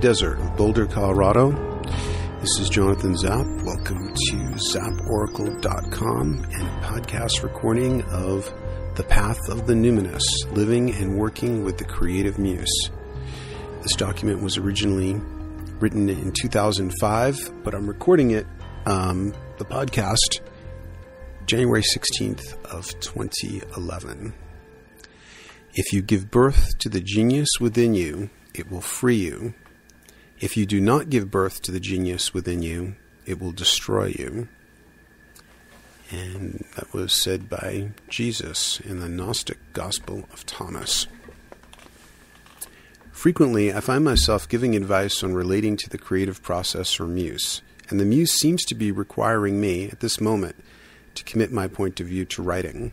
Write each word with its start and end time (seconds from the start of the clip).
desert 0.00 0.38
of 0.38 0.56
Boulder, 0.56 0.86
Colorado. 0.86 1.50
This 2.40 2.58
is 2.58 2.70
Jonathan 2.70 3.14
Zap. 3.18 3.44
Welcome 3.62 4.14
to 4.14 4.36
zaporacle.com 4.72 6.44
and 6.50 6.82
podcast 6.82 7.42
recording 7.42 8.02
of 8.04 8.50
The 8.94 9.02
Path 9.02 9.50
of 9.50 9.66
the 9.66 9.74
Numinous 9.74 10.22
Living 10.52 10.94
and 10.94 11.18
Working 11.18 11.64
with 11.64 11.76
the 11.76 11.84
Creative 11.84 12.38
Muse. 12.38 12.90
This 13.82 13.94
document 13.94 14.42
was 14.42 14.56
originally 14.56 15.20
written 15.80 16.08
in 16.08 16.32
2005, 16.32 17.62
but 17.62 17.74
I'm 17.74 17.86
recording 17.86 18.30
it, 18.30 18.46
um, 18.86 19.34
the 19.58 19.66
podcast, 19.66 20.40
January 21.44 21.82
16th 21.82 22.54
of 22.64 22.98
2011. 23.00 24.32
If 25.74 25.92
you 25.92 26.00
give 26.00 26.30
birth 26.30 26.78
to 26.78 26.88
the 26.88 27.02
genius 27.02 27.50
within 27.60 27.92
you, 27.92 28.30
it 28.54 28.70
will 28.70 28.80
free 28.80 29.16
you. 29.16 29.52
If 30.40 30.56
you 30.56 30.64
do 30.64 30.80
not 30.80 31.10
give 31.10 31.30
birth 31.30 31.60
to 31.62 31.70
the 31.70 31.80
genius 31.80 32.32
within 32.32 32.62
you, 32.62 32.96
it 33.26 33.38
will 33.38 33.52
destroy 33.52 34.06
you. 34.06 34.48
And 36.10 36.64
that 36.76 36.94
was 36.94 37.12
said 37.12 37.50
by 37.50 37.90
Jesus 38.08 38.80
in 38.80 39.00
the 39.00 39.08
Gnostic 39.08 39.58
Gospel 39.74 40.26
of 40.32 40.46
Thomas. 40.46 41.06
Frequently, 43.12 43.70
I 43.70 43.80
find 43.80 44.02
myself 44.02 44.48
giving 44.48 44.74
advice 44.74 45.22
on 45.22 45.34
relating 45.34 45.76
to 45.76 45.90
the 45.90 45.98
creative 45.98 46.42
process 46.42 46.98
or 46.98 47.06
muse, 47.06 47.60
and 47.90 48.00
the 48.00 48.06
muse 48.06 48.32
seems 48.32 48.64
to 48.64 48.74
be 48.74 48.90
requiring 48.90 49.60
me, 49.60 49.90
at 49.90 50.00
this 50.00 50.22
moment, 50.22 50.56
to 51.16 51.24
commit 51.24 51.52
my 51.52 51.68
point 51.68 52.00
of 52.00 52.06
view 52.06 52.24
to 52.24 52.42
writing. 52.42 52.92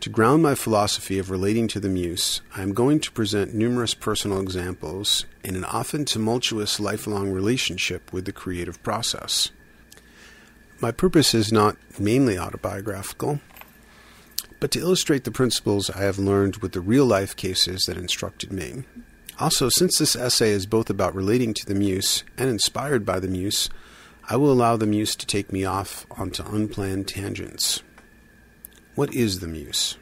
To 0.00 0.08
ground 0.08 0.42
my 0.42 0.54
philosophy 0.54 1.18
of 1.18 1.28
relating 1.28 1.68
to 1.68 1.78
the 1.78 1.90
muse, 1.90 2.40
I 2.56 2.62
am 2.62 2.72
going 2.72 3.00
to 3.00 3.12
present 3.12 3.52
numerous 3.52 3.92
personal 3.92 4.40
examples 4.40 5.26
in 5.44 5.56
an 5.56 5.64
often 5.64 6.06
tumultuous 6.06 6.80
lifelong 6.80 7.30
relationship 7.32 8.10
with 8.10 8.24
the 8.24 8.32
creative 8.32 8.82
process. 8.82 9.50
My 10.80 10.90
purpose 10.90 11.34
is 11.34 11.52
not 11.52 11.76
mainly 11.98 12.38
autobiographical, 12.38 13.40
but 14.58 14.70
to 14.70 14.80
illustrate 14.80 15.24
the 15.24 15.30
principles 15.30 15.90
I 15.90 16.00
have 16.00 16.18
learned 16.18 16.56
with 16.56 16.72
the 16.72 16.80
real 16.80 17.04
life 17.04 17.36
cases 17.36 17.82
that 17.84 17.98
instructed 17.98 18.50
me. 18.50 18.84
Also, 19.38 19.68
since 19.68 19.98
this 19.98 20.16
essay 20.16 20.48
is 20.48 20.64
both 20.64 20.88
about 20.88 21.14
relating 21.14 21.52
to 21.52 21.66
the 21.66 21.74
muse 21.74 22.24
and 22.38 22.48
inspired 22.48 23.04
by 23.04 23.20
the 23.20 23.28
muse, 23.28 23.68
I 24.30 24.36
will 24.36 24.50
allow 24.50 24.78
the 24.78 24.86
muse 24.86 25.14
to 25.16 25.26
take 25.26 25.52
me 25.52 25.66
off 25.66 26.06
onto 26.10 26.42
unplanned 26.42 27.06
tangents. 27.06 27.82
What 28.96 29.14
is 29.14 29.38
the 29.38 29.46
muse? 29.46 29.96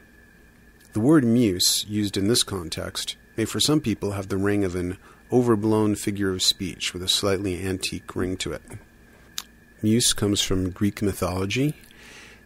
The 0.93 0.99
word 0.99 1.23
muse, 1.23 1.85
used 1.87 2.17
in 2.17 2.27
this 2.27 2.41
context, 2.41 3.17
may 3.37 3.45
for 3.45 3.59
some 3.59 3.81
people 3.81 4.13
have 4.13 4.29
the 4.29 4.37
ring 4.37 4.63
of 4.63 4.75
an 4.75 4.97
overblown 5.31 5.93
figure 5.93 6.31
of 6.31 6.41
speech 6.41 6.91
with 6.91 7.03
a 7.03 7.07
slightly 7.07 7.63
antique 7.63 8.15
ring 8.15 8.35
to 8.37 8.51
it. 8.51 8.63
Muse 9.83 10.11
comes 10.11 10.41
from 10.41 10.71
Greek 10.71 11.03
mythology, 11.03 11.75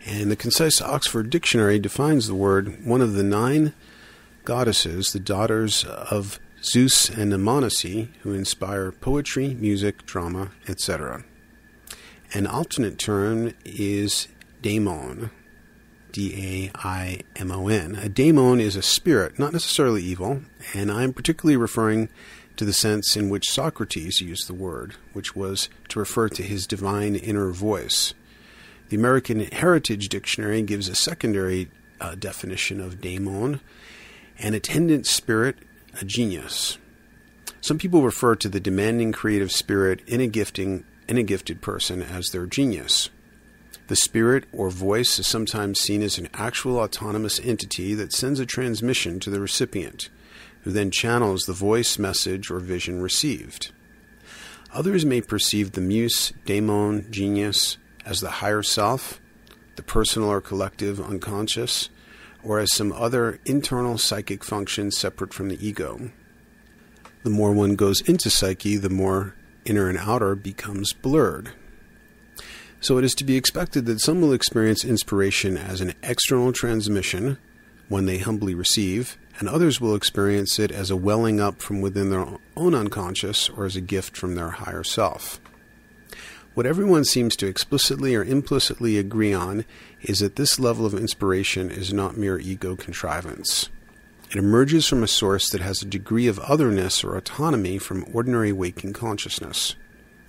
and 0.06 0.30
the 0.30 0.36
concise 0.36 0.82
Oxford 0.82 1.30
Dictionary 1.30 1.80
defines 1.80 2.28
the 2.28 2.36
word 2.36 2.86
one 2.86 3.02
of 3.02 3.14
the 3.14 3.24
nine 3.24 3.74
goddesses, 4.44 5.08
the 5.08 5.22
daughters 5.22 5.86
of 5.86 6.42
Zeus 6.62 7.10
and 7.10 7.32
Mnemosyne, 7.32 8.10
who 8.24 8.34
inspire 8.34 8.92
poetry, 8.92 9.54
music, 9.54 10.06
drama, 10.06 10.52
etc. 10.68 11.24
An 12.34 12.48
alternate 12.48 13.00
term 13.00 13.54
is 13.64 14.28
daimon, 14.62 15.32
D 16.14 16.72
A 16.74 16.78
I 16.78 17.22
M 17.36 17.52
O 17.52 17.68
N. 17.68 17.96
A 17.96 18.08
daemon 18.08 18.62
is 18.62 18.76
a 18.78 18.82
spirit, 18.82 19.38
not 19.38 19.52
necessarily 19.52 20.04
evil, 20.04 20.44
and 20.74 20.90
I'm 20.90 21.12
particularly 21.12 21.58
referring 21.58 22.08
to 22.56 22.64
the 22.64 22.72
sense 22.72 23.18
in 23.18 23.30
which 23.30 23.50
Socrates 23.50 24.22
used 24.22 24.48
the 24.48 24.54
word, 24.54 24.94
which 25.14 25.36
was 25.36 25.70
to 25.90 26.00
refer 26.00 26.30
to 26.30 26.44
his 26.44 26.68
divine 26.68 27.16
inner 27.16 27.52
voice. 27.52 28.14
The 28.90 28.96
American 28.96 29.40
Heritage 29.40 30.08
Dictionary 30.08 30.62
gives 30.62 30.88
a 30.88 30.96
secondary 30.96 31.72
uh, 32.00 32.14
definition 32.16 32.80
of 32.80 33.02
daemon 33.02 33.60
an 34.38 34.54
attendant 34.54 35.08
spirit, 35.08 35.58
a 36.00 36.06
genius. 36.06 36.78
Some 37.62 37.80
people 37.80 38.04
refer 38.04 38.36
to 38.36 38.50
the 38.50 38.60
demanding 38.60 39.14
creative 39.14 39.52
spirit 39.52 40.02
in 40.08 40.22
a 40.22 40.28
gifting 40.28 40.86
in 41.08 41.18
a 41.18 41.24
gifted 41.24 41.62
person 41.62 42.02
as 42.04 42.30
their 42.30 42.46
genius. 42.46 43.10
The 43.88 43.96
spirit 43.98 44.46
or 44.54 44.70
voice 44.70 45.20
is 45.20 45.28
sometimes 45.28 45.80
seen 45.80 46.02
as 46.02 46.18
an 46.18 46.30
actual 46.34 46.78
autonomous 46.80 47.40
entity 47.44 47.94
that 47.96 48.14
sends 48.14 48.40
a 48.40 48.46
transmission 48.46 49.20
to 49.20 49.30
the 49.30 49.42
recipient, 49.42 50.10
who 50.62 50.72
then 50.72 50.90
channels 50.90 51.44
the 51.44 51.54
voice, 51.54 52.00
message, 52.00 52.50
or 52.50 52.60
vision 52.60 53.02
received. 53.02 53.72
Others 54.74 55.06
may 55.06 55.22
perceive 55.22 55.74
the 55.74 55.82
muse, 55.82 56.32
daemon, 56.46 57.12
genius 57.12 57.78
as 58.06 58.22
the 58.22 58.32
higher 58.32 58.64
self, 58.64 59.20
the 59.76 59.84
personal 59.84 60.30
or 60.30 60.42
collective 60.42 61.02
unconscious, 61.02 61.90
or 62.42 62.60
as 62.60 62.74
some 62.74 62.92
other 62.94 63.40
internal 63.46 63.98
psychic 63.98 64.44
function 64.44 64.92
separate 64.92 65.34
from 65.34 65.50
the 65.50 65.66
ego. 65.66 66.10
The 67.24 67.30
more 67.30 67.52
one 67.52 67.76
goes 67.76 68.02
into 68.02 68.30
psyche, 68.30 68.78
the 68.78 68.90
more 68.90 69.36
inner 69.66 69.90
and 69.90 69.98
outer 69.98 70.36
becomes 70.36 70.94
blurred. 70.94 71.52
So 72.84 72.98
it 72.98 73.06
is 73.06 73.16
to 73.16 73.24
be 73.24 73.38
expected 73.38 73.86
that 73.86 74.02
some 74.02 74.20
will 74.20 74.34
experience 74.34 74.84
inspiration 74.84 75.56
as 75.56 75.80
an 75.80 75.94
external 76.04 76.52
transmission, 76.52 77.38
when 77.88 78.08
they 78.08 78.18
humbly 78.18 78.54
receive, 78.54 79.18
and 79.40 79.48
others 79.48 79.80
will 79.80 79.96
experience 79.96 80.60
it 80.60 80.70
as 80.70 80.92
a 80.92 80.98
welling 80.98 81.40
up 81.40 81.62
from 81.62 81.80
within 81.80 82.10
their 82.10 82.28
own 82.58 82.76
unconscious 82.76 83.48
or 83.48 83.64
as 83.64 83.78
a 83.78 83.82
gift 83.82 84.18
from 84.18 84.36
their 84.36 84.50
higher 84.50 84.84
self. 84.84 85.40
What 86.56 86.66
everyone 86.66 87.06
seems 87.06 87.38
to 87.38 87.48
explicitly 87.48 88.16
or 88.16 88.24
implicitly 88.26 88.98
agree 88.98 89.34
on 89.34 89.64
is 90.02 90.20
that 90.20 90.36
this 90.36 90.60
level 90.60 90.86
of 90.86 90.94
inspiration 90.94 91.72
is 91.72 91.94
not 91.94 92.18
mere 92.18 92.38
ego 92.38 92.76
contrivance. 92.76 93.70
It 94.30 94.36
emerges 94.36 94.90
from 94.90 95.04
a 95.04 95.08
source 95.08 95.50
that 95.52 95.62
has 95.62 95.82
a 95.82 95.86
degree 95.86 96.28
of 96.28 96.38
otherness 96.40 97.02
or 97.02 97.16
autonomy 97.16 97.78
from 97.78 98.06
ordinary 98.12 98.52
waking 98.52 98.92
consciousness. 98.92 99.78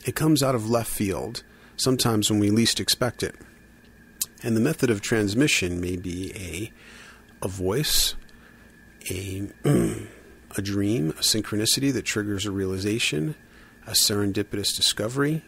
It 0.07 0.15
comes 0.15 0.41
out 0.41 0.55
of 0.55 0.71
left 0.71 0.93
field 0.93 1.43
sometimes 1.77 2.31
when 2.31 2.39
we 2.39 2.51
least 2.51 2.81
expect 2.81 3.23
it. 3.23 3.35
And 4.43 4.57
the 4.57 4.61
method 4.61 4.91
of 4.91 5.01
transmission 5.01 5.81
may 5.81 5.97
be 5.97 6.33
a, 6.35 6.73
a 7.45 7.49
voice, 7.49 8.15
a, 9.11 9.49
a 9.65 10.63
dream, 10.63 11.11
a 11.11 11.23
synchronicity 11.23 11.93
that 11.93 12.05
triggers 12.05 12.47
a 12.47 12.51
realization, 12.51 13.35
a 13.87 13.93
serendipitous 13.93 14.75
discovery, 14.75 15.43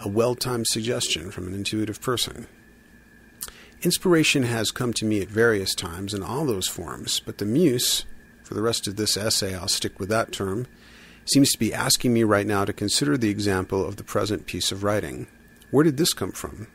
a 0.00 0.08
well 0.08 0.34
timed 0.34 0.66
suggestion 0.66 1.30
from 1.30 1.46
an 1.46 1.54
intuitive 1.54 2.00
person. 2.00 2.46
Inspiration 3.82 4.42
has 4.42 4.70
come 4.70 4.92
to 4.94 5.06
me 5.06 5.22
at 5.22 5.28
various 5.28 5.74
times 5.74 6.12
in 6.12 6.22
all 6.22 6.44
those 6.44 6.68
forms, 6.68 7.20
but 7.20 7.38
the 7.38 7.46
muse, 7.46 8.04
for 8.42 8.54
the 8.54 8.62
rest 8.62 8.86
of 8.86 8.96
this 8.96 9.16
essay 9.16 9.54
I'll 9.54 9.68
stick 9.68 9.98
with 9.98 10.10
that 10.10 10.32
term, 10.32 10.66
seems 11.24 11.52
to 11.52 11.58
be 11.58 11.72
asking 11.72 12.12
me 12.12 12.24
right 12.24 12.46
now 12.46 12.64
to 12.64 12.72
consider 12.72 13.16
the 13.16 13.30
example 13.30 13.86
of 13.86 13.96
the 13.96 14.04
present 14.04 14.46
piece 14.46 14.72
of 14.72 14.82
writing. 14.82 15.28
Where 15.70 15.84
did 15.84 15.96
this 15.96 16.12
come 16.12 16.32
from? 16.32 16.66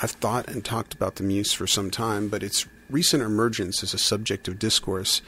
I've 0.00 0.12
thought 0.12 0.48
and 0.48 0.64
talked 0.64 0.94
about 0.94 1.16
the 1.16 1.24
muse 1.24 1.52
for 1.52 1.66
some 1.66 1.90
time, 1.90 2.28
but 2.28 2.42
its 2.42 2.66
recent 2.88 3.22
emergence 3.22 3.82
as 3.82 3.92
a 3.92 3.98
subject 3.98 4.46
of 4.48 4.58
discourse 4.58 5.20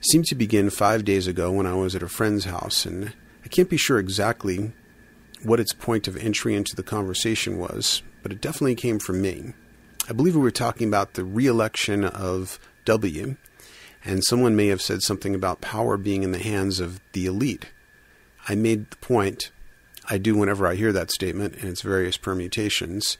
seemed 0.00 0.26
to 0.26 0.34
begin 0.34 0.70
five 0.70 1.04
days 1.04 1.26
ago 1.26 1.50
when 1.50 1.66
I 1.66 1.74
was 1.74 1.96
at 1.96 2.02
a 2.02 2.08
friend's 2.08 2.44
house, 2.44 2.84
and 2.84 3.12
I 3.44 3.48
can't 3.48 3.70
be 3.70 3.76
sure 3.76 3.98
exactly 3.98 4.72
what 5.42 5.58
its 5.58 5.72
point 5.72 6.06
of 6.06 6.16
entry 6.16 6.54
into 6.54 6.76
the 6.76 6.82
conversation 6.82 7.58
was, 7.58 8.02
but 8.22 8.30
it 8.30 8.40
definitely 8.40 8.74
came 8.74 8.98
from 8.98 9.22
me. 9.22 9.54
I 10.08 10.12
believe 10.12 10.36
we 10.36 10.42
were 10.42 10.50
talking 10.50 10.86
about 10.86 11.14
the 11.14 11.24
re 11.24 11.46
election 11.46 12.04
of 12.04 12.60
W, 12.84 13.36
and 14.04 14.22
someone 14.22 14.54
may 14.54 14.68
have 14.68 14.82
said 14.82 15.02
something 15.02 15.34
about 15.34 15.60
power 15.60 15.96
being 15.96 16.22
in 16.22 16.32
the 16.32 16.38
hands 16.38 16.78
of 16.78 17.00
the 17.12 17.26
elite. 17.26 17.66
I 18.48 18.54
made 18.54 18.90
the 18.90 18.96
point 18.96 19.50
I 20.10 20.16
do 20.16 20.34
whenever 20.34 20.66
I 20.66 20.74
hear 20.74 20.90
that 20.92 21.10
statement 21.10 21.56
and 21.56 21.68
its 21.68 21.82
various 21.82 22.16
permutations, 22.16 23.18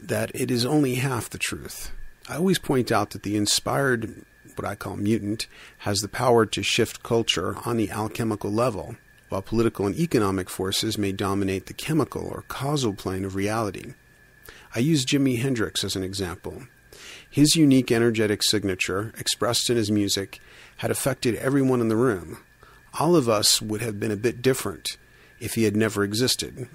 that 0.00 0.30
it 0.34 0.50
is 0.50 0.64
only 0.64 0.94
half 0.94 1.28
the 1.28 1.36
truth. 1.36 1.92
I 2.26 2.36
always 2.36 2.58
point 2.58 2.90
out 2.90 3.10
that 3.10 3.22
the 3.22 3.36
inspired, 3.36 4.24
what 4.56 4.66
I 4.66 4.74
call 4.74 4.96
mutant, 4.96 5.46
has 5.78 6.00
the 6.00 6.08
power 6.08 6.46
to 6.46 6.62
shift 6.62 7.02
culture 7.02 7.56
on 7.66 7.76
the 7.76 7.90
alchemical 7.90 8.50
level, 8.50 8.96
while 9.28 9.42
political 9.42 9.86
and 9.86 9.94
economic 9.94 10.48
forces 10.48 10.96
may 10.96 11.12
dominate 11.12 11.66
the 11.66 11.74
chemical 11.74 12.26
or 12.26 12.44
causal 12.48 12.94
plane 12.94 13.26
of 13.26 13.34
reality. 13.34 13.92
I 14.74 14.78
use 14.78 15.04
Jimi 15.04 15.38
Hendrix 15.38 15.84
as 15.84 15.96
an 15.96 16.02
example. 16.02 16.62
His 17.28 17.56
unique 17.56 17.92
energetic 17.92 18.42
signature, 18.42 19.12
expressed 19.18 19.68
in 19.68 19.76
his 19.76 19.90
music, 19.90 20.40
had 20.78 20.90
affected 20.90 21.34
everyone 21.34 21.82
in 21.82 21.88
the 21.88 21.96
room. 21.96 22.38
All 22.98 23.16
of 23.16 23.28
us 23.28 23.60
would 23.60 23.82
have 23.82 24.00
been 24.00 24.10
a 24.10 24.16
bit 24.16 24.40
different 24.40 24.96
if 25.42 25.54
he 25.54 25.64
had 25.64 25.76
never 25.76 26.04
existed. 26.04 26.68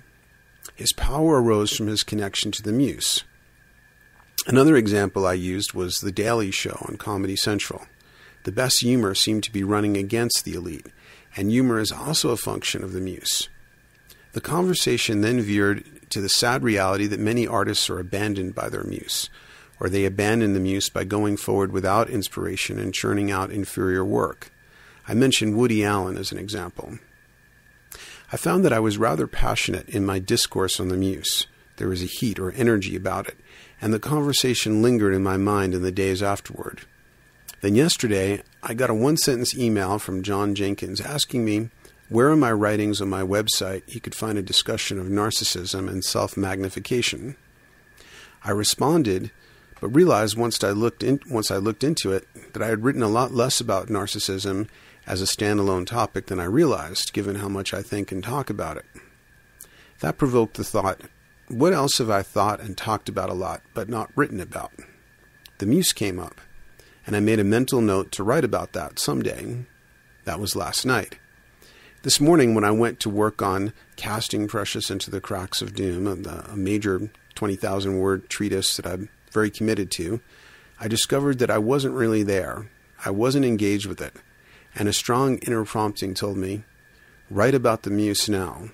His 0.75 0.91
power 0.91 1.41
arose 1.41 1.75
from 1.75 1.87
his 1.87 2.03
connection 2.03 2.51
to 2.51 2.61
the 2.61 2.73
muse. 2.73 3.23
Another 4.45 4.75
example 4.75 5.25
I 5.25 5.33
used 5.33 5.73
was 5.73 5.95
The 5.95 6.11
Daily 6.11 6.51
Show 6.51 6.77
on 6.87 6.97
Comedy 6.97 7.37
Central. 7.37 7.87
The 8.43 8.51
best 8.51 8.81
humor 8.81 9.15
seemed 9.15 9.43
to 9.45 9.51
be 9.51 9.63
running 9.63 9.95
against 9.95 10.43
the 10.43 10.53
elite, 10.53 10.87
and 11.35 11.49
humor 11.49 11.79
is 11.79 11.93
also 11.93 12.31
a 12.31 12.37
function 12.37 12.83
of 12.83 12.91
the 12.91 12.99
muse. 12.99 13.47
The 14.33 14.41
conversation 14.41 15.21
then 15.21 15.41
veered 15.41 15.83
to 16.11 16.19
the 16.19 16.29
sad 16.29 16.61
reality 16.61 17.07
that 17.07 17.19
many 17.19 17.47
artists 17.47 17.89
are 17.89 17.99
abandoned 17.99 18.53
by 18.53 18.67
their 18.67 18.83
muse, 18.83 19.29
or 19.79 19.89
they 19.89 20.05
abandon 20.05 20.53
the 20.53 20.59
muse 20.59 20.89
by 20.89 21.05
going 21.05 21.37
forward 21.37 21.71
without 21.71 22.09
inspiration 22.09 22.79
and 22.79 22.93
churning 22.93 23.31
out 23.31 23.49
inferior 23.49 24.03
work. 24.03 24.51
I 25.07 25.13
mentioned 25.13 25.55
Woody 25.55 25.85
Allen 25.85 26.17
as 26.17 26.33
an 26.33 26.37
example. 26.37 26.99
I 28.31 28.37
found 28.37 28.65
that 28.65 28.73
I 28.73 28.79
was 28.79 28.97
rather 28.97 29.25
passionate 29.25 29.87
in 29.87 30.05
my 30.05 30.19
discourse 30.19 30.79
on 30.79 30.89
the 30.89 30.97
muse. 30.97 31.47
There 31.77 31.87
was 31.87 32.03
a 32.03 32.07
heat 32.07 32.39
or 32.39 32.51
energy 32.51 32.95
about 32.95 33.27
it, 33.27 33.37
and 33.81 33.93
the 33.93 33.99
conversation 33.99 34.81
lingered 34.81 35.13
in 35.13 35.23
my 35.23 35.37
mind 35.37 35.73
in 35.73 35.81
the 35.81 35.91
days 35.91 36.21
afterward. 36.21 36.81
Then 37.61 37.75
yesterday, 37.75 38.43
I 38.61 38.73
got 38.73 38.89
a 38.89 38.93
one 38.93 39.17
sentence 39.17 39.57
email 39.57 39.97
from 39.97 40.23
John 40.23 40.55
Jenkins 40.55 40.99
asking 40.99 41.45
me 41.45 41.69
where 42.09 42.31
in 42.31 42.39
my 42.39 42.51
writings 42.51 43.01
on 43.01 43.09
my 43.09 43.21
website 43.21 43.83
he 43.89 43.99
could 43.99 44.15
find 44.15 44.37
a 44.37 44.43
discussion 44.43 44.99
of 44.99 45.07
narcissism 45.07 45.89
and 45.89 46.03
self 46.03 46.35
magnification. 46.37 47.35
I 48.43 48.51
responded, 48.51 49.31
but 49.81 49.89
realized 49.89 50.37
once 50.37 50.63
I 50.63 50.71
looked 50.71 51.03
in, 51.03 51.19
once 51.29 51.51
I 51.51 51.57
looked 51.57 51.83
into 51.83 52.11
it 52.11 52.27
that 52.53 52.61
I 52.61 52.67
had 52.67 52.83
written 52.83 53.03
a 53.03 53.09
lot 53.09 53.33
less 53.33 53.59
about 53.59 53.87
narcissism 53.87 54.67
as 55.07 55.21
a 55.21 55.25
standalone 55.25 55.87
topic 55.87 56.27
than 56.27 56.39
I 56.39 56.45
realized, 56.45 57.13
given 57.13 57.37
how 57.37 57.47
much 57.47 57.73
I 57.73 57.81
think 57.81 58.11
and 58.11 58.23
talk 58.23 58.49
about 58.49 58.77
it. 58.77 58.85
That 60.01 60.17
provoked 60.17 60.57
the 60.57 60.63
thought: 60.63 61.01
what 61.47 61.73
else 61.73 61.97
have 61.97 62.09
I 62.09 62.21
thought 62.21 62.59
and 62.59 62.77
talked 62.77 63.09
about 63.09 63.29
a 63.29 63.33
lot, 63.33 63.61
but 63.73 63.89
not 63.89 64.11
written 64.15 64.39
about? 64.39 64.71
The 65.59 65.65
muse 65.65 65.93
came 65.93 66.19
up, 66.19 66.39
and 67.05 67.15
I 67.15 67.19
made 67.19 67.39
a 67.39 67.43
mental 67.43 67.81
note 67.81 68.11
to 68.11 68.23
write 68.23 68.43
about 68.43 68.73
that 68.73 68.99
someday. 68.99 69.65
That 70.25 70.39
was 70.39 70.55
last 70.55 70.85
night. 70.85 71.17
This 72.03 72.21
morning, 72.21 72.53
when 72.53 72.63
I 72.63 72.71
went 72.71 72.99
to 72.99 73.09
work 73.09 73.41
on 73.41 73.73
Casting 73.95 74.47
Precious 74.47 74.91
into 74.91 75.09
the 75.09 75.19
Cracks 75.19 75.61
of 75.61 75.73
Doom, 75.73 76.05
a 76.05 76.55
major 76.55 77.09
20,000 77.33 77.97
word 77.97 78.29
treatise 78.29 78.77
that 78.77 78.85
I'm 78.85 79.09
very 79.31 79.49
committed 79.49 79.89
to, 79.91 80.21
I 80.79 80.87
discovered 80.87 81.39
that 81.39 81.49
I 81.49 81.57
wasn't 81.57 81.95
really 81.95 82.23
there. 82.23 82.69
I 83.03 83.09
wasn't 83.09 83.45
engaged 83.45 83.87
with 83.87 83.99
it. 83.99 84.13
And 84.77 84.87
a 84.87 84.93
strong 84.93 85.39
inner 85.39 85.65
prompting 85.65 86.13
told 86.13 86.37
me, 86.37 86.63
write 87.31 87.55
about 87.55 87.81
the 87.81 87.89
muse 87.89 88.29
now. 88.29 88.69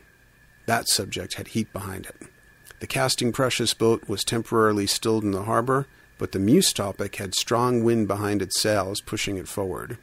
That 0.66 0.90
subject 0.90 1.36
had 1.36 1.50
heat 1.50 1.72
behind 1.72 2.08
it. 2.08 2.28
The 2.82 2.88
Casting 2.88 3.32
Precious 3.32 3.74
boat 3.74 4.10
was 4.10 4.26
temporarily 4.26 4.86
stilled 4.86 5.24
in 5.24 5.32
the 5.32 5.44
harbor, 5.44 5.88
but 6.18 6.34
the 6.34 6.40
muse 6.40 6.74
topic 6.74 7.16
had 7.16 7.34
strong 7.34 7.86
wind 7.86 8.10
behind 8.10 8.42
its 8.42 8.60
sails, 8.60 9.00
pushing 9.00 9.38
it 9.38 9.48
forward. 9.48 9.98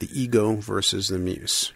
The 0.00 0.10
ego 0.12 0.56
versus 0.56 1.06
the 1.06 1.18
muse. 1.18 1.72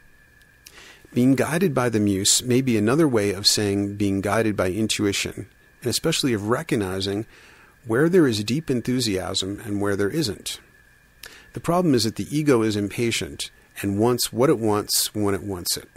Being 1.15 1.37
guided 1.37 1.75
by 1.75 1.89
the 1.89 2.01
muse 2.01 2.43
may 2.43 2.61
be 2.63 2.77
another 2.77 3.07
way 3.07 3.33
of 3.33 3.47
saying 3.47 3.95
being 3.95 4.21
guided 4.21 4.57
by 4.57 4.71
intuition, 4.71 5.49
and 5.83 5.91
especially 5.91 6.33
of 6.33 6.49
recognizing 6.49 7.27
where 7.87 8.09
there 8.09 8.27
is 8.27 8.43
deep 8.43 8.71
enthusiasm 8.71 9.61
and 9.65 9.81
where 9.81 9.95
there 9.95 10.11
isn't. 10.11 10.59
The 11.53 11.61
problem 11.61 11.95
is 11.95 12.05
that 12.05 12.17
the 12.17 12.37
ego 12.37 12.63
is 12.63 12.77
impatient 12.77 13.51
and 13.81 13.99
wants 13.99 14.33
what 14.33 14.51
it 14.51 14.59
wants 14.59 15.15
when 15.15 15.35
it 15.35 15.43
wants 15.43 15.77
it. 15.77 15.89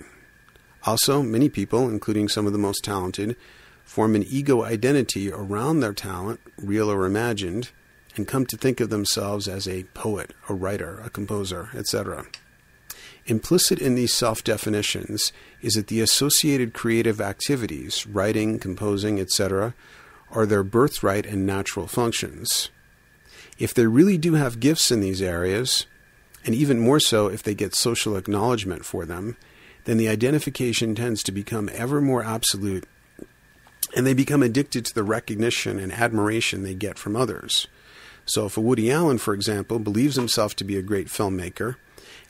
Also, 0.83 1.23
many 1.23 1.49
people, 1.49 1.89
including 1.89 2.27
some 2.27 2.45
of 2.45 2.53
the 2.53 2.59
most 2.59 2.83
talented, 2.83 3.35
form 3.83 4.15
an 4.15 4.23
ego 4.23 4.63
identity 4.63 5.31
around 5.31 5.79
their 5.79 5.93
talent, 5.93 6.39
real 6.57 6.91
or 6.91 7.05
imagined, 7.05 7.71
and 8.15 8.27
come 8.27 8.45
to 8.45 8.57
think 8.57 8.79
of 8.79 8.89
themselves 8.89 9.47
as 9.47 9.67
a 9.67 9.83
poet, 9.93 10.33
a 10.49 10.53
writer, 10.53 11.01
a 11.03 11.09
composer, 11.09 11.69
etc. 11.73 12.25
Implicit 13.25 13.79
in 13.79 13.95
these 13.95 14.13
self 14.13 14.43
definitions 14.43 15.31
is 15.61 15.73
that 15.73 15.87
the 15.87 16.01
associated 16.01 16.73
creative 16.73 17.19
activities, 17.19 18.05
writing, 18.05 18.59
composing, 18.59 19.19
etc., 19.19 19.73
are 20.31 20.45
their 20.45 20.63
birthright 20.63 21.25
and 21.25 21.45
natural 21.45 21.87
functions. 21.87 22.69
If 23.57 23.73
they 23.73 23.87
really 23.87 24.17
do 24.17 24.33
have 24.33 24.59
gifts 24.59 24.91
in 24.91 24.99
these 24.99 25.21
areas, 25.21 25.85
and 26.45 26.53
even 26.53 26.79
more 26.79 26.99
so 26.99 27.27
if 27.27 27.41
they 27.41 27.55
get 27.55 27.73
social 27.73 28.17
acknowledgement 28.17 28.85
for 28.85 29.05
them, 29.05 29.37
then 29.85 29.97
the 29.97 30.09
identification 30.09 30.95
tends 30.95 31.23
to 31.23 31.31
become 31.31 31.69
ever 31.73 32.01
more 32.01 32.23
absolute 32.23 32.85
and 33.95 34.05
they 34.05 34.13
become 34.13 34.43
addicted 34.43 34.85
to 34.85 34.93
the 34.93 35.03
recognition 35.03 35.79
and 35.79 35.91
admiration 35.91 36.63
they 36.63 36.73
get 36.73 36.99
from 36.99 37.15
others. 37.15 37.67
So, 38.25 38.45
if 38.45 38.57
a 38.57 38.61
Woody 38.61 38.91
Allen, 38.91 39.17
for 39.17 39.33
example, 39.33 39.79
believes 39.79 40.15
himself 40.15 40.55
to 40.57 40.63
be 40.63 40.77
a 40.77 40.81
great 40.81 41.07
filmmaker, 41.07 41.75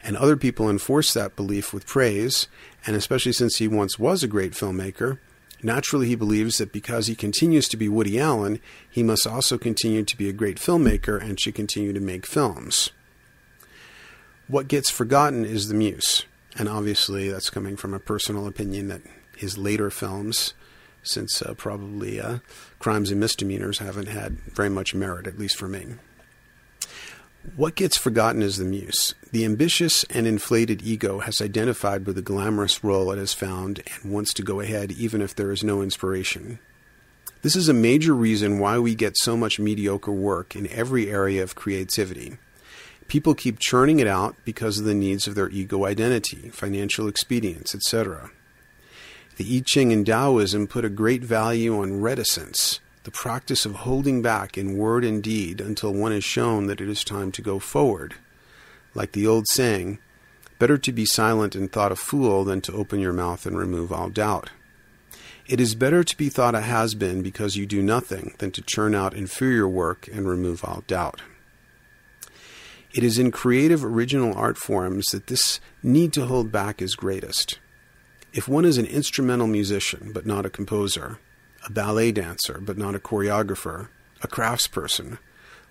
and 0.04 0.16
other 0.16 0.36
people 0.36 0.70
enforce 0.70 1.14
that 1.14 1.36
belief 1.36 1.74
with 1.74 1.88
praise, 1.88 2.48
and 2.86 2.96
especially 2.96 3.32
since 3.32 3.58
he 3.58 3.68
once 3.68 3.98
was 3.98 4.22
a 4.22 4.28
great 4.28 4.52
filmmaker, 4.52 5.18
naturally 5.66 6.08
he 6.08 6.16
believes 6.16 6.58
that 6.58 6.72
because 6.72 7.08
he 7.08 7.16
continues 7.16 7.68
to 7.68 7.78
be 7.78 7.90
Woody 7.90 8.20
Allen, 8.20 8.62
he 8.90 9.04
must 9.04 9.28
also 9.28 9.58
continue 9.58 10.04
to 10.04 10.18
be 10.18 10.30
a 10.30 10.34
great 10.34 10.58
filmmaker 10.58 11.22
and 11.22 11.40
should 11.40 11.56
continue 11.56 11.92
to 11.92 12.00
make 12.00 12.26
films. 12.26 12.92
What 14.48 14.68
gets 14.68 14.92
forgotten 14.92 15.44
is 15.44 15.68
the 15.68 15.74
muse, 15.74 16.26
and 16.56 16.70
obviously 16.70 17.30
that's 17.30 17.50
coming 17.50 17.76
from 17.76 17.94
a 17.94 18.00
personal 18.00 18.48
opinion 18.48 18.88
that 18.90 19.02
his 19.36 19.58
later 19.58 19.90
films, 19.90 20.54
since 21.02 21.42
uh, 21.42 21.56
probably 21.56 22.22
uh, 22.22 22.38
crimes 22.78 23.10
and 23.10 23.20
misdemeanors 23.20 23.80
haven't 23.80 24.08
had 24.08 24.40
very 24.42 24.70
much 24.70 24.94
merit, 24.94 25.26
at 25.26 25.40
least 25.40 25.58
for 25.58 25.68
me. 25.68 25.86
What 27.56 27.76
gets 27.76 27.96
forgotten 27.96 28.42
is 28.42 28.58
the 28.58 28.66
muse. 28.66 29.16
The 29.32 29.46
ambitious 29.46 30.04
and 30.06 30.28
inflated 30.28 30.82
ego 30.82 31.20
has 31.20 31.42
identified 31.42 32.06
with 32.06 32.18
the 32.18 32.22
glamorous 32.22 32.84
role 32.84 33.12
it 33.12 33.18
has 33.18 33.34
found 33.34 33.82
and 33.86 34.12
wants 34.12 34.34
to 34.34 34.44
go 34.44 34.60
ahead 34.60 34.92
even 34.92 35.22
if 35.22 35.34
there 35.34 35.52
is 35.52 35.64
no 35.64 35.82
inspiration. 35.82 36.60
This 37.44 37.56
is 37.56 37.70
a 37.70 37.74
major 37.74 38.14
reason 38.14 38.60
why 38.60 38.80
we 38.80 38.94
get 38.94 39.18
so 39.18 39.38
much 39.38 39.60
mediocre 39.60 40.12
work 40.12 40.56
in 40.56 40.68
every 40.68 41.10
area 41.10 41.44
of 41.44 41.56
creativity. 41.56 42.38
People 43.08 43.36
keep 43.36 43.60
churning 43.60 44.00
it 44.00 44.08
out 44.08 44.36
because 44.44 44.80
of 44.80 44.86
the 44.86 44.96
needs 44.96 45.28
of 45.28 45.36
their 45.36 45.50
ego 45.50 45.86
identity, 45.86 46.50
financial 46.50 47.08
expedience, 47.08 47.74
etc. 47.74 48.32
The 49.38 49.58
I 49.58 49.62
Ching 49.66 49.94
and 49.94 50.06
Taoism 50.06 50.68
put 50.68 50.84
a 50.84 50.90
great 50.90 51.24
value 51.24 51.80
on 51.80 52.02
reticence, 52.02 52.80
the 53.06 53.12
practice 53.12 53.66
of 53.66 53.76
holding 53.76 54.24
back 54.24 54.58
in 54.58 54.78
word 54.78 55.06
and 55.06 55.22
deed 55.22 55.62
until 55.62 55.94
one 55.94 56.12
is 56.12 56.24
shown 56.24 56.66
that 56.66 56.82
it 56.82 56.90
is 56.90 57.04
time 57.04 57.32
to 57.32 57.42
go 57.42 57.60
forward. 57.60 58.16
Like 58.96 59.12
the 59.12 59.28
old 59.28 59.46
saying, 59.48 60.00
better 60.58 60.78
to 60.80 60.92
be 60.92 61.06
silent 61.06 61.56
and 61.56 61.72
thought 61.72 61.92
a 61.92 61.96
fool 61.96 62.44
than 62.44 62.62
to 62.62 62.74
open 62.74 63.00
your 63.00 63.14
mouth 63.14 63.46
and 63.46 63.58
remove 63.58 63.94
all 63.94 64.10
doubt. 64.10 64.50
It 65.48 65.62
is 65.62 65.76
better 65.76 66.04
to 66.04 66.18
be 66.18 66.30
thought 66.30 66.56
a 66.56 66.62
has 66.62 66.96
been 66.96 67.22
because 67.22 67.56
you 67.56 67.68
do 67.68 67.84
nothing 67.84 68.34
than 68.40 68.50
to 68.52 68.64
churn 68.64 68.96
out 68.96 69.14
inferior 69.14 69.68
work 69.68 70.10
and 70.12 70.28
remove 70.28 70.66
all 70.66 70.84
doubt. 70.88 71.22
It 72.96 73.04
is 73.04 73.20
in 73.20 73.30
creative 73.30 73.86
original 73.86 74.34
art 74.34 74.58
forms 74.58 75.06
that 75.08 75.28
this 75.28 75.60
need 75.84 76.12
to 76.14 76.26
hold 76.26 76.52
back 76.52 76.82
is 76.82 76.96
greatest. 76.96 77.60
If 78.34 78.48
one 78.48 78.66
is 78.66 78.80
an 78.80 78.88
instrumental 78.88 79.48
musician 79.48 80.12
but 80.12 80.26
not 80.26 80.46
a 80.48 80.50
composer, 80.50 81.20
a 81.66 81.72
ballet 81.72 82.12
dancer, 82.12 82.60
but 82.62 82.78
not 82.78 82.96
a 82.96 83.00
choreographer, 83.00 83.90
a 84.22 84.28
craftsperson. 84.28 85.18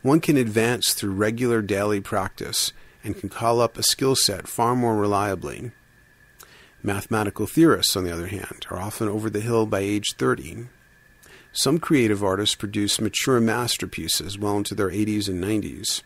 One 0.02 0.20
can 0.20 0.36
advance 0.36 0.92
through 0.92 1.12
regular 1.12 1.62
daily 1.62 2.00
practice 2.00 2.72
and 3.02 3.16
can 3.16 3.28
call 3.28 3.60
up 3.60 3.78
a 3.78 3.82
skill 3.82 4.16
set 4.16 4.48
far 4.48 4.74
more 4.74 4.96
reliably. 4.96 5.70
Mathematical 6.82 7.46
theorists, 7.46 7.96
on 7.96 8.04
the 8.04 8.12
other 8.12 8.26
hand, 8.26 8.66
are 8.70 8.78
often 8.78 9.08
over 9.08 9.30
the 9.30 9.40
hill 9.40 9.64
by 9.66 9.80
age 9.80 10.14
30. 10.18 10.66
Some 11.52 11.78
creative 11.78 12.22
artists 12.22 12.54
produce 12.54 13.00
mature 13.00 13.40
masterpieces 13.40 14.38
well 14.38 14.58
into 14.58 14.74
their 14.74 14.90
80s 14.90 15.28
and 15.28 15.42
90s. 15.42 16.02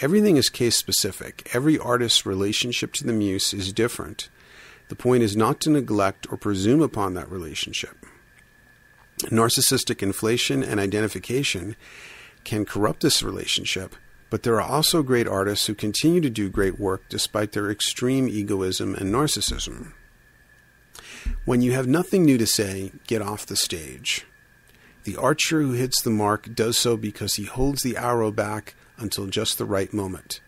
Everything 0.00 0.36
is 0.36 0.48
case 0.48 0.76
specific. 0.76 1.50
Every 1.52 1.78
artist's 1.78 2.24
relationship 2.24 2.94
to 2.94 3.04
the 3.04 3.12
muse 3.12 3.52
is 3.52 3.72
different. 3.72 4.30
The 4.88 4.96
point 4.96 5.22
is 5.22 5.36
not 5.36 5.60
to 5.60 5.70
neglect 5.70 6.26
or 6.32 6.38
presume 6.38 6.80
upon 6.80 7.14
that 7.14 7.30
relationship. 7.30 8.06
Narcissistic 9.24 10.02
inflation 10.02 10.62
and 10.62 10.80
identification 10.80 11.76
can 12.44 12.64
corrupt 12.64 13.02
this 13.02 13.22
relationship, 13.22 13.94
but 14.30 14.42
there 14.42 14.54
are 14.54 14.62
also 14.62 15.02
great 15.02 15.28
artists 15.28 15.66
who 15.66 15.74
continue 15.74 16.20
to 16.20 16.30
do 16.30 16.48
great 16.48 16.78
work 16.80 17.02
despite 17.08 17.52
their 17.52 17.70
extreme 17.70 18.28
egoism 18.28 18.94
and 18.94 19.12
narcissism. 19.12 19.92
When 21.44 21.62
you 21.62 21.72
have 21.72 21.86
nothing 21.86 22.24
new 22.24 22.38
to 22.38 22.46
say, 22.46 22.92
get 23.06 23.22
off 23.22 23.46
the 23.46 23.56
stage. 23.56 24.26
The 25.04 25.16
archer 25.16 25.62
who 25.62 25.72
hits 25.72 26.00
the 26.02 26.10
mark 26.10 26.54
does 26.54 26.78
so 26.78 26.96
because 26.96 27.34
he 27.34 27.44
holds 27.44 27.82
the 27.82 27.96
arrow 27.96 28.30
back 28.30 28.74
until 28.98 29.26
just 29.26 29.58
the 29.58 29.64
right 29.64 29.92
moment. 29.92 30.40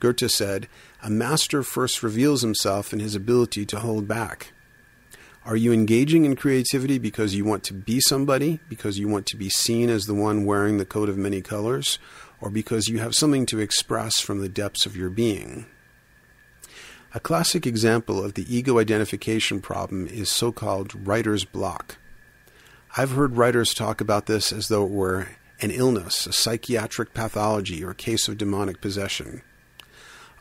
Goethe 0.00 0.30
said, 0.30 0.68
A 1.02 1.10
master 1.10 1.62
first 1.62 2.02
reveals 2.02 2.42
himself 2.42 2.92
in 2.92 3.00
his 3.00 3.14
ability 3.14 3.66
to 3.66 3.80
hold 3.80 4.06
back. 4.06 4.52
Are 5.48 5.56
you 5.56 5.72
engaging 5.72 6.26
in 6.26 6.36
creativity 6.36 6.98
because 6.98 7.34
you 7.34 7.42
want 7.42 7.64
to 7.64 7.72
be 7.72 8.00
somebody, 8.00 8.60
because 8.68 8.98
you 8.98 9.08
want 9.08 9.24
to 9.28 9.36
be 9.38 9.48
seen 9.48 9.88
as 9.88 10.04
the 10.04 10.12
one 10.12 10.44
wearing 10.44 10.76
the 10.76 10.84
coat 10.84 11.08
of 11.08 11.16
many 11.16 11.40
colors, 11.40 11.98
or 12.38 12.50
because 12.50 12.88
you 12.88 12.98
have 12.98 13.14
something 13.14 13.46
to 13.46 13.58
express 13.58 14.20
from 14.20 14.40
the 14.40 14.50
depths 14.50 14.84
of 14.84 14.94
your 14.94 15.08
being? 15.08 15.64
A 17.14 17.18
classic 17.18 17.66
example 17.66 18.22
of 18.22 18.34
the 18.34 18.44
ego 18.54 18.78
identification 18.78 19.62
problem 19.62 20.06
is 20.06 20.28
so 20.28 20.52
called 20.52 21.08
writer's 21.08 21.46
block. 21.46 21.96
I've 22.98 23.12
heard 23.12 23.38
writers 23.38 23.72
talk 23.72 24.02
about 24.02 24.26
this 24.26 24.52
as 24.52 24.68
though 24.68 24.84
it 24.84 24.90
were 24.90 25.28
an 25.62 25.70
illness, 25.70 26.26
a 26.26 26.32
psychiatric 26.34 27.14
pathology, 27.14 27.82
or 27.82 27.92
a 27.92 27.94
case 27.94 28.28
of 28.28 28.36
demonic 28.36 28.82
possession. 28.82 29.40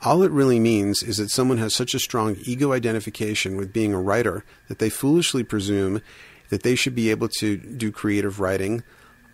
All 0.04 0.22
it 0.24 0.32
really 0.32 0.60
means 0.60 1.02
is 1.02 1.18
that 1.18 1.32
someone 1.32 1.58
has 1.58 1.74
such 1.74 1.94
a 1.94 2.00
strong 2.00 2.38
ego 2.44 2.72
identification 2.72 3.58
with 3.58 3.74
being 3.74 3.94
a 3.94 4.02
writer 4.02 4.44
that 4.68 4.80
they 4.80 4.90
foolishly 4.90 5.44
presume 5.44 6.02
that 6.50 6.64
they 6.64 6.76
should 6.76 6.96
be 6.96 7.10
able 7.10 7.28
to 7.40 7.58
do 7.58 7.92
creative 7.92 8.40
writing 8.40 8.84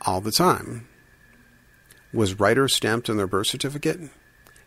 all 0.02 0.22
the 0.22 0.32
time. 0.32 0.88
Was 2.14 2.40
writer 2.40 2.68
stamped 2.68 3.10
on 3.10 3.18
their 3.18 3.28
birth 3.28 3.48
certificate? 3.48 4.00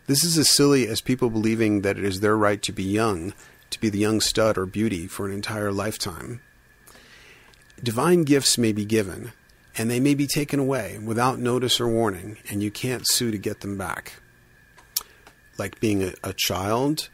This 0.05 0.23
is 0.23 0.37
as 0.37 0.49
silly 0.49 0.87
as 0.87 1.01
people 1.01 1.29
believing 1.29 1.81
that 1.81 1.97
it 1.97 2.03
is 2.03 2.19
their 2.19 2.37
right 2.37 2.61
to 2.61 2.71
be 2.71 2.83
young, 2.83 3.33
to 3.71 3.79
be 3.79 3.89
the 3.89 3.99
young 3.99 4.21
stud 4.21 4.57
or 4.57 4.65
beauty 4.65 5.07
for 5.07 5.27
an 5.27 5.33
entire 5.33 5.71
lifetime. 5.71 6.41
Divine 7.83 8.23
gifts 8.23 8.57
may 8.57 8.71
be 8.71 8.85
given, 8.85 9.33
and 9.77 9.89
they 9.89 9.99
may 9.99 10.13
be 10.13 10.27
taken 10.27 10.59
away 10.59 10.97
without 11.03 11.39
notice 11.39 11.79
or 11.79 11.87
warning, 11.87 12.37
and 12.49 12.63
you 12.63 12.71
can't 12.71 13.07
sue 13.07 13.31
to 13.31 13.37
get 13.37 13.61
them 13.61 13.77
back. 13.77 14.13
Like 15.57 15.79
being 15.79 16.03
a, 16.03 16.13
a 16.23 16.33
child, 16.33 17.09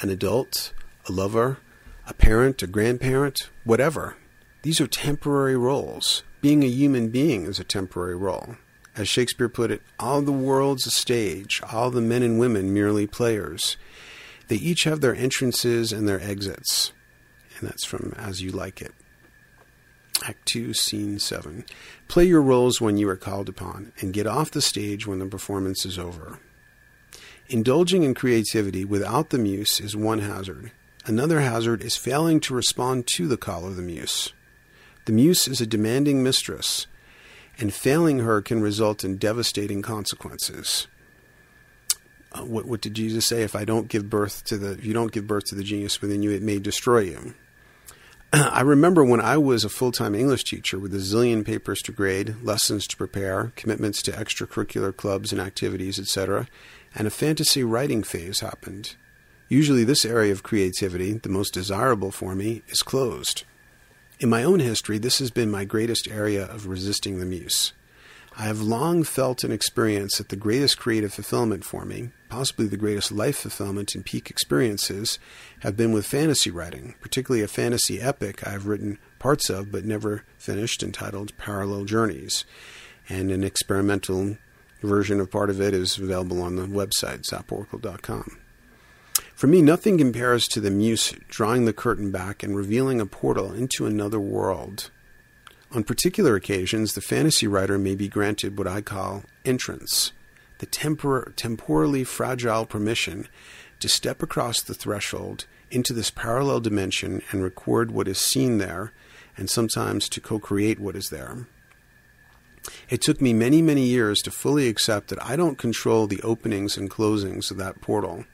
an 0.00 0.10
adult, 0.10 0.72
a 1.08 1.12
lover, 1.12 1.58
a 2.06 2.14
parent, 2.14 2.62
a 2.62 2.66
grandparent, 2.66 3.50
whatever. 3.64 4.16
These 4.62 4.80
are 4.80 4.86
temporary 4.86 5.56
roles. 5.56 6.22
Being 6.40 6.62
a 6.62 6.68
human 6.68 7.08
being 7.08 7.44
is 7.46 7.58
a 7.58 7.64
temporary 7.64 8.16
role. 8.16 8.56
As 8.96 9.08
Shakespeare 9.08 9.48
put 9.48 9.70
it, 9.70 9.82
all 9.98 10.22
the 10.22 10.32
world's 10.32 10.86
a 10.86 10.90
stage, 10.90 11.60
all 11.72 11.90
the 11.90 12.00
men 12.00 12.22
and 12.22 12.38
women 12.38 12.72
merely 12.72 13.06
players. 13.06 13.76
They 14.48 14.56
each 14.56 14.84
have 14.84 15.00
their 15.00 15.14
entrances 15.14 15.92
and 15.92 16.08
their 16.08 16.20
exits. 16.20 16.92
And 17.58 17.68
that's 17.68 17.84
from 17.84 18.12
As 18.16 18.42
You 18.42 18.50
Like 18.50 18.82
It. 18.82 18.92
Act 20.26 20.46
2, 20.46 20.74
Scene 20.74 21.18
7. 21.18 21.64
Play 22.08 22.24
your 22.24 22.42
roles 22.42 22.80
when 22.80 22.96
you 22.96 23.08
are 23.08 23.16
called 23.16 23.48
upon, 23.48 23.92
and 24.00 24.12
get 24.12 24.26
off 24.26 24.50
the 24.50 24.62
stage 24.62 25.06
when 25.06 25.18
the 25.18 25.26
performance 25.26 25.84
is 25.84 25.98
over. 25.98 26.38
Indulging 27.48 28.04
in 28.04 28.14
creativity 28.14 28.86
without 28.86 29.28
the 29.28 29.38
muse 29.38 29.78
is 29.78 29.94
one 29.94 30.20
hazard. 30.20 30.72
Another 31.04 31.40
hazard 31.40 31.82
is 31.82 31.96
failing 31.96 32.40
to 32.40 32.54
respond 32.54 33.06
to 33.08 33.28
the 33.28 33.36
call 33.36 33.66
of 33.66 33.76
the 33.76 33.82
muse. 33.82 34.32
The 35.04 35.12
muse 35.12 35.46
is 35.46 35.60
a 35.60 35.66
demanding 35.66 36.22
mistress, 36.22 36.86
and 37.58 37.74
failing 37.74 38.20
her 38.20 38.40
can 38.40 38.62
result 38.62 39.04
in 39.04 39.18
devastating 39.18 39.82
consequences. 39.82 40.86
Uh, 42.32 42.44
what, 42.44 42.64
what 42.64 42.80
did 42.80 42.94
Jesus 42.94 43.26
say? 43.26 43.42
If 43.42 43.54
I 43.54 43.66
don't 43.66 43.88
give 43.88 44.08
birth 44.08 44.44
to 44.44 44.56
the, 44.56 44.72
if 44.72 44.84
you 44.86 44.94
don't 44.94 45.12
give 45.12 45.26
birth 45.26 45.44
to 45.46 45.54
the 45.54 45.62
genius 45.62 46.00
within 46.00 46.22
you, 46.22 46.30
it 46.30 46.42
may 46.42 46.58
destroy 46.58 47.00
you. 47.00 47.34
I 48.32 48.62
remember 48.62 49.04
when 49.04 49.20
I 49.20 49.36
was 49.36 49.64
a 49.64 49.68
full 49.68 49.92
time 49.92 50.14
English 50.14 50.44
teacher 50.44 50.78
with 50.78 50.94
a 50.94 50.98
zillion 50.98 51.44
papers 51.44 51.82
to 51.82 51.92
grade, 51.92 52.36
lessons 52.42 52.86
to 52.86 52.96
prepare, 52.96 53.52
commitments 53.54 54.00
to 54.02 54.12
extracurricular 54.12 54.96
clubs 54.96 55.30
and 55.30 55.40
activities, 55.40 55.98
etc., 56.00 56.48
and 56.94 57.06
a 57.06 57.10
fantasy 57.10 57.64
writing 57.64 58.02
phase 58.02 58.40
happened. 58.40 58.96
Usually, 59.48 59.84
this 59.84 60.04
area 60.04 60.32
of 60.32 60.42
creativity, 60.42 61.12
the 61.14 61.28
most 61.28 61.52
desirable 61.52 62.10
for 62.10 62.34
me, 62.34 62.62
is 62.68 62.82
closed. 62.82 63.44
In 64.20 64.28
my 64.30 64.44
own 64.44 64.60
history, 64.60 64.98
this 64.98 65.18
has 65.18 65.30
been 65.30 65.50
my 65.50 65.64
greatest 65.64 66.08
area 66.08 66.44
of 66.44 66.66
resisting 66.66 67.18
the 67.18 67.26
muse. 67.26 67.72
I 68.36 68.42
have 68.44 68.60
long 68.60 69.04
felt 69.04 69.44
and 69.44 69.52
experienced 69.52 70.18
that 70.18 70.28
the 70.28 70.36
greatest 70.36 70.76
creative 70.76 71.14
fulfillment 71.14 71.64
for 71.64 71.84
me, 71.84 72.10
possibly 72.28 72.66
the 72.66 72.76
greatest 72.76 73.12
life 73.12 73.36
fulfillment 73.36 73.94
and 73.94 74.04
peak 74.04 74.28
experiences, 74.28 75.20
have 75.60 75.76
been 75.76 75.92
with 75.92 76.04
fantasy 76.04 76.50
writing, 76.50 76.94
particularly 77.00 77.44
a 77.44 77.48
fantasy 77.48 78.00
epic 78.00 78.44
I 78.44 78.50
have 78.50 78.66
written 78.66 78.98
parts 79.20 79.50
of 79.50 79.70
but 79.70 79.84
never 79.84 80.24
finished 80.36 80.82
entitled 80.82 81.36
Parallel 81.36 81.84
Journeys. 81.84 82.44
And 83.08 83.30
an 83.30 83.44
experimental 83.44 84.38
version 84.84 85.20
of 85.20 85.30
part 85.30 85.50
of 85.50 85.60
it 85.60 85.74
is 85.74 85.98
available 85.98 86.42
on 86.42 86.56
the 86.56 86.66
website, 86.66 87.22
zaporacle.com. 87.22 88.38
For 89.34 89.46
me, 89.46 89.62
nothing 89.62 89.98
compares 89.98 90.46
to 90.48 90.60
the 90.60 90.70
muse 90.70 91.12
drawing 91.28 91.64
the 91.64 91.72
curtain 91.72 92.10
back 92.10 92.42
and 92.42 92.56
revealing 92.56 93.00
a 93.00 93.06
portal 93.06 93.52
into 93.52 93.86
another 93.86 94.20
world 94.20 94.90
on 95.74 95.82
particular 95.82 96.36
occasions, 96.36 96.94
the 96.94 97.00
fantasy 97.00 97.48
writer 97.48 97.78
may 97.78 97.96
be 97.96 98.06
granted 98.06 98.56
what 98.56 98.68
I 98.68 98.80
call 98.80 99.24
entrance, 99.44 100.12
the 100.58 100.66
tempor- 100.66 101.34
temporally 101.34 102.04
fragile 102.04 102.64
permission 102.64 103.26
to 103.80 103.88
step 103.88 104.22
across 104.22 104.62
the 104.62 104.74
threshold 104.74 105.46
into 105.72 105.92
this 105.92 106.12
parallel 106.12 106.60
dimension 106.60 107.22
and 107.32 107.42
record 107.42 107.90
what 107.90 108.06
is 108.06 108.18
seen 108.18 108.58
there, 108.58 108.92
and 109.36 109.50
sometimes 109.50 110.08
to 110.10 110.20
co 110.20 110.38
create 110.38 110.78
what 110.78 110.94
is 110.94 111.10
there. 111.10 111.48
It 112.88 113.02
took 113.02 113.20
me 113.20 113.32
many, 113.32 113.62
many 113.62 113.84
years 113.84 114.20
to 114.20 114.30
fully 114.30 114.68
accept 114.68 115.08
that 115.08 115.22
I 115.22 115.36
don't 115.36 115.58
control 115.58 116.06
the 116.06 116.22
openings 116.22 116.76
and 116.76 116.90
closings 116.90 117.50
of 117.50 117.56
that 117.58 117.80
portal. 117.80 118.24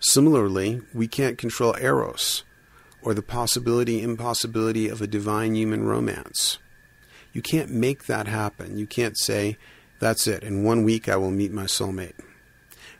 Similarly, 0.00 0.82
we 0.92 1.08
can't 1.08 1.38
control 1.38 1.74
Eros, 1.80 2.44
or 3.00 3.14
the 3.14 3.22
possibility 3.22 4.02
impossibility 4.02 4.88
of 4.88 5.00
a 5.00 5.06
divine 5.06 5.54
human 5.54 5.84
romance. 5.84 6.58
You 7.32 7.42
can't 7.42 7.70
make 7.70 8.06
that 8.06 8.26
happen. 8.26 8.78
You 8.78 8.86
can't 8.86 9.18
say, 9.18 9.56
that's 9.98 10.26
it, 10.26 10.42
in 10.42 10.64
one 10.64 10.84
week 10.84 11.08
I 11.08 11.16
will 11.16 11.30
meet 11.30 11.52
my 11.52 11.64
soulmate. 11.64 12.18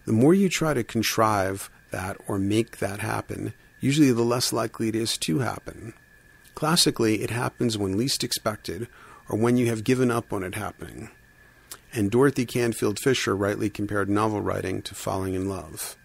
The 0.06 0.12
more 0.12 0.34
you 0.34 0.48
try 0.48 0.72
to 0.74 0.84
contrive 0.84 1.70
that 1.90 2.16
or 2.26 2.38
make 2.38 2.78
that 2.78 3.00
happen, 3.00 3.54
usually 3.80 4.12
the 4.12 4.22
less 4.22 4.52
likely 4.52 4.88
it 4.88 4.96
is 4.96 5.18
to 5.18 5.40
happen. 5.40 5.92
Classically, 6.54 7.22
it 7.22 7.30
happens 7.30 7.76
when 7.76 7.96
least 7.96 8.24
expected 8.24 8.88
or 9.28 9.38
when 9.38 9.56
you 9.56 9.66
have 9.66 9.84
given 9.84 10.10
up 10.10 10.32
on 10.32 10.42
it 10.42 10.54
happening. 10.54 11.10
And 11.92 12.10
Dorothy 12.10 12.44
Canfield 12.44 12.98
Fisher 12.98 13.34
rightly 13.34 13.70
compared 13.70 14.08
novel 14.08 14.40
writing 14.40 14.82
to 14.82 14.94
falling 14.94 15.34
in 15.34 15.48
love. 15.48 15.96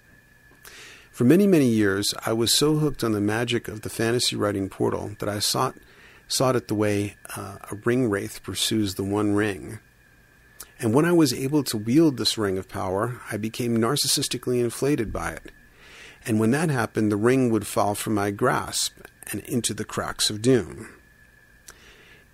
For 1.12 1.26
many, 1.26 1.46
many 1.46 1.68
years, 1.68 2.14
I 2.26 2.34
was 2.34 2.56
so 2.56 2.78
hooked 2.78 3.04
on 3.04 3.12
the 3.12 3.22
magic 3.22 3.68
of 3.68 3.82
the 3.82 3.90
fantasy 3.90 4.36
writing 4.36 4.70
portal 4.70 5.12
that 5.20 5.28
I 5.28 5.40
sought, 5.40 5.76
sought 6.28 6.56
it 6.56 6.68
the 6.68 6.76
way 6.76 7.18
uh, 7.36 7.58
a 7.70 7.76
ring 7.76 8.10
wraith 8.10 8.42
pursues 8.44 8.96
the 8.96 9.04
one 9.04 9.34
ring. 9.34 9.80
And 10.80 10.94
when 10.94 11.06
I 11.06 11.12
was 11.12 11.34
able 11.34 11.64
to 11.66 11.78
wield 11.78 12.18
this 12.18 12.38
ring 12.38 12.58
of 12.58 12.70
power, 12.70 13.22
I 13.32 13.38
became 13.38 13.78
narcissistically 13.78 14.60
inflated 14.60 15.12
by 15.12 15.32
it. 15.32 15.52
And 16.26 16.40
when 16.40 16.52
that 16.52 16.70
happened, 16.70 17.12
the 17.12 17.18
ring 17.18 17.52
would 17.52 17.68
fall 17.68 17.94
from 17.94 18.16
my 18.16 18.32
grasp 18.32 19.00
and 19.32 19.42
into 19.42 19.74
the 19.74 19.86
cracks 19.86 20.30
of 20.30 20.42
doom. 20.42 20.90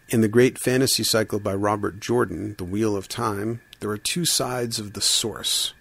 In 0.09 0.21
the 0.21 0.29
great 0.29 0.57
fantasy 0.57 1.03
cycle 1.03 1.37
by 1.37 1.53
Robert 1.53 1.99
Jordan, 1.99 2.55
The 2.57 2.63
Wheel 2.63 2.95
of 2.95 3.09
Time, 3.09 3.59
there 3.81 3.89
are 3.89 3.97
two 3.97 4.23
sides 4.23 4.79
of 4.79 4.93
the 4.93 5.01
source 5.01 5.73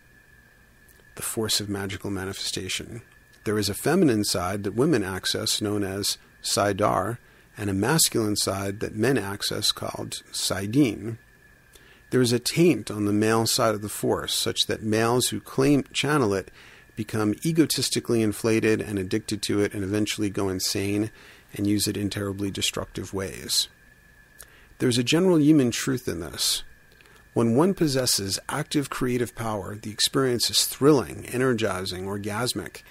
the 1.15 1.23
force 1.23 1.61
of 1.61 1.69
magical 1.69 2.11
manifestation. 2.11 3.03
There 3.45 3.57
is 3.57 3.69
a 3.69 3.75
feminine 3.75 4.25
side 4.25 4.65
that 4.65 4.75
women 4.75 5.05
access 5.05 5.63
known 5.63 5.85
as 5.85 6.19
saidar, 6.43 7.19
and 7.57 7.71
a 7.71 7.73
masculine 7.73 8.35
side 8.35 8.81
that 8.81 8.97
men 8.97 9.17
access 9.17 9.71
called 9.71 10.25
saidin. 10.33 11.19
There 12.11 12.21
is 12.21 12.33
a 12.33 12.41
taint 12.41 12.91
on 12.91 13.05
the 13.05 13.13
male 13.13 13.47
side 13.47 13.77
of 13.77 13.81
the 13.81 13.89
force, 13.89 14.35
such 14.35 14.67
that 14.67 14.83
males 14.83 15.29
who 15.29 15.39
claim 15.39 15.85
channel 15.93 16.35
it 16.35 16.51
become 16.97 17.37
egotistically 17.45 18.23
inflated 18.23 18.81
and 18.81 18.99
addicted 18.99 19.41
to 19.43 19.61
it 19.61 19.73
and 19.73 19.85
eventually 19.85 20.31
go 20.31 20.49
insane 20.49 21.13
and 21.55 21.69
use 21.69 21.87
it 21.87 21.97
in 21.97 22.11
terribly 22.11 22.51
destructive 22.51 23.15
ways. 23.15 23.69
There's 24.79 24.99
a 24.99 25.05
general 25.05 25.41
human 25.41 25.71
truth 25.71 26.07
in 26.07 26.21
this. 26.21 26.63
When 27.33 27.57
one 27.57 27.73
possesses 27.73 28.39
active 28.49 28.91
creative 28.91 29.35
power, 29.35 29.75
the 29.75 29.91
experience 29.91 30.51
is 30.51 30.67
thrilling, 30.67 31.25
energizing, 31.27 32.05
orgasmic, 32.05 32.83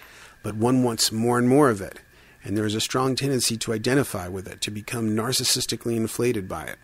but 0.42 0.56
one 0.56 0.84
wants 0.84 1.12
more 1.12 1.38
and 1.38 1.48
more 1.48 1.70
of 1.70 1.82
it, 1.82 2.00
and 2.44 2.58
there 2.58 2.65
is 2.65 2.74
a 2.74 2.82
strong 2.82 3.15
tendency 3.15 3.56
to 3.58 3.74
identify 3.74 4.27
with 4.27 4.48
it, 4.48 4.62
to 4.62 4.72
become 4.72 5.15
narcissistically 5.15 5.96
inflated 5.96 6.48
by 6.48 6.63
it. 6.63 6.80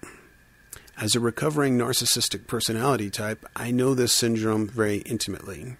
As 0.97 1.15
a 1.15 1.19
recovering 1.19 1.79
narcissistic 1.79 2.45
personality 2.45 3.09
type, 3.09 3.43
I 3.55 3.71
know 3.71 3.95
this 3.95 4.13
syndrome 4.13 4.67
very 4.67 4.97
intimately. 4.97 5.77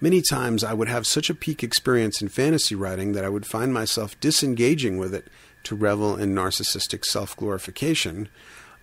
Many 0.00 0.22
times 0.22 0.62
I 0.62 0.72
would 0.72 0.88
have 0.88 1.06
such 1.06 1.30
a 1.30 1.34
peak 1.34 1.64
experience 1.64 2.22
in 2.22 2.28
fantasy 2.28 2.74
writing 2.76 3.12
that 3.12 3.24
I 3.24 3.28
would 3.28 3.44
find 3.44 3.74
myself 3.74 4.18
disengaging 4.20 4.98
with 4.98 5.14
it 5.14 5.26
to 5.64 5.74
revel 5.74 6.16
in 6.16 6.34
narcissistic 6.34 7.04
self 7.04 7.36
glorification, 7.36 8.28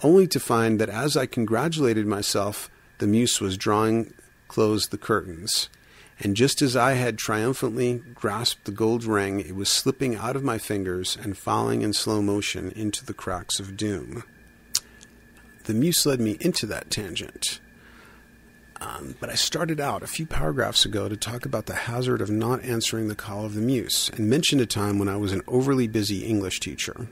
only 0.02 0.28
to 0.28 0.40
find 0.40 0.80
that 0.80 0.90
as 0.90 1.18
I 1.18 1.26
congratulated 1.26 2.06
myself, 2.06 2.70
the 3.00 3.08
muse 3.08 3.42
was 3.42 3.58
drawing 3.58 4.14
close 4.48 4.88
the 4.88 4.98
curtains. 4.98 5.70
And 6.20 6.36
just 6.36 6.62
as 6.62 6.76
I 6.76 6.94
had 6.94 7.18
triumphantly 7.18 8.02
grasped 8.16 8.66
the 8.66 8.72
gold 8.72 9.04
ring, 9.04 9.40
it 9.40 9.56
was 9.56 9.70
slipping 9.70 10.16
out 10.16 10.36
of 10.36 10.44
my 10.44 10.58
fingers 10.58 11.16
and 11.16 11.38
falling 11.38 11.84
in 11.84 11.94
slow 11.94 12.22
motion 12.22 12.72
into 12.72 13.06
the 13.06 13.14
cracks 13.14 13.60
of 13.60 13.78
doom. 13.78 14.24
The 15.66 15.76
muse 15.76 16.06
led 16.06 16.20
me 16.20 16.38
into 16.40 16.66
that 16.68 16.90
tangent. 16.90 17.60
Um, 18.80 19.16
but 19.20 19.30
I 19.30 19.36
started 19.36 19.80
out 19.80 20.04
a 20.04 20.08
few 20.08 20.26
paragraphs 20.26 20.86
ago 20.86 21.10
to 21.10 21.18
talk 21.18 21.46
about 21.46 21.66
the 21.66 21.74
hazard 21.74 22.22
of 22.22 22.30
not 22.30 22.64
answering 22.64 23.08
the 23.08 23.16
call 23.16 23.46
of 23.46 23.56
the 23.56 23.62
muse 23.62 24.12
and 24.16 24.30
mentioned 24.30 24.62
a 24.62 24.68
time 24.68 25.00
when 25.00 25.10
I 25.10 25.18
was 25.18 25.32
an 25.32 25.42
overly 25.48 25.88
busy 25.88 26.26
English 26.26 26.60
teacher. 26.60 27.08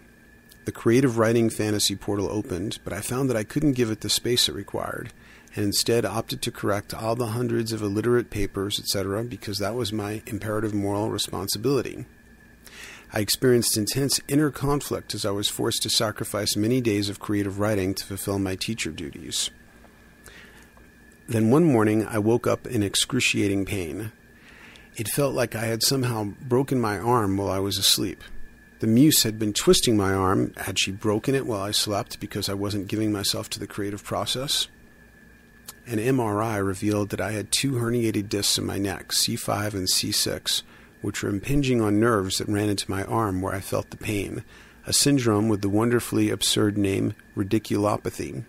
The 0.66 0.72
creative 0.72 1.18
writing 1.18 1.50
fantasy 1.50 1.96
portal 1.96 2.30
opened, 2.30 2.80
but 2.84 2.94
I 2.94 3.02
found 3.02 3.30
that 3.30 3.38
I 3.38 3.44
couldn't 3.44 3.74
give 3.74 3.90
it 3.90 4.02
the 4.02 4.10
space 4.10 4.48
it 4.48 4.56
required, 4.56 5.12
and 5.56 5.66
instead 5.66 6.06
opted 6.06 6.42
to 6.44 6.52
correct 6.52 6.94
all 6.94 7.16
the 7.16 7.28
hundreds 7.28 7.72
of 7.72 7.82
illiterate 7.82 8.30
papers, 8.30 8.80
etc., 8.80 9.24
because 9.24 9.60
that 9.60 9.76
was 9.76 9.94
my 9.94 10.22
imperative 10.26 10.74
moral 10.74 11.10
responsibility. 11.10 12.06
I 13.14 13.20
experienced 13.20 13.78
intense 13.78 14.20
inner 14.28 14.52
conflict 14.52 15.14
as 15.14 15.26
I 15.26 15.32
was 15.32 15.48
forced 15.48 15.84
to 15.84 15.90
sacrifice 15.90 16.56
many 16.56 16.82
days 16.82 17.10
of 17.10 17.20
creative 17.20 17.60
writing 17.60 17.94
to 17.94 18.06
fulfill 18.06 18.40
my 18.40 18.56
teacher 18.56 18.92
duties. 18.92 19.52
Then 21.28 21.50
one 21.50 21.64
morning 21.64 22.06
I 22.06 22.20
woke 22.20 22.46
up 22.46 22.68
in 22.68 22.84
excruciating 22.84 23.66
pain. 23.66 24.12
It 24.96 25.08
felt 25.08 25.34
like 25.34 25.56
I 25.56 25.66
had 25.66 25.82
somehow 25.82 26.26
broken 26.42 26.80
my 26.80 27.00
arm 27.00 27.36
while 27.36 27.50
I 27.50 27.58
was 27.58 27.80
asleep. 27.80 28.24
The 28.80 28.88
muse 28.88 29.24
had 29.24 29.40
been 29.40 29.52
twisting 29.52 29.98
my 29.98 30.14
arm. 30.14 30.54
Had 30.56 30.78
she 30.78 30.92
broken 30.92 31.34
it 31.34 31.48
while 31.48 31.62
I 31.62 31.72
slept 31.72 32.20
because 32.20 32.48
I 32.48 32.54
wasn't 32.54 32.88
giving 32.88 33.12
myself 33.12 33.50
to 33.52 33.60
the 33.60 33.66
creative 33.66 34.04
process? 34.04 34.68
An 35.88 35.98
MRI 35.98 36.64
revealed 36.64 37.10
that 37.10 37.22
I 37.22 37.32
had 37.32 37.52
two 37.52 37.74
herniated 37.74 38.30
discs 38.30 38.60
in 38.60 38.66
my 38.66 38.78
neck, 38.78 39.10
C5 39.10 39.74
and 39.74 39.88
C6, 39.88 40.62
which 41.02 41.24
were 41.24 41.30
impinging 41.30 41.82
on 41.82 42.00
nerves 42.00 42.38
that 42.38 42.48
ran 42.48 42.70
into 42.70 42.90
my 42.90 43.04
arm 43.04 43.42
where 43.42 43.56
I 43.56 43.62
felt 43.62 43.90
the 43.90 43.98
pain, 43.98 44.44
a 44.86 44.94
syndrome 44.94 45.50
with 45.50 45.62
the 45.62 45.70
wonderfully 45.70 46.30
absurd 46.30 46.78
name 46.78 47.16
radiculopathy. 47.36 48.44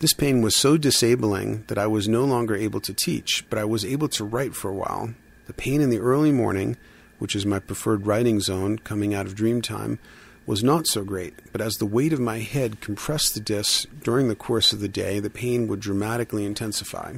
This 0.00 0.12
pain 0.12 0.42
was 0.42 0.54
so 0.54 0.76
disabling 0.76 1.64
that 1.66 1.78
I 1.78 1.88
was 1.88 2.06
no 2.06 2.24
longer 2.24 2.54
able 2.54 2.80
to 2.82 2.94
teach, 2.94 3.44
but 3.50 3.58
I 3.58 3.64
was 3.64 3.84
able 3.84 4.08
to 4.10 4.24
write 4.24 4.54
for 4.54 4.70
a 4.70 4.74
while. 4.74 5.12
The 5.46 5.52
pain 5.52 5.80
in 5.80 5.90
the 5.90 5.98
early 5.98 6.30
morning, 6.30 6.76
which 7.18 7.34
is 7.34 7.44
my 7.44 7.58
preferred 7.58 8.06
writing 8.06 8.38
zone 8.38 8.78
coming 8.78 9.12
out 9.12 9.26
of 9.26 9.34
dream 9.34 9.60
time, 9.60 9.98
was 10.46 10.62
not 10.62 10.86
so 10.86 11.02
great, 11.02 11.34
but 11.50 11.60
as 11.60 11.74
the 11.74 11.86
weight 11.86 12.12
of 12.12 12.20
my 12.20 12.38
head 12.38 12.80
compressed 12.80 13.34
the 13.34 13.40
discs 13.40 13.88
during 14.04 14.28
the 14.28 14.36
course 14.36 14.72
of 14.72 14.78
the 14.78 14.88
day, 14.88 15.18
the 15.18 15.30
pain 15.30 15.66
would 15.66 15.80
dramatically 15.80 16.44
intensify. 16.44 17.14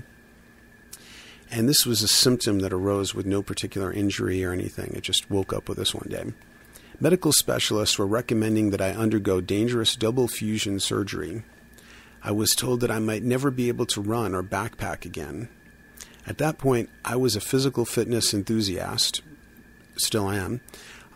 And 1.51 1.69
this 1.69 1.85
was 1.85 2.03
a 2.03 2.09
symptom 2.09 2.61
that 2.61 2.73
arose 2.73 3.15
with 3.15 3.27
no 3.27 3.43
particular 3.43 3.93
injury 3.93 4.43
or 4.43 4.53
anything. 4.53 4.95
It 4.95 5.03
just 5.03 5.31
woke 5.31 5.53
up 5.53 5.69
with 5.69 5.77
this 5.77 5.95
one 5.95 6.09
day. 6.09 6.33
Medical 6.99 7.33
specialists 7.33 7.99
were 7.99 8.07
recommending 8.07 8.71
that 8.71 8.81
I 8.81 8.93
undergo 8.93 9.41
dangerous 9.43 9.97
double 9.97 10.29
fusion 10.29 10.81
surgery, 10.81 11.43
I 12.23 12.33
was 12.33 12.51
told 12.51 12.81
that 12.81 12.91
I 12.91 12.99
might 12.99 13.23
never 13.23 13.51
be 13.51 13.69
able 13.69 13.87
to 13.87 14.01
run 14.01 14.35
or 14.35 14.43
backpack 14.43 15.05
again. 15.05 15.49
At 16.27 16.39
that 16.39 16.59
point, 16.59 16.91
I 17.05 17.17
was 17.17 17.35
a 17.35 17.41
physical 17.41 17.85
fitness 17.85 18.35
enthusiast, 18.35 19.23
still 19.97 20.31
am, 20.31 20.61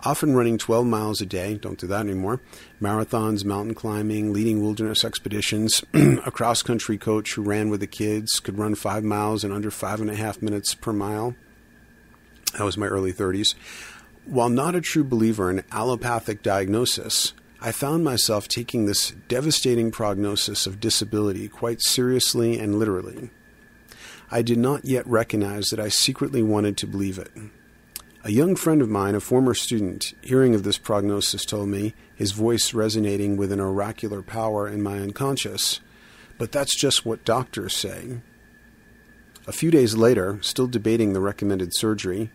often 0.03 0.35
running 0.35 0.59
12 0.59 0.87
miles 0.87 1.21
a 1.21 1.27
day, 1.27 1.55
don't 1.55 1.79
do 1.79 1.87
that 1.87 2.01
anymore, 2.01 2.41
marathons, 2.81 3.45
mountain 3.45 3.75
climbing, 3.75 4.33
leading 4.33 4.63
wilderness 4.63 5.05
expeditions, 5.05 5.85
a 5.95 6.31
cross 6.31 6.63
country 6.63 6.99
coach 6.99 7.35
who 7.35 7.43
ran 7.43 7.69
with 7.69 7.81
the 7.81 7.87
kids, 7.87 8.41
could 8.41 8.59
run 8.59 8.75
five 8.75 9.05
miles 9.05 9.45
in 9.45 9.53
under 9.53 9.71
five 9.71 10.01
and 10.01 10.11
a 10.11 10.17
half 10.17 10.43
minutes 10.43 10.75
per 10.75 10.93
mile. 10.93 11.35
That 12.57 12.65
was 12.65 12.77
my 12.77 12.87
early 12.87 13.13
30s. 13.13 13.55
While 14.25 14.49
not 14.49 14.75
a 14.75 14.81
true 14.81 15.05
believer 15.05 15.51
in 15.51 15.65
allopathic 15.71 16.43
diagnosis, 16.43 17.35
I 17.65 17.73
found 17.73 18.05
myself 18.05 18.47
taking 18.47 18.85
this 18.85 19.13
devastating 19.27 19.91
prognosis 19.91 20.67
of 20.67 20.81
disability 20.81 21.49
quite 21.49 21.81
seriously 21.81 22.59
and 22.59 22.79
literally. 22.79 23.31
I 24.31 24.43
did 24.43 24.59
not 24.59 24.85
yet 24.85 25.07
recognize 25.07 25.69
that 25.69 25.81
I 25.81 25.89
secretly 25.89 26.43
wanted 26.43 26.77
to 26.77 26.87
believe 26.87 27.19
it. 27.19 27.31
A 28.23 28.31
young 28.31 28.55
friend 28.55 28.83
of 28.83 28.91
mine, 28.91 29.15
a 29.15 29.21
former 29.21 29.55
student, 29.55 30.13
hearing 30.21 30.55
of 30.55 30.63
this 30.63 30.77
prognosis, 30.77 31.47
told 31.47 31.71
me, 31.71 31.95
his 32.15 32.33
voice 32.33 32.75
resonating 32.75 33.39
with 33.39 33.51
an 33.51 33.61
oracular 33.61 34.21
power 34.21 34.69
in 34.69 34.83
my 34.83 34.99
unconscious, 34.99 35.81
but 36.37 36.53
that's 36.53 36.77
just 36.77 37.07
what 37.07 37.25
doctors 37.25 37.75
say. 37.75 38.19
A 39.47 39.53
few 39.53 39.71
days 39.71 39.97
later, 39.97 40.39
still 40.43 40.67
debating 40.67 41.15
the 41.15 41.21
recommended 41.21 41.71
surgery, 41.75 42.31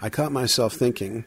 I 0.00 0.08
caught 0.08 0.32
myself 0.32 0.72
thinking, 0.72 1.26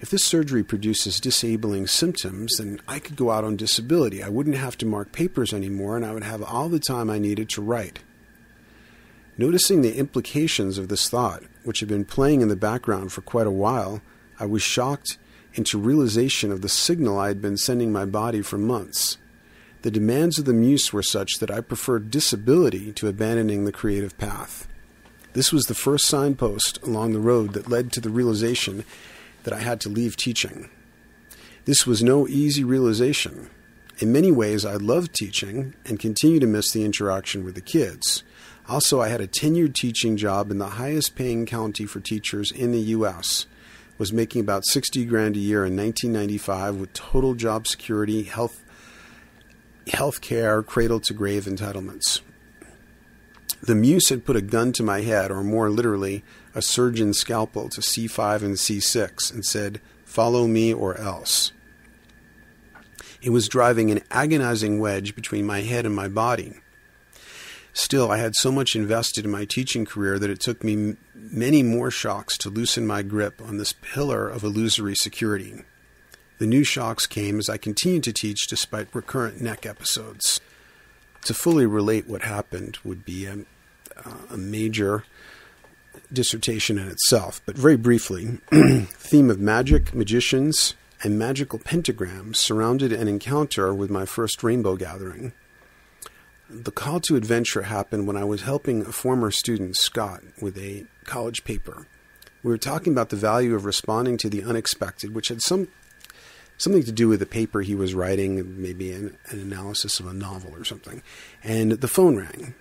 if 0.00 0.10
this 0.10 0.24
surgery 0.24 0.62
produces 0.62 1.20
disabling 1.20 1.86
symptoms, 1.86 2.56
then 2.58 2.80
I 2.86 2.98
could 2.98 3.16
go 3.16 3.30
out 3.30 3.44
on 3.44 3.56
disability. 3.56 4.22
I 4.22 4.28
wouldn't 4.28 4.56
have 4.56 4.76
to 4.78 4.86
mark 4.86 5.12
papers 5.12 5.52
anymore, 5.54 5.96
and 5.96 6.04
I 6.04 6.12
would 6.12 6.24
have 6.24 6.42
all 6.42 6.68
the 6.68 6.78
time 6.78 7.08
I 7.08 7.18
needed 7.18 7.48
to 7.50 7.62
write. 7.62 8.00
Noticing 9.38 9.82
the 9.82 9.96
implications 9.96 10.78
of 10.78 10.88
this 10.88 11.08
thought, 11.08 11.42
which 11.64 11.80
had 11.80 11.88
been 11.88 12.04
playing 12.04 12.40
in 12.40 12.48
the 12.48 12.56
background 12.56 13.12
for 13.12 13.22
quite 13.22 13.46
a 13.46 13.50
while, 13.50 14.00
I 14.38 14.46
was 14.46 14.62
shocked 14.62 15.18
into 15.54 15.78
realization 15.78 16.52
of 16.52 16.60
the 16.60 16.68
signal 16.68 17.18
I 17.18 17.28
had 17.28 17.40
been 17.40 17.56
sending 17.56 17.90
my 17.90 18.04
body 18.04 18.42
for 18.42 18.58
months. 18.58 19.16
The 19.82 19.90
demands 19.90 20.38
of 20.38 20.44
the 20.44 20.52
muse 20.52 20.92
were 20.92 21.02
such 21.02 21.34
that 21.38 21.50
I 21.50 21.60
preferred 21.60 22.10
disability 22.10 22.92
to 22.94 23.08
abandoning 23.08 23.64
the 23.64 23.72
creative 23.72 24.16
path. 24.18 24.66
This 25.32 25.52
was 25.52 25.66
the 25.66 25.74
first 25.74 26.06
signpost 26.06 26.82
along 26.82 27.12
the 27.12 27.20
road 27.20 27.52
that 27.52 27.68
led 27.68 27.92
to 27.92 28.00
the 28.00 28.10
realization 28.10 28.84
that 29.46 29.54
I 29.54 29.60
had 29.60 29.80
to 29.82 29.88
leave 29.88 30.16
teaching. 30.16 30.68
This 31.66 31.86
was 31.86 32.02
no 32.02 32.26
easy 32.26 32.64
realization. 32.64 33.48
In 33.98 34.10
many 34.10 34.32
ways, 34.32 34.64
I 34.64 34.74
loved 34.74 35.14
teaching 35.14 35.72
and 35.86 36.00
continue 36.00 36.40
to 36.40 36.48
miss 36.48 36.72
the 36.72 36.84
interaction 36.84 37.44
with 37.44 37.54
the 37.54 37.60
kids. 37.60 38.24
Also, 38.68 39.00
I 39.00 39.06
had 39.06 39.20
a 39.20 39.28
tenured 39.28 39.74
teaching 39.74 40.16
job 40.16 40.50
in 40.50 40.58
the 40.58 40.70
highest 40.70 41.14
paying 41.14 41.46
county 41.46 41.86
for 41.86 42.00
teachers 42.00 42.50
in 42.50 42.72
the 42.72 42.80
U.S. 42.96 43.46
Was 43.98 44.12
making 44.12 44.40
about 44.40 44.66
60 44.66 45.04
grand 45.04 45.36
a 45.36 45.38
year 45.38 45.64
in 45.64 45.76
1995 45.76 46.74
with 46.74 46.92
total 46.92 47.34
job 47.34 47.68
security, 47.68 48.24
health, 48.24 48.64
health 49.92 50.20
care, 50.20 50.60
cradle 50.64 50.98
to 50.98 51.14
grave 51.14 51.44
entitlements. 51.44 52.20
The 53.62 53.76
muse 53.76 54.08
had 54.08 54.24
put 54.24 54.34
a 54.34 54.42
gun 54.42 54.72
to 54.72 54.82
my 54.82 55.02
head, 55.02 55.30
or 55.30 55.44
more 55.44 55.70
literally, 55.70 56.24
a 56.56 56.62
surgeon's 56.62 57.18
scalpel 57.18 57.68
to 57.68 57.82
C5 57.82 58.42
and 58.42 58.56
C6, 58.56 59.32
and 59.32 59.44
said, 59.44 59.80
Follow 60.06 60.46
me 60.46 60.72
or 60.72 60.98
else. 60.98 61.52
It 63.20 63.28
was 63.30 63.48
driving 63.48 63.90
an 63.90 64.02
agonizing 64.10 64.80
wedge 64.80 65.14
between 65.14 65.44
my 65.44 65.60
head 65.60 65.84
and 65.84 65.94
my 65.94 66.08
body. 66.08 66.54
Still, 67.74 68.10
I 68.10 68.16
had 68.16 68.34
so 68.34 68.50
much 68.50 68.74
invested 68.74 69.26
in 69.26 69.30
my 69.30 69.44
teaching 69.44 69.84
career 69.84 70.18
that 70.18 70.30
it 70.30 70.40
took 70.40 70.64
me 70.64 70.72
m- 70.72 70.96
many 71.14 71.62
more 71.62 71.90
shocks 71.90 72.38
to 72.38 72.48
loosen 72.48 72.86
my 72.86 73.02
grip 73.02 73.42
on 73.42 73.58
this 73.58 73.74
pillar 73.74 74.26
of 74.26 74.42
illusory 74.42 74.94
security. 74.94 75.62
The 76.38 76.46
new 76.46 76.64
shocks 76.64 77.06
came 77.06 77.38
as 77.38 77.50
I 77.50 77.58
continued 77.58 78.04
to 78.04 78.14
teach 78.14 78.46
despite 78.46 78.94
recurrent 78.94 79.42
neck 79.42 79.66
episodes 79.66 80.40
to 81.24 81.34
fully 81.34 81.66
relate 81.66 82.06
what 82.06 82.22
happened 82.22 82.78
would 82.82 83.04
be 83.04 83.26
a, 83.26 83.40
uh, 84.02 84.16
a 84.30 84.36
major 84.38 85.04
dissertation 86.12 86.78
in 86.78 86.88
itself. 86.88 87.40
But 87.46 87.56
very 87.56 87.76
briefly, 87.76 88.38
theme 88.50 89.30
of 89.30 89.40
magic, 89.40 89.94
magicians, 89.94 90.74
and 91.02 91.18
magical 91.18 91.58
pentagrams 91.58 92.36
surrounded 92.36 92.92
an 92.92 93.08
encounter 93.08 93.74
with 93.74 93.90
my 93.90 94.06
first 94.06 94.42
rainbow 94.42 94.76
gathering. 94.76 95.32
The 96.48 96.70
call 96.70 97.00
to 97.00 97.16
adventure 97.16 97.62
happened 97.62 98.06
when 98.06 98.16
I 98.16 98.24
was 98.24 98.42
helping 98.42 98.82
a 98.82 98.92
former 98.92 99.30
student, 99.30 99.76
Scott, 99.76 100.22
with 100.40 100.56
a 100.56 100.86
college 101.04 101.44
paper. 101.44 101.86
We 102.42 102.50
were 102.50 102.58
talking 102.58 102.92
about 102.92 103.08
the 103.08 103.16
value 103.16 103.54
of 103.54 103.64
responding 103.64 104.16
to 104.18 104.30
the 104.30 104.44
unexpected, 104.44 105.14
which 105.14 105.28
had 105.28 105.42
some 105.42 105.68
something 106.58 106.84
to 106.84 106.92
do 106.92 107.08
with 107.08 107.20
the 107.20 107.26
paper 107.26 107.60
he 107.60 107.74
was 107.74 107.94
writing, 107.94 108.60
maybe 108.62 108.92
an, 108.92 109.16
an 109.28 109.40
analysis 109.40 110.00
of 110.00 110.06
a 110.06 110.14
novel 110.14 110.54
or 110.54 110.64
something. 110.64 111.02
And 111.44 111.72
the 111.72 111.88
phone 111.88 112.16
rang. 112.16 112.54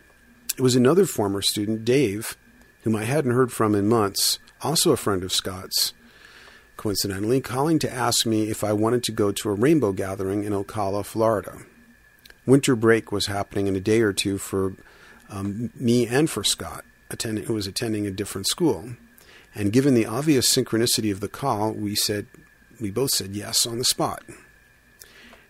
It 0.57 0.61
was 0.61 0.75
another 0.75 1.05
former 1.05 1.41
student, 1.41 1.85
Dave, 1.85 2.37
whom 2.85 2.95
I 2.95 3.03
hadn't 3.03 3.31
heard 3.31 3.51
from 3.51 3.73
in 3.73 3.89
months, 3.89 4.37
also 4.61 4.91
a 4.91 4.97
friend 4.97 5.23
of 5.23 5.33
Scott's, 5.33 5.93
coincidentally, 6.77 7.41
calling 7.41 7.79
to 7.79 7.91
ask 7.91 8.27
me 8.27 8.49
if 8.49 8.63
I 8.63 8.73
wanted 8.73 9.03
to 9.03 9.11
go 9.11 9.31
to 9.31 9.49
a 9.49 9.53
rainbow 9.53 9.91
gathering 9.91 10.43
in 10.43 10.53
Ocala, 10.53 11.03
Florida. 11.03 11.57
Winter 12.45 12.75
break 12.75 13.11
was 13.11 13.25
happening 13.25 13.65
in 13.65 13.75
a 13.75 13.81
day 13.81 14.01
or 14.01 14.13
two 14.13 14.37
for 14.37 14.75
um, 15.31 15.71
me 15.75 16.05
and 16.05 16.29
for 16.29 16.43
Scott, 16.43 16.85
who 17.23 17.53
was 17.55 17.65
attending 17.65 18.05
a 18.05 18.11
different 18.11 18.47
school. 18.47 18.91
And 19.55 19.73
given 19.73 19.95
the 19.95 20.05
obvious 20.05 20.53
synchronicity 20.53 21.11
of 21.11 21.21
the 21.21 21.27
call, 21.27 21.71
we 21.71 21.95
said, 21.95 22.27
we 22.79 22.91
both 22.91 23.11
said 23.11 23.35
yes 23.35 23.65
on 23.65 23.79
the 23.79 23.85
spot. 23.85 24.21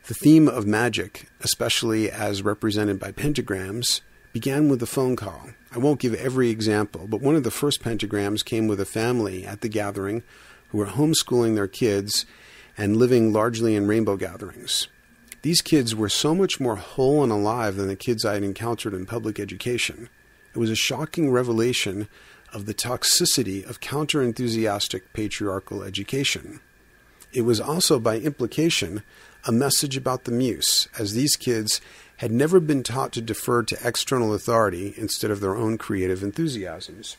The 0.07 0.13
theme 0.13 0.47
of 0.47 0.65
magic, 0.65 1.27
especially 1.41 2.09
as 2.09 2.43
represented 2.43 2.97
by 2.97 3.11
pentagrams, 3.11 3.99
began 4.35 4.67
with 4.67 4.83
a 4.83 4.85
phone 4.85 5.15
call. 5.15 5.51
I 5.71 5.77
won't 5.77 6.01
give 6.01 6.13
every 6.13 6.49
example, 6.49 7.07
but 7.07 7.21
one 7.21 7.37
of 7.37 7.45
the 7.45 7.51
first 7.51 7.81
pentagrams 7.81 8.43
came 8.43 8.67
with 8.67 8.81
a 8.81 8.85
family 8.85 9.45
at 9.45 9.61
the 9.61 9.69
gathering 9.69 10.23
who 10.67 10.77
were 10.77 10.87
homeschooling 10.87 11.55
their 11.55 11.69
kids 11.69 12.25
and 12.77 12.97
living 12.97 13.31
largely 13.31 13.75
in 13.75 13.87
rainbow 13.87 14.17
gatherings. 14.17 14.89
These 15.41 15.61
kids 15.61 15.95
were 15.95 16.09
so 16.09 16.35
much 16.35 16.59
more 16.59 16.75
whole 16.75 17.23
and 17.23 17.31
alive 17.31 17.77
than 17.77 17.87
the 17.87 17.95
kids 17.95 18.25
I 18.25 18.33
had 18.33 18.43
encountered 18.43 18.93
in 18.93 19.05
public 19.05 19.39
education. 19.39 20.09
It 20.53 20.59
was 20.59 20.69
a 20.69 20.75
shocking 20.75 21.31
revelation 21.31 22.09
of 22.51 22.65
the 22.65 22.73
toxicity 22.73 23.65
of 23.65 23.79
counter 23.79 24.21
enthusiastic 24.21 25.13
patriarchal 25.13 25.81
education. 25.81 26.59
It 27.31 27.43
was 27.43 27.61
also, 27.61 28.01
by 28.01 28.17
implication, 28.17 29.01
a 29.47 29.53
message 29.53 29.95
about 29.95 30.25
the 30.25 30.31
muse, 30.31 30.89
as 30.99 31.13
these 31.13 31.37
kids 31.37 31.79
had 32.17 32.31
never 32.31 32.59
been 32.59 32.83
taught 32.83 33.11
to 33.13 33.21
defer 33.21 33.63
to 33.63 33.87
external 33.87 34.33
authority 34.33 34.93
instead 34.97 35.31
of 35.31 35.41
their 35.41 35.55
own 35.55 35.77
creative 35.77 36.23
enthusiasms. 36.23 37.17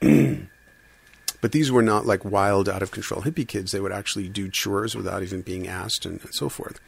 but 0.00 1.52
these 1.52 1.72
were 1.72 1.82
not 1.82 2.06
like 2.06 2.24
wild, 2.24 2.68
out 2.68 2.82
of 2.82 2.90
control 2.90 3.22
hippie 3.22 3.46
kids. 3.46 3.72
They 3.72 3.80
would 3.80 3.92
actually 3.92 4.28
do 4.28 4.48
chores 4.48 4.94
without 4.94 5.22
even 5.22 5.42
being 5.42 5.66
asked 5.66 6.04
and, 6.04 6.20
and 6.20 6.34
so 6.34 6.48
forth. 6.48 6.80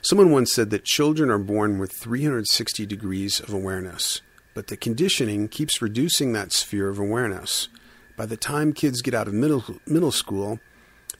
Someone 0.00 0.30
once 0.30 0.54
said 0.54 0.70
that 0.70 0.84
children 0.84 1.30
are 1.30 1.38
born 1.38 1.78
with 1.78 1.92
360 1.92 2.86
degrees 2.86 3.40
of 3.40 3.52
awareness, 3.52 4.20
but 4.54 4.68
the 4.68 4.76
conditioning 4.76 5.48
keeps 5.48 5.82
reducing 5.82 6.32
that 6.32 6.52
sphere 6.52 6.88
of 6.88 6.98
awareness. 6.98 7.68
By 8.16 8.26
the 8.26 8.36
time 8.36 8.72
kids 8.72 9.02
get 9.02 9.14
out 9.14 9.28
of 9.28 9.34
middle, 9.34 9.64
middle 9.86 10.12
school, 10.12 10.60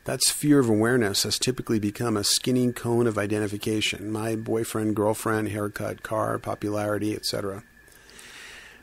that 0.09 0.23
sphere 0.23 0.59
of 0.59 0.71
awareness 0.71 1.25
has 1.25 1.39
typically 1.39 1.79
become 1.79 2.17
a 2.17 2.25
skinny 2.25 2.73
cone 2.73 3.07
of 3.07 3.19
identification 3.19 4.11
my 4.11 4.35
boyfriend, 4.35 4.97
girlfriend, 4.97 5.51
haircut, 5.51 6.03
car, 6.03 6.39
popularity, 6.39 7.15
etc. 7.15 7.63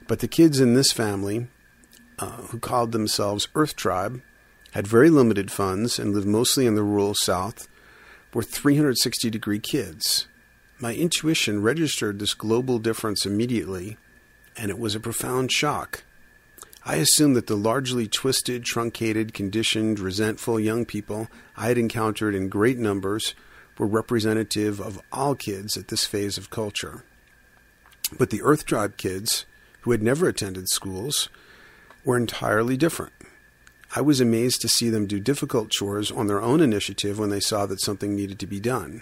But 0.08 0.20
the 0.20 0.28
kids 0.28 0.60
in 0.60 0.76
this 0.76 0.92
family, 0.92 1.48
uh, 2.20 2.44
who 2.50 2.60
called 2.60 2.92
themselves 2.92 3.48
Earth 3.56 3.76
Tribe, 3.76 4.22
had 4.74 4.86
very 4.86 5.10
limited 5.10 5.52
funds 5.52 5.98
and 5.98 6.14
lived 6.14 6.28
mostly 6.28 6.68
in 6.68 6.76
the 6.76 6.84
rural 6.84 7.16
South, 7.16 7.68
were 8.32 8.44
360 8.44 9.28
degree 9.32 9.58
kids. 9.58 10.28
My 10.80 10.94
intuition 10.94 11.64
registered 11.64 12.20
this 12.20 12.36
global 12.36 12.78
difference 12.78 13.26
immediately, 13.26 13.98
and 14.56 14.70
it 14.70 14.78
was 14.78 14.94
a 14.94 15.00
profound 15.00 15.52
shock. 15.52 16.04
I 16.88 16.98
assumed 16.98 17.36
that 17.36 17.48
the 17.48 17.58
largely 17.58 18.08
twisted, 18.08 18.64
truncated, 18.64 19.34
conditioned, 19.34 20.00
resentful 20.00 20.60
young 20.60 20.86
people 20.86 21.28
I 21.58 21.68
had 21.68 21.80
encountered 21.80 22.36
in 22.36 22.48
great 22.48 22.78
numbers 22.78 23.34
were 23.80 23.88
representative 23.88 24.80
of 24.80 25.02
all 25.12 25.34
kids 25.34 25.78
at 25.78 25.88
this 25.88 26.06
phase 26.06 26.38
of 26.38 26.52
culture. 26.52 27.04
But 28.20 28.30
the 28.30 28.44
Earth 28.44 28.68
Tribe 28.68 28.98
kids, 28.98 29.46
who 29.82 29.92
had 29.92 30.04
never 30.04 30.28
attended 30.28 30.70
schools, 30.70 31.28
were 32.04 32.18
entirely 32.18 32.78
different. 32.78 33.14
I 33.96 34.02
was 34.02 34.22
amazed 34.22 34.62
to 34.62 34.70
see 34.70 34.92
them 34.92 35.08
do 35.08 35.20
difficult 35.20 35.72
chores 35.72 36.12
on 36.12 36.28
their 36.28 36.42
own 36.42 36.62
initiative 36.62 37.18
when 37.18 37.32
they 37.32 37.40
saw 37.40 37.66
that 37.66 37.82
something 37.82 38.16
needed 38.16 38.38
to 38.40 38.48
be 38.48 38.60
done. 38.60 39.02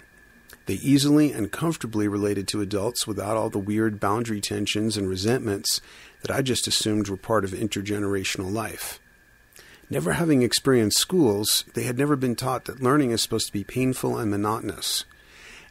They 0.66 0.74
easily 0.74 1.30
and 1.30 1.52
comfortably 1.52 2.08
related 2.08 2.48
to 2.48 2.62
adults 2.62 3.06
without 3.06 3.36
all 3.36 3.50
the 3.50 3.58
weird 3.58 4.00
boundary 4.00 4.40
tensions 4.40 4.96
and 4.96 5.06
resentments 5.06 5.82
that 6.24 6.34
I 6.34 6.40
just 6.40 6.66
assumed 6.66 7.08
were 7.08 7.18
part 7.18 7.44
of 7.44 7.50
intergenerational 7.50 8.50
life. 8.50 8.98
Never 9.90 10.14
having 10.14 10.42
experienced 10.42 10.98
schools, 10.98 11.64
they 11.74 11.82
had 11.82 11.98
never 11.98 12.16
been 12.16 12.34
taught 12.34 12.64
that 12.64 12.82
learning 12.82 13.10
is 13.10 13.20
supposed 13.20 13.46
to 13.48 13.52
be 13.52 13.62
painful 13.62 14.16
and 14.16 14.30
monotonous, 14.30 15.04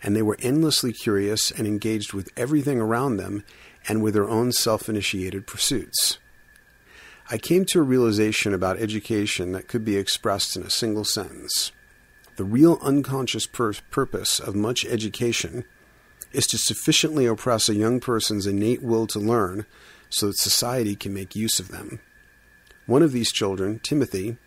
and 0.03 0.15
they 0.15 0.21
were 0.21 0.37
endlessly 0.39 0.93
curious 0.93 1.49
and 1.49 1.65
engaged 1.65 2.13
with 2.13 2.31
everything 2.37 2.79
around 2.79 3.17
them 3.17 3.43
and 3.87 4.03
with 4.03 4.13
their 4.13 4.29
own 4.29 4.51
self 4.51 4.87
initiated 4.87 5.47
pursuits. 5.47 6.19
I 7.31 7.39
came 7.39 7.65
to 7.65 7.79
a 7.79 7.83
realization 7.83 8.53
about 8.53 8.77
education 8.77 9.53
that 9.53 9.67
could 9.67 9.83
be 9.83 9.97
expressed 9.97 10.55
in 10.55 10.61
a 10.61 10.69
single 10.69 11.05
sentence. 11.05 11.71
The 12.35 12.43
real 12.43 12.77
unconscious 12.83 13.47
pur- 13.47 13.73
purpose 13.89 14.39
of 14.39 14.55
much 14.55 14.85
education 14.85 15.63
is 16.31 16.45
to 16.47 16.59
sufficiently 16.59 17.25
oppress 17.25 17.69
a 17.69 17.75
young 17.75 17.99
person's 17.99 18.45
innate 18.45 18.83
will 18.83 19.07
to 19.07 19.19
learn 19.19 19.65
so 20.13 20.27
that 20.27 20.37
society 20.37 20.95
can 20.95 21.13
make 21.13 21.35
use 21.35 21.59
of 21.59 21.69
them. 21.69 21.99
One 22.85 23.03
of 23.03 23.11
these 23.11 23.31
children, 23.31 23.79
Timothy, 23.79 24.37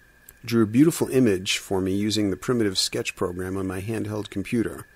drew 0.44 0.62
a 0.62 0.66
beautiful 0.66 1.09
image 1.09 1.59
for 1.59 1.81
me 1.81 1.94
using 1.94 2.31
the 2.31 2.37
primitive 2.37 2.79
sketch 2.79 3.16
program 3.16 3.57
on 3.57 3.66
my 3.66 3.81
handheld 3.81 4.31
computer. 4.31 4.87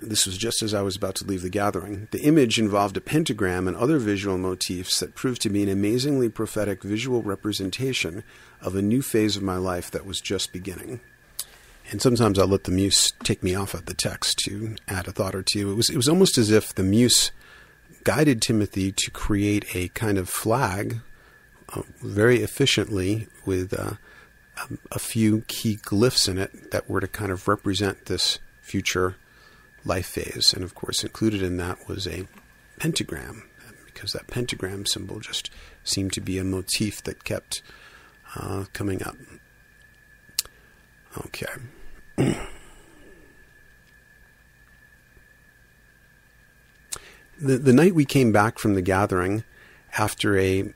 This 0.00 0.26
was 0.26 0.36
just 0.36 0.62
as 0.62 0.74
I 0.74 0.82
was 0.82 0.96
about 0.96 1.14
to 1.16 1.24
leave 1.24 1.42
the 1.42 1.48
gathering. 1.48 2.08
The 2.10 2.22
image 2.22 2.58
involved 2.58 2.96
a 2.96 3.00
pentagram 3.00 3.68
and 3.68 3.76
other 3.76 3.98
visual 3.98 4.36
motifs 4.36 4.98
that 4.98 5.14
proved 5.14 5.40
to 5.42 5.48
be 5.48 5.62
an 5.62 5.68
amazingly 5.68 6.28
prophetic 6.28 6.82
visual 6.82 7.22
representation 7.22 8.24
of 8.60 8.74
a 8.74 8.82
new 8.82 9.00
phase 9.00 9.36
of 9.36 9.42
my 9.44 9.56
life 9.56 9.90
that 9.92 10.04
was 10.04 10.20
just 10.20 10.52
beginning 10.52 11.00
and 11.90 12.00
sometimes 12.00 12.38
I'll 12.38 12.46
let 12.46 12.64
the 12.64 12.70
muse 12.70 13.12
take 13.22 13.42
me 13.42 13.54
off 13.54 13.74
of 13.74 13.86
the 13.86 13.94
text 13.94 14.38
to 14.44 14.76
add 14.88 15.08
a 15.08 15.12
thought 15.12 15.34
or 15.34 15.42
two. 15.42 15.70
It 15.70 15.74
was 15.74 15.90
it 15.90 15.96
was 15.96 16.08
almost 16.08 16.38
as 16.38 16.50
if 16.50 16.74
the 16.74 16.82
muse 16.82 17.32
guided 18.04 18.42
Timothy 18.42 18.92
to 18.92 19.10
create 19.10 19.74
a 19.74 19.88
kind 19.88 20.18
of 20.18 20.28
flag 20.28 21.00
uh, 21.74 21.82
very 22.02 22.42
efficiently 22.42 23.28
with 23.44 23.72
uh, 23.78 23.94
a, 24.56 24.68
a 24.92 24.98
few 24.98 25.42
key 25.48 25.76
glyphs 25.76 26.28
in 26.28 26.38
it 26.38 26.70
that 26.70 26.88
were 26.88 27.00
to 27.00 27.08
kind 27.08 27.32
of 27.32 27.48
represent 27.48 28.06
this 28.06 28.38
future 28.60 29.16
life 29.84 30.06
phase. 30.06 30.52
And 30.52 30.64
of 30.64 30.74
course, 30.74 31.02
included 31.02 31.42
in 31.42 31.56
that 31.58 31.88
was 31.88 32.06
a 32.06 32.26
pentagram, 32.78 33.48
because 33.86 34.12
that 34.12 34.26
pentagram 34.26 34.86
symbol 34.86 35.20
just 35.20 35.50
seemed 35.84 36.12
to 36.12 36.20
be 36.20 36.38
a 36.38 36.44
motif 36.44 37.02
that 37.04 37.24
kept 37.24 37.62
uh, 38.36 38.64
coming 38.72 39.02
up. 39.02 39.16
Okay. 41.26 41.46
the, 47.42 47.58
the 47.58 47.72
night 47.72 47.94
we 47.94 48.04
came 48.04 48.30
back 48.30 48.58
from 48.58 48.74
the 48.74 48.82
gathering, 48.82 49.42
after 49.98 50.38
a 50.38 50.72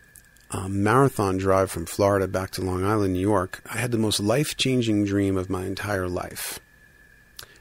um, 0.51 0.83
marathon 0.83 1.37
drive 1.37 1.71
from 1.71 1.87
Florida 1.87 2.27
back 2.27 2.51
to 2.53 2.63
Long 2.63 2.85
Island, 2.85 3.15
New 3.15 3.21
York, 3.21 3.63
I 3.73 3.79
had 3.79 3.93
the 3.93 3.99
most 3.99 4.19
life 4.19 4.57
changing 4.57 5.05
dream 5.05 5.37
of 5.37 5.49
my 5.49 5.65
entire 5.65 6.09
life. 6.09 6.59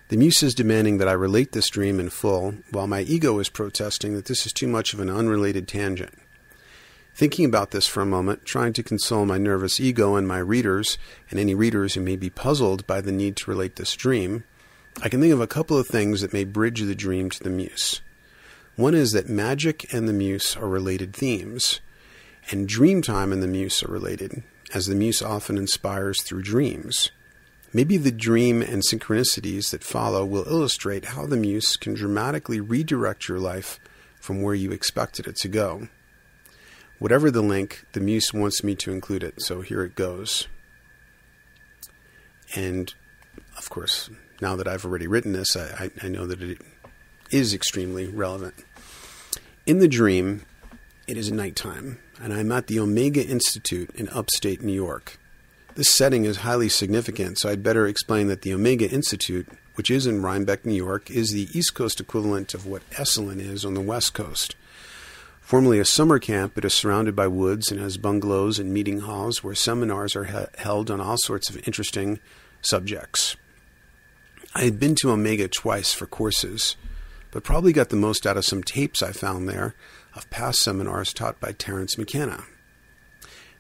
The 0.10 0.18
muse 0.18 0.44
is 0.44 0.56
demanding 0.56 0.98
that 0.98 1.08
I 1.08 1.14
relate 1.14 1.52
this 1.52 1.70
dream 1.70 2.00
in 2.00 2.10
full, 2.10 2.56
while 2.72 2.88
my 2.88 3.02
ego 3.02 3.38
is 3.40 3.50
protesting 3.50 4.16
that 4.16 4.26
this 4.26 4.46
is 4.46 4.54
too 4.54 4.68
much 4.68 4.94
of 4.94 5.00
an 5.00 5.10
unrelated 5.10 5.68
tangent. 5.68 6.14
Thinking 7.14 7.46
about 7.46 7.72
this 7.72 7.88
for 7.88 8.02
a 8.02 8.08
moment, 8.08 8.46
trying 8.46 8.74
to 8.74 8.84
console 8.84 9.26
my 9.26 9.38
nervous 9.38 9.80
ego 9.80 10.16
and 10.16 10.28
my 10.28 10.40
readers, 10.40 10.98
and 11.30 11.40
any 11.40 11.56
readers 11.56 11.94
who 11.94 12.02
may 12.02 12.16
be 12.16 12.30
puzzled 12.30 12.86
by 12.86 13.02
the 13.02 13.12
need 13.12 13.36
to 13.38 13.50
relate 13.50 13.78
this 13.78 13.96
dream, 13.96 14.44
I 15.02 15.10
can 15.10 15.22
think 15.22 15.34
of 15.34 15.42
a 15.42 15.48
couple 15.48 15.78
of 15.78 15.88
things 15.88 16.22
that 16.22 16.34
may 16.34 16.44
bridge 16.44 16.82
the 16.82 16.96
dream 16.96 17.30
to 17.30 17.44
the 17.44 17.50
muse. 17.50 18.02
One 18.76 18.94
is 18.94 19.12
that 19.14 19.30
magic 19.30 19.94
and 19.94 20.08
the 20.08 20.14
muse 20.14 20.56
are 20.58 20.68
related 20.68 21.14
themes, 21.14 21.80
and 22.52 22.68
dream 22.68 23.02
time 23.02 23.32
and 23.32 23.42
the 23.42 23.48
muse 23.48 23.82
are 23.84 23.92
related, 23.92 24.44
as 24.74 24.88
the 24.88 24.96
muse 24.96 25.22
often 25.22 25.58
inspires 25.58 26.22
through 26.22 26.44
dreams. 26.44 27.12
Maybe 27.72 27.98
the 27.98 28.12
dream 28.12 28.62
and 28.62 28.82
synchronicities 28.84 29.72
that 29.72 29.84
follow 29.84 30.26
will 30.26 30.48
illustrate 30.48 31.06
how 31.06 31.26
the 31.26 31.38
muse 31.38 31.78
can 31.78 31.94
dramatically 31.94 32.60
redirect 32.60 33.28
your 33.28 33.40
life 33.40 33.80
from 34.20 34.42
where 34.42 34.56
you 34.56 34.72
expected 34.72 35.28
it 35.28 35.36
to 35.38 35.48
go. 35.48 35.88
Whatever 36.98 37.30
the 37.30 37.42
link, 37.42 37.86
the 37.92 38.00
Muse 38.00 38.34
wants 38.34 38.64
me 38.64 38.74
to 38.76 38.92
include 38.92 39.24
it, 39.24 39.42
so 39.42 39.62
here 39.62 39.84
it 39.84 39.96
goes. 39.96 40.48
And 42.56 42.94
of 43.58 43.70
course, 43.70 44.10
now 44.42 44.56
that 44.56 44.68
I've 44.68 44.86
already 44.86 45.08
written 45.08 45.34
this, 45.34 45.56
I, 45.56 45.92
I, 46.02 46.06
I 46.06 46.08
know 46.08 46.26
that 46.26 46.42
it 46.42 46.60
is 47.30 47.54
extremely 47.54 48.08
relevant. 48.08 48.65
In 49.66 49.80
the 49.80 49.88
dream, 49.88 50.44
it 51.08 51.18
is 51.18 51.32
nighttime, 51.32 51.98
and 52.22 52.32
I'm 52.32 52.52
at 52.52 52.68
the 52.68 52.80
Omega 52.80 53.26
Institute 53.26 53.90
in 53.96 54.08
upstate 54.10 54.62
New 54.62 54.72
York. 54.72 55.18
This 55.74 55.90
setting 55.90 56.24
is 56.24 56.38
highly 56.38 56.70
significant, 56.70 57.40
so 57.40 57.50
I'd 57.50 57.64
better 57.64 57.88
explain 57.88 58.28
that 58.28 58.44
the 58.44 58.54
Omega 58.54 58.88
Institute, 58.88 59.48
which 59.74 59.90
is 59.90 60.06
in 60.06 60.22
Rhinebeck, 60.22 60.68
New 60.68 60.76
York, 60.76 61.10
is 61.10 61.32
the 61.32 61.50
East 61.52 61.74
Coast 61.74 62.00
equivalent 62.00 62.54
of 62.54 62.68
what 62.68 62.88
Esalen 62.92 63.40
is 63.40 63.66
on 63.66 63.74
the 63.74 63.82
West 63.82 64.14
Coast. 64.14 64.56
Formerly 65.42 65.80
a 65.80 65.86
summer 65.86 66.20
camp, 66.20 66.60
it 66.60 66.66
is 66.66 66.76
surrounded 66.76 67.16
by 67.16 67.26
woods 67.26 67.72
and 67.72 67.80
has 67.82 67.98
bungalows 67.98 68.60
and 68.60 68.72
meeting 68.72 69.00
halls 69.00 69.44
where 69.44 69.56
seminars 69.56 70.16
are 70.16 70.26
he- 70.26 70.62
held 70.62 70.92
on 70.92 71.02
all 71.02 71.18
sorts 71.18 71.50
of 71.50 71.68
interesting 71.68 72.20
subjects. 72.62 73.36
I 74.54 74.62
had 74.66 74.80
been 74.80 74.94
to 74.98 75.10
Omega 75.10 75.48
twice 75.48 75.92
for 75.92 76.06
courses, 76.06 76.76
but 77.36 77.44
probably 77.44 77.74
got 77.74 77.90
the 77.90 77.98
most 77.98 78.26
out 78.26 78.38
of 78.38 78.46
some 78.46 78.64
tapes 78.64 79.04
I 79.04 79.12
found 79.12 79.50
there 79.50 79.76
of 80.14 80.30
past 80.30 80.60
seminars 80.60 81.12
taught 81.12 81.38
by 81.42 81.52
Terence 81.52 81.98
McKenna. 81.98 82.46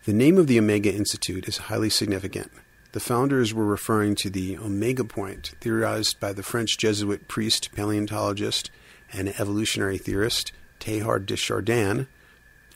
The 0.06 0.14
name 0.14 0.38
of 0.38 0.48
the 0.48 0.58
Omega 0.58 0.94
Institute 0.94 1.46
is 1.46 1.58
highly 1.58 1.90
significant. 1.90 2.54
The 2.94 3.02
founders 3.02 3.54
were 3.54 3.66
referring 3.66 4.16
to 4.16 4.30
the 4.30 4.58
Omega 4.58 5.04
Point, 5.04 5.56
theorized 5.60 6.22
by 6.22 6.32
the 6.32 6.42
French 6.42 6.78
Jesuit 6.78 7.28
priest, 7.28 7.76
paleontologist, 7.76 8.72
and 9.12 9.38
evolutionary 9.38 9.98
theorist 9.98 10.54
Teilhard 10.80 11.26
de 11.26 11.36
Chardin 11.36 12.08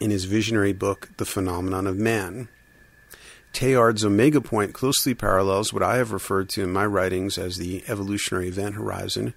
in 0.01 0.11
his 0.11 0.25
visionary 0.25 0.73
book, 0.73 1.11
The 1.15 1.23
Phenomenon 1.23 1.87
of 1.87 1.95
Man. 1.95 2.49
Teilhard's 3.53 4.03
omega 4.03 4.41
point 4.41 4.73
closely 4.73 5.13
parallels 5.13 5.71
what 5.71 5.81
I 5.81 5.95
have 5.95 6.11
referred 6.11 6.49
to 6.49 6.63
in 6.63 6.73
my 6.73 6.85
writings 6.85 7.37
as 7.37 7.55
the 7.55 7.85
evolutionary 7.87 8.49
event 8.49 8.75
horizon, 8.75 9.33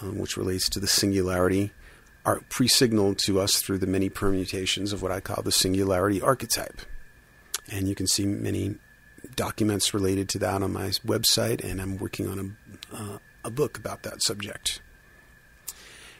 um, 0.00 0.18
which 0.18 0.36
relates 0.36 0.68
to 0.70 0.80
the 0.80 0.86
singularity 0.86 1.72
are 2.24 2.40
pre-signaled 2.48 3.18
to 3.18 3.40
us 3.40 3.56
through 3.56 3.78
the 3.78 3.86
many 3.86 4.08
permutations 4.08 4.92
of 4.92 5.02
what 5.02 5.12
I 5.12 5.20
call 5.20 5.42
the 5.42 5.52
singularity 5.52 6.20
archetype. 6.20 6.80
And 7.70 7.88
you 7.88 7.94
can 7.94 8.06
see 8.06 8.26
many 8.26 8.76
documents 9.36 9.94
related 9.94 10.28
to 10.30 10.38
that 10.40 10.62
on 10.62 10.72
my 10.72 10.88
website, 11.06 11.64
and 11.64 11.80
I'm 11.80 11.96
working 11.96 12.28
on 12.28 12.56
a, 12.92 12.96
uh, 12.96 13.18
a 13.44 13.50
book 13.50 13.78
about 13.78 14.02
that 14.02 14.22
subject. 14.22 14.80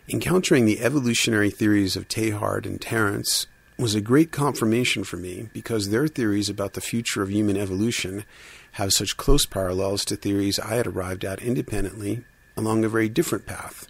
Encountering 0.08 0.64
the 0.64 0.80
evolutionary 0.80 1.50
theories 1.50 1.96
of 1.96 2.08
Teilhard 2.08 2.66
and 2.66 2.80
Terence 2.80 3.46
was 3.78 3.94
a 3.94 4.00
great 4.00 4.30
confirmation 4.30 5.04
for 5.04 5.16
me 5.16 5.48
because 5.52 5.88
their 5.88 6.08
theories 6.08 6.48
about 6.48 6.74
the 6.74 6.80
future 6.80 7.22
of 7.22 7.30
human 7.30 7.56
evolution 7.56 8.24
have 8.72 8.92
such 8.92 9.16
close 9.16 9.46
parallels 9.46 10.04
to 10.04 10.16
theories 10.16 10.58
I 10.58 10.74
had 10.74 10.86
arrived 10.86 11.24
at 11.24 11.42
independently 11.42 12.24
along 12.56 12.84
a 12.84 12.88
very 12.88 13.08
different 13.08 13.46
path. 13.46 13.86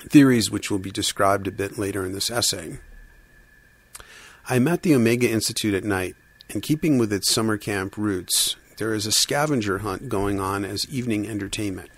Theories 0.00 0.50
which 0.50 0.70
will 0.70 0.78
be 0.78 0.90
described 0.90 1.46
a 1.46 1.52
bit 1.52 1.78
later 1.78 2.04
in 2.04 2.12
this 2.12 2.30
essay. 2.30 2.78
I 4.48 4.58
met 4.58 4.82
the 4.82 4.94
Omega 4.94 5.28
Institute 5.28 5.74
at 5.74 5.84
night 5.84 6.16
in 6.48 6.62
keeping 6.62 6.96
with 6.96 7.12
its 7.12 7.30
summer 7.30 7.58
camp 7.58 7.98
roots, 7.98 8.56
there 8.78 8.94
is 8.94 9.06
a 9.06 9.12
scavenger 9.12 9.78
hunt 9.78 10.08
going 10.08 10.40
on 10.40 10.64
as 10.64 10.88
evening 10.88 11.28
entertainment. 11.28 11.90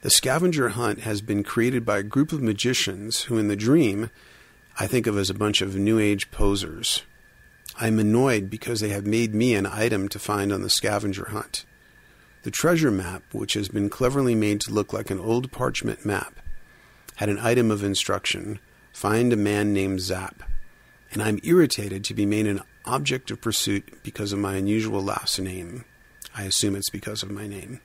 The 0.00 0.10
scavenger 0.10 0.70
hunt 0.70 1.00
has 1.00 1.20
been 1.20 1.42
created 1.42 1.84
by 1.84 1.98
a 1.98 2.02
group 2.02 2.32
of 2.32 2.40
magicians 2.40 3.22
who, 3.22 3.36
in 3.36 3.48
the 3.48 3.56
dream, 3.56 4.10
I 4.78 4.86
think 4.86 5.06
of 5.06 5.18
as 5.18 5.28
a 5.28 5.34
bunch 5.34 5.60
of 5.60 5.76
New 5.76 5.98
Age 5.98 6.30
posers. 6.30 7.02
I'm 7.78 7.98
annoyed 7.98 8.48
because 8.48 8.80
they 8.80 8.90
have 8.90 9.06
made 9.06 9.34
me 9.34 9.54
an 9.54 9.66
item 9.66 10.08
to 10.10 10.18
find 10.18 10.52
on 10.52 10.62
the 10.62 10.70
scavenger 10.70 11.30
hunt. 11.30 11.64
The 12.44 12.50
treasure 12.50 12.90
map, 12.90 13.22
which 13.32 13.54
has 13.54 13.68
been 13.68 13.88
cleverly 13.88 14.34
made 14.34 14.60
to 14.62 14.70
look 14.70 14.92
like 14.92 15.10
an 15.10 15.18
old 15.18 15.50
parchment 15.50 16.04
map, 16.04 16.40
had 17.16 17.30
an 17.30 17.38
item 17.38 17.70
of 17.70 17.82
instruction 17.82 18.58
find 18.92 19.32
a 19.32 19.36
man 19.36 19.72
named 19.72 20.00
Zap. 20.02 20.42
And 21.10 21.22
I'm 21.22 21.40
irritated 21.42 22.04
to 22.04 22.14
be 22.14 22.26
made 22.26 22.46
an 22.46 22.60
object 22.84 23.30
of 23.30 23.40
pursuit 23.40 24.02
because 24.02 24.34
of 24.34 24.40
my 24.40 24.56
unusual 24.56 25.02
last 25.02 25.40
name. 25.40 25.86
I 26.34 26.42
assume 26.42 26.76
it's 26.76 26.90
because 26.90 27.22
of 27.22 27.30
my 27.30 27.46
name. 27.46 27.80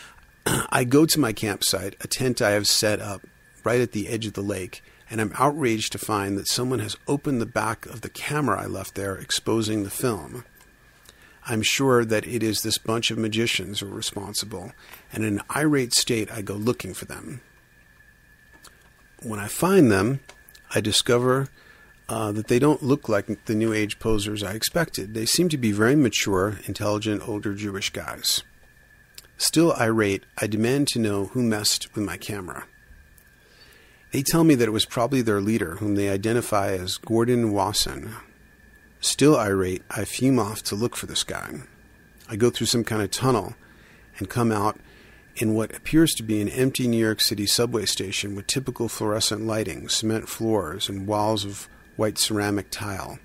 I 0.46 0.84
go 0.84 1.04
to 1.04 1.20
my 1.20 1.34
campsite, 1.34 1.94
a 2.00 2.08
tent 2.08 2.40
I 2.40 2.52
have 2.52 2.66
set 2.66 3.00
up 3.00 3.20
right 3.62 3.82
at 3.82 3.92
the 3.92 4.08
edge 4.08 4.24
of 4.24 4.32
the 4.32 4.40
lake, 4.40 4.82
and 5.10 5.20
I'm 5.20 5.34
outraged 5.34 5.92
to 5.92 5.98
find 5.98 6.38
that 6.38 6.48
someone 6.48 6.78
has 6.78 6.96
opened 7.06 7.42
the 7.42 7.46
back 7.46 7.84
of 7.84 8.00
the 8.00 8.08
camera 8.08 8.62
I 8.62 8.66
left 8.66 8.94
there, 8.94 9.16
exposing 9.16 9.84
the 9.84 9.90
film. 9.90 10.44
I'm 11.48 11.62
sure 11.62 12.04
that 12.04 12.26
it 12.26 12.42
is 12.42 12.60
this 12.60 12.76
bunch 12.76 13.10
of 13.10 13.16
magicians 13.16 13.80
who 13.80 13.86
are 13.86 13.94
responsible, 13.94 14.72
and 15.10 15.24
in 15.24 15.38
an 15.38 15.44
irate 15.56 15.94
state, 15.94 16.30
I 16.30 16.42
go 16.42 16.52
looking 16.52 16.92
for 16.92 17.06
them. 17.06 17.40
When 19.22 19.40
I 19.40 19.48
find 19.48 19.90
them, 19.90 20.20
I 20.74 20.82
discover 20.82 21.48
uh, 22.06 22.32
that 22.32 22.48
they 22.48 22.58
don't 22.58 22.82
look 22.82 23.08
like 23.08 23.46
the 23.46 23.54
New 23.54 23.72
Age 23.72 23.98
posers 23.98 24.42
I 24.42 24.52
expected. 24.52 25.14
They 25.14 25.24
seem 25.24 25.48
to 25.48 25.56
be 25.56 25.72
very 25.72 25.96
mature, 25.96 26.58
intelligent, 26.66 27.26
older 27.26 27.54
Jewish 27.54 27.90
guys. 27.90 28.42
Still 29.38 29.72
irate, 29.72 30.24
I 30.36 30.48
demand 30.48 30.88
to 30.88 30.98
know 30.98 31.26
who 31.26 31.42
messed 31.42 31.94
with 31.94 32.04
my 32.04 32.18
camera. 32.18 32.66
They 34.12 34.22
tell 34.22 34.44
me 34.44 34.54
that 34.54 34.68
it 34.68 34.72
was 34.72 34.84
probably 34.84 35.22
their 35.22 35.40
leader, 35.40 35.76
whom 35.76 35.94
they 35.94 36.10
identify 36.10 36.72
as 36.72 36.98
Gordon 36.98 37.52
Wasson. 37.52 38.14
Still 39.00 39.36
irate, 39.36 39.82
I 39.90 40.04
fume 40.04 40.38
off 40.38 40.62
to 40.64 40.74
look 40.74 40.96
for 40.96 41.06
this 41.06 41.24
guy. 41.24 41.60
I 42.28 42.36
go 42.36 42.50
through 42.50 42.66
some 42.66 42.84
kind 42.84 43.00
of 43.00 43.10
tunnel 43.10 43.54
and 44.18 44.28
come 44.28 44.50
out 44.50 44.78
in 45.36 45.54
what 45.54 45.76
appears 45.76 46.12
to 46.14 46.22
be 46.22 46.40
an 46.40 46.48
empty 46.48 46.88
New 46.88 46.98
York 46.98 47.20
City 47.20 47.46
subway 47.46 47.86
station 47.86 48.34
with 48.34 48.48
typical 48.48 48.88
fluorescent 48.88 49.46
lighting, 49.46 49.88
cement 49.88 50.28
floors, 50.28 50.88
and 50.88 51.06
walls 51.06 51.44
of 51.44 51.68
white 51.96 52.18
ceramic 52.18 52.70
tile. 52.70 53.18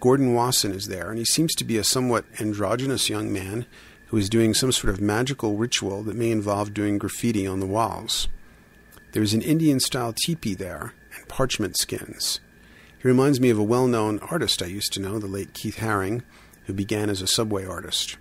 Gordon 0.00 0.34
Wasson 0.34 0.72
is 0.72 0.88
there, 0.88 1.10
and 1.10 1.18
he 1.18 1.24
seems 1.24 1.54
to 1.54 1.64
be 1.64 1.78
a 1.78 1.84
somewhat 1.84 2.24
androgynous 2.40 3.08
young 3.08 3.32
man 3.32 3.66
who 4.08 4.16
is 4.16 4.28
doing 4.28 4.52
some 4.52 4.72
sort 4.72 4.92
of 4.92 5.00
magical 5.00 5.56
ritual 5.56 6.02
that 6.02 6.16
may 6.16 6.30
involve 6.30 6.74
doing 6.74 6.98
graffiti 6.98 7.46
on 7.46 7.60
the 7.60 7.66
walls. 7.66 8.28
There's 9.12 9.34
an 9.34 9.42
Indian 9.42 9.80
style 9.80 10.12
teepee 10.12 10.54
there, 10.54 10.92
and 11.16 11.28
parchment 11.28 11.76
skins. 11.78 12.40
Reminds 13.06 13.38
me 13.38 13.50
of 13.50 13.58
a 13.58 13.62
well 13.62 13.86
known 13.86 14.18
artist 14.18 14.60
I 14.60 14.66
used 14.66 14.92
to 14.94 15.00
know, 15.00 15.20
the 15.20 15.28
late 15.28 15.54
Keith 15.54 15.76
Haring, 15.76 16.22
who 16.64 16.72
began 16.72 17.08
as 17.08 17.22
a 17.22 17.28
subway 17.28 17.64
artist. 17.64 18.16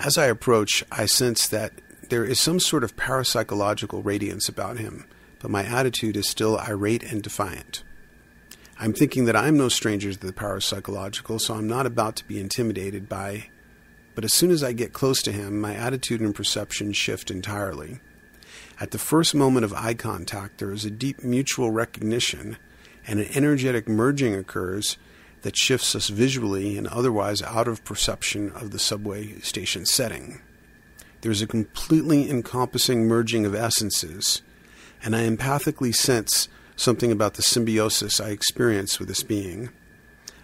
As 0.00 0.16
I 0.16 0.24
approach, 0.24 0.82
I 0.90 1.04
sense 1.04 1.46
that 1.48 1.74
there 2.08 2.24
is 2.24 2.40
some 2.40 2.58
sort 2.58 2.82
of 2.82 2.96
parapsychological 2.96 4.02
radiance 4.02 4.48
about 4.48 4.78
him, 4.78 5.04
but 5.38 5.50
my 5.50 5.64
attitude 5.64 6.16
is 6.16 6.30
still 6.30 6.58
irate 6.60 7.02
and 7.02 7.22
defiant. 7.22 7.82
I'm 8.80 8.94
thinking 8.94 9.26
that 9.26 9.36
I'm 9.36 9.58
no 9.58 9.68
stranger 9.68 10.14
to 10.14 10.26
the 10.26 10.32
parapsychological, 10.32 11.38
so 11.38 11.52
I'm 11.52 11.68
not 11.68 11.84
about 11.84 12.16
to 12.16 12.24
be 12.26 12.40
intimidated 12.40 13.06
by. 13.06 13.50
But 14.14 14.24
as 14.24 14.32
soon 14.32 14.50
as 14.50 14.64
I 14.64 14.72
get 14.72 14.94
close 14.94 15.20
to 15.24 15.30
him, 15.30 15.60
my 15.60 15.74
attitude 15.74 16.22
and 16.22 16.34
perception 16.34 16.94
shift 16.94 17.30
entirely. 17.30 18.00
At 18.80 18.92
the 18.92 18.98
first 18.98 19.34
moment 19.34 19.66
of 19.66 19.74
eye 19.74 19.92
contact, 19.92 20.56
there 20.56 20.72
is 20.72 20.86
a 20.86 20.90
deep 20.90 21.22
mutual 21.22 21.70
recognition, 21.70 22.56
and 23.06 23.20
an 23.20 23.28
energetic 23.34 23.88
merging 23.88 24.34
occurs 24.34 24.96
that 25.42 25.56
shifts 25.56 25.94
us 25.94 26.08
visually 26.08 26.78
and 26.78 26.86
otherwise 26.88 27.42
out 27.42 27.68
of 27.68 27.84
perception 27.84 28.50
of 28.52 28.70
the 28.70 28.78
subway 28.78 29.38
station 29.40 29.84
setting. 29.84 30.40
There's 31.20 31.42
a 31.42 31.46
completely 31.46 32.28
encompassing 32.30 33.06
merging 33.06 33.46
of 33.46 33.54
essences, 33.54 34.42
and 35.04 35.14
I 35.14 35.28
empathically 35.28 35.94
sense 35.94 36.48
something 36.76 37.12
about 37.12 37.34
the 37.34 37.42
symbiosis 37.42 38.20
I 38.20 38.30
experience 38.30 38.98
with 38.98 39.08
this 39.08 39.22
being. 39.22 39.70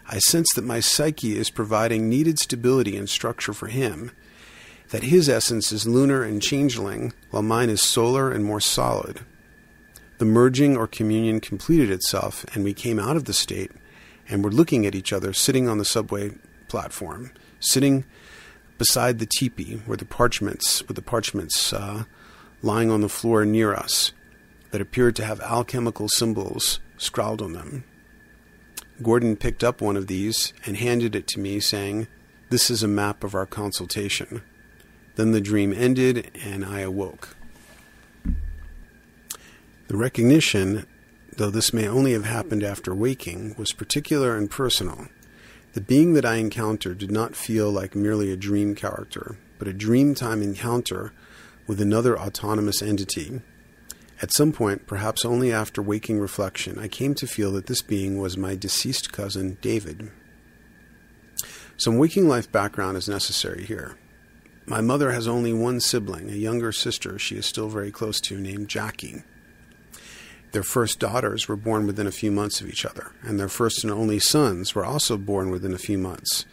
I 0.08 0.18
sense 0.18 0.52
that 0.54 0.64
my 0.64 0.80
psyche 0.80 1.36
is 1.36 1.50
providing 1.50 2.08
needed 2.08 2.38
stability 2.38 2.96
and 2.96 3.08
structure 3.08 3.52
for 3.52 3.66
him, 3.66 4.10
that 4.90 5.04
his 5.04 5.28
essence 5.28 5.70
is 5.70 5.86
lunar 5.86 6.22
and 6.22 6.40
changeling, 6.40 7.12
while 7.30 7.42
mine 7.42 7.70
is 7.70 7.82
solar 7.82 8.30
and 8.30 8.44
more 8.44 8.60
solid. 8.60 9.20
The 10.18 10.24
merging 10.24 10.76
or 10.76 10.88
communion 10.88 11.40
completed 11.40 11.90
itself, 11.90 12.44
and 12.52 12.64
we 12.64 12.74
came 12.74 12.98
out 12.98 13.16
of 13.16 13.24
the 13.24 13.33
state 13.33 13.70
and 14.28 14.42
were 14.42 14.50
looking 14.50 14.85
at 14.85 14.94
each 14.94 15.12
other 15.12 15.33
sitting 15.33 15.68
on 15.68 15.78
the 15.78 15.85
subway 15.85 16.33
platform, 16.66 17.31
sitting 17.61 18.04
beside 18.78 19.18
the 19.18 19.26
teepee 19.26 19.81
where 19.87 19.96
the 19.96 20.04
parchments, 20.04 20.87
with 20.88 20.96
the 20.96 21.02
parchments 21.02 21.72
uh, 21.72 22.04
lying 22.62 22.90
on 22.90 23.00
the 23.00 23.09
floor 23.09 23.44
near 23.44 23.72
us, 23.74 24.12
that 24.72 24.81
appeared 24.81 25.16
to 25.16 25.24
have 25.24 25.40
alchemical 25.40 26.09
symbols 26.09 26.81
scrawled 26.96 27.40
on 27.40 27.52
them. 27.52 27.85
Gordon 29.00 29.37
picked 29.37 29.62
up 29.62 29.81
one 29.81 29.96
of 29.96 30.09
these 30.09 30.52
and 30.66 30.76
handed 30.76 31.14
it 31.14 31.28
to 31.28 31.40
me, 31.40 31.61
saying, 31.61 32.09
This 32.50 32.70
is 32.70 32.83
a 32.83 32.88
map 32.88 33.22
of 33.22 33.37
our 33.37 33.46
consultation. 33.46 34.42
Then 35.14 35.31
the 35.31 35.40
dream 35.40 35.72
ended 35.72 36.31
and 36.44 36.64
I 36.64 36.81
awoke. 36.81 37.37
The 39.88 39.96
recognition, 39.96 40.87
though 41.37 41.51
this 41.51 41.72
may 41.72 41.88
only 41.88 42.12
have 42.12 42.24
happened 42.24 42.62
after 42.62 42.94
waking, 42.94 43.55
was 43.59 43.72
particular 43.72 44.37
and 44.37 44.51
personal. 44.51 45.09
The 45.74 45.81
being 45.81 46.14
that 46.14 46.24
I 46.24 46.37
encountered 46.37 46.98
did 46.98 47.11
not 47.11 47.37
feel 47.37 47.70
like 47.70 47.94
merely 47.94 48.31
a 48.31 48.37
dream 48.37 48.74
character, 48.74 49.37
but 49.59 49.68
a 49.68 49.72
dreamtime 49.72 50.42
encounter 50.42 51.12
with 51.66 51.81
another 51.81 52.18
autonomous 52.18 52.81
entity 52.81 53.40
at 54.20 54.33
some 54.33 54.53
point, 54.53 54.87
perhaps 54.87 55.24
only 55.24 55.53
after 55.53 55.81
waking 55.81 56.18
reflection, 56.18 56.77
I 56.79 56.88
came 56.88 57.14
to 57.14 57.27
feel 57.27 57.53
that 57.53 57.66
this 57.66 57.83
being 57.83 58.18
was 58.18 58.37
my 58.37 58.57
deceased 58.57 59.12
cousin, 59.12 59.59
David. 59.61 60.11
Some 61.77 61.98
waking 61.98 62.27
life 62.27 62.51
background 62.51 62.96
is 62.96 63.09
necessary 63.09 63.64
here. 63.64 63.96
My 64.66 64.81
mother 64.81 65.12
has 65.12 65.29
only 65.29 65.53
one 65.53 65.79
sibling, 65.79 66.29
a 66.31 66.35
younger 66.35 66.72
sister 66.72 67.16
she 67.18 67.37
is 67.37 67.46
still 67.46 67.68
very 67.68 67.92
close 67.92 68.20
to, 68.22 68.38
named 68.38 68.68
Jackie. 68.68 69.22
Their 70.52 70.62
first 70.62 70.98
daughters 70.98 71.46
were 71.46 71.56
born 71.56 71.87
within 71.87 72.06
a 72.06 72.12
few 72.12 72.32
months 72.32 72.61
of 72.61 72.68
each 72.68 72.87
other, 72.87 73.12
and 73.22 73.38
their 73.38 73.48
first 73.48 73.84
and 73.84 73.92
only 73.92 74.18
sons 74.18 74.74
were 74.74 74.84
also 74.84 75.16
born 75.18 75.50
within 75.50 75.74
a 75.74 75.78
few 75.78 75.98
months. 75.98 76.46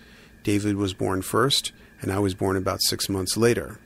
David 0.44 0.76
was 0.76 0.94
born 0.94 1.22
first, 1.22 1.72
and 2.02 2.12
I 2.12 2.20
was 2.20 2.34
born 2.34 2.58
about 2.58 2.84
six 2.84 3.08
months 3.08 3.38
later. 3.38 3.80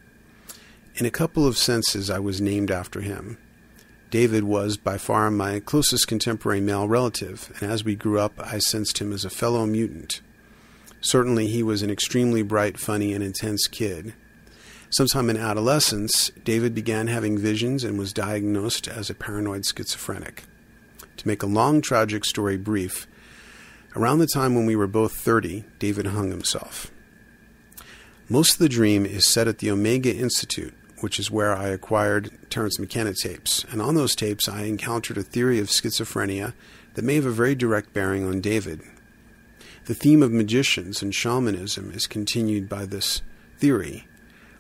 In 0.96 1.06
a 1.06 1.12
couple 1.12 1.46
of 1.46 1.58
senses, 1.58 2.10
I 2.10 2.20
was 2.20 2.42
named 2.42 2.72
after 2.72 3.02
him. 3.02 3.38
David 4.10 4.44
was 4.44 4.76
by 4.76 4.98
far 4.98 5.30
my 5.30 5.60
closest 5.60 6.08
contemporary 6.08 6.60
male 6.60 6.88
relative, 6.88 7.56
and 7.62 7.72
as 7.72 7.84
we 7.84 7.96
grew 7.96 8.20
up, 8.20 8.34
I 8.40 8.58
sensed 8.58 8.98
him 8.98 9.14
as 9.14 9.24
a 9.24 9.30
fellow 9.30 9.68
mutant. 9.68 10.22
Certainly, 11.00 11.48
he 11.48 11.62
was 11.62 11.84
an 11.84 11.92
extremely 11.92 12.42
bright, 12.42 12.80
funny, 12.80 13.14
and 13.14 13.24
intense 13.24 13.68
kid. 13.68 14.16
Sometime 14.92 15.30
in 15.30 15.38
adolescence, 15.38 16.32
David 16.44 16.74
began 16.74 17.08
having 17.08 17.38
visions 17.38 17.84
and 17.84 18.00
was 18.00 18.12
diagnosed 18.12 18.88
as 18.88 19.10
a 19.10 19.14
paranoid 19.14 19.64
schizophrenic. 19.64 20.46
To 21.18 21.28
make 21.28 21.44
a 21.44 21.48
long, 21.48 21.82
tragic 21.82 22.26
story 22.26 22.58
brief, 22.58 23.08
around 23.96 24.18
the 24.18 24.28
time 24.28 24.56
when 24.56 24.66
we 24.66 24.76
were 24.76 24.88
both 24.88 25.14
30, 25.14 25.64
David 25.78 26.08
hung 26.08 26.32
himself. 26.32 26.92
Most 28.28 28.54
of 28.54 28.60
the 28.60 28.70
dream 28.70 29.06
is 29.06 29.28
set 29.28 29.48
at 29.48 29.60
the 29.60 29.70
Omega 29.70 30.14
Institute, 30.14 30.74
which 31.02 31.20
is 31.20 31.30
where 31.30 31.56
I 31.56 31.68
acquired 31.68 32.32
Terence 32.50 32.80
McKenna 32.80 33.14
tapes. 33.14 33.64
And 33.72 33.82
on 33.82 33.94
those 33.94 34.16
tapes, 34.16 34.50
I 34.50 34.64
encountered 34.64 35.18
a 35.20 35.24
theory 35.24 35.60
of 35.60 35.68
schizophrenia 35.68 36.54
that 36.96 37.06
may 37.06 37.16
have 37.16 37.26
a 37.28 37.32
very 37.32 37.54
direct 37.54 37.94
bearing 37.94 38.26
on 38.26 38.42
David. 38.42 38.82
The 39.86 39.94
theme 39.96 40.24
of 40.24 40.32
magicians 40.32 41.04
and 41.04 41.14
shamanism 41.14 41.92
is 41.92 42.08
continued 42.08 42.68
by 42.68 42.86
this 42.86 43.22
theory, 43.60 44.08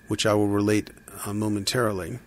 which 0.10 0.26
I 0.26 0.34
will 0.34 0.50
relate 0.50 0.90
uh, 1.26 1.34
momentarily. 1.34 2.20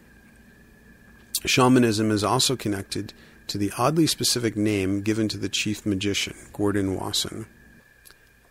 Shamanism 1.44 2.10
is 2.10 2.24
also 2.24 2.56
connected 2.56 3.12
to 3.48 3.58
the 3.58 3.72
oddly 3.76 4.06
specific 4.06 4.56
name 4.56 5.02
given 5.02 5.28
to 5.28 5.36
the 5.36 5.48
chief 5.48 5.84
magician, 5.84 6.34
Gordon 6.52 6.94
Wasson. 6.94 7.46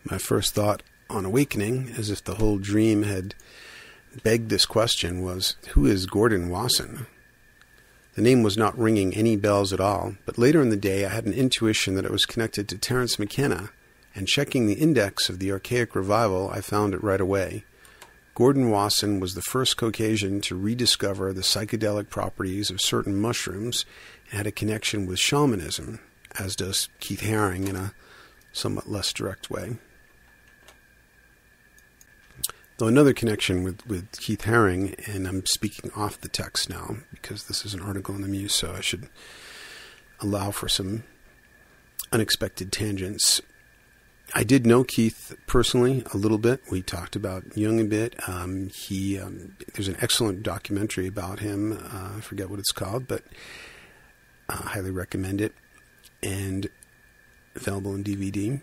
My 0.04 0.18
first 0.18 0.54
thought 0.54 0.84
on 1.10 1.26
awakening, 1.26 1.94
as 1.98 2.10
if 2.10 2.24
the 2.24 2.36
whole 2.36 2.58
dream 2.58 3.04
had 3.04 3.34
begged 4.24 4.50
this 4.50 4.66
question, 4.66 5.24
was 5.24 5.56
Who 5.70 5.86
is 5.86 6.06
Gordon 6.06 6.50
Wasson? 6.50 7.08
The 8.16 8.22
name 8.22 8.44
was 8.44 8.58
not 8.58 8.78
ringing 8.78 9.14
any 9.14 9.38
bells 9.38 9.72
at 9.72 9.80
all, 9.80 10.16
but 10.26 10.38
later 10.38 10.62
in 10.62 10.70
the 10.70 10.76
day 10.76 11.06
I 11.06 11.10
had 11.10 11.26
an 11.26 11.34
intuition 11.34 11.96
that 11.96 12.06
it 12.06 12.12
was 12.12 12.26
connected 12.26 12.68
to 12.68 12.78
Terence 12.78 13.18
McKenna, 13.18 13.70
and 14.14 14.28
checking 14.28 14.68
the 14.68 14.74
index 14.74 15.30
of 15.30 15.40
the 15.40 15.52
Archaic 15.52 15.96
Revival, 15.96 16.50
I 16.50 16.60
found 16.60 16.94
it 16.94 17.04
right 17.04 17.22
away. 17.22 17.64
Gordon 18.42 18.72
Wasson 18.72 19.20
was 19.20 19.36
the 19.36 19.44
first 19.44 19.78
Caucasian 19.78 20.42
to 20.42 20.56
rediscover 20.56 21.32
the 21.32 21.42
psychedelic 21.44 22.10
properties 22.10 22.72
of 22.72 22.82
certain 22.82 23.16
mushrooms 23.16 23.86
and 24.32 24.38
had 24.38 24.48
a 24.48 24.52
connection 24.52 25.06
with 25.06 25.20
shamanism, 25.20 26.00
as 26.40 26.56
does 26.56 26.90
Keith 27.00 27.22
Haring 27.22 27.70
in 27.70 27.76
a 27.76 27.94
somewhat 28.52 28.90
less 28.90 29.14
direct 29.14 29.52
way. 29.52 29.78
Though 32.80 32.88
another 32.88 33.14
connection 33.14 33.64
with, 33.64 33.86
with 33.86 34.12
Keith 34.14 34.42
Haring, 34.42 34.96
and 35.08 35.28
I'm 35.28 35.46
speaking 35.46 35.92
off 35.96 36.20
the 36.20 36.28
text 36.28 36.68
now 36.68 36.96
because 37.12 37.44
this 37.44 37.64
is 37.64 37.76
an 37.76 37.82
article 37.84 38.16
in 38.16 38.22
the 38.22 38.28
Muse, 38.28 38.56
so 38.56 38.74
I 38.74 38.82
should 38.82 39.08
allow 40.20 40.50
for 40.50 40.68
some 40.68 41.04
unexpected 42.12 42.72
tangents. 42.72 43.40
I 44.34 44.44
did 44.44 44.66
know 44.66 44.84
Keith 44.84 45.36
personally 45.46 46.04
a 46.14 46.18
little 46.18 46.38
bit. 46.38 46.62
We 46.72 46.82
talked 46.82 47.16
about 47.16 47.58
Jung 47.58 47.80
a 47.80 47.84
bit. 47.84 48.16
Um, 48.30 48.70
he 48.70 49.20
um, 49.20 49.58
there's 49.74 49.88
an 49.88 49.98
excellent 50.00 50.44
documentary 50.44 51.08
about 51.08 51.40
him. 51.40 51.74
Uh, 51.74 52.18
I 52.18 52.22
forget 52.22 52.50
what 52.50 52.60
it's 52.60 52.72
called, 52.72 53.08
but 53.08 53.24
I 54.50 54.54
uh, 54.54 54.58
highly 54.58 54.92
recommend 54.92 55.42
it. 55.42 55.54
And 56.24 56.70
available 57.56 57.94
on 57.94 58.04
DVD 58.04 58.62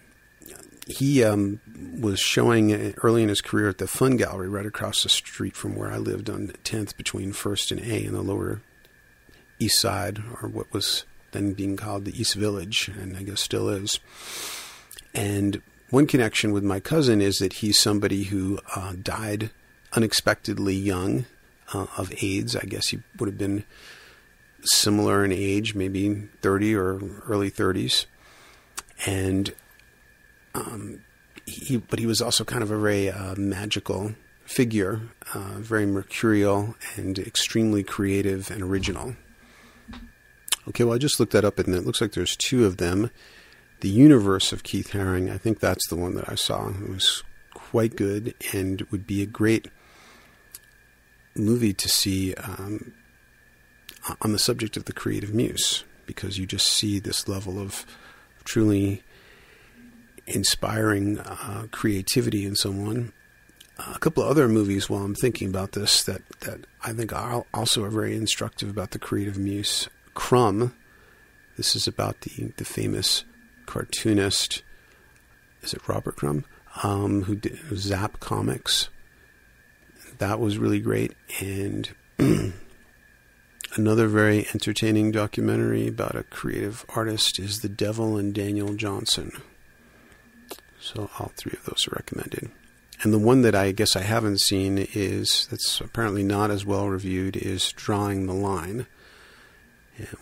he 0.89 1.23
um, 1.23 1.61
was 2.01 2.19
showing 2.19 2.95
early 3.03 3.23
in 3.23 3.29
his 3.29 3.43
career 3.43 3.69
at 3.69 3.79
the 3.79 3.87
Fun 3.87 4.17
Gallery 4.17 4.49
right 4.49 4.65
across 4.65 5.03
the 5.03 5.09
street 5.09 5.55
from 5.55 5.77
where 5.77 5.93
I 5.93 5.99
lived 5.99 6.31
on 6.31 6.49
10th 6.65 6.97
between 6.97 7.33
First 7.33 7.71
and 7.71 7.81
A 7.81 8.05
in 8.05 8.15
the 8.15 8.23
lower 8.23 8.63
east 9.59 9.79
side, 9.81 10.23
or 10.41 10.49
what 10.49 10.73
was 10.73 11.05
then 11.33 11.53
being 11.53 11.77
called 11.77 12.07
the 12.07 12.19
East 12.19 12.35
Village, 12.35 12.89
and 12.89 13.17
I 13.17 13.23
guess 13.23 13.43
still 13.43 13.69
is. 13.69 14.01
And 15.15 15.63
one 15.91 16.07
connection 16.07 16.53
with 16.53 16.63
my 16.63 16.81
cousin 16.81 17.21
is 17.21 17.39
that 17.39 17.55
he's 17.55 17.79
somebody 17.79 18.25
who 18.25 18.59
uh, 18.77 18.95
died 19.03 19.51
unexpectedly 19.95 20.75
young 20.75 21.27
uh, 21.73 21.87
of 21.97 22.13
AIDS. 22.23 22.55
I 22.55 22.65
guess 22.65 22.89
he 22.89 23.01
would 23.19 23.29
have 23.29 23.39
been 23.39 23.65
similar 24.63 25.25
in 25.25 25.33
age, 25.33 25.75
maybe 25.75 26.29
30 26.43 26.75
or 26.75 27.01
early 27.27 27.51
30s. 27.51 28.07
And 29.07 29.55
um, 30.55 31.03
he, 31.47 31.77
but 31.79 31.99
he 31.99 32.07
was 32.07 32.21
also 32.21 32.45
kind 32.45 32.63
of 32.63 32.71
a 32.71 32.79
very 32.79 33.11
uh, 33.11 33.35
magical 33.37 34.15
figure, 34.45 35.03
uh, 35.35 35.57
very 35.59 35.87
mercurial 35.87 36.75
and 36.97 37.19
extremely 37.19 37.83
creative 37.83 38.51
and 38.51 38.63
original. 38.63 39.15
Okay, 40.69 40.85
well, 40.85 40.95
I 40.95 40.99
just 40.99 41.19
looked 41.19 41.33
that 41.33 41.45
up, 41.45 41.59
and 41.59 41.75
it 41.75 41.85
looks 41.85 42.01
like 42.01 42.13
there's 42.13 42.37
two 42.37 42.67
of 42.67 42.77
them. 42.77 43.11
The 43.81 43.89
Universe 43.89 44.53
of 44.53 44.65
Keith 44.65 44.91
Haring, 44.91 45.33
I 45.33 45.39
think 45.39 45.61
that's 45.61 45.89
the 45.89 45.97
one 45.97 46.15
that 46.15 46.29
I 46.29 46.35
saw. 46.35 46.69
It 46.69 46.89
was 46.89 47.23
quite 47.55 47.97
good 47.97 48.35
and 48.53 48.83
would 48.91 49.07
be 49.07 49.23
a 49.23 49.27
great 49.27 49.69
movie 51.37 51.73
to 51.75 51.89
see 51.89 52.35
um, 52.35 52.93
on 54.21 54.33
the 54.33 54.39
subject 54.39 54.77
of 54.77 54.87
the 54.87 54.93
creative 54.93 55.33
muse 55.33 55.85
because 56.07 56.39
you 56.39 56.47
just 56.47 56.67
see 56.67 56.99
this 56.99 57.29
level 57.29 57.59
of 57.61 57.85
truly 58.45 59.03
inspiring 60.27 61.19
uh, 61.21 61.67
creativity 61.71 62.45
in 62.45 62.57
someone. 62.57 63.13
A 63.79 63.99
couple 63.99 64.25
of 64.25 64.31
other 64.31 64.49
movies 64.49 64.91
while 64.91 65.05
I'm 65.05 65.15
thinking 65.15 65.49
about 65.49 65.73
this 65.73 66.03
that, 66.05 66.23
that 66.41 66.67
I 66.83 66.93
think 66.93 67.13
are 67.13 67.45
also 67.55 67.85
are 67.85 67.91
very 67.91 68.17
instructive 68.17 68.69
about 68.69 68.91
the 68.91 68.99
creative 68.99 69.39
muse. 69.39 69.89
Crumb. 70.15 70.75
This 71.57 71.77
is 71.77 71.87
about 71.87 72.23
the, 72.23 72.53
the 72.57 72.65
famous 72.65 73.25
cartoonist. 73.69 74.63
Is 75.63 75.75
it 75.75 75.87
Robert 75.87 76.17
Crumb? 76.17 76.47
Um, 76.83 77.25
who 77.25 77.37
did 77.37 77.59
Zap 77.77 78.19
Comics. 78.19 78.89
That 80.19 80.41
was 80.41 80.59
really 80.59 80.81
great. 80.81 81.13
And 81.41 81.95
another 83.77 84.09
very 84.09 84.47
entertaining 84.55 85.13
documentary 85.13 85.87
about 85.87 86.17
a 86.17 86.23
creative 86.25 86.87
artist 86.97 87.39
is 87.39 87.61
The 87.61 87.69
Devil 87.69 88.17
and 88.17 88.35
Daniel 88.35 88.73
Johnston. 88.73 89.33
So 90.81 91.11
all 91.19 91.33
three 91.37 91.53
of 91.53 91.67
those 91.67 91.87
are 91.89 91.97
recommended. 91.97 92.51
And 93.03 93.13
the 93.13 93.19
one 93.19 93.43
that 93.43 93.55
I 93.55 93.73
guess 93.73 93.95
I 93.95 94.03
haven't 94.03 94.41
seen 94.41 94.79
is 94.95 95.47
that's 95.51 95.81
apparently 95.81 96.23
not 96.23 96.51
as 96.51 96.65
well 96.65 96.89
reviewed 96.89 97.37
is 97.37 97.71
Drawing 97.73 98.27
the 98.27 98.33
Line, 98.33 98.87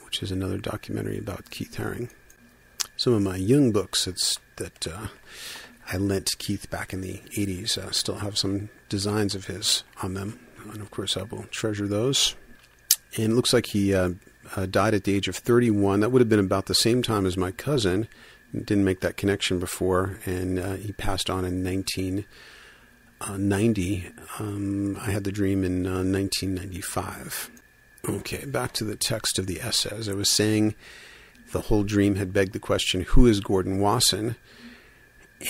which 0.05 0.23
is 0.23 0.33
another 0.33 0.59
documentary 0.59 1.19
about 1.19 1.51
Keith 1.51 1.77
Haring. 1.77 2.11
Some 2.97 3.13
of 3.13 3.23
my 3.23 3.37
Jung 3.37 3.73
books 3.73 4.05
that's, 4.05 4.39
that 4.57 4.87
uh, 4.87 5.09
I 5.93 5.97
lent 5.97 6.39
Keith 6.39 6.71
back 6.71 6.93
in 6.93 7.01
the 7.01 7.21
80s 7.37 7.79
uh, 7.79 7.91
still 7.91 8.17
have 8.17 8.39
some 8.39 8.71
designs 8.89 9.35
of 9.35 9.47
his 9.47 9.85
on 10.03 10.15
them. 10.15 10.39
And 10.73 10.81
of 10.81 10.91
course, 10.91 11.17
I 11.17 11.23
will 11.23 11.45
treasure 11.45 11.87
those. 11.87 12.35
And 13.17 13.33
it 13.33 13.35
looks 13.35 13.53
like 13.53 13.67
he 13.67 13.95
uh, 13.95 14.11
uh 14.57 14.67
died 14.67 14.95
at 14.95 15.05
the 15.05 15.15
age 15.15 15.29
of 15.29 15.37
31. 15.37 16.01
That 16.01 16.11
would 16.11 16.21
have 16.21 16.29
been 16.29 16.41
about 16.41 16.67
the 16.67 16.75
same 16.75 17.03
time 17.03 17.27
as 17.27 17.37
my 17.37 17.53
cousin 17.53 18.09
didn't 18.53 18.85
make 18.85 19.01
that 19.01 19.17
connection 19.17 19.59
before, 19.59 20.21
and 20.25 20.59
uh, 20.59 20.75
he 20.75 20.93
passed 20.93 21.29
on 21.29 21.45
in 21.45 21.65
1990. 21.65 24.11
Uh, 24.39 24.43
um, 24.43 24.97
I 25.01 25.11
had 25.11 25.25
the 25.25 25.33
dream 25.33 25.65
in 25.65 25.87
uh, 25.87 26.05
1995. 26.05 27.51
Okay, 28.09 28.45
back 28.47 28.73
to 28.75 28.85
the 28.85 28.95
text 28.97 29.39
of 29.39 29.47
the 29.47 29.61
essay. 29.61 29.97
As 29.97 30.09
I 30.09 30.15
was 30.15 30.31
saying, 30.31 30.75
the 31.57 31.63
whole 31.63 31.85
dream 31.85 32.17
had 32.17 32.35
begged 32.35 32.53
the 32.53 32.59
question 32.59 33.01
who 33.01 33.27
is 33.27 33.41
Gordon 33.41 33.81
Wasson? 33.81 34.37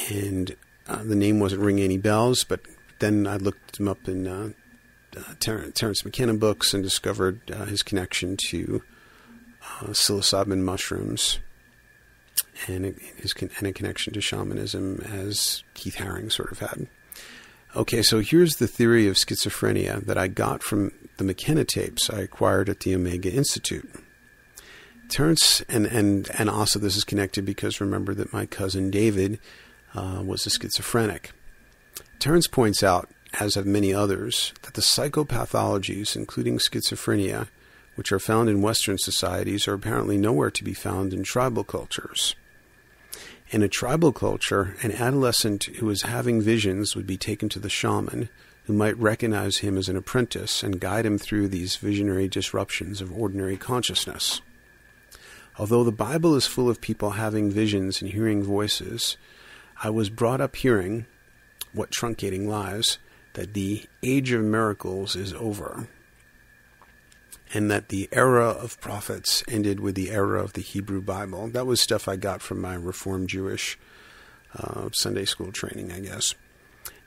And 0.09 0.55
uh, 0.87 1.03
the 1.03 1.17
name 1.17 1.41
wasn't 1.41 1.63
ringing 1.63 1.83
any 1.83 1.99
bells, 1.99 2.45
but 2.45 2.61
then 3.01 3.27
I 3.27 3.39
looked 3.39 3.81
him 3.81 3.89
up 3.89 4.07
in 4.07 4.29
uh, 4.29 4.51
uh, 5.17 5.35
Ter- 5.41 5.71
Terence 5.73 6.05
McKenna 6.05 6.35
books 6.35 6.73
and 6.73 6.85
discovered 6.85 7.41
his 7.67 7.83
connection 7.83 8.37
to 8.51 8.85
psilocybin 9.87 10.61
mushrooms 10.61 11.41
and 12.69 12.95
his 13.17 13.35
and 13.59 13.67
a 13.67 13.73
connection 13.73 14.13
to 14.13 14.21
shamanism 14.21 15.01
as 15.01 15.65
Keith 15.75 15.97
Haring 15.97 16.31
sort 16.31 16.53
of 16.53 16.61
had. 16.61 16.87
Okay, 17.75 18.03
so 18.03 18.21
here's 18.21 18.57
the 18.57 18.69
theory 18.69 19.09
of 19.09 19.17
schizophrenia 19.17 20.07
that 20.07 20.17
I 20.17 20.29
got 20.29 20.63
from 20.63 20.93
the 21.17 21.25
McKenna 21.25 21.65
tapes 21.65 22.09
I 22.09 22.21
acquired 22.21 22.69
at 22.69 22.81
the 22.81 22.95
Omega 22.95 23.33
Institute. 23.33 24.06
Terence, 25.09 25.61
and, 25.69 25.87
and, 25.87 26.29
and 26.37 26.51
also 26.51 26.79
this 26.79 26.97
is 26.97 27.05
connected 27.05 27.45
because 27.45 27.81
remember 27.81 28.15
that 28.15 28.33
my 28.33 28.47
cousin 28.47 28.91
David 28.91 29.39
uh, 29.95 30.23
was 30.25 30.47
a 30.47 30.51
schizophrenic. 30.51 31.33
Terence 32.19 32.47
points 32.47 32.83
out, 32.83 33.09
as 33.41 33.55
have 33.55 33.67
many 33.67 33.95
others, 33.95 34.53
that 34.63 34.75
the 34.75 34.81
psychopathologies, 34.81 36.17
including 36.17 36.59
schizophrenia, 36.59 37.49
which 37.95 38.13
are 38.13 38.19
found 38.19 38.49
in 38.49 38.63
Western 38.63 38.99
societies, 38.99 39.67
are 39.69 39.75
apparently 39.75 40.19
nowhere 40.19 40.51
to 40.51 40.65
be 40.65 40.75
found 40.75 41.13
in 41.13 41.23
tribal 41.23 41.65
cultures. 41.65 42.35
In 43.51 43.63
a 43.63 43.69
tribal 43.69 44.13
culture, 44.13 44.77
an 44.83 44.93
adolescent 44.93 45.65
who 45.79 45.89
is 45.89 46.03
having 46.03 46.43
visions 46.43 46.97
would 46.97 47.07
be 47.07 47.17
taken 47.17 47.49
to 47.51 47.61
the 47.61 47.71
shaman, 47.71 48.29
who 48.65 48.73
might 48.73 48.99
recognize 48.99 49.59
him 49.59 49.79
as 49.79 49.89
an 49.89 49.97
apprentice 49.97 50.65
and 50.65 50.81
guide 50.81 51.07
him 51.07 51.17
through 51.17 51.47
these 51.49 51.77
visionary 51.77 52.27
disruptions 52.27 53.01
of 53.01 53.13
ordinary 53.13 53.57
consciousness. 53.57 54.41
Although 55.59 55.85
the 55.85 55.93
Bible 55.93 56.35
is 56.35 56.47
full 56.47 56.69
of 56.69 56.81
people 56.81 57.11
having 57.11 57.51
visions 57.51 58.03
and 58.03 58.11
hearing 58.11 58.43
voices, 58.43 59.17
I 59.83 59.91
was 59.91 60.11
brought 60.11 60.41
up 60.41 60.57
hearing, 60.57 61.07
what 61.73 61.91
truncating 61.91 62.47
lies, 62.47 62.99
that 63.35 63.55
the 63.55 63.85
age 64.03 64.33
of 64.33 64.43
miracles 64.43 65.17
is 65.17 65.33
over 65.35 65.89
and 67.55 67.71
that 67.71 67.89
the 67.89 68.09
era 68.13 68.49
of 68.49 68.81
prophets 68.81 69.45
ended 69.49 69.81
with 69.81 69.95
the 69.95 70.11
era 70.11 70.43
of 70.43 70.55
the 70.55 70.61
Hebrew 70.61 71.01
Bible. 71.01 71.49
That 71.49 71.67
was 71.67 71.81
stuff 71.81 72.09
I 72.09 72.17
got 72.17 72.43
from 72.43 72.61
my 72.61 72.75
Reformed 72.75 73.29
Jewish 73.29 73.79
uh, 74.59 74.89
Sunday 74.93 75.25
school 75.25 75.53
training, 75.53 75.93
I 75.93 76.01
guess. 76.01 76.35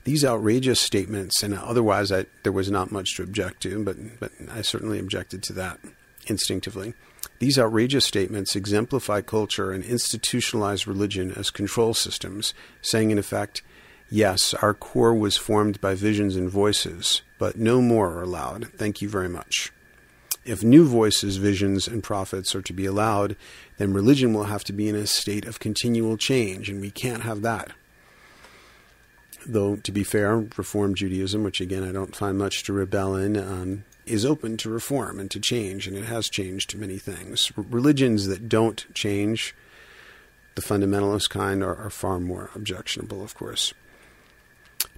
These 0.04 0.24
outrageous 0.24 0.80
statements, 0.80 1.42
and 1.42 1.54
otherwise 1.54 2.10
I, 2.10 2.26
there 2.42 2.52
was 2.52 2.70
not 2.70 2.90
much 2.90 3.16
to 3.16 3.22
object 3.22 3.62
to, 3.62 3.84
but, 3.84 3.96
but 4.18 4.32
I 4.50 4.62
certainly 4.62 4.98
objected 4.98 5.42
to 5.44 5.52
that 5.54 5.78
instinctively. 6.26 6.94
These 7.40 7.58
outrageous 7.58 8.04
statements 8.04 8.54
exemplify 8.54 9.22
culture 9.22 9.72
and 9.72 9.82
institutionalize 9.82 10.86
religion 10.86 11.32
as 11.32 11.48
control 11.50 11.94
systems, 11.94 12.52
saying 12.82 13.10
in 13.10 13.18
effect, 13.18 13.62
yes, 14.10 14.52
our 14.54 14.74
core 14.74 15.14
was 15.14 15.38
formed 15.38 15.80
by 15.80 15.94
visions 15.94 16.36
and 16.36 16.50
voices, 16.50 17.22
but 17.38 17.56
no 17.56 17.80
more 17.80 18.10
are 18.10 18.22
allowed. 18.22 18.68
Thank 18.76 19.00
you 19.00 19.08
very 19.08 19.30
much. 19.30 19.72
If 20.44 20.62
new 20.62 20.86
voices, 20.86 21.38
visions, 21.38 21.88
and 21.88 22.02
prophets 22.02 22.54
are 22.54 22.60
to 22.60 22.72
be 22.74 22.84
allowed, 22.84 23.36
then 23.78 23.94
religion 23.94 24.34
will 24.34 24.44
have 24.44 24.64
to 24.64 24.74
be 24.74 24.90
in 24.90 24.94
a 24.94 25.06
state 25.06 25.46
of 25.46 25.60
continual 25.60 26.18
change, 26.18 26.68
and 26.68 26.78
we 26.78 26.90
can't 26.90 27.22
have 27.22 27.40
that. 27.40 27.72
Though, 29.46 29.76
to 29.76 29.92
be 29.92 30.04
fair, 30.04 30.36
Reform 30.58 30.94
Judaism, 30.94 31.42
which 31.42 31.62
again 31.62 31.84
I 31.84 31.92
don't 31.92 32.14
find 32.14 32.36
much 32.36 32.64
to 32.64 32.74
rebel 32.74 33.16
in, 33.16 33.38
um, 33.38 33.84
is 34.10 34.24
open 34.24 34.56
to 34.58 34.70
reform 34.70 35.20
and 35.20 35.30
to 35.30 35.40
change, 35.40 35.86
and 35.86 35.96
it 35.96 36.04
has 36.04 36.28
changed 36.28 36.76
many 36.76 36.98
things. 36.98 37.52
R- 37.56 37.64
religions 37.68 38.26
that 38.26 38.48
don't 38.48 38.84
change, 38.94 39.54
the 40.54 40.62
fundamentalist 40.62 41.30
kind, 41.30 41.62
are, 41.62 41.76
are 41.76 41.90
far 41.90 42.20
more 42.20 42.50
objectionable, 42.54 43.22
of 43.22 43.34
course. 43.34 43.72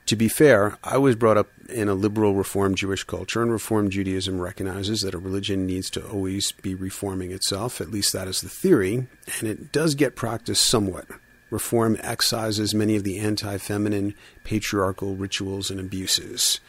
To 0.07 0.17
be 0.17 0.29
fair, 0.29 0.79
I 0.83 0.99
was 0.99 1.15
brought 1.15 1.37
up 1.37 1.49
in 1.69 1.89
a 1.89 1.95
liberal 1.95 2.35
Reform 2.35 2.75
Jewish 2.75 3.05
culture, 3.05 3.43
and 3.43 3.53
Reform 3.53 3.89
Judaism 3.89 4.41
recognizes 4.41 5.03
that 5.03 5.15
a 5.15 5.19
religion 5.19 5.67
needs 5.67 5.91
to 5.91 6.07
always 6.07 6.53
be 6.53 6.75
reforming 6.75 7.31
itself. 7.31 7.81
At 7.81 7.91
least 7.91 8.13
that 8.13 8.29
is 8.29 8.41
the 8.41 8.49
theory, 8.49 9.07
and 9.39 9.49
it 9.49 9.73
does 9.73 9.95
get 9.95 10.17
practiced 10.17 10.65
somewhat. 10.65 11.07
Reform 11.51 11.97
excises 11.97 12.75
many 12.75 12.97
of 12.97 13.05
the 13.05 13.19
anti 13.19 13.59
feminine 13.59 14.15
patriarchal 14.43 15.15
rituals 15.15 15.71
and 15.71 15.79
abuses. 15.79 16.61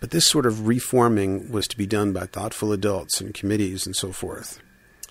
But 0.00 0.10
this 0.10 0.28
sort 0.28 0.46
of 0.46 0.66
reforming 0.66 1.50
was 1.50 1.66
to 1.68 1.76
be 1.76 1.86
done 1.86 2.12
by 2.12 2.26
thoughtful 2.26 2.72
adults 2.72 3.20
and 3.20 3.32
committees 3.32 3.86
and 3.86 3.96
so 3.96 4.12
forth. 4.12 4.60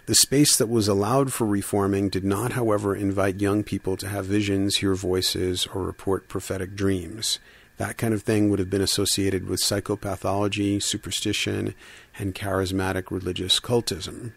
The 0.06 0.16
space 0.16 0.56
that 0.58 0.70
was 0.70 0.88
allowed 0.88 1.34
for 1.34 1.48
reforming 1.48 2.10
did 2.10 2.24
not, 2.24 2.52
however, 2.52 2.96
invite 2.96 3.42
young 3.42 3.64
people 3.64 3.98
to 3.98 4.08
have 4.08 4.26
visions, 4.26 4.78
hear 4.78 4.94
voices, 4.94 5.68
or 5.74 5.82
report 5.82 6.28
prophetic 6.28 6.76
dreams. 6.76 7.40
That 7.78 7.98
kind 7.98 8.14
of 8.14 8.22
thing 8.22 8.50
would 8.50 8.60
have 8.60 8.70
been 8.70 8.82
associated 8.82 9.48
with 9.48 9.60
psychopathology, 9.60 10.82
superstition, 10.82 11.74
and 12.20 12.36
charismatic 12.36 13.10
religious 13.10 13.60
cultism. 13.60 14.34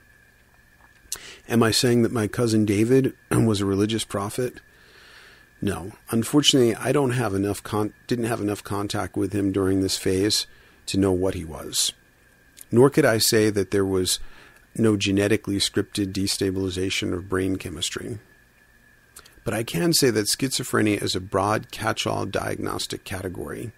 Am 1.49 1.63
I 1.63 1.71
saying 1.71 2.03
that 2.03 2.13
my 2.13 2.27
cousin 2.27 2.65
David 2.65 3.15
was 3.31 3.61
a 3.61 3.67
religious 3.67 4.05
prophet? 4.05 4.61
No. 5.61 5.93
Unfortunately, 6.11 6.75
I 6.75 6.93
don't 6.93 7.11
have 7.11 7.35
enough 7.35 7.63
con- 7.63 7.93
didn't 8.07 8.27
have 8.27 8.41
enough 8.41 8.63
contact 8.63 9.17
with 9.17 9.33
him 9.33 9.51
during 9.51 9.81
this 9.81 9.97
phase 9.97 10.47
to 10.87 10.99
know 10.99 11.13
what 11.13 11.35
he 11.35 11.45
was. 11.45 11.93
Nor 12.71 12.91
could 12.91 13.05
I 13.05 13.19
say 13.19 13.51
that 13.51 13.71
there 13.71 13.85
was 13.85 14.21
no 14.77 14.97
genetically 14.97 15.57
scripted 15.57 16.13
destabilization 16.13 17.13
of 17.13 17.29
brain 17.29 17.57
chemistry. 17.57 18.19
But 19.45 19.55
I 19.55 19.63
can 19.63 19.93
say 19.93 20.11
that 20.11 20.27
schizophrenia 20.29 21.03
is 21.03 21.17
a 21.17 21.21
broad 21.21 21.71
catch 21.71 22.07
all 22.07 22.27
diagnostic 22.27 23.05
category, 23.05 23.73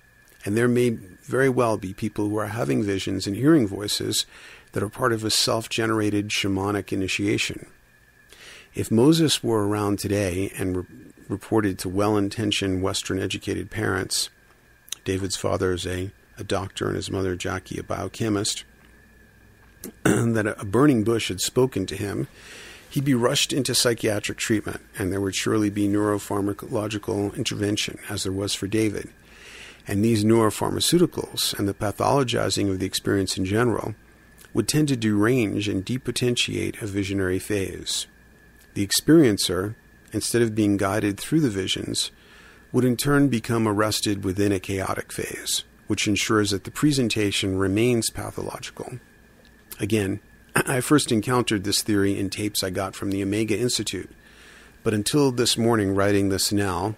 and 0.45 0.57
there 0.57 0.69
may 0.69 0.91
very 0.91 1.49
well 1.49 1.77
be 1.77 1.95
people 1.95 2.29
who 2.29 2.37
are 2.39 2.49
having 2.49 2.83
visions 2.83 3.27
and 3.27 3.37
hearing 3.37 3.69
voices 3.69 4.27
that 4.73 4.83
are 4.83 4.89
part 4.89 5.13
of 5.13 5.25
a 5.25 5.31
self 5.31 5.69
generated 5.69 6.29
shamanic 6.29 6.93
initiation. 6.93 7.67
If 8.75 8.91
Moses 8.91 9.43
were 9.43 9.67
around 9.67 9.99
today 9.99 10.53
and 10.57 10.77
re- 10.79 10.85
reported 11.31 11.79
to 11.79 11.89
well 11.89 12.17
intentioned 12.17 12.83
Western 12.83 13.21
educated 13.21 13.71
parents, 13.71 14.29
David's 15.05 15.37
father 15.37 15.73
is 15.73 15.87
a, 15.87 16.11
a 16.37 16.45
doctor 16.45 16.89
and 16.89 16.97
his 16.97 17.11
mother, 17.11 17.37
Jackie, 17.37 17.79
a 17.79 17.83
biochemist, 17.83 18.65
that 20.05 20.55
a 20.59 20.65
burning 20.65 21.05
bush 21.05 21.29
had 21.29 21.41
spoken 21.41 21.87
to 21.87 21.97
him, 21.97 22.29
he'd 22.91 23.05
be 23.05 23.15
rushed 23.15 23.53
into 23.53 23.75
psychiatric 23.75 24.37
treatment, 24.37 24.81
and 24.99 25.13
there 25.13 25.21
would 25.21 25.35
surely 25.35 25.71
be 25.71 25.89
neuropharmacological 25.89 27.35
intervention, 27.37 27.99
as 28.09 28.25
there 28.25 28.33
was 28.33 28.53
for 28.53 28.67
David. 28.67 29.09
And 29.87 30.05
these 30.05 30.25
neuropharmaceuticals 30.25 31.59
and 31.59 31.67
the 31.67 31.75
pathologizing 31.75 32.69
of 32.71 32.79
the 32.79 32.87
experience 32.87 33.39
in 33.39 33.45
general 33.45 33.95
would 34.53 34.69
tend 34.69 34.89
to 34.89 34.97
derange 34.97 35.69
and 35.69 35.87
depotentiate 35.87 36.83
a 36.83 36.87
visionary 36.87 37.39
phase. 37.39 38.07
The 38.75 38.87
experiencer, 38.87 39.75
instead 40.13 40.43
of 40.43 40.55
being 40.55 40.77
guided 40.77 41.19
through 41.19 41.41
the 41.41 41.51
visions, 41.51 42.11
would 42.73 42.85
in 42.85 42.97
turn 42.97 43.29
become 43.29 43.67
arrested 43.67 44.25
within 44.25 44.53
a 44.53 44.61
chaotic 44.61 45.13
phase, 45.13 45.65
which 45.87 46.07
ensures 46.07 46.51
that 46.51 46.65
the 46.65 46.71
presentation 46.71 47.59
remains 47.59 48.11
pathological. 48.11 48.99
Again, 49.79 50.21
I 50.55 50.81
first 50.81 51.11
encountered 51.11 51.65
this 51.65 51.83
theory 51.83 52.19
in 52.19 52.31
tapes 52.31 52.63
I 52.63 52.71
got 52.71 52.95
from 52.95 53.11
the 53.11 53.23
Omega 53.23 53.59
Institute, 53.59 54.11
but 54.83 54.95
until 54.95 55.31
this 55.33 55.59
morning, 55.59 55.95
writing 55.95 56.29
this 56.29 56.53
now, 56.53 56.95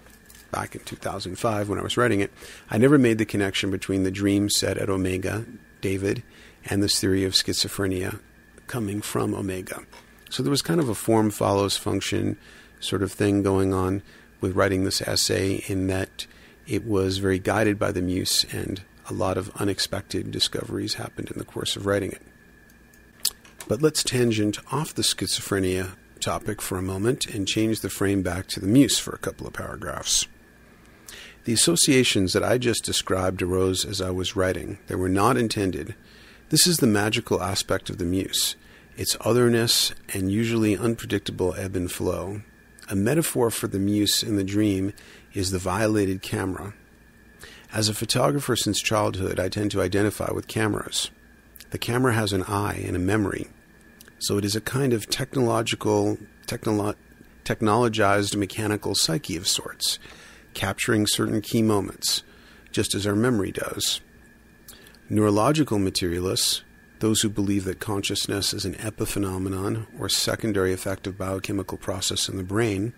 back 0.51 0.75
in 0.75 0.81
2005 0.81 1.67
when 1.67 1.79
I 1.79 1.81
was 1.81 1.97
writing 1.97 2.21
it, 2.21 2.31
I 2.69 2.77
never 2.77 2.97
made 2.97 3.17
the 3.17 3.25
connection 3.25 3.71
between 3.71 4.03
the 4.03 4.11
dream 4.11 4.49
set 4.49 4.77
at 4.77 4.89
Omega, 4.89 5.45
David, 5.81 6.23
and 6.65 6.81
this 6.81 6.99
theory 6.99 7.25
of 7.25 7.33
schizophrenia 7.33 8.19
coming 8.67 9.01
from 9.01 9.33
Omega. 9.33 9.81
So 10.29 10.43
there 10.43 10.51
was 10.51 10.61
kind 10.61 10.79
of 10.79 10.89
a 10.89 10.95
form 10.95 11.31
follows 11.31 11.75
function 11.75 12.37
sort 12.83 13.03
of 13.03 13.11
thing 13.11 13.43
going 13.43 13.73
on 13.73 14.01
with 14.41 14.55
writing 14.55 14.83
this 14.83 15.01
essay, 15.01 15.63
in 15.67 15.87
that 15.87 16.27
it 16.67 16.85
was 16.85 17.17
very 17.17 17.39
guided 17.39 17.79
by 17.79 17.91
the 17.91 18.01
muse, 18.01 18.45
and 18.51 18.81
a 19.09 19.13
lot 19.13 19.37
of 19.37 19.55
unexpected 19.55 20.31
discoveries 20.31 20.95
happened 20.95 21.31
in 21.31 21.37
the 21.37 21.45
course 21.45 21.75
of 21.75 21.85
writing 21.85 22.11
it. 22.11 22.21
But 23.67 23.81
let's 23.81 24.03
tangent 24.03 24.59
off 24.71 24.93
the 24.93 25.01
schizophrenia 25.01 25.91
topic 26.19 26.61
for 26.61 26.77
a 26.77 26.81
moment 26.81 27.25
and 27.27 27.47
change 27.47 27.81
the 27.81 27.89
frame 27.89 28.21
back 28.21 28.47
to 28.47 28.59
the 28.59 28.67
muse 28.67 28.99
for 28.99 29.13
a 29.13 29.19
couple 29.19 29.47
of 29.47 29.53
paragraphs. 29.53 30.25
The 31.45 31.53
associations 31.53 32.31
that 32.31 32.43
I 32.43 32.57
just 32.57 32.85
described 32.85 33.41
arose 33.41 33.83
as 33.83 34.01
I 34.01 34.11
was 34.11 34.35
writing. 34.35 34.79
They 34.87 34.95
were 34.95 35.09
not 35.09 35.35
intended. 35.35 35.95
This 36.49 36.65
is 36.65 36.77
the 36.77 36.87
magical 36.87 37.41
aspect 37.41 37.89
of 37.89 37.97
the 37.97 38.05
muse 38.05 38.55
its 38.95 39.17
otherness 39.21 39.93
and 40.13 40.31
usually 40.31 40.77
unpredictable 40.77 41.55
ebb 41.55 41.75
and 41.75 41.91
flow. 41.91 42.41
A 42.89 42.95
metaphor 42.95 43.49
for 43.49 43.67
the 43.67 43.79
muse 43.79 44.23
in 44.23 44.35
the 44.35 44.43
dream 44.43 44.93
is 45.33 45.51
the 45.51 45.59
violated 45.59 46.21
camera. 46.21 46.73
As 47.71 47.89
a 47.89 47.93
photographer 47.93 48.55
since 48.55 48.81
childhood, 48.81 49.39
I 49.39 49.49
tend 49.49 49.71
to 49.71 49.81
identify 49.81 50.31
with 50.31 50.47
cameras. 50.47 51.09
The 51.71 51.77
camera 51.77 52.13
has 52.13 52.33
an 52.33 52.43
eye 52.43 52.83
and 52.85 52.95
a 52.95 52.99
memory, 52.99 53.47
so 54.19 54.37
it 54.37 54.45
is 54.45 54.55
a 54.55 54.61
kind 54.61 54.93
of 54.93 55.09
technological, 55.09 56.17
technolo- 56.45 56.95
technologized 57.45 58.35
mechanical 58.35 58.95
psyche 58.95 59.37
of 59.37 59.47
sorts, 59.47 59.97
capturing 60.53 61.07
certain 61.07 61.41
key 61.41 61.63
moments, 61.63 62.23
just 62.71 62.93
as 62.93 63.07
our 63.07 63.15
memory 63.15 63.51
does. 63.51 64.01
Neurological 65.09 65.79
materialists, 65.79 66.63
those 67.03 67.19
who 67.19 67.29
believe 67.29 67.65
that 67.65 67.81
consciousness 67.81 68.53
is 68.53 68.63
an 68.63 68.75
epiphenomenon 68.75 69.85
or 69.99 70.07
secondary 70.07 70.71
effect 70.71 71.05
of 71.05 71.17
biochemical 71.17 71.77
process 71.77 72.29
in 72.29 72.37
the 72.37 72.43
brain, 72.43 72.93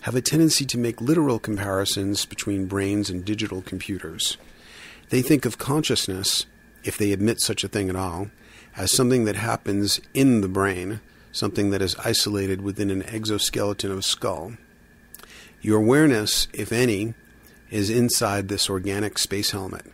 have 0.00 0.14
a 0.14 0.22
tendency 0.22 0.64
to 0.64 0.78
make 0.78 1.02
literal 1.02 1.38
comparisons 1.38 2.24
between 2.24 2.64
brains 2.64 3.10
and 3.10 3.26
digital 3.26 3.60
computers. 3.60 4.38
They 5.10 5.20
think 5.20 5.44
of 5.44 5.58
consciousness, 5.58 6.46
if 6.82 6.96
they 6.96 7.12
admit 7.12 7.42
such 7.42 7.62
a 7.62 7.68
thing 7.68 7.90
at 7.90 7.94
all, 7.94 8.30
as 8.74 8.96
something 8.96 9.26
that 9.26 9.36
happens 9.36 10.00
in 10.14 10.40
the 10.40 10.48
brain, 10.48 11.00
something 11.30 11.68
that 11.68 11.82
is 11.82 11.94
isolated 11.96 12.62
within 12.62 12.88
an 12.88 13.02
exoskeleton 13.02 13.90
of 13.90 13.98
a 13.98 14.02
skull. 14.02 14.52
Your 15.60 15.82
awareness, 15.82 16.48
if 16.54 16.72
any, 16.72 17.12
is 17.68 17.90
inside 17.90 18.48
this 18.48 18.70
organic 18.70 19.18
space 19.18 19.50
helmet, 19.50 19.84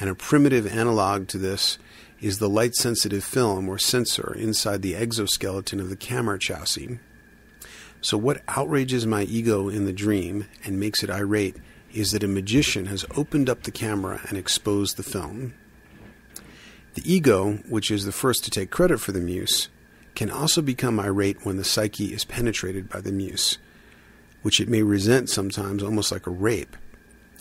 and 0.00 0.10
a 0.10 0.16
primitive 0.16 0.66
analog 0.66 1.28
to 1.28 1.38
this 1.38 1.78
is 2.20 2.38
the 2.38 2.48
light 2.48 2.74
sensitive 2.74 3.24
film 3.24 3.68
or 3.68 3.78
sensor 3.78 4.34
inside 4.34 4.82
the 4.82 4.96
exoskeleton 4.96 5.80
of 5.80 5.88
the 5.88 5.96
camera 5.96 6.38
chassis. 6.38 6.98
So, 8.00 8.16
what 8.16 8.42
outrages 8.48 9.06
my 9.06 9.22
ego 9.22 9.68
in 9.68 9.84
the 9.84 9.92
dream 9.92 10.46
and 10.64 10.78
makes 10.78 11.02
it 11.02 11.10
irate 11.10 11.56
is 11.92 12.12
that 12.12 12.22
a 12.22 12.28
magician 12.28 12.86
has 12.86 13.04
opened 13.16 13.48
up 13.48 13.62
the 13.62 13.70
camera 13.70 14.20
and 14.28 14.36
exposed 14.36 14.96
the 14.96 15.02
film. 15.02 15.54
The 16.94 17.12
ego, 17.12 17.54
which 17.68 17.90
is 17.90 18.04
the 18.04 18.12
first 18.12 18.44
to 18.44 18.50
take 18.50 18.70
credit 18.70 19.00
for 19.00 19.12
the 19.12 19.20
muse, 19.20 19.68
can 20.14 20.30
also 20.30 20.62
become 20.62 20.98
irate 20.98 21.44
when 21.44 21.56
the 21.56 21.64
psyche 21.64 22.12
is 22.12 22.24
penetrated 22.24 22.88
by 22.88 23.00
the 23.00 23.12
muse, 23.12 23.58
which 24.42 24.60
it 24.60 24.68
may 24.68 24.82
resent 24.82 25.30
sometimes 25.30 25.82
almost 25.82 26.10
like 26.10 26.26
a 26.26 26.30
rape. 26.30 26.76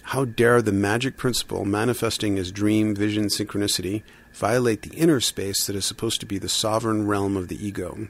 How 0.04 0.26
dare 0.26 0.62
the 0.62 0.72
magic 0.72 1.18
principle 1.18 1.66
manifesting 1.66 2.38
as 2.38 2.52
dream, 2.52 2.96
vision, 2.96 3.26
synchronicity 3.26 4.04
violate 4.38 4.84
the 4.84 4.96
inner 4.96 5.20
space 5.20 5.66
that 5.66 5.76
is 5.76 5.86
supposed 5.86 6.20
to 6.20 6.26
be 6.26 6.38
the 6.38 6.50
sovereign 6.50 7.08
realm 7.08 7.36
of 7.36 7.48
the 7.48 7.66
ego? 7.66 8.08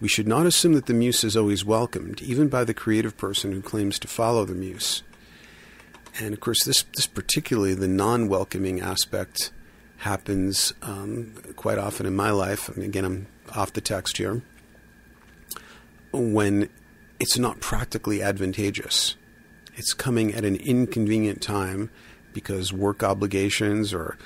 We 0.00 0.08
should 0.08 0.28
not 0.28 0.46
assume 0.46 0.74
that 0.74 0.86
the 0.86 0.94
muse 0.94 1.24
is 1.24 1.36
always 1.36 1.64
welcomed, 1.64 2.20
even 2.20 2.48
by 2.48 2.64
the 2.64 2.74
creative 2.74 3.16
person 3.16 3.52
who 3.52 3.62
claims 3.62 3.98
to 4.00 4.08
follow 4.08 4.44
the 4.44 4.54
muse. 4.54 5.02
And 6.20 6.34
of 6.34 6.40
course, 6.40 6.64
this, 6.64 6.82
this 6.94 7.06
particularly 7.06 7.74
the 7.74 7.88
non 7.88 8.28
welcoming 8.28 8.80
aspect 8.80 9.50
happens 9.98 10.74
um, 10.82 11.34
quite 11.56 11.78
often 11.78 12.06
in 12.06 12.14
my 12.14 12.30
life. 12.30 12.70
I 12.70 12.78
mean, 12.78 12.86
again, 12.86 13.04
I'm 13.04 13.26
off 13.54 13.72
the 13.72 13.80
text 13.80 14.18
here. 14.18 14.42
When 16.12 16.68
it's 17.18 17.38
not 17.38 17.60
practically 17.60 18.22
advantageous, 18.22 19.16
it's 19.74 19.94
coming 19.94 20.34
at 20.34 20.44
an 20.44 20.56
inconvenient 20.56 21.42
time 21.42 21.90
because 22.32 22.72
work 22.72 23.02
obligations 23.02 23.94
or 23.94 24.18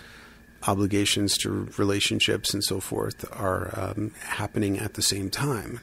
obligations 0.67 1.39
to 1.39 1.71
relationships 1.79 2.53
and 2.53 2.63
so 2.63 2.81
forth 2.81 3.25
are 3.33 3.71
um, 3.79 4.13
happening 4.23 4.79
at 4.79 4.95
the 4.95 5.03
same 5.03 5.31
time. 5.31 5.81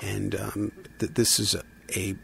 And 0.00 0.34
um, 0.34 0.72
th- 0.98 1.12
this 1.12 1.38
is 1.38 1.54
a, 1.54 1.62
a, 1.96 2.16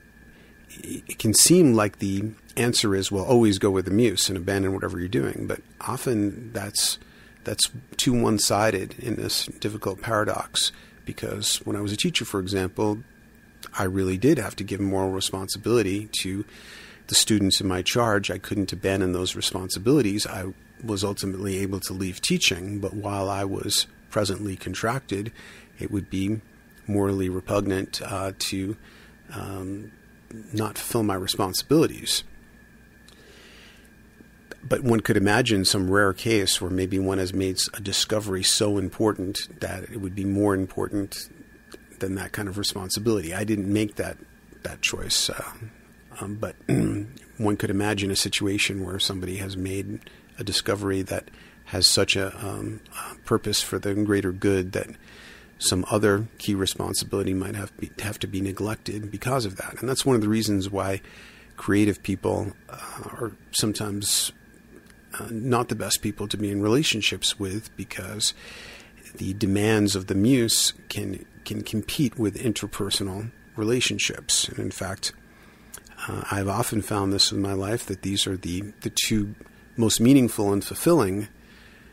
it 0.70 1.18
can 1.18 1.35
seem 1.35 1.74
like 1.74 1.99
the 1.99 2.30
answer 2.57 2.95
is, 2.95 3.12
well, 3.12 3.24
always 3.24 3.59
go 3.59 3.70
with 3.70 3.85
the 3.85 3.91
muse 3.91 4.28
and 4.28 4.39
abandon 4.39 4.72
whatever 4.72 4.99
you're 4.99 5.09
doing. 5.09 5.47
But 5.47 5.61
often 5.80 6.53
that's, 6.53 6.99
that's 7.45 7.70
too 7.97 8.12
one 8.12 8.39
sided 8.39 8.99
in 8.99 9.16
this 9.16 9.47
difficult 9.47 10.01
paradox. 10.01 10.72
Because 11.05 11.57
when 11.66 11.76
I 11.76 11.82
was 11.82 11.93
a 11.93 11.97
teacher, 11.97 12.24
for 12.24 12.41
example, 12.41 13.01
I 13.78 13.85
really 13.85 14.16
did 14.16 14.39
have 14.39 14.57
to 14.57 14.64
give 14.64 14.80
moral 14.80 15.11
responsibility 15.11 16.09
to 16.22 16.45
the 17.09 17.14
students 17.14 17.61
in 17.61 17.68
my 17.68 17.82
charge. 17.82 18.30
I 18.30 18.39
couldn't 18.39 18.72
abandon 18.72 19.12
those 19.12 19.37
responsibilities. 19.37 20.26
I 20.26 20.55
was 20.85 21.05
ultimately 21.05 21.59
able 21.59 21.80
to 21.80 21.93
leave 21.93 22.20
teaching, 22.20 22.78
but 22.78 22.95
while 22.95 23.28
I 23.28 23.45
was 23.45 23.87
presently 24.11 24.57
contracted, 24.57 25.32
it 25.78 25.91
would 25.91 26.11
be 26.11 26.41
morally 26.87 27.28
repugnant 27.28 28.01
uh, 28.03 28.32
to 28.39 28.76
um, 29.32 29.91
not 30.53 30.78
fulfill 30.78 31.03
my 31.03 31.14
responsibilities. 31.14 32.24
But 34.62 34.82
one 34.82 35.01
could 35.01 35.16
imagine 35.16 35.64
some 35.64 35.91
rare 35.91 36.12
case 36.12 36.61
where 36.61 36.70
maybe 36.70 36.99
one 36.99 37.18
has 37.18 37.35
made 37.35 37.59
a 37.74 37.80
discovery 37.80 38.43
so 38.43 38.78
important 38.78 39.61
that 39.61 39.85
it 39.85 39.99
would 39.99 40.14
be 40.14 40.24
more 40.24 40.55
important 40.55 41.28
than 41.99 42.14
that 42.14 42.32
kind 42.32 42.49
of 42.49 42.57
responsibility. 42.57 43.35
I 43.35 43.45
didn't 43.45 43.70
make 43.70 43.97
that 43.97 44.16
that 44.62 44.80
choice, 44.80 45.28
uh, 45.28 45.53
um, 46.20 46.37
but 46.37 46.57
one 47.37 47.57
could 47.57 47.68
imagine 47.68 48.11
a 48.11 48.16
situation 48.16 48.82
where 48.82 48.99
somebody 48.99 49.37
has 49.37 49.57
made 49.57 50.01
a 50.39 50.45
discovery 50.45 51.03
that 51.03 51.30
has 51.66 51.87
such 51.87 52.16
a, 52.16 52.37
um, 52.45 52.80
purpose 53.24 53.62
for 53.62 53.78
the 53.78 53.95
greater 53.95 54.32
good 54.32 54.72
that 54.72 54.89
some 55.59 55.85
other 55.91 56.26
key 56.39 56.55
responsibility 56.55 57.32
might 57.32 57.55
have 57.55 57.76
be, 57.78 57.91
have 58.01 58.18
to 58.18 58.26
be 58.26 58.41
neglected 58.41 59.11
because 59.11 59.47
of 59.47 59.57
that. 59.57 59.80
And 59.80 59.89
that's 59.89 60.05
one 60.05 60.16
of 60.16 60.22
the 60.22 60.28
reasons 60.28 60.68
why 60.68 61.01
creative 61.57 62.03
people 62.03 62.53
uh, 62.68 62.76
are 63.05 63.32
sometimes 63.53 64.32
uh, 65.18 65.28
not 65.30 65.68
the 65.68 65.74
best 65.74 66.03
people 66.03 66.26
to 66.28 66.37
be 66.37 66.51
in 66.51 66.61
relationships 66.61 67.39
with 67.39 67.74
because 67.76 68.35
the 69.16 69.32
demands 69.35 69.95
of 69.95 70.09
the 70.09 70.14
muse 70.14 70.72
can 70.89 71.24
can 71.45 71.62
compete 71.62 72.18
with 72.18 72.43
interpersonal 72.43 73.30
relationships. 73.55 74.49
And 74.49 74.59
in 74.59 74.70
fact, 74.70 75.12
uh, 76.09 76.24
I've 76.30 76.49
often 76.49 76.82
found 76.82 77.12
this 77.12 77.30
in 77.30 77.41
my 77.41 77.53
life 77.53 77.87
that 77.87 78.03
these 78.03 78.26
are 78.26 78.37
the 78.37 78.72
the 78.80 78.91
two 78.91 79.35
most 79.77 80.01
meaningful 80.01 80.53
and 80.53 80.64
fulfilling 80.64 81.29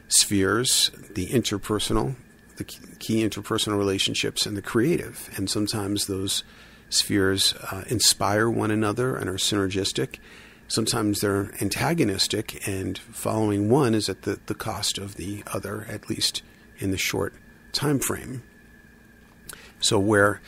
spheres 0.08 0.92
the 1.12 1.28
interpersonal, 1.28 2.16
the 2.58 2.64
key 2.64 3.24
interpersonal 3.24 3.78
relationships, 3.78 4.46
and 4.46 4.56
the 4.56 4.62
creative. 4.62 5.30
And 5.36 5.50
sometimes 5.50 6.08
those 6.08 6.44
spheres 6.90 7.54
uh, 7.72 7.84
inspire 7.88 8.50
one 8.50 8.72
another 8.72 9.16
and 9.16 9.30
are 9.30 9.36
synergistic. 9.36 10.20
Sometimes 10.68 11.20
they're 11.20 11.52
antagonistic, 11.62 12.66
and 12.68 12.98
following 12.98 13.70
one 13.70 13.94
is 13.94 14.08
at 14.10 14.22
the, 14.24 14.40
the 14.46 14.56
cost 14.56 14.98
of 14.98 15.16
the 15.16 15.44
other, 15.48 15.86
at 15.90 16.10
least 16.10 16.44
in 16.80 16.92
the 16.92 16.98
short 16.98 17.34
time 17.72 18.00
frame. 18.00 18.44
So, 19.80 20.00
where 20.00 20.42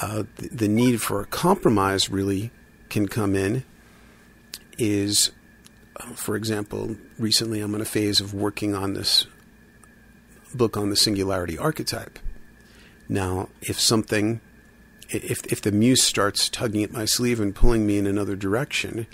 uh, 0.00 0.24
the 0.36 0.68
need 0.68 1.02
for 1.02 1.20
a 1.20 1.26
compromise 1.26 2.08
really 2.10 2.50
can 2.88 3.06
come 3.06 3.34
in 3.34 3.64
is 4.78 5.30
for 6.14 6.36
example, 6.36 6.96
recently 7.18 7.60
I'm 7.60 7.74
in 7.74 7.80
a 7.80 7.86
phase 7.86 8.20
of 8.20 8.34
working 8.34 8.74
on 8.74 8.94
this 8.94 9.26
book 10.54 10.76
on 10.76 10.90
the 10.90 10.96
singularity 10.96 11.56
archetype. 11.56 12.18
Now, 13.08 13.48
if 13.60 13.80
something, 13.80 14.40
if, 15.08 15.44
if 15.46 15.62
the 15.62 15.72
muse 15.72 16.02
starts 16.02 16.48
tugging 16.48 16.82
at 16.84 16.92
my 16.92 17.04
sleeve 17.04 17.40
and 17.40 17.54
pulling 17.54 17.86
me 17.86 17.98
in 17.98 18.06
another 18.06 18.36
direction, 18.36 19.06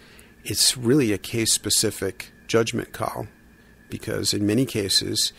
it's 0.44 0.76
really 0.76 1.12
a 1.12 1.18
case 1.18 1.52
specific 1.52 2.32
judgment 2.46 2.92
call 2.92 3.26
because 3.88 4.34
in 4.34 4.46
many 4.46 4.66
cases, 4.66 5.32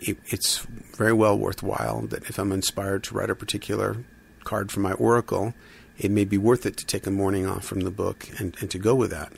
it, 0.00 0.18
it's 0.26 0.58
very 0.96 1.12
well 1.12 1.38
worthwhile 1.38 2.02
that 2.02 2.28
if 2.28 2.38
I'm 2.38 2.52
inspired 2.52 3.04
to 3.04 3.14
write 3.14 3.30
a 3.30 3.34
particular 3.34 3.96
card 4.44 4.70
for 4.72 4.80
my 4.80 4.92
oracle, 4.92 5.54
it 5.98 6.10
may 6.10 6.24
be 6.24 6.38
worth 6.38 6.64
it 6.64 6.76
to 6.78 6.86
take 6.86 7.06
a 7.06 7.10
morning 7.10 7.46
off 7.46 7.64
from 7.64 7.80
the 7.80 7.90
book 7.90 8.28
and, 8.38 8.56
and 8.60 8.70
to 8.70 8.78
go 8.78 8.94
with 8.94 9.10
that. 9.10 9.32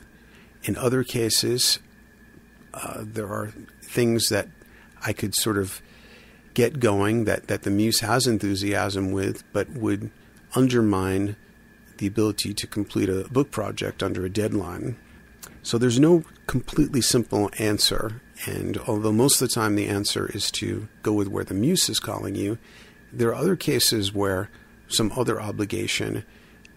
In 0.63 0.77
other 0.77 1.03
cases, 1.03 1.79
uh, 2.73 3.03
there 3.05 3.27
are 3.27 3.51
things 3.81 4.29
that 4.29 4.47
I 5.05 5.13
could 5.13 5.35
sort 5.35 5.57
of 5.57 5.81
get 6.53 6.79
going 6.79 7.25
that, 7.25 7.47
that 7.47 7.63
the 7.63 7.71
muse 7.71 7.99
has 7.99 8.27
enthusiasm 8.27 9.11
with, 9.11 9.43
but 9.51 9.69
would 9.69 10.11
undermine 10.55 11.35
the 11.97 12.07
ability 12.07 12.53
to 12.53 12.67
complete 12.67 13.09
a 13.09 13.27
book 13.29 13.51
project 13.51 14.01
under 14.01 14.25
a 14.25 14.29
deadline. 14.29 14.95
So 15.61 15.77
there's 15.77 15.99
no 15.99 16.23
completely 16.47 17.01
simple 17.01 17.49
answer. 17.57 18.21
And 18.45 18.77
although 18.79 19.11
most 19.11 19.41
of 19.41 19.47
the 19.47 19.53
time 19.53 19.75
the 19.75 19.87
answer 19.87 20.29
is 20.33 20.51
to 20.51 20.87
go 21.01 21.13
with 21.13 21.27
where 21.27 21.43
the 21.43 21.53
muse 21.53 21.89
is 21.89 21.99
calling 21.99 22.35
you, 22.35 22.57
there 23.11 23.29
are 23.29 23.35
other 23.35 23.55
cases 23.55 24.13
where 24.13 24.49
some 24.87 25.11
other 25.15 25.41
obligation 25.41 26.25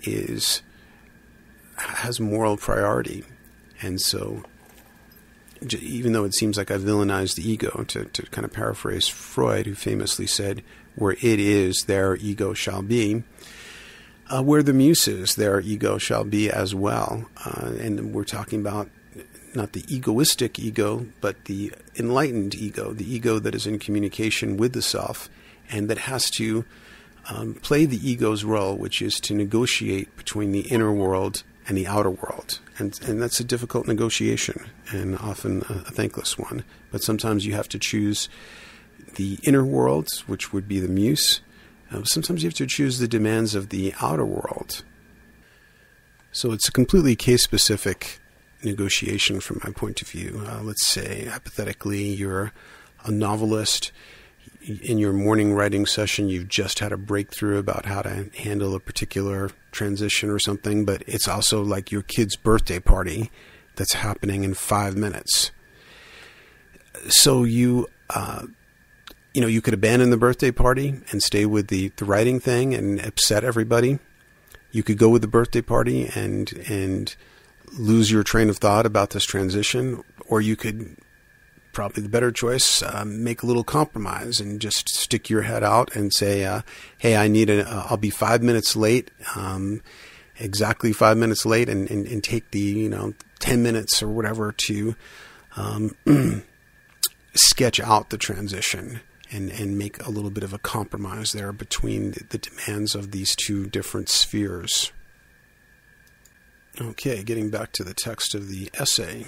is 0.03 0.63
has 1.77 2.21
moral 2.21 2.57
priority. 2.57 3.25
And 3.83 4.01
so, 4.01 4.43
even 5.71 6.13
though 6.13 6.25
it 6.25 6.35
seems 6.35 6.57
like 6.57 6.71
I 6.71 6.79
villainized 6.79 7.37
the 7.37 7.49
ego, 7.49 7.85
to, 7.89 8.05
to 8.05 8.23
kind 8.27 8.45
of 8.45 8.53
paraphrase 8.53 9.09
Freud, 9.09 9.67
who 9.67 9.75
famously 9.75 10.27
said, 10.27 10.63
Where 10.95 11.13
it 11.13 11.41
is, 11.41 11.85
there 11.87 12.17
ego 12.17 12.55
shall 12.55 12.83
be. 12.83 13.25
Uh, 14.29 14.43
where 14.43 14.63
the 14.63 14.73
muse 14.73 15.07
is, 15.07 15.37
there 15.37 15.61
ego 15.61 15.99
shall 15.99 16.25
be 16.25 16.51
as 16.51 16.75
well. 16.75 17.29
Uh, 17.45 17.73
and 17.81 18.13
we're 18.13 18.25
talking 18.25 18.61
about 18.61 18.91
not 19.55 19.73
the 19.73 19.85
egoistic 19.89 20.59
ego, 20.59 21.07
but 21.21 21.47
the 21.47 21.73
enlightened 21.97 22.55
ego, 22.55 22.93
the 22.93 23.11
ego 23.11 23.39
that 23.39 23.55
is 23.55 23.67
in 23.67 23.79
communication 23.79 24.57
with 24.57 24.73
the 24.73 24.83
self 24.83 25.29
and 25.71 25.89
that 25.89 25.99
has 25.99 26.31
to 26.31 26.65
um, 27.29 27.55
play 27.55 27.87
the 27.87 28.09
ego's 28.09 28.45
role, 28.45 28.77
which 28.77 29.03
is 29.03 29.19
to 29.21 29.35
negotiate 29.35 30.15
between 30.17 30.53
the 30.53 30.61
inner 30.61 30.93
world 30.93 31.43
and 31.67 31.77
the 31.77 31.87
outer 31.87 32.11
world. 32.11 32.61
And, 32.79 32.99
and 33.07 33.21
that's 33.21 33.41
a 33.41 33.45
difficult 33.45 33.87
negotiation 33.87 34.67
and 34.91 35.17
often 35.19 35.63
a, 35.69 35.73
a 35.73 35.91
thankless 35.91 36.39
one. 36.39 36.65
But 36.93 37.03
sometimes 37.03 37.47
you 37.47 37.55
have 37.55 37.69
to 37.71 37.79
choose 37.79 38.29
the 39.17 39.39
inner 39.43 39.65
world, 39.65 40.09
which 40.27 40.53
would 40.53 40.69
be 40.69 40.81
the 40.81 40.89
muse. 40.89 41.41
Uh, 41.91 42.05
sometimes 42.05 42.43
you 42.43 42.49
have 42.49 42.55
to 42.55 42.67
choose 42.67 42.99
the 42.99 43.09
demands 43.09 43.55
of 43.55 43.71
the 43.71 43.95
outer 44.01 44.25
world. 44.25 44.85
So 46.33 46.53
it's 46.53 46.69
a 46.69 46.73
completely 46.73 47.17
case 47.17 47.43
specific 47.43 48.21
negotiation 48.63 49.41
from 49.41 49.61
my 49.65 49.71
point 49.71 50.03
of 50.03 50.09
view. 50.09 50.43
Uh, 50.47 50.61
let's 50.63 50.87
say, 50.87 51.25
hypothetically, 51.25 52.05
you're 52.05 52.53
a 53.05 53.11
novelist 53.11 53.93
in 54.63 54.99
your 54.99 55.13
morning 55.13 55.55
writing 55.55 55.87
session, 55.87 56.29
you've 56.29 56.49
just 56.49 56.79
had 56.79 56.93
a 56.93 56.97
breakthrough 56.97 57.59
about 57.59 57.87
how 57.87 58.03
to 58.03 58.31
handle 58.39 58.75
a 58.75 58.81
particular 58.81 59.51
transition 59.73 60.31
or 60.31 60.39
something, 60.39 60.85
but 60.85 61.03
it's 61.07 61.29
also 61.29 61.63
like 61.63 61.93
your 61.93 62.03
kid's 62.03 62.37
birthday 62.37 62.79
party 62.79 63.31
that's 63.77 63.95
happening 63.95 64.45
in 64.45 64.55
five 64.55 64.97
minutes. 64.97 65.51
So 67.09 67.45
you, 67.45 67.89
uh, 68.11 68.47
you 69.35 69.41
know, 69.41 69.47
you 69.47 69.61
could 69.61 69.75
abandon 69.75 70.11
the 70.11 70.17
birthday 70.17 70.51
party 70.51 71.01
and 71.11 71.23
stay 71.23 71.47
with 71.47 71.69
the, 71.69 71.93
the 71.97 72.05
writing 72.05 72.41
thing 72.41 72.75
and 72.75 73.01
upset 73.05 73.45
everybody. 73.45 73.99
You 74.73 74.83
could 74.83 74.99
go 74.99 75.09
with 75.09 75.23
the 75.23 75.29
birthday 75.29 75.63
party 75.63 76.11
and 76.15 76.53
and 76.69 77.15
lose 77.79 78.11
your 78.11 78.23
train 78.23 78.49
of 78.49 78.59
thought 78.59 78.87
about 78.87 79.11
this 79.11 79.25
transition, 79.25 80.03
or 80.27 80.41
you 80.41 80.57
could 80.57 80.97
probably 81.77 82.03
the 82.03 82.09
better 82.09 82.33
choice. 82.33 82.83
Um, 82.83 83.23
make 83.23 83.43
a 83.43 83.47
little 83.47 83.63
compromise 83.63 84.41
and 84.41 84.59
just 84.63 84.89
stick 84.89 85.29
your 85.29 85.43
head 85.43 85.63
out 85.63 85.95
and 85.95 86.13
say, 86.13 86.43
uh, 86.43 86.63
"Hey, 86.97 87.17
I 87.17 87.29
need 87.29 87.51
a. 87.51 87.69
Uh, 87.69 87.89
I'll 87.91 87.99
be 87.99 88.09
five 88.09 88.43
minutes 88.43 88.75
late, 88.77 89.11
um, 89.35 89.83
exactly 90.39 90.95
five 90.95 91.19
minutes 91.19 91.45
late, 91.45 91.69
and, 91.69 91.89
and, 91.91 92.07
and, 92.07 92.25
take 92.25 92.51
the 92.51 92.61
you 92.61 92.89
know 92.89 93.13
ten 93.41 93.63
minutes 93.63 94.03
or 94.03 94.09
whatever 94.09 94.55
to 94.69 94.97
um, 95.57 95.95
sketch 97.35 97.79
out 97.79 98.11
the 98.11 98.19
transition." 98.19 99.01
And, 99.29 99.51
and 99.51 99.77
make 99.77 100.01
a 100.07 100.09
little 100.09 100.31
bit 100.31 100.45
of 100.45 100.53
a 100.53 100.59
compromise 100.59 101.33
there 101.33 101.51
between 101.51 102.13
the, 102.13 102.23
the 102.29 102.39
demands 102.39 102.95
of 102.95 103.11
these 103.11 103.35
two 103.35 103.67
different 103.67 104.09
spheres. 104.09 104.93
Okay, 106.81 107.25
getting 107.25 107.51
back 107.51 107.73
to 107.73 107.83
the 107.83 107.93
text 107.93 108.37
of 108.37 108.49
the 108.49 108.71
essay. 108.75 109.27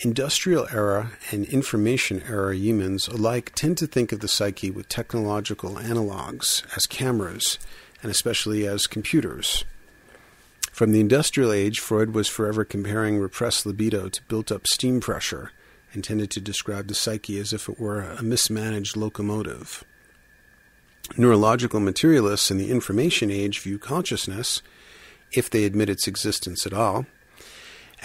Industrial 0.00 0.68
era 0.70 1.10
and 1.32 1.44
information 1.46 2.22
era 2.28 2.54
humans 2.54 3.08
alike 3.08 3.50
tend 3.56 3.76
to 3.78 3.86
think 3.86 4.12
of 4.12 4.20
the 4.20 4.28
psyche 4.28 4.70
with 4.70 4.88
technological 4.88 5.74
analogs 5.74 6.62
as 6.76 6.86
cameras 6.86 7.58
and 8.00 8.08
especially 8.08 8.64
as 8.64 8.86
computers. 8.86 9.64
From 10.70 10.92
the 10.92 11.00
industrial 11.00 11.50
age, 11.50 11.80
Freud 11.80 12.14
was 12.14 12.28
forever 12.28 12.64
comparing 12.64 13.18
repressed 13.18 13.66
libido 13.66 14.08
to 14.08 14.22
built 14.28 14.52
up 14.52 14.68
steam 14.68 15.00
pressure, 15.00 15.50
intended 15.92 16.30
to 16.30 16.40
describe 16.40 16.86
the 16.86 16.94
psyche 16.94 17.40
as 17.40 17.52
if 17.52 17.68
it 17.68 17.80
were 17.80 18.02
a 18.02 18.22
mismanaged 18.22 18.96
locomotive. 18.96 19.82
Neurological 21.16 21.80
materialists 21.80 22.52
in 22.52 22.58
the 22.58 22.70
information 22.70 23.32
age 23.32 23.58
view 23.58 23.80
consciousness, 23.80 24.62
if 25.32 25.50
they 25.50 25.64
admit 25.64 25.90
its 25.90 26.06
existence 26.06 26.64
at 26.64 26.72
all, 26.72 27.06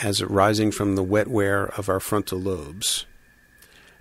as 0.02 0.22
arising 0.22 0.72
from 0.72 0.96
the 0.96 1.04
wetware 1.04 1.78
of 1.78 1.90
our 1.90 2.00
frontal 2.00 2.40
lobes. 2.40 3.06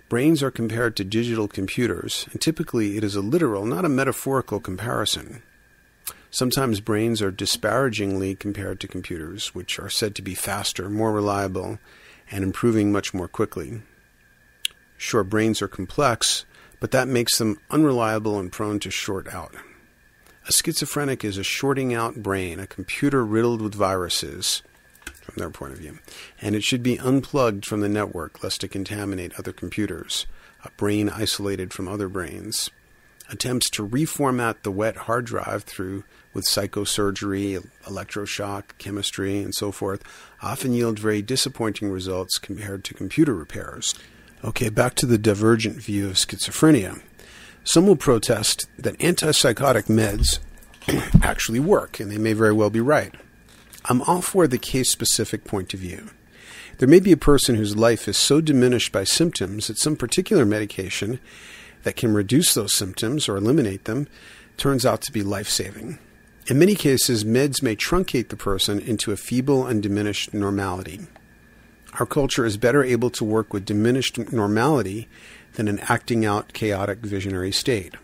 Brains 0.09 0.43
are 0.43 0.51
compared 0.51 0.95
to 0.97 1.03
digital 1.03 1.47
computers, 1.47 2.27
and 2.31 2.39
typically 2.39 2.97
it 2.97 3.03
is 3.03 3.15
a 3.15 3.21
literal, 3.21 3.65
not 3.65 3.85
a 3.85 3.89
metaphorical 3.89 4.59
comparison. 4.59 5.41
Sometimes 6.29 6.79
brains 6.79 7.21
are 7.21 7.31
disparagingly 7.31 8.35
compared 8.35 8.79
to 8.79 8.87
computers, 8.87 9.53
which 9.55 9.79
are 9.79 9.89
said 9.89 10.15
to 10.15 10.21
be 10.21 10.35
faster, 10.35 10.89
more 10.89 11.11
reliable, 11.11 11.79
and 12.31 12.43
improving 12.43 12.91
much 12.91 13.13
more 13.13 13.27
quickly. 13.27 13.81
Sure, 14.97 15.23
brains 15.23 15.61
are 15.61 15.67
complex, 15.67 16.45
but 16.79 16.91
that 16.91 17.07
makes 17.07 17.37
them 17.37 17.59
unreliable 17.69 18.39
and 18.39 18.51
prone 18.51 18.79
to 18.79 18.89
short 18.89 19.27
out. 19.33 19.53
A 20.47 20.51
schizophrenic 20.51 21.23
is 21.23 21.37
a 21.37 21.43
shorting 21.43 21.93
out 21.93 22.21
brain, 22.21 22.59
a 22.59 22.67
computer 22.67 23.23
riddled 23.25 23.61
with 23.61 23.75
viruses, 23.75 24.61
from 25.23 25.35
their 25.37 25.49
point 25.49 25.73
of 25.73 25.79
view, 25.79 25.99
and 26.41 26.55
it 26.55 26.63
should 26.63 26.83
be 26.83 26.99
unplugged 26.99 27.65
from 27.65 27.79
the 27.79 27.89
network 27.89 28.43
lest 28.43 28.63
it 28.63 28.69
contaminate 28.69 29.33
other 29.37 29.53
computers, 29.53 30.25
a 30.63 30.69
brain 30.71 31.09
isolated 31.09 31.73
from 31.73 31.87
other 31.87 32.09
brains. 32.09 32.69
Attempts 33.29 33.69
to 33.71 33.87
reformat 33.87 34.63
the 34.63 34.71
wet 34.71 34.95
hard 34.95 35.25
drive 35.25 35.63
through 35.63 36.03
with 36.33 36.45
psychosurgery, 36.45 37.65
electroshock, 37.85 38.77
chemistry, 38.77 39.41
and 39.41 39.55
so 39.55 39.71
forth 39.71 40.03
often 40.41 40.73
yield 40.73 40.99
very 40.99 41.21
disappointing 41.21 41.89
results 41.89 42.37
compared 42.37 42.83
to 42.83 42.93
computer 42.93 43.33
repairs. 43.33 43.95
Okay, 44.43 44.69
back 44.69 44.95
to 44.95 45.05
the 45.05 45.17
divergent 45.17 45.77
view 45.77 46.07
of 46.07 46.15
schizophrenia. 46.15 47.01
Some 47.63 47.87
will 47.87 47.95
protest 47.95 48.67
that 48.77 48.97
antipsychotic 48.97 49.85
meds 49.85 50.39
actually 51.23 51.61
work, 51.61 52.01
and 52.01 52.11
they 52.11 52.17
may 52.17 52.33
very 52.33 52.51
well 52.51 52.69
be 52.69 52.81
right. 52.81 53.15
I'm 53.85 54.01
all 54.03 54.21
for 54.21 54.47
the 54.47 54.57
case 54.57 54.89
specific 54.89 55.43
point 55.43 55.73
of 55.73 55.79
view. 55.79 56.09
There 56.77 56.87
may 56.87 56.99
be 56.99 57.11
a 57.11 57.17
person 57.17 57.55
whose 57.55 57.75
life 57.75 58.07
is 58.07 58.17
so 58.17 58.41
diminished 58.41 58.91
by 58.91 59.03
symptoms 59.03 59.67
that 59.67 59.77
some 59.77 59.95
particular 59.95 60.45
medication 60.45 61.19
that 61.83 61.95
can 61.95 62.13
reduce 62.13 62.53
those 62.53 62.73
symptoms 62.73 63.27
or 63.27 63.35
eliminate 63.35 63.85
them 63.85 64.07
turns 64.57 64.85
out 64.85 65.01
to 65.01 65.11
be 65.11 65.21
life 65.21 65.49
saving. 65.49 65.99
In 66.47 66.59
many 66.59 66.75
cases, 66.75 67.23
meds 67.23 67.61
may 67.61 67.75
truncate 67.75 68.29
the 68.29 68.37
person 68.37 68.79
into 68.79 69.11
a 69.11 69.17
feeble 69.17 69.65
and 69.67 69.83
diminished 69.83 70.33
normality. 70.33 71.01
Our 71.99 72.05
culture 72.05 72.45
is 72.45 72.57
better 72.57 72.83
able 72.83 73.09
to 73.11 73.23
work 73.23 73.53
with 73.53 73.65
diminished 73.65 74.17
normality 74.31 75.07
than 75.53 75.67
an 75.67 75.79
acting 75.89 76.25
out 76.25 76.53
chaotic 76.53 76.99
visionary 76.99 77.51
state. 77.51 77.95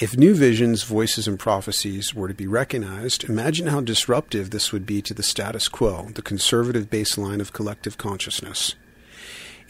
If 0.00 0.16
new 0.16 0.32
visions, 0.32 0.84
voices, 0.84 1.26
and 1.26 1.40
prophecies 1.40 2.14
were 2.14 2.28
to 2.28 2.34
be 2.34 2.46
recognized, 2.46 3.24
imagine 3.24 3.66
how 3.66 3.80
disruptive 3.80 4.50
this 4.50 4.70
would 4.70 4.86
be 4.86 5.02
to 5.02 5.12
the 5.12 5.24
status 5.24 5.66
quo, 5.66 6.10
the 6.14 6.22
conservative 6.22 6.88
baseline 6.88 7.40
of 7.40 7.52
collective 7.52 7.98
consciousness. 7.98 8.76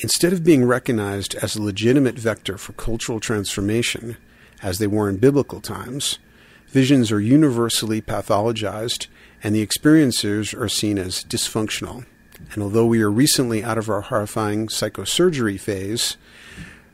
Instead 0.00 0.34
of 0.34 0.44
being 0.44 0.66
recognized 0.66 1.34
as 1.36 1.56
a 1.56 1.62
legitimate 1.62 2.18
vector 2.18 2.58
for 2.58 2.74
cultural 2.74 3.20
transformation, 3.20 4.18
as 4.62 4.76
they 4.76 4.86
were 4.86 5.08
in 5.08 5.16
biblical 5.16 5.62
times, 5.62 6.18
visions 6.66 7.10
are 7.10 7.20
universally 7.20 8.02
pathologized 8.02 9.06
and 9.42 9.54
the 9.54 9.66
experiencers 9.66 10.54
are 10.54 10.68
seen 10.68 10.98
as 10.98 11.24
dysfunctional. 11.24 12.04
And 12.52 12.62
although 12.62 12.84
we 12.84 13.00
are 13.00 13.10
recently 13.10 13.64
out 13.64 13.78
of 13.78 13.88
our 13.88 14.02
horrifying 14.02 14.66
psychosurgery 14.66 15.58
phase, 15.58 16.18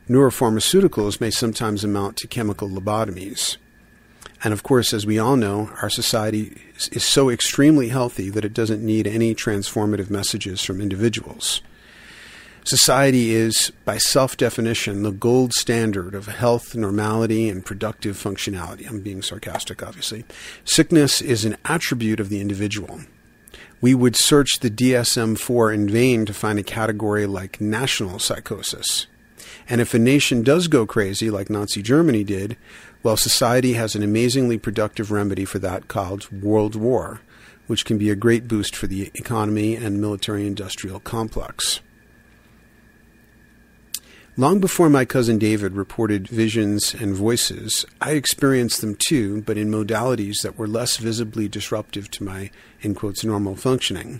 Neuropharmaceuticals 0.09 1.19
may 1.19 1.31
sometimes 1.31 1.83
amount 1.83 2.15
to 2.17 2.27
chemical 2.27 2.69
lobotomies. 2.69 3.57
And 4.43 4.53
of 4.53 4.61
course, 4.61 4.93
as 4.93 5.05
we 5.05 5.17
all 5.17 5.35
know, 5.35 5.71
our 5.81 5.89
society 5.89 6.61
is 6.91 7.03
so 7.03 7.29
extremely 7.29 7.89
healthy 7.89 8.29
that 8.29 8.45
it 8.45 8.53
doesn't 8.53 8.85
need 8.85 9.07
any 9.07 9.33
transformative 9.33 10.11
messages 10.11 10.61
from 10.61 10.79
individuals. 10.79 11.61
Society 12.65 13.31
is, 13.31 13.71
by 13.83 13.97
self 13.97 14.37
definition, 14.37 15.01
the 15.01 15.11
gold 15.11 15.53
standard 15.53 16.13
of 16.13 16.27
health, 16.27 16.75
normality, 16.75 17.49
and 17.49 17.65
productive 17.65 18.15
functionality. 18.15 18.87
I'm 18.87 19.01
being 19.01 19.23
sarcastic, 19.23 19.81
obviously. 19.81 20.25
Sickness 20.65 21.21
is 21.21 21.45
an 21.45 21.57
attribute 21.65 22.19
of 22.19 22.29
the 22.29 22.41
individual. 22.41 23.01
We 23.81 23.95
would 23.95 24.15
search 24.15 24.59
the 24.59 24.71
DSM 24.71 25.37
4 25.39 25.73
in 25.73 25.89
vain 25.89 26.25
to 26.25 26.33
find 26.33 26.57
a 26.57 26.63
category 26.63 27.25
like 27.25 27.61
national 27.61 28.19
psychosis. 28.19 29.07
And 29.67 29.81
if 29.81 29.93
a 29.93 29.99
nation 29.99 30.43
does 30.43 30.67
go 30.67 30.85
crazy, 30.85 31.29
like 31.29 31.49
Nazi 31.49 31.81
Germany 31.81 32.23
did, 32.23 32.55
well, 33.03 33.17
society 33.17 33.73
has 33.73 33.95
an 33.95 34.03
amazingly 34.03 34.57
productive 34.57 35.11
remedy 35.11 35.45
for 35.45 35.59
that 35.59 35.87
called 35.87 36.31
world 36.31 36.75
war, 36.75 37.21
which 37.67 37.85
can 37.85 37.97
be 37.97 38.09
a 38.09 38.15
great 38.15 38.47
boost 38.47 38.75
for 38.75 38.87
the 38.87 39.11
economy 39.15 39.75
and 39.75 39.99
military 40.01 40.45
industrial 40.45 40.99
complex. 40.99 41.81
Long 44.37 44.59
before 44.59 44.89
my 44.89 45.05
cousin 45.05 45.39
David 45.39 45.73
reported 45.73 46.27
visions 46.27 46.93
and 46.93 47.15
voices, 47.15 47.85
I 48.01 48.11
experienced 48.11 48.81
them 48.81 48.95
too, 48.95 49.43
but 49.43 49.57
in 49.57 49.71
modalities 49.71 50.41
that 50.41 50.57
were 50.57 50.67
less 50.67 50.97
visibly 50.97 51.47
disruptive 51.47 52.11
to 52.11 52.23
my, 52.23 52.51
in 52.81 52.95
quotes, 52.95 53.23
normal 53.23 53.55
functioning. 53.55 54.19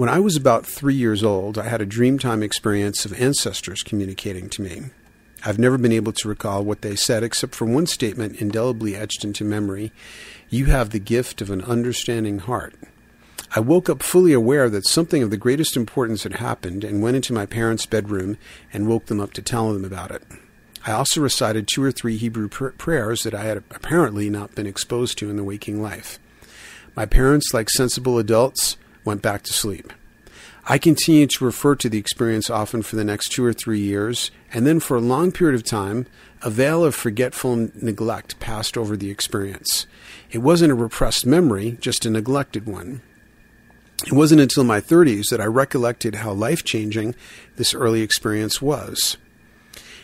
When 0.00 0.08
I 0.08 0.18
was 0.18 0.34
about 0.34 0.64
three 0.64 0.94
years 0.94 1.22
old, 1.22 1.58
I 1.58 1.68
had 1.68 1.82
a 1.82 1.86
dreamtime 1.86 2.42
experience 2.42 3.04
of 3.04 3.12
ancestors 3.20 3.82
communicating 3.82 4.48
to 4.48 4.62
me. 4.62 4.84
I've 5.44 5.58
never 5.58 5.76
been 5.76 5.92
able 5.92 6.12
to 6.12 6.28
recall 6.28 6.64
what 6.64 6.80
they 6.80 6.96
said 6.96 7.22
except 7.22 7.54
for 7.54 7.66
one 7.66 7.86
statement 7.86 8.40
indelibly 8.40 8.96
etched 8.96 9.24
into 9.24 9.44
memory 9.44 9.92
You 10.48 10.64
have 10.64 10.88
the 10.88 11.00
gift 11.00 11.42
of 11.42 11.50
an 11.50 11.60
understanding 11.60 12.38
heart. 12.38 12.74
I 13.54 13.60
woke 13.60 13.90
up 13.90 14.02
fully 14.02 14.32
aware 14.32 14.70
that 14.70 14.86
something 14.86 15.22
of 15.22 15.28
the 15.28 15.36
greatest 15.36 15.76
importance 15.76 16.22
had 16.22 16.36
happened 16.36 16.82
and 16.82 17.02
went 17.02 17.16
into 17.16 17.34
my 17.34 17.44
parents' 17.44 17.84
bedroom 17.84 18.38
and 18.72 18.88
woke 18.88 19.04
them 19.04 19.20
up 19.20 19.34
to 19.34 19.42
tell 19.42 19.70
them 19.70 19.84
about 19.84 20.12
it. 20.12 20.22
I 20.86 20.92
also 20.92 21.20
recited 21.20 21.68
two 21.68 21.84
or 21.84 21.92
three 21.92 22.16
Hebrew 22.16 22.48
pr- 22.48 22.68
prayers 22.68 23.22
that 23.24 23.34
I 23.34 23.42
had 23.42 23.58
apparently 23.58 24.30
not 24.30 24.54
been 24.54 24.66
exposed 24.66 25.18
to 25.18 25.28
in 25.28 25.36
the 25.36 25.44
waking 25.44 25.82
life. 25.82 26.18
My 26.96 27.04
parents, 27.04 27.52
like 27.52 27.68
sensible 27.68 28.18
adults, 28.18 28.78
went 29.04 29.22
back 29.22 29.42
to 29.44 29.52
sleep. 29.52 29.92
I 30.66 30.78
continued 30.78 31.30
to 31.30 31.44
refer 31.44 31.74
to 31.76 31.88
the 31.88 31.98
experience 31.98 32.50
often 32.50 32.82
for 32.82 32.96
the 32.96 33.04
next 33.04 33.32
two 33.32 33.44
or 33.44 33.52
three 33.52 33.80
years, 33.80 34.30
and 34.52 34.66
then 34.66 34.78
for 34.78 34.96
a 34.96 35.00
long 35.00 35.32
period 35.32 35.54
of 35.54 35.64
time, 35.64 36.06
a 36.42 36.50
veil 36.50 36.84
of 36.84 36.94
forgetful 36.94 37.70
neglect 37.74 38.38
passed 38.40 38.76
over 38.76 38.96
the 38.96 39.10
experience. 39.10 39.86
It 40.30 40.38
wasn't 40.38 40.72
a 40.72 40.76
repressed 40.76 41.26
memory, 41.26 41.76
just 41.80 42.06
a 42.06 42.10
neglected 42.10 42.66
one. 42.66 43.02
It 44.06 44.12
wasn't 44.12 44.40
until 44.40 44.64
my 44.64 44.80
30s 44.80 45.28
that 45.30 45.40
I 45.40 45.46
recollected 45.46 46.16
how 46.16 46.32
life 46.32 46.64
changing 46.64 47.14
this 47.56 47.74
early 47.74 48.02
experience 48.02 48.62
was. 48.62 49.16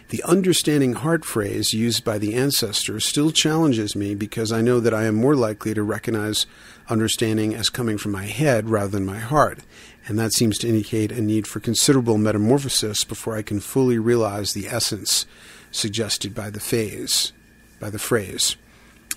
The 0.08 0.22
understanding 0.22 0.92
heart 0.92 1.24
phrase 1.24 1.72
used 1.72 2.04
by 2.04 2.18
the 2.18 2.34
ancestors 2.34 3.04
still 3.04 3.32
challenges 3.32 3.96
me 3.96 4.14
because 4.14 4.52
I 4.52 4.60
know 4.60 4.78
that 4.78 4.94
I 4.94 5.04
am 5.04 5.16
more 5.16 5.34
likely 5.34 5.74
to 5.74 5.82
recognize 5.82 6.46
understanding 6.88 7.54
as 7.54 7.70
coming 7.70 7.98
from 7.98 8.12
my 8.12 8.24
head 8.24 8.68
rather 8.68 8.88
than 8.88 9.04
my 9.04 9.18
heart, 9.18 9.60
and 10.06 10.18
that 10.18 10.32
seems 10.32 10.58
to 10.58 10.68
indicate 10.68 11.12
a 11.12 11.20
need 11.20 11.46
for 11.46 11.60
considerable 11.60 12.18
metamorphosis 12.18 13.04
before 13.04 13.36
I 13.36 13.42
can 13.42 13.60
fully 13.60 13.98
realize 13.98 14.52
the 14.52 14.68
essence 14.68 15.26
suggested 15.70 16.34
by 16.34 16.50
the 16.50 16.60
phase, 16.60 17.32
by 17.80 17.90
the 17.90 17.98
phrase. 17.98 18.56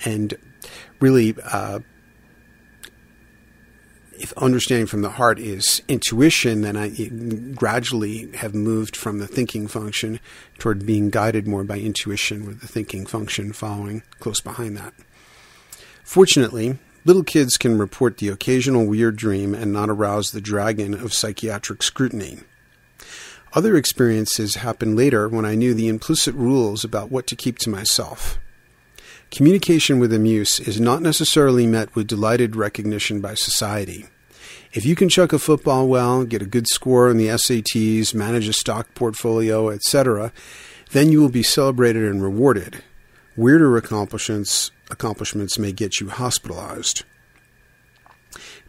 And 0.03 0.35
really, 0.99 1.35
uh, 1.43 1.79
if 4.19 4.33
understanding 4.33 4.87
from 4.87 5.01
the 5.01 5.11
heart 5.11 5.39
is 5.39 5.81
intuition, 5.87 6.61
then 6.61 6.75
I 6.75 6.89
gradually 7.55 8.29
have 8.35 8.53
moved 8.53 8.97
from 8.97 9.19
the 9.19 9.27
thinking 9.27 9.67
function 9.67 10.19
toward 10.57 10.85
being 10.85 11.09
guided 11.09 11.47
more 11.47 11.63
by 11.63 11.79
intuition, 11.79 12.45
with 12.45 12.59
the 12.59 12.67
thinking 12.67 13.05
function 13.05 13.53
following 13.53 14.03
close 14.19 14.41
behind 14.41 14.75
that. 14.77 14.93
Fortunately, 16.03 16.77
little 17.05 17.23
kids 17.23 17.57
can 17.57 17.77
report 17.77 18.17
the 18.17 18.29
occasional 18.29 18.85
weird 18.85 19.15
dream 19.15 19.53
and 19.55 19.71
not 19.71 19.89
arouse 19.89 20.31
the 20.31 20.41
dragon 20.41 20.93
of 20.93 21.13
psychiatric 21.13 21.81
scrutiny. 21.83 22.39
Other 23.53 23.75
experiences 23.75 24.55
happened 24.55 24.95
later 24.95 25.27
when 25.27 25.45
I 25.45 25.55
knew 25.55 25.73
the 25.73 25.87
implicit 25.87 26.35
rules 26.35 26.83
about 26.83 27.11
what 27.11 27.25
to 27.27 27.35
keep 27.35 27.57
to 27.59 27.69
myself. 27.69 28.37
communication 29.31 29.99
with 29.99 30.09
the 30.09 30.19
muse 30.19 30.59
is 30.59 30.79
not 30.79 31.01
necessarily 31.01 31.67
met 31.67 31.93
with 31.95 32.07
delighted 32.07 32.55
recognition 32.55 33.21
by 33.21 33.35
society. 33.35 34.07
If 34.73 34.85
you 34.85 34.95
can 34.95 35.09
chuck 35.09 35.33
a 35.33 35.39
football 35.39 35.87
well, 35.87 36.23
get 36.25 36.41
a 36.41 36.47
good 36.47 36.67
score 36.67 37.09
on 37.09 37.17
the 37.17 37.27
SATs, 37.27 38.13
manage 38.13 38.47
a 38.47 38.53
stock 38.53 38.93
portfolio, 38.93 39.69
etc., 39.69 40.31
then 40.91 41.11
you 41.11 41.21
will 41.21 41.29
be 41.29 41.43
celebrated 41.43 42.03
and 42.03 42.21
rewarded. 42.21 42.83
Weirder 43.35 43.77
accomplishments 43.77 44.71
accomplishments 44.89 45.59
may 45.59 45.71
get 45.71 45.99
you 45.99 46.09
hospitalized. 46.09 47.03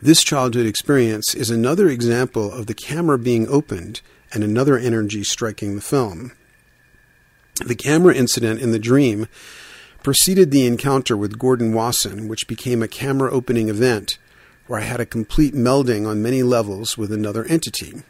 This 0.00 0.22
childhood 0.22 0.66
experience 0.66 1.34
is 1.34 1.50
another 1.50 1.88
example 1.88 2.52
of 2.52 2.66
the 2.66 2.74
camera 2.74 3.18
being 3.18 3.46
opened 3.48 4.00
and 4.32 4.42
another 4.42 4.78
energy 4.78 5.22
striking 5.24 5.74
the 5.74 5.82
film. 5.82 6.32
The 7.64 7.74
camera 7.74 8.14
incident 8.14 8.60
in 8.60 8.70
the 8.70 8.78
dream 8.78 9.26
preceded 10.02 10.50
the 10.50 10.66
encounter 10.66 11.16
with 11.16 11.38
Gordon 11.38 11.74
Wasson, 11.74 12.28
which 12.28 12.48
became 12.48 12.82
a 12.82 12.88
camera 12.88 13.30
opening 13.30 13.68
event 13.68 14.18
where 14.66 14.80
I 14.80 14.84
had 14.84 15.00
a 15.00 15.06
complete 15.06 15.54
melding 15.54 16.06
on 16.06 16.22
many 16.22 16.42
levels 16.42 16.96
with 16.96 17.12
another 17.12 17.44
entity. 17.44 18.02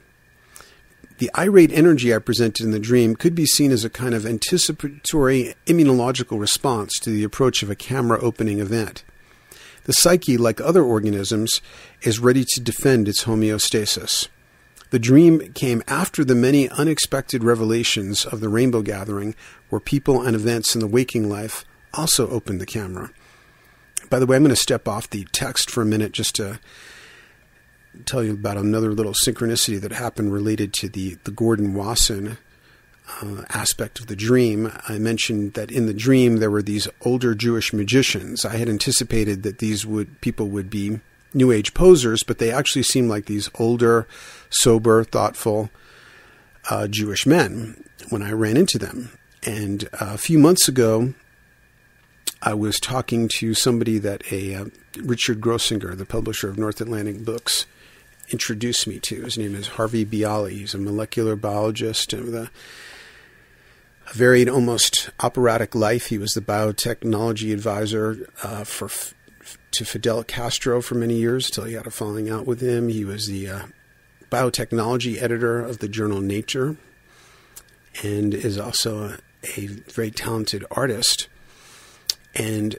The 1.20 1.30
irate 1.34 1.70
energy 1.70 2.14
I 2.14 2.18
presented 2.18 2.64
in 2.64 2.70
the 2.70 2.78
dream 2.78 3.14
could 3.14 3.34
be 3.34 3.44
seen 3.44 3.72
as 3.72 3.84
a 3.84 3.90
kind 3.90 4.14
of 4.14 4.24
anticipatory 4.24 5.54
immunological 5.66 6.40
response 6.40 6.98
to 7.00 7.10
the 7.10 7.24
approach 7.24 7.62
of 7.62 7.68
a 7.68 7.76
camera 7.76 8.18
opening 8.22 8.58
event. 8.58 9.04
The 9.84 9.92
psyche, 9.92 10.38
like 10.38 10.62
other 10.62 10.82
organisms, 10.82 11.60
is 12.00 12.20
ready 12.20 12.46
to 12.48 12.60
defend 12.60 13.06
its 13.06 13.24
homeostasis. 13.24 14.28
The 14.88 14.98
dream 14.98 15.52
came 15.52 15.82
after 15.86 16.24
the 16.24 16.34
many 16.34 16.70
unexpected 16.70 17.44
revelations 17.44 18.24
of 18.24 18.40
the 18.40 18.48
rainbow 18.48 18.80
gathering, 18.80 19.34
where 19.68 19.78
people 19.78 20.22
and 20.22 20.34
events 20.34 20.74
in 20.74 20.80
the 20.80 20.86
waking 20.86 21.28
life 21.28 21.66
also 21.92 22.30
opened 22.30 22.62
the 22.62 22.66
camera. 22.66 23.10
By 24.08 24.20
the 24.20 24.26
way, 24.26 24.36
I'm 24.36 24.42
going 24.42 24.54
to 24.54 24.56
step 24.56 24.88
off 24.88 25.10
the 25.10 25.26
text 25.32 25.70
for 25.70 25.82
a 25.82 25.86
minute 25.86 26.12
just 26.12 26.34
to 26.36 26.60
tell 28.04 28.22
you 28.22 28.32
about 28.32 28.56
another 28.56 28.92
little 28.92 29.12
synchronicity 29.12 29.80
that 29.80 29.92
happened 29.92 30.32
related 30.32 30.72
to 30.74 30.88
the, 30.88 31.16
the 31.24 31.30
Gordon 31.30 31.74
Wasson 31.74 32.38
uh, 33.20 33.42
aspect 33.50 33.98
of 33.98 34.06
the 34.06 34.16
dream. 34.16 34.72
I 34.88 34.98
mentioned 34.98 35.54
that 35.54 35.70
in 35.70 35.86
the 35.86 35.94
dream 35.94 36.36
there 36.36 36.50
were 36.50 36.62
these 36.62 36.88
older 37.02 37.34
Jewish 37.34 37.72
magicians. 37.72 38.44
I 38.44 38.56
had 38.56 38.68
anticipated 38.68 39.42
that 39.42 39.58
these 39.58 39.84
would 39.84 40.20
people 40.20 40.48
would 40.48 40.70
be 40.70 41.00
New 41.32 41.52
Age 41.52 41.74
posers, 41.74 42.22
but 42.22 42.38
they 42.38 42.50
actually 42.50 42.82
seemed 42.82 43.08
like 43.08 43.26
these 43.26 43.50
older, 43.58 44.06
sober, 44.50 45.04
thoughtful 45.04 45.70
uh, 46.68 46.88
Jewish 46.88 47.26
men 47.26 47.84
when 48.08 48.22
I 48.22 48.32
ran 48.32 48.56
into 48.56 48.78
them. 48.78 49.10
And 49.44 49.84
uh, 49.94 50.12
a 50.14 50.18
few 50.18 50.38
months 50.38 50.68
ago, 50.68 51.14
I 52.42 52.54
was 52.54 52.80
talking 52.80 53.28
to 53.36 53.54
somebody 53.54 53.98
that 53.98 54.32
a 54.32 54.54
uh, 54.54 54.64
Richard 55.02 55.40
Grossinger, 55.40 55.96
the 55.96 56.06
publisher 56.06 56.48
of 56.48 56.58
North 56.58 56.80
Atlantic 56.80 57.24
Books, 57.24 57.66
introduced 58.30 58.86
me 58.86 58.98
to. 59.00 59.22
His 59.22 59.38
name 59.38 59.54
is 59.54 59.68
Harvey 59.68 60.04
Bialy. 60.04 60.52
He's 60.52 60.74
a 60.74 60.78
molecular 60.78 61.36
biologist 61.36 62.12
with 62.12 62.34
a, 62.34 62.50
a 64.08 64.14
varied, 64.14 64.48
almost 64.48 65.10
operatic 65.20 65.74
life. 65.74 66.06
He 66.06 66.18
was 66.18 66.32
the 66.32 66.40
biotechnology 66.40 67.52
advisor 67.52 68.30
uh, 68.42 68.64
for 68.64 68.88
to 69.72 69.84
Fidel 69.84 70.24
Castro 70.24 70.82
for 70.82 70.96
many 70.96 71.14
years 71.14 71.46
until 71.46 71.64
he 71.64 71.74
had 71.74 71.86
a 71.86 71.90
falling 71.90 72.28
out 72.28 72.46
with 72.46 72.60
him. 72.60 72.88
He 72.88 73.04
was 73.04 73.26
the 73.26 73.48
uh, 73.48 73.62
biotechnology 74.30 75.20
editor 75.20 75.60
of 75.60 75.78
the 75.78 75.88
journal 75.88 76.20
Nature 76.20 76.76
and 78.02 78.34
is 78.34 78.58
also 78.58 79.04
a, 79.04 79.18
a 79.60 79.66
very 79.66 80.10
talented 80.10 80.64
artist. 80.70 81.28
And 82.34 82.76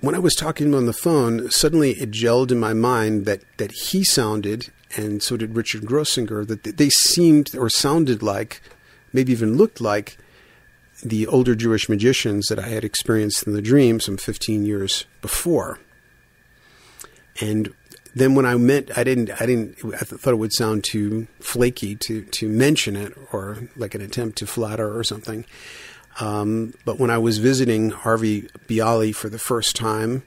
when 0.00 0.14
I 0.14 0.18
was 0.18 0.34
talking 0.34 0.74
on 0.74 0.86
the 0.86 0.92
phone, 0.92 1.50
suddenly 1.50 1.92
it 1.92 2.10
gelled 2.10 2.50
in 2.50 2.60
my 2.60 2.74
mind 2.74 3.26
that, 3.26 3.42
that 3.58 3.72
he 3.72 4.04
sounded, 4.04 4.70
and 4.96 5.22
so 5.22 5.36
did 5.36 5.56
Richard 5.56 5.82
Grossinger, 5.82 6.46
that 6.46 6.76
they 6.76 6.90
seemed 6.90 7.54
or 7.56 7.68
sounded 7.68 8.22
like, 8.22 8.60
maybe 9.12 9.32
even 9.32 9.56
looked 9.56 9.80
like, 9.80 10.18
the 11.02 11.26
older 11.26 11.54
Jewish 11.54 11.88
magicians 11.88 12.46
that 12.46 12.58
I 12.58 12.68
had 12.68 12.84
experienced 12.84 13.46
in 13.46 13.52
the 13.52 13.62
dream 13.62 14.00
some 14.00 14.16
15 14.16 14.66
years 14.66 15.04
before. 15.20 15.78
And 17.40 17.72
then 18.14 18.34
when 18.34 18.46
I 18.46 18.56
met, 18.56 18.96
I 18.98 19.04
didn't, 19.04 19.30
I 19.40 19.46
didn't, 19.46 19.76
I 19.94 19.98
thought 19.98 20.32
it 20.32 20.38
would 20.38 20.52
sound 20.52 20.82
too 20.82 21.28
flaky 21.40 21.94
to, 21.96 22.22
to 22.22 22.48
mention 22.48 22.96
it 22.96 23.16
or 23.32 23.68
like 23.76 23.94
an 23.94 24.00
attempt 24.00 24.38
to 24.38 24.46
flatter 24.46 24.96
or 24.96 25.04
something. 25.04 25.44
Um, 26.20 26.74
but 26.84 26.98
when 26.98 27.10
I 27.10 27.18
was 27.18 27.38
visiting 27.38 27.90
Harvey 27.90 28.42
Bialy 28.66 29.14
for 29.14 29.28
the 29.28 29.38
first 29.38 29.76
time 29.76 30.24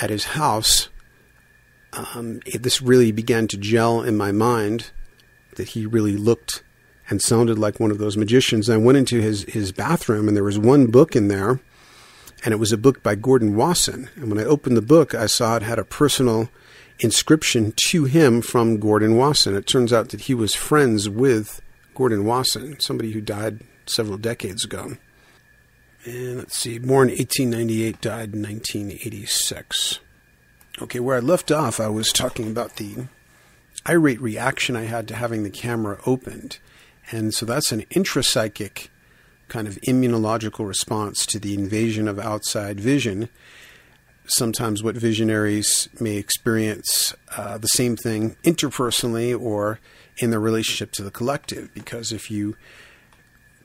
at 0.00 0.10
his 0.10 0.24
house, 0.24 0.88
um, 1.92 2.40
it, 2.46 2.62
this 2.62 2.82
really 2.82 3.12
began 3.12 3.46
to 3.48 3.56
gel 3.56 4.02
in 4.02 4.16
my 4.16 4.32
mind 4.32 4.90
that 5.56 5.68
he 5.68 5.86
really 5.86 6.16
looked 6.16 6.62
and 7.08 7.20
sounded 7.20 7.58
like 7.58 7.80
one 7.80 7.90
of 7.90 7.98
those 7.98 8.16
magicians. 8.16 8.70
I 8.70 8.76
went 8.76 8.98
into 8.98 9.20
his, 9.20 9.42
his 9.44 9.72
bathroom 9.72 10.28
and 10.28 10.36
there 10.36 10.44
was 10.44 10.58
one 10.58 10.86
book 10.86 11.16
in 11.16 11.28
there, 11.28 11.60
and 12.44 12.52
it 12.52 12.58
was 12.58 12.72
a 12.72 12.78
book 12.78 13.02
by 13.02 13.14
Gordon 13.14 13.56
Wasson. 13.56 14.08
And 14.16 14.30
when 14.30 14.38
I 14.38 14.44
opened 14.44 14.76
the 14.76 14.82
book, 14.82 15.14
I 15.14 15.26
saw 15.26 15.56
it 15.56 15.62
had 15.62 15.78
a 15.78 15.84
personal 15.84 16.48
inscription 17.00 17.72
to 17.88 18.04
him 18.04 18.42
from 18.42 18.78
Gordon 18.78 19.16
Wasson. 19.16 19.56
It 19.56 19.66
turns 19.66 19.92
out 19.92 20.10
that 20.10 20.22
he 20.22 20.34
was 20.34 20.54
friends 20.54 21.08
with 21.08 21.60
Gordon 21.94 22.24
Wasson, 22.24 22.78
somebody 22.80 23.12
who 23.12 23.20
died 23.20 23.60
several 23.86 24.18
decades 24.18 24.64
ago. 24.64 24.96
And 26.04 26.38
let's 26.38 26.56
see, 26.56 26.78
born 26.78 27.08
1898, 27.08 28.00
died 28.00 28.34
1986. 28.34 30.00
Okay, 30.80 31.00
where 31.00 31.16
I 31.16 31.20
left 31.20 31.52
off, 31.52 31.78
I 31.78 31.88
was 31.88 32.12
talking 32.12 32.50
about 32.50 32.76
the 32.76 33.06
irate 33.86 34.20
reaction 34.20 34.76
I 34.76 34.84
had 34.84 35.06
to 35.08 35.14
having 35.14 35.42
the 35.42 35.50
camera 35.50 35.98
opened. 36.06 36.58
And 37.10 37.34
so 37.34 37.44
that's 37.44 37.72
an 37.72 37.82
intrapsychic 37.90 38.88
kind 39.48 39.66
of 39.66 39.74
immunological 39.82 40.66
response 40.66 41.26
to 41.26 41.38
the 41.38 41.54
invasion 41.54 42.08
of 42.08 42.18
outside 42.18 42.80
vision. 42.80 43.28
Sometimes 44.26 44.82
what 44.82 44.96
visionaries 44.96 45.88
may 46.00 46.16
experience 46.16 47.14
uh, 47.36 47.58
the 47.58 47.66
same 47.66 47.96
thing 47.96 48.36
interpersonally 48.44 49.38
or 49.38 49.80
in 50.18 50.30
their 50.30 50.40
relationship 50.40 50.92
to 50.92 51.02
the 51.02 51.10
collective. 51.10 51.74
Because 51.74 52.12
if 52.12 52.30
you 52.30 52.56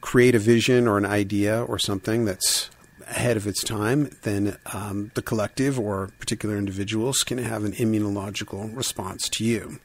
create 0.05 0.35
a 0.35 0.39
vision 0.39 0.87
or 0.87 0.99
an 0.99 1.05
idea 1.05 1.63
or 1.63 1.79
something 1.79 2.25
that's 2.25 2.69
ahead 3.07 3.35
of 3.35 3.47
its 3.47 3.63
time, 3.63 4.07
then 4.21 4.55
um, 4.71 5.09
the 5.15 5.21
collective 5.21 5.79
or 5.79 6.11
particular 6.19 6.57
individuals 6.57 7.23
can 7.23 7.39
have 7.39 7.63
an 7.63 7.71
immunological 7.71 8.73
response 8.77 9.27
to 9.27 9.43
you. 9.43 9.79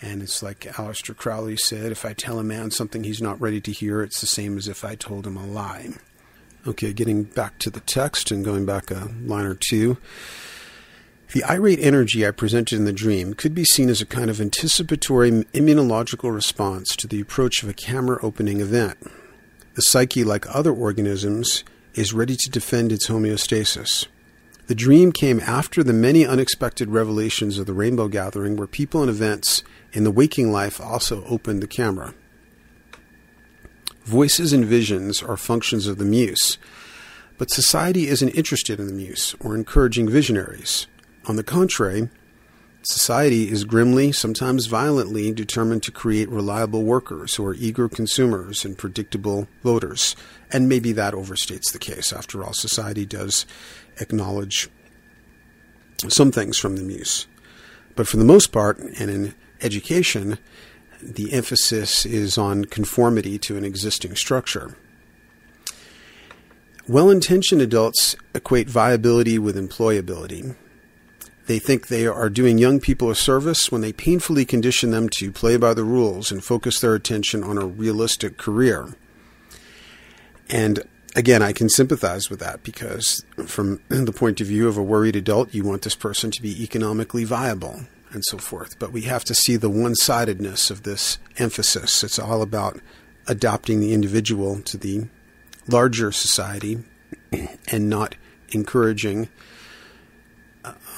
And 0.00 0.20
it's 0.20 0.42
like 0.42 0.62
Aleister 0.62 1.16
Crowley 1.16 1.56
said 1.56 1.92
if 1.92 2.04
I 2.04 2.12
tell 2.12 2.40
a 2.40 2.44
man 2.44 2.72
something 2.72 3.04
he's 3.04 3.22
not 3.22 3.40
ready 3.40 3.60
to 3.60 3.70
hear, 3.70 4.02
it's 4.02 4.20
the 4.20 4.26
same 4.26 4.58
as 4.58 4.66
if 4.66 4.84
I 4.84 4.96
told 4.96 5.28
him 5.28 5.36
a 5.36 5.46
lie. 5.46 5.90
Okay, 6.66 6.92
getting 6.92 7.22
back 7.22 7.60
to 7.60 7.70
the 7.70 7.80
text 7.80 8.32
and 8.32 8.44
going 8.44 8.66
back 8.66 8.90
a 8.90 9.12
line 9.24 9.46
or 9.46 9.54
two. 9.54 9.96
The 11.34 11.44
irate 11.44 11.78
energy 11.78 12.26
I 12.26 12.32
presented 12.32 12.76
in 12.76 12.84
the 12.84 12.92
dream 12.92 13.34
could 13.34 13.54
be 13.54 13.64
seen 13.64 13.88
as 13.88 14.00
a 14.00 14.06
kind 14.06 14.28
of 14.28 14.40
anticipatory 14.40 15.30
immunological 15.30 16.34
response 16.34 16.96
to 16.96 17.06
the 17.06 17.20
approach 17.20 17.62
of 17.62 17.68
a 17.68 17.74
camera 17.74 18.18
opening 18.22 18.60
event. 18.60 18.98
The 19.74 19.82
psyche, 19.82 20.24
like 20.24 20.46
other 20.54 20.72
organisms, 20.72 21.64
is 21.94 22.12
ready 22.12 22.36
to 22.36 22.50
defend 22.50 22.92
its 22.92 23.08
homeostasis. 23.08 24.06
The 24.66 24.74
dream 24.74 25.12
came 25.12 25.40
after 25.40 25.82
the 25.82 25.92
many 25.92 26.26
unexpected 26.26 26.88
revelations 26.88 27.58
of 27.58 27.66
the 27.66 27.72
rainbow 27.72 28.08
gathering, 28.08 28.56
where 28.56 28.66
people 28.66 29.00
and 29.00 29.10
events 29.10 29.62
in 29.92 30.04
the 30.04 30.10
waking 30.10 30.52
life 30.52 30.80
also 30.80 31.24
opened 31.24 31.62
the 31.62 31.66
camera. 31.66 32.14
Voices 34.04 34.52
and 34.52 34.64
visions 34.64 35.22
are 35.22 35.36
functions 35.36 35.86
of 35.86 35.98
the 35.98 36.04
muse, 36.04 36.58
but 37.38 37.50
society 37.50 38.08
isn't 38.08 38.30
interested 38.30 38.78
in 38.78 38.86
the 38.86 38.92
muse 38.92 39.34
or 39.40 39.54
encouraging 39.54 40.08
visionaries. 40.08 40.86
On 41.26 41.36
the 41.36 41.44
contrary, 41.44 42.08
Society 42.84 43.48
is 43.48 43.64
grimly, 43.64 44.10
sometimes 44.10 44.66
violently, 44.66 45.30
determined 45.30 45.84
to 45.84 45.92
create 45.92 46.28
reliable 46.28 46.82
workers 46.82 47.36
who 47.36 47.46
are 47.46 47.54
eager 47.54 47.88
consumers 47.88 48.64
and 48.64 48.76
predictable 48.76 49.46
voters. 49.62 50.16
And 50.50 50.68
maybe 50.68 50.90
that 50.92 51.14
overstates 51.14 51.72
the 51.72 51.78
case. 51.78 52.12
After 52.12 52.42
all, 52.42 52.52
society 52.52 53.06
does 53.06 53.46
acknowledge 54.00 54.68
some 56.08 56.32
things 56.32 56.58
from 56.58 56.76
the 56.76 56.82
muse. 56.82 57.28
But 57.94 58.08
for 58.08 58.16
the 58.16 58.24
most 58.24 58.50
part, 58.50 58.78
and 58.78 59.10
in 59.10 59.34
education, 59.60 60.38
the 61.00 61.32
emphasis 61.32 62.04
is 62.04 62.36
on 62.36 62.64
conformity 62.64 63.38
to 63.38 63.56
an 63.56 63.64
existing 63.64 64.16
structure. 64.16 64.76
Well 66.88 67.10
intentioned 67.10 67.62
adults 67.62 68.16
equate 68.34 68.68
viability 68.68 69.38
with 69.38 69.56
employability. 69.56 70.56
They 71.46 71.58
think 71.58 71.88
they 71.88 72.06
are 72.06 72.30
doing 72.30 72.58
young 72.58 72.78
people 72.78 73.10
a 73.10 73.16
service 73.16 73.72
when 73.72 73.80
they 73.80 73.92
painfully 73.92 74.44
condition 74.44 74.90
them 74.90 75.08
to 75.10 75.32
play 75.32 75.56
by 75.56 75.74
the 75.74 75.84
rules 75.84 76.30
and 76.30 76.42
focus 76.42 76.80
their 76.80 76.94
attention 76.94 77.42
on 77.42 77.58
a 77.58 77.66
realistic 77.66 78.36
career. 78.36 78.94
And 80.48 80.84
again, 81.16 81.42
I 81.42 81.52
can 81.52 81.68
sympathize 81.68 82.30
with 82.30 82.38
that 82.40 82.62
because, 82.62 83.24
from 83.46 83.80
the 83.88 84.12
point 84.12 84.40
of 84.40 84.46
view 84.46 84.68
of 84.68 84.76
a 84.76 84.82
worried 84.82 85.16
adult, 85.16 85.52
you 85.52 85.64
want 85.64 85.82
this 85.82 85.96
person 85.96 86.30
to 86.30 86.42
be 86.42 86.62
economically 86.62 87.24
viable 87.24 87.82
and 88.12 88.24
so 88.24 88.38
forth. 88.38 88.78
But 88.78 88.92
we 88.92 89.02
have 89.02 89.24
to 89.24 89.34
see 89.34 89.56
the 89.56 89.70
one 89.70 89.94
sidedness 89.94 90.70
of 90.70 90.82
this 90.82 91.18
emphasis. 91.38 92.04
It's 92.04 92.18
all 92.18 92.42
about 92.42 92.80
adopting 93.26 93.80
the 93.80 93.92
individual 93.92 94.60
to 94.62 94.76
the 94.76 95.08
larger 95.68 96.12
society 96.12 96.84
and 97.68 97.88
not 97.88 98.14
encouraging 98.50 99.28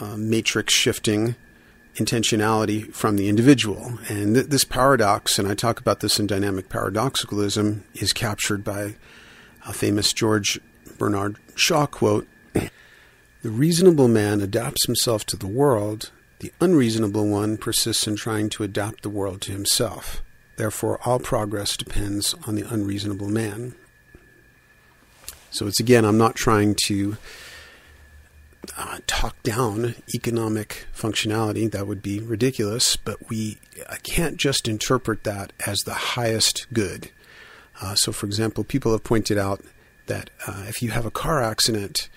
uh, 0.00 0.16
matrix 0.16 0.74
shifting 0.74 1.36
intentionality 1.96 2.92
from 2.92 3.16
the 3.16 3.28
individual. 3.28 3.98
And 4.08 4.34
th- 4.34 4.46
this 4.46 4.64
paradox, 4.64 5.38
and 5.38 5.46
I 5.46 5.54
talk 5.54 5.80
about 5.80 6.00
this 6.00 6.18
in 6.18 6.26
dynamic 6.26 6.68
paradoxicalism, 6.68 7.82
is 7.94 8.12
captured 8.12 8.64
by 8.64 8.96
a 9.66 9.72
famous 9.72 10.12
George 10.12 10.60
Bernard 10.98 11.36
Shaw 11.54 11.86
quote 11.86 12.26
The 12.52 12.70
reasonable 13.42 14.08
man 14.08 14.40
adapts 14.40 14.86
himself 14.86 15.24
to 15.26 15.36
the 15.36 15.46
world, 15.46 16.10
the 16.40 16.52
unreasonable 16.60 17.28
one 17.28 17.56
persists 17.56 18.06
in 18.06 18.16
trying 18.16 18.48
to 18.50 18.64
adapt 18.64 19.02
the 19.02 19.08
world 19.08 19.40
to 19.42 19.52
himself. 19.52 20.22
Therefore, 20.56 21.00
all 21.04 21.18
progress 21.18 21.76
depends 21.76 22.34
on 22.46 22.54
the 22.54 22.68
unreasonable 22.68 23.28
man. 23.28 23.74
So 25.50 25.66
it's 25.66 25.80
again, 25.80 26.04
I'm 26.04 26.18
not 26.18 26.34
trying 26.34 26.76
to 26.86 27.16
uh, 28.76 28.98
talk 29.06 29.40
down 29.42 29.94
economic 30.14 30.86
functionality. 30.94 31.70
That 31.70 31.86
would 31.86 32.02
be 32.02 32.20
ridiculous, 32.20 32.96
but 32.96 33.28
we 33.28 33.58
can't 34.02 34.36
just 34.36 34.68
interpret 34.68 35.24
that 35.24 35.52
as 35.66 35.80
the 35.80 35.94
highest 35.94 36.66
good. 36.72 37.10
Uh, 37.80 37.94
so, 37.94 38.12
for 38.12 38.26
example, 38.26 38.64
people 38.64 38.92
have 38.92 39.04
pointed 39.04 39.38
out 39.38 39.60
that 40.06 40.30
uh, 40.46 40.64
if 40.68 40.82
you 40.82 40.90
have 40.90 41.06
a 41.06 41.10
car 41.10 41.42
accident, 41.42 42.08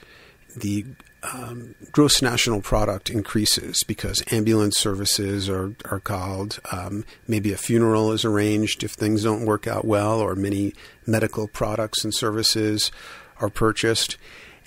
the 0.56 0.86
um, 1.34 1.76
gross 1.92 2.22
national 2.22 2.62
product 2.62 3.10
increases 3.10 3.84
because 3.84 4.24
ambulance 4.32 4.78
services 4.78 5.50
are, 5.50 5.76
are 5.86 6.00
called. 6.00 6.60
Um, 6.72 7.06
maybe 7.28 7.52
a 7.52 7.58
funeral 7.58 8.12
is 8.12 8.24
arranged 8.24 8.84
if 8.84 8.92
things 8.92 9.24
don't 9.24 9.46
work 9.46 9.68
out 9.68 9.86
well, 9.86 10.20
or 10.20 10.36
many 10.36 10.74
medical 11.06 11.48
products 11.48 12.04
and 12.04 12.14
services 12.14 12.92
are 13.40 13.50
purchased. 13.50 14.18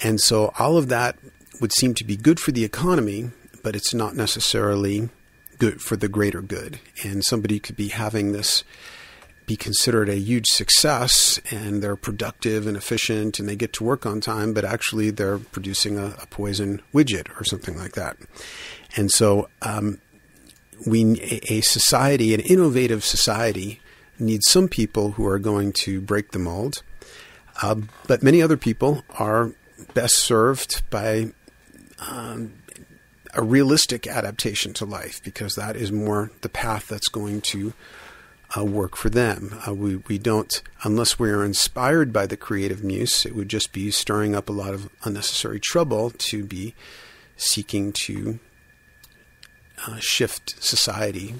And 0.03 0.21
so 0.21 0.53
all 0.59 0.77
of 0.77 0.89
that 0.89 1.17
would 1.61 1.73
seem 1.73 1.95
to 1.95 2.05
be 2.05 2.17
good 2.17 2.41
for 2.41 2.53
the 2.53 2.65
economy, 2.65 3.31
but 3.63 3.77
it's 3.77 3.95
not 3.95 4.17
necessarily 4.17 5.11
good 5.59 5.81
for 5.83 5.97
the 5.97 6.09
greater 6.09 6.41
good. 6.41 6.81
And 7.05 7.25
somebody 7.25 7.61
could 7.61 7.77
be 7.77 7.89
having 7.89 8.33
this 8.33 8.65
be 9.47 9.57
considered 9.57 10.09
a 10.09 10.17
huge 10.17 10.47
success 10.47 11.41
and 11.51 11.83
they're 11.83 11.97
productive 11.97 12.69
and 12.69 12.77
efficient 12.77 13.41
and 13.41 13.49
they 13.49 13.57
get 13.57 13.73
to 13.73 13.83
work 13.83 14.07
on 14.07 14.21
time, 14.21 14.55
but 14.55 14.65
actually 14.65 15.11
they're 15.11 15.39
producing 15.39 15.99
a, 15.99 16.15
a 16.23 16.27
poison 16.27 16.81
widget 16.95 17.29
or 17.41 17.45
something 17.45 17.77
like 17.77 17.93
that. 17.93 18.17
And 18.97 19.11
so, 19.11 19.49
um, 19.63 20.01
we, 20.87 21.21
a 21.49 21.61
society, 21.63 22.33
an 22.33 22.41
innovative 22.41 23.05
society, 23.05 23.81
needs 24.21 24.49
some 24.49 24.69
people 24.69 25.13
who 25.13 25.27
are 25.27 25.39
going 25.39 25.73
to 25.73 26.01
break 26.01 26.31
the 26.31 26.39
mold, 26.39 26.83
uh, 27.63 27.75
but 28.07 28.23
many 28.23 28.41
other 28.41 28.57
people 28.57 29.03
are 29.11 29.53
best 29.95 30.15
served 30.17 30.89
by 30.91 31.33
um, 32.09 32.55
a 33.35 33.43
realistic 33.43 34.07
adaptation 34.07 34.73
to 34.75 34.85
life 34.85 35.23
because 35.23 35.55
that 35.55 35.77
is 35.77 35.93
more 35.93 36.31
the 36.41 36.49
path 36.49 36.89
that's 36.89 37.09
going 37.09 37.41
to 37.41 37.73
uh, 38.57 38.65
work 38.65 38.97
for 38.97 39.09
them. 39.11 39.61
Uh, 39.67 39.75
we, 39.75 39.97
we 39.97 40.19
don't, 40.19 40.63
unless 40.83 41.19
we 41.19 41.31
are 41.31 41.45
inspired 41.45 42.13
by 42.13 42.27
the 42.27 42.37
creative 42.37 42.83
muse, 42.83 43.25
it 43.25 43.35
would 43.35 43.49
just 43.49 43.73
be 43.73 43.91
stirring 43.91 44.35
up 44.35 44.49
a 44.49 44.53
lot 44.53 44.75
of 44.75 44.91
unnecessary 45.05 45.61
trouble 45.61 46.11
to 46.11 46.45
be 46.45 46.75
seeking 47.37 47.93
to 47.93 48.41
uh, 49.87 49.97
shift 49.99 50.63
society 50.63 51.35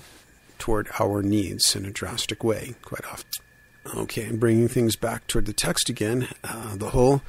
toward 0.59 0.89
our 1.01 1.23
needs 1.23 1.75
in 1.75 1.85
a 1.85 1.91
drastic 1.91 2.45
way 2.45 2.75
quite 2.83 3.05
often. 3.07 3.27
Okay, 3.97 4.25
and 4.25 4.39
bringing 4.39 4.69
things 4.69 4.95
back 4.95 5.27
toward 5.27 5.47
the 5.47 5.53
text 5.53 5.89
again, 5.89 6.29
uh, 6.45 6.77
the 6.77 6.91
whole 6.91 7.23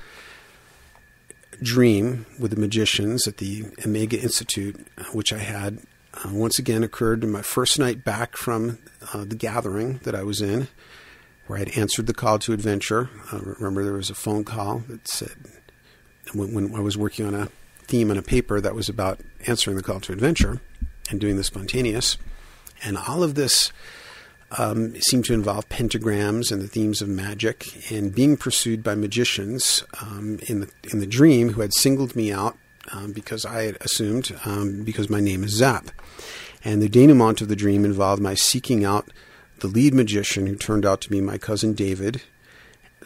dream 1.61 2.25
with 2.39 2.51
the 2.51 2.59
magicians 2.59 3.27
at 3.27 3.37
the 3.37 3.65
Omega 3.85 4.19
Institute, 4.19 4.87
uh, 4.97 5.03
which 5.13 5.31
I 5.31 5.37
had 5.37 5.79
uh, 6.13 6.29
once 6.31 6.59
again 6.59 6.83
occurred 6.83 7.23
in 7.23 7.31
my 7.31 7.41
first 7.41 7.79
night 7.79 8.03
back 8.03 8.35
from 8.35 8.79
uh, 9.13 9.25
the 9.25 9.35
gathering 9.35 9.99
that 10.03 10.15
I 10.15 10.23
was 10.23 10.41
in, 10.41 10.67
where 11.47 11.57
I 11.57 11.59
had 11.59 11.77
answered 11.77 12.07
the 12.07 12.13
call 12.13 12.39
to 12.39 12.53
adventure. 12.53 13.09
Uh, 13.31 13.39
remember, 13.41 13.83
there 13.83 13.93
was 13.93 14.09
a 14.09 14.15
phone 14.15 14.43
call 14.43 14.79
that 14.89 15.07
said, 15.07 15.35
when, 16.33 16.53
when, 16.53 16.75
I 16.75 16.79
was 16.79 16.97
working 16.97 17.25
on 17.25 17.35
a 17.35 17.49
theme 17.83 18.11
on 18.11 18.17
a 18.17 18.23
paper 18.23 18.59
that 18.61 18.75
was 18.75 18.89
about 18.89 19.19
answering 19.47 19.77
the 19.77 19.83
call 19.83 19.99
to 20.01 20.13
adventure 20.13 20.61
and 21.09 21.19
doing 21.19 21.37
the 21.37 21.43
spontaneous. 21.43 22.17
And 22.83 22.97
all 22.97 23.23
of 23.23 23.35
this 23.35 23.71
um, 24.57 24.95
seemed 25.01 25.25
to 25.25 25.33
involve 25.33 25.69
pentagrams 25.69 26.51
and 26.51 26.61
the 26.61 26.67
themes 26.67 27.01
of 27.01 27.07
magic 27.07 27.91
and 27.91 28.13
being 28.13 28.37
pursued 28.37 28.83
by 28.83 28.95
magicians 28.95 29.83
um, 30.01 30.39
in, 30.47 30.61
the, 30.61 30.71
in 30.91 30.99
the 30.99 31.07
dream 31.07 31.53
who 31.53 31.61
had 31.61 31.73
singled 31.73 32.15
me 32.15 32.31
out 32.31 32.57
um, 32.91 33.11
because 33.11 33.45
I 33.45 33.63
had 33.63 33.77
assumed, 33.81 34.35
um, 34.45 34.83
because 34.83 35.09
my 35.09 35.21
name 35.21 35.43
is 35.43 35.51
Zap. 35.51 35.91
And 36.63 36.81
the 36.81 36.89
denouement 36.89 37.41
of 37.41 37.47
the 37.47 37.55
dream 37.55 37.85
involved 37.85 38.21
my 38.21 38.33
seeking 38.33 38.83
out 38.83 39.09
the 39.59 39.67
lead 39.67 39.93
magician 39.93 40.47
who 40.47 40.55
turned 40.55 40.85
out 40.85 41.01
to 41.01 41.09
be 41.09 41.21
my 41.21 41.37
cousin 41.37 41.73
David, 41.73 42.21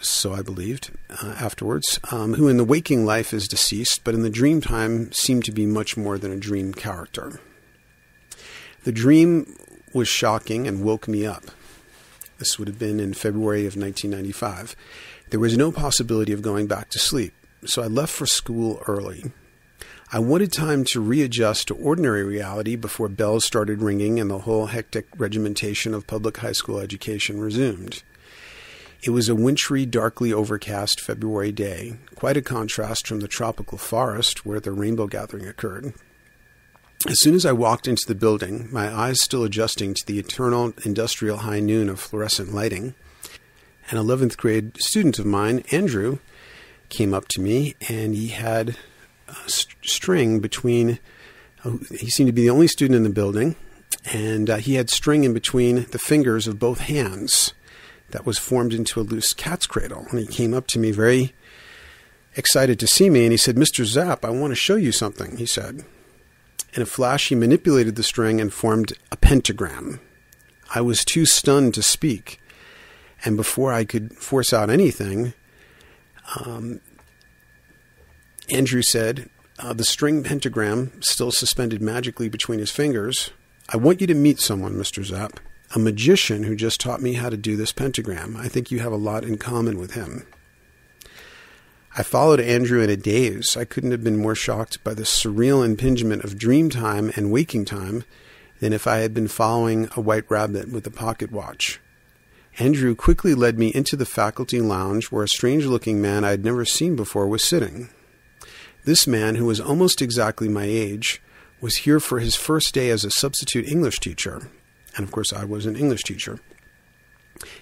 so 0.02 0.34
I 0.34 0.42
believed 0.42 0.92
uh, 1.10 1.36
afterwards, 1.40 2.00
um, 2.12 2.34
who 2.34 2.48
in 2.48 2.58
the 2.58 2.66
waking 2.66 3.06
life 3.06 3.34
is 3.34 3.48
deceased, 3.48 4.04
but 4.04 4.14
in 4.14 4.24
the 4.24 4.30
dream 4.30 4.62
time 4.62 5.12
seemed 5.12 5.46
to 5.46 5.52
be 5.52 5.66
much 5.66 5.96
more 5.96 6.18
than 6.18 6.32
a 6.32 6.38
dream 6.38 6.74
character. 6.74 7.40
The 8.84 8.92
dream 8.92 9.56
was 9.96 10.08
shocking 10.10 10.68
and 10.68 10.84
woke 10.84 11.08
me 11.08 11.26
up. 11.26 11.46
This 12.38 12.60
would 12.60 12.68
have 12.68 12.78
been 12.78 13.00
in 13.00 13.14
February 13.14 13.62
of 13.62 13.78
1995. 13.78 14.76
There 15.30 15.40
was 15.40 15.58
no 15.58 15.72
possibility 15.72 16.34
of 16.34 16.42
going 16.42 16.68
back 16.68 16.90
to 16.90 17.00
sleep, 17.00 17.34
so 17.66 17.82
I 17.82 17.88
left 17.88 18.14
for 18.14 18.26
school 18.26 18.84
early. 18.88 19.32
I 20.12 20.20
wanted 20.20 20.52
time 20.52 20.84
to 20.86 21.02
readjust 21.02 21.70
to 21.70 21.76
ordinary 21.76 22.24
reality 22.24 22.76
before 22.76 23.08
bells 23.08 23.46
started 23.46 23.82
ringing 23.82 24.20
and 24.20 24.30
the 24.30 24.40
whole 24.40 24.68
hectic 24.68 25.08
regimentation 25.18 25.94
of 25.94 26.08
public 26.08 26.38
high 26.38 26.52
school 26.52 26.80
education 26.80 27.40
resumed. 27.40 28.04
It 29.02 29.12
was 29.12 29.30
a 29.30 29.36
wintry, 29.36 29.86
darkly 29.86 30.34
overcast 30.34 31.00
February 31.00 31.52
day, 31.52 31.98
quite 32.16 32.38
a 32.38 32.42
contrast 32.42 33.08
from 33.08 33.22
the 33.22 33.28
tropical 33.28 33.78
forest 33.78 34.46
where 34.46 34.60
the 34.60 34.72
rainbow 34.72 35.08
gathering 35.08 35.48
occurred. 35.48 35.94
As 37.08 37.20
soon 37.20 37.36
as 37.36 37.46
I 37.46 37.52
walked 37.52 37.88
into 37.88 38.06
the 38.08 38.16
building, 38.16 38.68
my 38.72 38.92
eyes 38.92 39.22
still 39.22 39.44
adjusting 39.44 39.94
to 39.94 40.06
the 40.06 40.18
eternal 40.18 40.74
industrial 40.84 41.38
high 41.38 41.60
noon 41.60 41.88
of 41.88 42.00
fluorescent 42.00 42.52
lighting, 42.52 42.96
an 43.92 43.98
11th 43.98 44.38
grade 44.38 44.76
student 44.82 45.20
of 45.20 45.26
mine, 45.26 45.64
Andrew, 45.72 46.18
came 46.90 47.14
up 47.14 47.28
to 47.30 47.42
me 47.42 47.76
and 47.90 48.16
he 48.16 48.30
had 48.30 48.76
a 49.28 49.50
string 49.50 50.40
between. 50.40 51.00
Uh, 51.64 51.78
he 51.92 52.10
seemed 52.10 52.28
to 52.28 52.34
be 52.34 52.42
the 52.42 52.50
only 52.50 52.68
student 52.68 52.96
in 52.96 53.04
the 53.04 53.10
building, 53.10 53.56
and 54.12 54.50
uh, 54.50 54.58
he 54.58 54.76
had 54.76 54.90
string 54.90 55.24
in 55.24 55.34
between 55.34 55.86
the 55.92 56.00
fingers 56.00 56.48
of 56.48 56.60
both 56.60 56.80
hands 56.82 57.54
that 58.10 58.26
was 58.26 58.38
formed 58.38 58.74
into 58.74 59.00
a 59.00 59.04
loose 59.04 59.34
cat's 59.34 59.68
cradle. 59.68 60.06
And 60.10 60.20
he 60.20 60.28
came 60.28 60.54
up 60.54 60.68
to 60.68 60.80
me 60.80 60.92
very 60.92 61.34
excited 62.36 62.80
to 62.80 62.88
see 62.88 63.10
me, 63.10 63.24
and 63.24 63.32
he 63.32 63.38
said, 63.38 63.56
Mr. 63.56 63.86
Zap, 63.86 64.26
I 64.26 64.30
want 64.30 64.52
to 64.52 64.56
show 64.56 64.76
you 64.76 64.92
something, 64.92 65.38
he 65.38 65.46
said. 65.46 65.86
In 66.76 66.82
a 66.82 66.86
flash, 66.86 67.30
he 67.30 67.36
manipulated 67.36 67.96
the 67.96 68.04
string 68.04 68.42
and 68.42 68.54
formed 68.54 68.94
a 69.10 69.16
pentagram. 69.16 70.02
I 70.74 70.82
was 70.82 71.06
too 71.06 71.26
stunned 71.26 71.74
to 71.76 71.84
speak, 71.84 72.42
and 73.24 73.38
before 73.38 73.72
I 73.72 73.86
could 73.86 74.18
force 74.18 74.52
out 74.52 74.70
anything, 74.70 75.34
um, 76.38 76.82
Andrew 78.50 78.82
said, 78.82 79.30
uh, 79.58 79.72
the 79.72 79.86
string 79.86 80.22
pentagram 80.22 80.92
still 81.02 81.32
suspended 81.32 81.82
magically 81.82 82.28
between 82.28 82.60
his 82.60 82.72
fingers. 82.72 83.32
I 83.70 83.78
want 83.78 84.02
you 84.02 84.08
to 84.08 84.14
meet 84.14 84.42
someone, 84.42 84.74
Mr. 84.74 85.04
Zap, 85.04 85.40
a 85.74 85.80
magician 85.80 86.44
who 86.44 86.58
just 86.58 86.82
taught 86.82 87.02
me 87.02 87.14
how 87.14 87.30
to 87.30 87.38
do 87.38 87.56
this 87.56 87.72
pentagram. 87.72 88.36
I 88.36 88.50
think 88.50 88.70
you 88.70 88.80
have 88.80 88.92
a 88.92 88.98
lot 88.98 89.24
in 89.24 89.38
common 89.38 89.78
with 89.78 89.94
him. 89.94 90.28
I 91.98 92.04
followed 92.04 92.42
Andrew 92.42 92.82
in 92.82 92.90
a 92.90 92.98
daze. 92.98 93.56
I 93.56 93.64
couldn't 93.64 93.92
have 93.92 94.04
been 94.04 94.18
more 94.18 94.36
shocked 94.36 94.84
by 94.84 94.94
the 94.94 95.04
surreal 95.04 95.66
impingement 95.66 96.26
of 96.26 96.38
dream 96.38 96.70
time 96.70 97.10
and 97.16 97.32
waking 97.32 97.64
time 97.64 98.04
than 98.60 98.74
if 98.74 98.86
I 98.86 98.98
had 98.98 99.14
been 99.14 99.30
following 99.30 99.88
a 99.96 100.02
white 100.02 100.30
rabbit 100.30 100.70
with 100.70 100.86
a 100.86 100.92
pocket 100.92 101.32
watch. 101.32 101.80
Andrew 102.60 102.96
quickly 102.96 103.34
led 103.34 103.58
me 103.58 103.72
into 103.74 103.96
the 103.96 104.06
faculty 104.06 104.60
lounge 104.60 105.06
where 105.06 105.24
a 105.24 105.30
strange 105.30 105.66
looking 105.66 106.02
man 106.02 106.26
I 106.26 106.32
had 106.32 106.44
never 106.44 106.66
seen 106.66 106.98
before 106.98 107.28
was 107.28 107.46
sitting. 107.46 107.88
This 108.84 109.08
man, 109.08 109.36
who 109.36 109.46
was 109.46 109.62
almost 109.62 110.02
exactly 110.02 110.50
my 110.50 110.66
age, 110.66 111.22
was 111.62 111.78
here 111.78 112.02
for 112.02 112.20
his 112.20 112.36
first 112.36 112.74
day 112.74 112.90
as 112.90 113.06
a 113.06 113.10
substitute 113.10 113.70
English 113.70 114.02
teacher. 114.02 114.50
And 114.98 115.06
of 115.06 115.14
course, 115.14 115.32
I 115.32 115.46
was 115.46 115.66
an 115.66 115.78
English 115.78 116.04
teacher. 116.04 116.40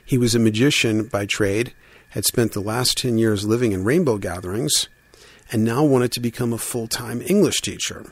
He 0.04 0.18
was 0.18 0.34
a 0.34 0.40
magician 0.40 1.04
by 1.04 1.28
trade 1.28 1.74
had 2.14 2.26
spent 2.26 2.52
the 2.52 2.60
last 2.60 3.00
10 3.00 3.18
years 3.18 3.44
living 3.44 3.72
in 3.72 3.84
rainbow 3.84 4.20
gatherings 4.20 4.88
and 5.52 5.64
now 5.64 5.84
wanted 5.84 6.12
to 6.12 6.20
become 6.20 6.54
a 6.54 6.60
full 6.60 6.88
time 6.88 7.24
English 7.26 7.62
teacher. 7.62 8.06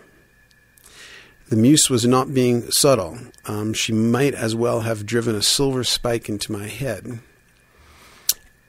The 1.50 1.56
muse 1.56 1.88
was 1.88 2.08
not 2.08 2.34
being 2.34 2.72
subtle. 2.72 3.20
Um, 3.46 3.74
she 3.74 3.94
might 3.94 4.34
as 4.34 4.56
well 4.56 4.82
have 4.82 5.06
driven 5.06 5.36
a 5.36 5.44
silver 5.44 5.84
spike 5.84 6.30
into 6.30 6.52
my 6.52 6.68
head. 6.68 7.20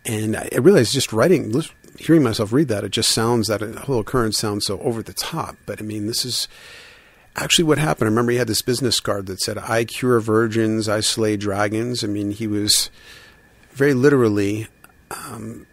And 0.04 0.36
I 0.36 0.50
realized 0.58 0.92
just 0.92 1.14
writing, 1.14 1.62
hearing 1.98 2.22
myself 2.22 2.52
read 2.52 2.68
that, 2.68 2.84
it 2.84 2.90
just 2.90 3.10
sounds 3.10 3.48
that 3.48 3.62
a 3.62 3.80
whole 3.80 4.00
occurrence 4.00 4.36
sounds 4.36 4.66
so 4.66 4.80
over 4.80 5.02
the 5.02 5.14
top. 5.14 5.56
But 5.64 5.80
I 5.80 5.82
mean, 5.84 6.06
this 6.06 6.26
is 6.26 6.46
actually 7.36 7.64
what 7.64 7.78
happened. 7.78 8.08
I 8.08 8.10
remember 8.10 8.32
he 8.32 8.38
had 8.38 8.48
this 8.48 8.62
business 8.62 9.00
card 9.00 9.26
that 9.26 9.40
said, 9.40 9.56
I 9.56 9.86
cure 9.86 10.20
virgins, 10.20 10.90
I 10.90 11.00
slay 11.00 11.38
dragons. 11.38 12.04
I 12.04 12.08
mean, 12.08 12.32
he 12.32 12.46
was 12.46 12.90
very 13.70 13.94
literally 13.94 14.66
um, 15.12 15.66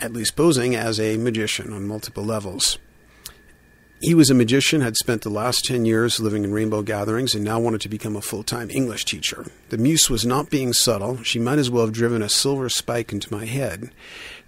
at 0.00 0.12
least 0.12 0.36
posing 0.36 0.74
as 0.74 1.00
a 1.00 1.16
magician 1.16 1.72
on 1.72 1.86
multiple 1.86 2.24
levels. 2.24 2.78
He 4.00 4.14
was 4.14 4.28
a 4.28 4.34
magician, 4.34 4.82
had 4.82 4.96
spent 4.96 5.22
the 5.22 5.30
last 5.30 5.64
10 5.64 5.86
years 5.86 6.20
living 6.20 6.44
in 6.44 6.52
rainbow 6.52 6.82
gatherings, 6.82 7.34
and 7.34 7.42
now 7.42 7.58
wanted 7.58 7.80
to 7.80 7.88
become 7.88 8.14
a 8.14 8.20
full 8.20 8.42
time 8.42 8.70
English 8.70 9.06
teacher. 9.06 9.46
The 9.70 9.78
muse 9.78 10.10
was 10.10 10.26
not 10.26 10.50
being 10.50 10.74
subtle. 10.74 11.22
She 11.22 11.38
might 11.38 11.58
as 11.58 11.70
well 11.70 11.86
have 11.86 11.94
driven 11.94 12.20
a 12.20 12.28
silver 12.28 12.68
spike 12.68 13.10
into 13.10 13.32
my 13.32 13.46
head. 13.46 13.90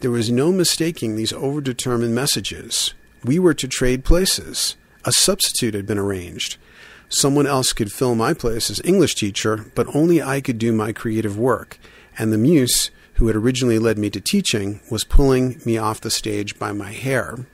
There 0.00 0.10
was 0.10 0.30
no 0.30 0.52
mistaking 0.52 1.16
these 1.16 1.32
overdetermined 1.32 2.10
messages. 2.10 2.92
We 3.24 3.38
were 3.38 3.54
to 3.54 3.66
trade 3.66 4.04
places. 4.04 4.76
A 5.06 5.12
substitute 5.12 5.74
had 5.74 5.86
been 5.86 5.98
arranged. 5.98 6.58
Someone 7.08 7.46
else 7.46 7.72
could 7.72 7.90
fill 7.90 8.14
my 8.14 8.34
place 8.34 8.68
as 8.68 8.82
English 8.84 9.14
teacher, 9.14 9.64
but 9.74 9.94
only 9.96 10.22
I 10.22 10.42
could 10.42 10.58
do 10.58 10.72
my 10.72 10.92
creative 10.92 11.38
work. 11.38 11.78
And 12.18 12.32
the 12.32 12.38
muse 12.38 12.90
who 13.18 13.26
had 13.26 13.36
originally 13.36 13.80
led 13.80 13.98
me 13.98 14.08
to 14.10 14.20
teaching, 14.20 14.80
was 14.90 15.02
pulling 15.02 15.60
me 15.64 15.76
off 15.76 16.00
the 16.00 16.10
stage 16.10 16.56
by 16.56 16.70
my 16.70 16.92
hair. 16.92 17.46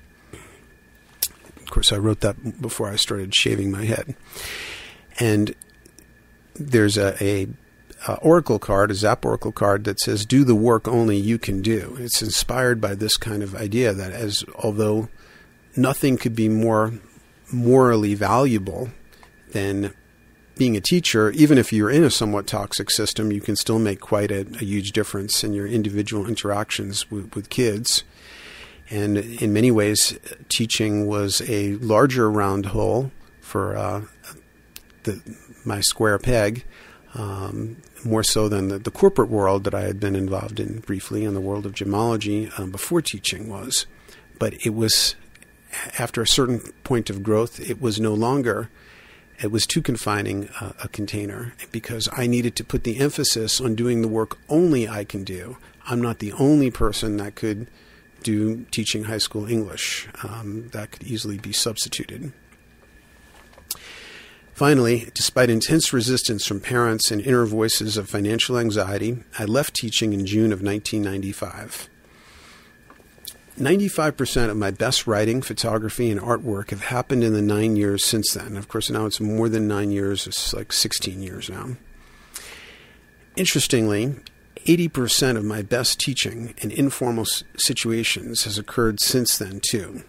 Of 1.62 1.71
course, 1.71 1.91
I 1.91 1.97
wrote 1.97 2.21
that 2.21 2.61
before 2.61 2.91
I 2.91 2.97
started 2.97 3.35
shaving 3.35 3.71
my 3.71 3.87
head. 3.87 4.15
And 5.19 5.55
there's 6.55 6.99
a, 6.99 7.17
a, 7.25 7.49
a 8.07 8.15
oracle 8.17 8.59
card, 8.59 8.91
a 8.91 8.95
Zap 8.95 9.25
oracle 9.25 9.53
card 9.53 9.85
that 9.85 10.01
says, 10.01 10.27
"Do 10.27 10.45
the 10.45 10.55
work 10.55 10.87
only 10.87 11.17
you 11.17 11.39
can 11.39 11.62
do." 11.62 11.97
It's 11.99 12.21
inspired 12.21 12.81
by 12.81 12.95
this 12.95 13.17
kind 13.17 13.43
of 13.43 13.55
idea 13.55 13.95
that, 13.95 14.12
as 14.12 14.45
although 14.57 15.09
nothing 15.77 16.19
could 16.19 16.37
be 16.37 16.49
more 16.49 16.93
morally 17.51 18.15
valuable 18.15 18.91
than 19.53 19.95
being 20.57 20.77
a 20.77 20.81
teacher, 20.81 21.31
even 21.33 21.59
if 21.59 21.73
you're 21.73 21.91
in 21.91 22.05
a 22.05 22.11
somewhat 22.11 22.47
toxic 22.47 22.91
system, 22.91 23.33
you 23.33 23.41
can 23.41 23.57
still 23.57 23.79
make 23.79 24.01
quite 24.01 24.31
a, 24.31 24.41
a 24.41 24.65
huge 24.65 24.93
difference 24.93 25.43
in 25.43 25.53
your 25.53 25.67
individual 25.67 26.27
interactions 26.27 27.11
with, 27.11 27.35
with, 27.35 27.51
kids. 27.51 28.05
And 28.91 29.19
in 29.19 29.53
many 29.53 29.71
ways, 29.71 30.19
teaching 30.49 31.07
was 31.07 31.43
a 31.49 31.75
larger 31.77 32.31
round 32.31 32.67
hole 32.67 33.11
for 33.41 33.77
uh, 33.77 34.03
the, 35.03 35.21
my 35.65 35.81
square 35.81 36.19
peg, 36.19 36.65
um, 37.15 37.77
more 38.05 38.23
so 38.23 38.49
than 38.49 38.69
the, 38.69 38.79
the, 38.79 38.91
corporate 38.91 39.31
world 39.31 39.65
that 39.65 39.75
I 39.75 39.83
had 39.83 40.01
been 40.01 40.17
involved 40.17 40.61
in 40.61 40.81
briefly, 40.81 41.25
in 41.25 41.35
the 41.35 41.41
world 41.41 41.65
of 41.65 41.73
gemology 41.73 42.57
um, 42.59 42.71
before 42.71 43.01
teaching 43.01 43.49
was. 43.49 43.87
But 44.39 44.55
it 44.67 44.75
was, 44.75 45.15
after 45.99 46.21
a 46.21 46.27
certain 46.27 46.61
point 46.83 47.11
of 47.11 47.23
growth, 47.23 47.61
it 47.61 47.81
was 47.81 48.01
no 48.01 48.13
longer 48.13 48.69
it 49.43 49.51
was 49.51 49.66
too 49.66 49.82
confining 49.82 50.49
uh, 50.61 50.72
a 50.82 50.89
container 50.89 51.55
because 51.72 52.09
I 52.12 52.26
needed 52.26 52.57
to 52.57 52.64
put 52.64 52.85
the 52.85 52.99
emphasis 52.99 53.61
on 53.61 53.74
doing 53.74 54.03
the 54.03 54.09
work 54.09 54.39
only 54.49 54.89
I 54.89 55.05
can 55.05 55.24
do. 55.24 55.57
I'm 55.87 56.01
not 56.01 56.18
the 56.18 56.32
only 56.35 56.70
person 56.70 57.16
that 57.18 57.35
could 57.35 57.68
do 58.22 58.64
teaching 58.70 59.05
high 59.05 59.18
school 59.18 59.47
English. 59.47 60.09
Um, 60.22 60.68
that 60.72 60.93
could 60.93 61.03
easily 61.05 61.39
be 61.39 61.53
substituted. 61.53 62.32
Finally, 64.55 65.11
despite 65.14 65.51
intense 65.51 65.93
resistance 65.93 66.47
from 66.47 66.61
parents 66.61 67.11
and 67.11 67.20
inner 67.20 67.45
voices 67.45 67.97
of 67.97 68.09
financial 68.09 68.57
anxiety, 68.57 69.18
I 69.37 69.45
left 69.45 69.74
teaching 69.74 70.12
in 70.12 70.26
June 70.26 70.53
of 70.53 70.62
1995. 70.62 71.89
95% 73.59 74.51
of 74.51 74.57
my 74.57 74.73
best 74.73 75.07
writing, 75.07 75.41
photography, 75.41 76.11
and 76.11 76.21
artwork 76.21 76.71
have 76.71 76.83
happened 76.83 77.23
in 77.23 77.33
the 77.35 77.43
nine 77.43 77.77
years 77.77 78.05
since 78.05 78.33
then. 78.33 78.57
Of 78.57 78.67
course, 78.67 78.91
now 78.91 79.07
it's 79.07 79.21
more 79.21 79.49
than 79.49 79.69
nine 79.69 79.93
years, 79.93 80.27
it's 80.27 80.53
like 80.53 80.73
16 80.73 81.23
years 81.23 81.49
now. 81.49 81.77
Interestingly, 83.37 84.17
80% 84.67 85.37
of 85.37 85.45
my 85.45 85.63
best 85.63 86.01
teaching 86.01 86.55
in 86.59 86.71
informal 86.73 87.27
situations 87.57 88.43
has 88.45 88.59
occurred 88.59 89.01
since 89.01 89.39
then, 89.39 89.61
too. 89.61 90.03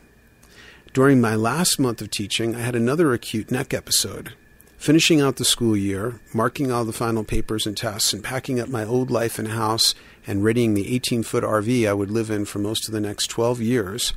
During 0.93 1.19
my 1.21 1.35
last 1.35 1.77
month 1.79 2.01
of 2.01 2.09
teaching, 2.09 2.55
I 2.55 2.61
had 2.61 2.75
another 2.75 3.13
acute 3.13 3.51
neck 3.51 3.73
episode. 3.73 4.33
Finishing 4.77 5.21
out 5.21 5.37
the 5.37 5.45
school 5.45 5.75
year, 5.75 6.19
marking 6.33 6.71
all 6.71 6.85
the 6.85 6.93
final 6.93 7.23
papers 7.23 7.65
and 7.65 7.75
tests, 7.75 8.13
and 8.13 8.23
packing 8.23 8.59
up 8.59 8.69
my 8.69 8.83
old 8.83 9.09
life 9.09 9.39
and 9.39 9.49
house 9.49 9.95
and 10.27 10.43
readying 10.43 10.73
the 10.73 10.93
18 10.93 11.23
foot 11.23 11.43
RV 11.43 11.87
I 11.87 11.93
would 11.93 12.11
live 12.11 12.29
in 12.29 12.45
for 12.45 12.59
most 12.59 12.87
of 12.87 12.93
the 12.93 12.99
next 12.99 13.27
12 13.27 13.61
years 13.61 14.13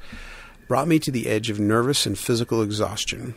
brought 0.68 0.86
me 0.86 0.98
to 0.98 1.10
the 1.10 1.26
edge 1.26 1.48
of 1.48 1.58
nervous 1.58 2.04
and 2.04 2.18
physical 2.18 2.62
exhaustion. 2.62 3.34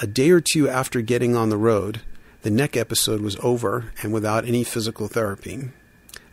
A 0.00 0.06
day 0.06 0.30
or 0.30 0.40
two 0.40 0.68
after 0.68 1.02
getting 1.02 1.36
on 1.36 1.50
the 1.50 1.58
road, 1.58 2.00
the 2.42 2.50
neck 2.50 2.76
episode 2.76 3.20
was 3.20 3.36
over 3.42 3.92
and 4.02 4.12
without 4.12 4.46
any 4.46 4.64
physical 4.64 5.08
therapy. 5.08 5.68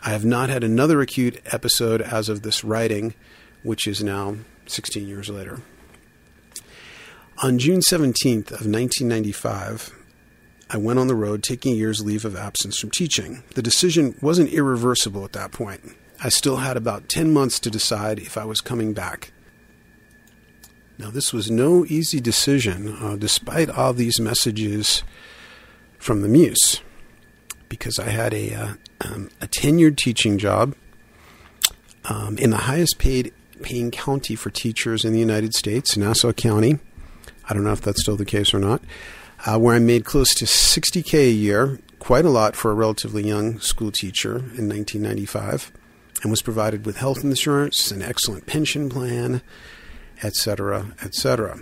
I 0.03 0.09
have 0.11 0.23
not 0.23 0.49
had 0.49 0.63
another 0.63 1.01
acute 1.01 1.41
episode 1.47 2.01
as 2.01 2.29
of 2.29 2.43
this 2.43 2.63
writing, 2.63 3.13
which 3.63 3.87
is 3.87 4.03
now 4.03 4.37
16 4.67 5.07
years 5.07 5.29
later. 5.29 5.59
On 7.43 7.59
June 7.59 7.81
17th 7.81 8.47
of 8.47 8.65
1995, 8.65 9.93
I 10.69 10.77
went 10.77 10.99
on 10.99 11.07
the 11.07 11.15
road 11.15 11.43
taking 11.43 11.73
a 11.73 11.75
year's 11.75 12.03
leave 12.03 12.23
of 12.23 12.33
absence 12.33 12.79
from 12.79 12.91
teaching. 12.91 13.43
The 13.55 13.61
decision 13.61 14.15
wasn't 14.21 14.53
irreversible 14.53 15.25
at 15.25 15.33
that 15.33 15.51
point. 15.51 15.97
I 16.23 16.29
still 16.29 16.57
had 16.57 16.77
about 16.77 17.09
10 17.09 17.33
months 17.33 17.59
to 17.59 17.69
decide 17.69 18.19
if 18.19 18.37
I 18.37 18.45
was 18.45 18.61
coming 18.61 18.93
back. 18.93 19.33
Now, 20.97 21.09
this 21.09 21.33
was 21.33 21.51
no 21.51 21.85
easy 21.85 22.21
decision, 22.21 22.95
uh, 23.01 23.17
despite 23.17 23.69
all 23.69 23.91
these 23.91 24.17
messages 24.17 25.03
from 25.97 26.21
the 26.21 26.29
Muse, 26.29 26.81
because 27.67 27.99
I 27.99 28.11
had 28.11 28.33
a, 28.33 28.53
uh, 28.53 28.73
um, 29.01 29.29
a 29.41 29.47
tenured 29.47 29.97
teaching 29.97 30.37
job 30.37 30.73
um, 32.05 32.37
in 32.37 32.51
the 32.51 32.57
highest 32.59 32.97
paid 32.97 33.33
paying 33.61 33.91
county 33.91 34.35
for 34.35 34.49
teachers 34.49 35.03
in 35.03 35.11
the 35.11 35.19
United 35.19 35.53
States, 35.53 35.97
Nassau 35.97 36.31
County. 36.31 36.79
I 37.49 37.53
don't 37.53 37.63
know 37.63 37.73
if 37.73 37.81
that's 37.81 38.01
still 38.01 38.17
the 38.17 38.25
case 38.25 38.53
or 38.53 38.59
not 38.59 38.81
uh, 39.45 39.57
where 39.59 39.75
I 39.75 39.79
made 39.79 40.05
close 40.05 40.33
to 40.35 40.45
60K 40.45 41.13
a 41.13 41.31
year, 41.31 41.79
quite 41.99 42.25
a 42.25 42.29
lot 42.29 42.55
for 42.55 42.71
a 42.71 42.75
relatively 42.75 43.27
young 43.27 43.59
school 43.59 43.91
teacher 43.91 44.37
in 44.37 44.69
1995, 44.69 45.71
and 46.21 46.31
was 46.31 46.41
provided 46.41 46.85
with 46.85 46.97
health 46.97 47.23
insurance, 47.23 47.91
an 47.91 48.01
excellent 48.01 48.47
pension 48.47 48.89
plan, 48.89 49.41
etc., 50.23 50.93
etc. 51.03 51.59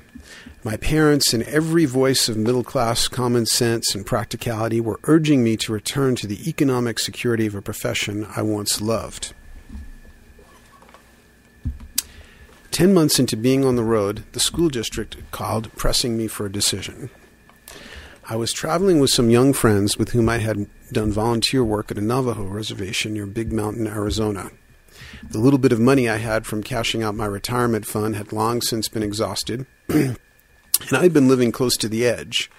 My 0.64 0.78
parents 0.78 1.34
and 1.34 1.44
every 1.44 1.86
voice 1.86 2.30
of 2.30 2.38
middle 2.38 2.64
class 2.64 3.08
common 3.08 3.46
sense 3.46 3.96
and 3.96 4.06
practicality 4.06 4.80
were 4.80 5.00
urging 5.06 5.44
me 5.44 5.58
to 5.58 5.74
return 5.74 6.16
to 6.18 6.28
the 6.28 6.48
economic 6.48 7.00
security 7.00 7.48
of 7.48 7.56
a 7.56 7.62
profession 7.62 8.28
I 8.36 8.44
once 8.44 8.80
loved. 8.80 9.34
Ten 12.74 12.92
months 12.92 13.20
into 13.20 13.38
being 13.38 13.64
on 13.64 13.76
the 13.76 13.84
road, 13.84 14.24
the 14.32 14.40
school 14.40 14.68
district 14.68 15.16
called, 15.30 15.72
pressing 15.76 16.18
me 16.18 16.26
for 16.26 16.48
a 16.48 16.52
decision. 16.52 17.12
I 18.28 18.36
was 18.36 18.52
traveling 18.52 19.00
with 19.00 19.12
some 19.12 19.30
young 19.30 19.54
friends 19.54 19.96
with 19.96 20.10
whom 20.10 20.28
I 20.28 20.40
had 20.40 20.66
done 20.92 21.12
volunteer 21.12 21.64
work 21.64 21.92
at 21.92 22.00
a 22.00 22.02
Navajo 22.02 22.46
reservation 22.46 23.14
near 23.14 23.28
Big 23.28 23.54
Mountain, 23.54 23.86
Arizona. 23.86 24.50
The 25.22 25.38
little 25.38 25.60
bit 25.60 25.72
of 25.72 25.80
money 25.80 26.10
I 26.10 26.18
had 26.18 26.48
from 26.48 26.64
cashing 26.64 27.04
out 27.04 27.14
my 27.14 27.28
retirement 27.28 27.86
fund 27.86 28.16
had 28.16 28.34
long 28.34 28.60
since 28.60 28.90
been 28.90 29.04
exhausted, 29.04 29.68
and 29.88 30.18
I 30.92 31.04
had 31.04 31.14
been 31.14 31.28
living 31.28 31.52
close 31.52 31.78
to 31.78 31.88
the 31.88 32.08
edge. 32.08 32.50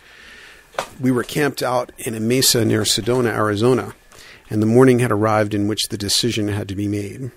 We 1.00 1.10
were 1.10 1.24
camped 1.24 1.60
out 1.60 1.90
in 1.98 2.14
a 2.14 2.20
mesa 2.20 2.64
near 2.64 2.82
Sedona, 2.82 3.30
Arizona, 3.34 3.96
and 4.48 4.62
the 4.62 4.66
morning 4.66 5.00
had 5.00 5.10
arrived 5.10 5.54
in 5.54 5.66
which 5.66 5.88
the 5.88 5.98
decision 5.98 6.46
had 6.46 6.68
to 6.68 6.76
be 6.76 6.86
made. 6.86 7.32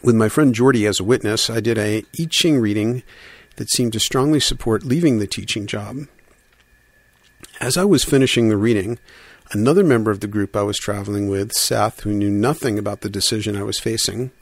With 0.00 0.14
my 0.14 0.28
friend 0.28 0.54
Jordy 0.54 0.86
as 0.86 1.00
a 1.00 1.04
witness, 1.04 1.50
I 1.50 1.60
did 1.60 1.78
a 1.78 2.04
I 2.18 2.26
Ching 2.30 2.58
reading 2.58 3.02
that 3.56 3.70
seemed 3.70 3.92
to 3.92 4.00
strongly 4.00 4.40
support 4.40 4.84
leaving 4.84 5.18
the 5.18 5.26
teaching 5.26 5.66
job. 5.66 6.06
As 7.60 7.76
I 7.76 7.84
was 7.84 8.04
finishing 8.04 8.48
the 8.48 8.56
reading, 8.56 8.98
another 9.52 9.84
member 9.84 10.10
of 10.10 10.20
the 10.20 10.26
group 10.26 10.56
I 10.56 10.62
was 10.62 10.78
traveling 10.78 11.28
with, 11.28 11.52
Seth, 11.52 12.00
who 12.00 12.12
knew 12.12 12.30
nothing 12.30 12.78
about 12.78 13.02
the 13.02 13.10
decision 13.10 13.56
I 13.56 13.62
was 13.62 13.78
facing, 13.78 14.32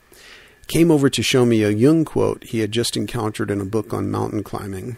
came 0.67 0.89
over 0.89 1.09
to 1.09 1.21
show 1.21 1.45
me 1.45 1.63
a 1.63 1.69
Jung 1.69 2.05
quote 2.05 2.45
he 2.45 2.59
had 2.59 2.71
just 2.71 2.95
encountered 2.95 3.51
in 3.51 3.59
a 3.59 3.65
book 3.65 3.93
on 3.93 4.09
mountain 4.09 4.41
climbing. 4.41 4.97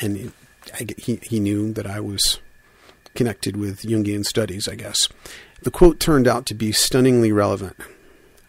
And 0.00 0.16
he, 0.16 0.30
he, 0.96 1.20
he 1.22 1.40
knew 1.40 1.72
that 1.72 1.86
I 1.86 2.00
was 2.00 2.40
connected 3.14 3.56
with 3.56 3.82
Jungian 3.82 4.24
studies, 4.24 4.68
I 4.68 4.74
guess. 4.74 5.08
The 5.62 5.70
quote 5.70 6.00
turned 6.00 6.28
out 6.28 6.46
to 6.46 6.54
be 6.54 6.72
stunningly 6.72 7.32
relevant. 7.32 7.76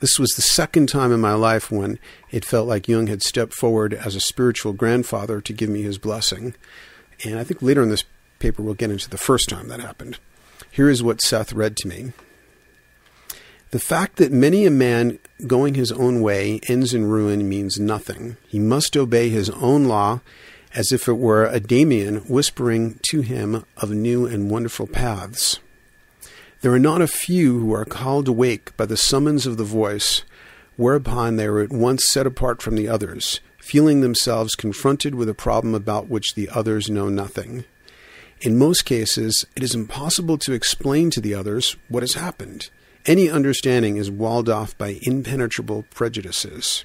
This 0.06 0.20
was 0.20 0.36
the 0.36 0.44
second 0.44 0.88
time 0.88 1.12
in 1.12 1.20
my 1.20 1.34
life 1.34 1.72
when 1.72 1.98
it 2.30 2.46
felt 2.46 2.68
like 2.68 2.88
Jung 2.88 3.08
had 3.08 3.24
stepped 3.24 3.56
forward 3.56 3.92
as 3.92 4.14
a 4.14 4.20
spiritual 4.20 4.72
grandfather 4.72 5.42
to 5.42 5.52
give 5.52 5.68
me 5.68 5.82
his 5.82 5.98
blessing. 5.98 6.54
And 7.24 7.40
I 7.40 7.44
think 7.44 7.64
later 7.64 7.82
in 7.82 7.90
this 7.90 8.04
paper 8.38 8.62
we'll 8.62 8.76
get 8.76 8.92
into 8.92 9.10
the 9.10 9.18
first 9.18 9.50
time 9.50 9.68
that 9.70 9.80
happened. 9.80 10.20
Here 10.70 10.92
is 10.92 11.02
what 11.02 11.24
Seth 11.24 11.54
read 11.54 11.76
to 11.78 11.88
me. 11.88 12.14
The 13.72 13.80
fact 13.80 14.18
that 14.18 14.32
many 14.32 14.68
a 14.68 14.70
man 14.70 15.18
going 15.48 15.74
his 15.74 15.92
own 15.92 16.22
way 16.22 16.60
ends 16.70 16.94
in 16.94 17.06
ruin 17.06 17.50
means 17.50 17.80
nothing. 17.80 18.38
He 18.48 18.60
must 18.60 18.96
obey 18.96 19.30
his 19.30 19.50
own 19.50 19.86
law 19.86 20.22
as 20.76 20.92
if 20.92 21.08
it 21.08 21.18
were 21.18 21.46
a 21.46 21.60
daemon 21.60 22.18
whispering 22.28 23.00
to 23.10 23.22
him 23.22 23.66
of 23.76 23.90
new 23.90 24.28
and 24.28 24.52
wonderful 24.52 24.86
paths. 24.86 25.60
There 26.66 26.74
are 26.74 26.80
not 26.80 27.00
a 27.00 27.08
few 27.08 27.60
who 27.60 27.72
are 27.76 27.86
called 27.86 28.28
awake 28.28 28.76
by 28.76 28.88
the 28.88 28.98
summons 28.98 29.46
of 29.46 29.58
the 29.58 29.64
voice, 29.64 30.24
whereupon 30.78 31.36
they 31.36 31.46
are 31.46 31.60
at 31.60 31.72
once 31.72 32.08
set 32.08 32.26
apart 32.26 32.60
from 32.60 32.76
the 32.76 32.88
others, 32.88 33.40
feeling 33.60 34.02
themselves 34.02 34.56
confronted 34.56 35.14
with 35.14 35.30
a 35.30 35.36
problem 35.36 35.76
about 35.76 36.10
which 36.10 36.34
the 36.34 36.50
others 36.50 36.90
know 36.90 37.08
nothing. 37.08 37.66
In 38.42 38.58
most 38.58 38.84
cases, 38.84 39.46
it 39.56 39.62
is 39.62 39.76
impossible 39.76 40.40
to 40.40 40.54
explain 40.54 41.12
to 41.12 41.22
the 41.22 41.36
others 41.36 41.76
what 41.88 42.02
has 42.02 42.16
happened. 42.16 42.72
Any 43.06 43.30
understanding 43.30 43.98
is 43.98 44.10
walled 44.10 44.50
off 44.50 44.76
by 44.76 44.98
impenetrable 45.04 45.86
prejudices. 45.92 46.84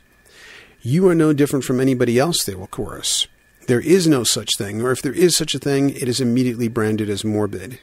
You 0.82 1.08
are 1.08 1.14
no 1.14 1.32
different 1.32 1.64
from 1.64 1.80
anybody 1.80 2.18
else, 2.18 2.44
they 2.44 2.54
will 2.54 2.66
chorus. 2.66 3.28
There 3.66 3.80
is 3.80 4.06
no 4.06 4.24
such 4.24 4.58
thing, 4.58 4.82
or 4.82 4.90
if 4.90 5.00
there 5.00 5.14
is 5.14 5.34
such 5.34 5.54
a 5.54 5.58
thing, 5.58 5.88
it 5.88 6.06
is 6.06 6.20
immediately 6.20 6.68
branded 6.68 7.08
as 7.08 7.24
morbid. 7.24 7.78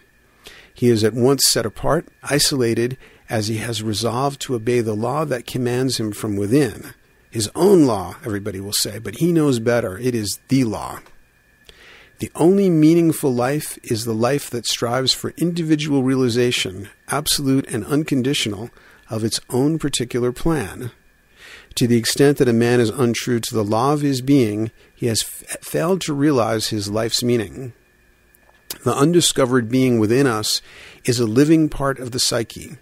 He 0.78 0.89
is 0.89 1.03
at 1.03 1.15
once 1.15 1.43
set 1.43 1.65
apart, 1.65 2.07
isolated, 2.21 2.99
as 3.32 3.47
he 3.47 3.57
has 3.57 3.82
resolved 3.82 4.39
to 4.41 4.53
obey 4.53 4.82
the 4.82 4.93
law 4.93 5.25
that 5.25 5.47
commands 5.47 5.99
him 5.99 6.11
from 6.11 6.36
within. 6.36 6.93
His 7.32 7.49
own 7.55 7.88
law, 7.88 8.17
everybody 8.23 8.59
will 8.59 8.73
say, 8.73 8.99
but 8.99 9.15
he 9.15 9.34
knows 9.34 9.57
better. 9.57 9.97
It 9.97 10.13
is 10.13 10.39
the 10.49 10.65
law. 10.65 10.99
The 12.19 12.32
only 12.36 12.69
meaningful 12.69 13.34
life 13.34 13.80
is 13.84 14.05
the 14.05 14.13
life 14.13 14.51
that 14.51 14.67
strives 14.67 15.13
for 15.13 15.34
individual 15.36 16.03
realization, 16.03 16.89
absolute 17.07 17.67
and 17.69 17.84
unconditional, 17.86 18.69
of 19.09 19.23
its 19.23 19.41
own 19.49 19.80
particular 19.80 20.32
plan. 20.32 20.91
To 21.73 21.88
the 21.88 21.97
extent 21.97 22.38
that 22.38 22.47
a 22.47 22.53
man 22.53 22.80
is 22.80 22.89
untrue 22.89 23.39
to 23.39 23.53
the 23.55 23.63
law 23.63 23.93
of 23.93 24.01
his 24.01 24.21
being, 24.21 24.69
he 24.93 25.07
has 25.07 25.23
f- 25.23 25.57
failed 25.59 26.01
to 26.01 26.13
realize 26.13 26.67
his 26.67 26.91
life's 26.91 27.23
meaning. 27.23 27.73
The 28.84 28.95
undiscovered 28.95 29.70
being 29.70 29.99
within 29.99 30.28
us 30.28 30.61
is 31.05 31.20
a 31.20 31.26
living 31.26 31.70
part 31.70 31.99
of 31.99 32.11
the 32.11 32.20
psyche. 32.20 32.78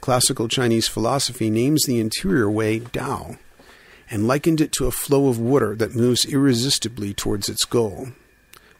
Classical 0.00 0.48
Chinese 0.48 0.88
philosophy 0.88 1.50
names 1.50 1.84
the 1.84 2.00
interior 2.00 2.50
way 2.50 2.80
Tao 2.80 3.36
and 4.10 4.26
likened 4.26 4.60
it 4.60 4.72
to 4.72 4.86
a 4.86 4.90
flow 4.90 5.28
of 5.28 5.38
water 5.38 5.74
that 5.76 5.94
moves 5.94 6.26
irresistibly 6.26 7.14
towards 7.14 7.48
its 7.48 7.64
goal. 7.64 8.08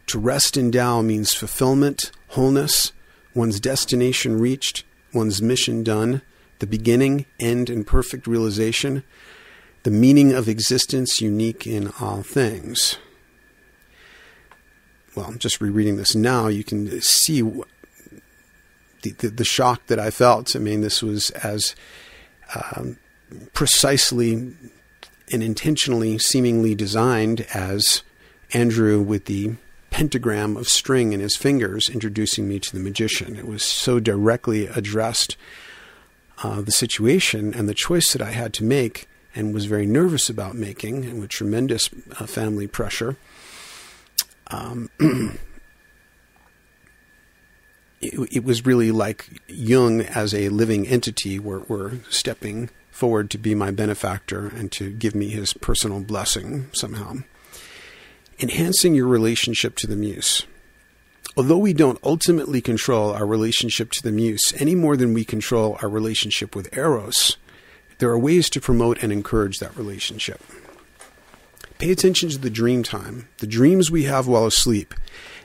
To 0.07 0.19
rest 0.19 0.57
in 0.57 0.71
Tao 0.71 1.01
means 1.01 1.33
fulfillment, 1.33 2.11
wholeness, 2.29 2.91
one's 3.33 3.59
destination 3.59 4.39
reached, 4.39 4.83
one's 5.13 5.41
mission 5.41 5.83
done, 5.83 6.21
the 6.59 6.67
beginning, 6.67 7.25
end, 7.39 7.69
and 7.69 7.87
perfect 7.87 8.27
realization, 8.27 9.03
the 9.83 9.91
meaning 9.91 10.33
of 10.33 10.47
existence 10.47 11.19
unique 11.19 11.65
in 11.65 11.91
all 11.99 12.21
things 12.21 12.97
well, 15.15 15.25
I'm 15.25 15.39
just 15.39 15.61
rereading 15.61 15.97
this 15.97 16.15
now, 16.15 16.47
you 16.47 16.63
can 16.63 17.01
see 17.01 17.41
the, 17.41 17.65
the, 19.11 19.29
the, 19.29 19.45
shock 19.45 19.85
that 19.87 19.99
I 19.99 20.09
felt. 20.09 20.55
I 20.55 20.59
mean, 20.59 20.81
this 20.81 21.03
was 21.03 21.29
as 21.31 21.75
um, 22.55 22.97
precisely 23.53 24.33
and 25.31 25.43
intentionally, 25.43 26.17
seemingly 26.17 26.75
designed 26.75 27.41
as 27.53 28.03
Andrew 28.53 29.01
with 29.01 29.25
the 29.25 29.55
pentagram 29.89 30.57
of 30.57 30.67
string 30.67 31.13
in 31.13 31.19
his 31.19 31.35
fingers 31.35 31.89
introducing 31.89 32.47
me 32.47 32.59
to 32.59 32.73
the 32.73 32.79
magician. 32.79 33.35
It 33.35 33.47
was 33.47 33.63
so 33.63 33.99
directly 33.99 34.65
addressed 34.65 35.37
uh, 36.43 36.61
the 36.61 36.71
situation 36.71 37.53
and 37.53 37.69
the 37.69 37.75
choice 37.75 38.11
that 38.13 38.21
I 38.21 38.31
had 38.31 38.53
to 38.55 38.63
make 38.63 39.07
and 39.35 39.53
was 39.53 39.65
very 39.65 39.85
nervous 39.85 40.29
about 40.29 40.55
making, 40.55 41.05
and 41.05 41.19
with 41.19 41.29
tremendous 41.29 41.89
uh, 42.19 42.25
family 42.25 42.67
pressure 42.67 43.17
um, 44.47 44.89
it, 48.01 48.13
it, 48.31 48.43
was 48.43 48.65
really 48.65 48.91
like 48.91 49.41
Jung 49.47 50.01
as 50.01 50.33
a 50.33 50.49
living 50.49 50.87
entity 50.87 51.39
were, 51.39 51.59
were 51.61 51.99
stepping 52.09 52.69
forward 52.91 53.29
to 53.31 53.37
be 53.37 53.55
my 53.55 53.71
benefactor 53.71 54.47
and 54.47 54.71
to 54.73 54.91
give 54.91 55.15
me 55.15 55.29
his 55.29 55.53
personal 55.53 56.01
blessing 56.01 56.67
somehow. 56.73 57.15
Enhancing 58.39 58.93
your 58.93 59.07
relationship 59.07 59.75
to 59.77 59.87
the 59.87 59.95
muse. 59.95 60.45
Although 61.35 61.57
we 61.57 61.73
don't 61.73 61.99
ultimately 62.03 62.61
control 62.61 63.11
our 63.11 63.25
relationship 63.25 63.91
to 63.91 64.03
the 64.03 64.11
muse 64.11 64.53
any 64.59 64.75
more 64.75 64.95
than 64.95 65.13
we 65.13 65.25
control 65.25 65.77
our 65.81 65.89
relationship 65.89 66.55
with 66.55 66.75
Eros, 66.77 67.37
there 67.97 68.09
are 68.09 68.19
ways 68.19 68.49
to 68.51 68.61
promote 68.61 69.01
and 69.01 69.11
encourage 69.11 69.59
that 69.59 69.75
relationship. 69.75 70.41
Pay 71.83 71.91
attention 71.91 72.29
to 72.29 72.37
the 72.37 72.49
dream 72.49 72.81
time, 72.81 73.27
the 73.39 73.45
dreams 73.45 73.91
we 73.91 74.03
have 74.03 74.25
while 74.25 74.45
asleep, 74.45 74.93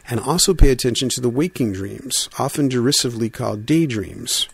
and 0.09 0.21
also 0.21 0.55
pay 0.55 0.71
attention 0.71 1.09
to 1.09 1.21
the 1.21 1.29
waking 1.29 1.73
dreams, 1.73 2.29
often 2.39 2.69
derisively 2.69 3.29
called 3.29 3.67
daydreams. 3.67 4.49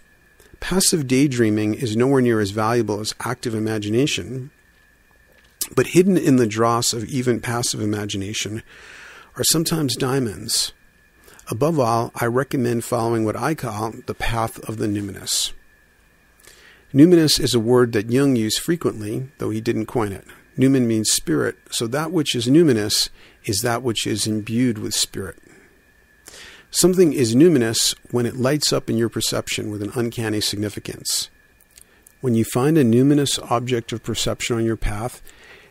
Passive 0.61 1.07
daydreaming 1.07 1.75
is 1.75 1.95
nowhere 1.95 2.23
near 2.23 2.41
as 2.41 2.53
valuable 2.53 3.01
as 3.01 3.15
active 3.21 3.55
imagination, 3.55 4.51
but 5.77 5.89
hidden 5.89 6.17
in 6.17 6.37
the 6.37 6.47
dross 6.47 6.95
of 6.95 7.05
even 7.05 7.39
passive 7.39 7.83
imagination 7.83 8.63
are 9.37 9.45
sometimes 9.45 9.95
diamonds. 9.95 10.73
Above 11.51 11.79
all, 11.79 12.13
I 12.15 12.25
recommend 12.25 12.85
following 12.85 13.27
what 13.27 13.37
I 13.37 13.55
call 13.55 13.93
the 14.07 14.15
path 14.15 14.59
of 14.61 14.79
the 14.79 14.87
numinous. 14.87 15.53
Numinous 16.95 17.39
is 17.39 17.55
a 17.55 17.61
word 17.61 17.93
that 17.93 18.11
Jung 18.11 18.37
used 18.37 18.61
frequently, 18.61 19.29
though 19.37 19.51
he 19.51 19.61
didn't 19.61 19.85
coin 19.85 20.13
it. 20.13 20.25
Numen 20.57 20.87
means 20.87 21.11
spirit, 21.11 21.57
so 21.71 21.87
that 21.89 22.13
which 22.13 22.35
is 22.35 22.47
numinous 22.47 23.09
is 23.45 23.61
that 23.63 23.83
which 23.83 24.07
is 24.07 24.27
imbued 24.27 24.79
with 24.79 24.95
spirit. 24.95 25.37
Something 26.71 27.13
is 27.13 27.35
numinous 27.35 27.95
when 28.11 28.27
it 28.27 28.37
lights 28.37 28.73
up 28.73 28.89
in 28.91 28.97
your 28.97 29.09
perception 29.09 29.71
with 29.71 29.83
an 29.83 29.93
uncanny 29.95 30.41
significance. 30.41 31.31
When 32.21 32.35
you 32.35 32.45
find 32.45 32.79
a 32.79 32.85
numinous 32.85 33.39
object 33.51 33.93
of 33.93 34.03
perception 34.03 34.57
on 34.57 34.65
your 34.65 34.77
path, 34.77 35.23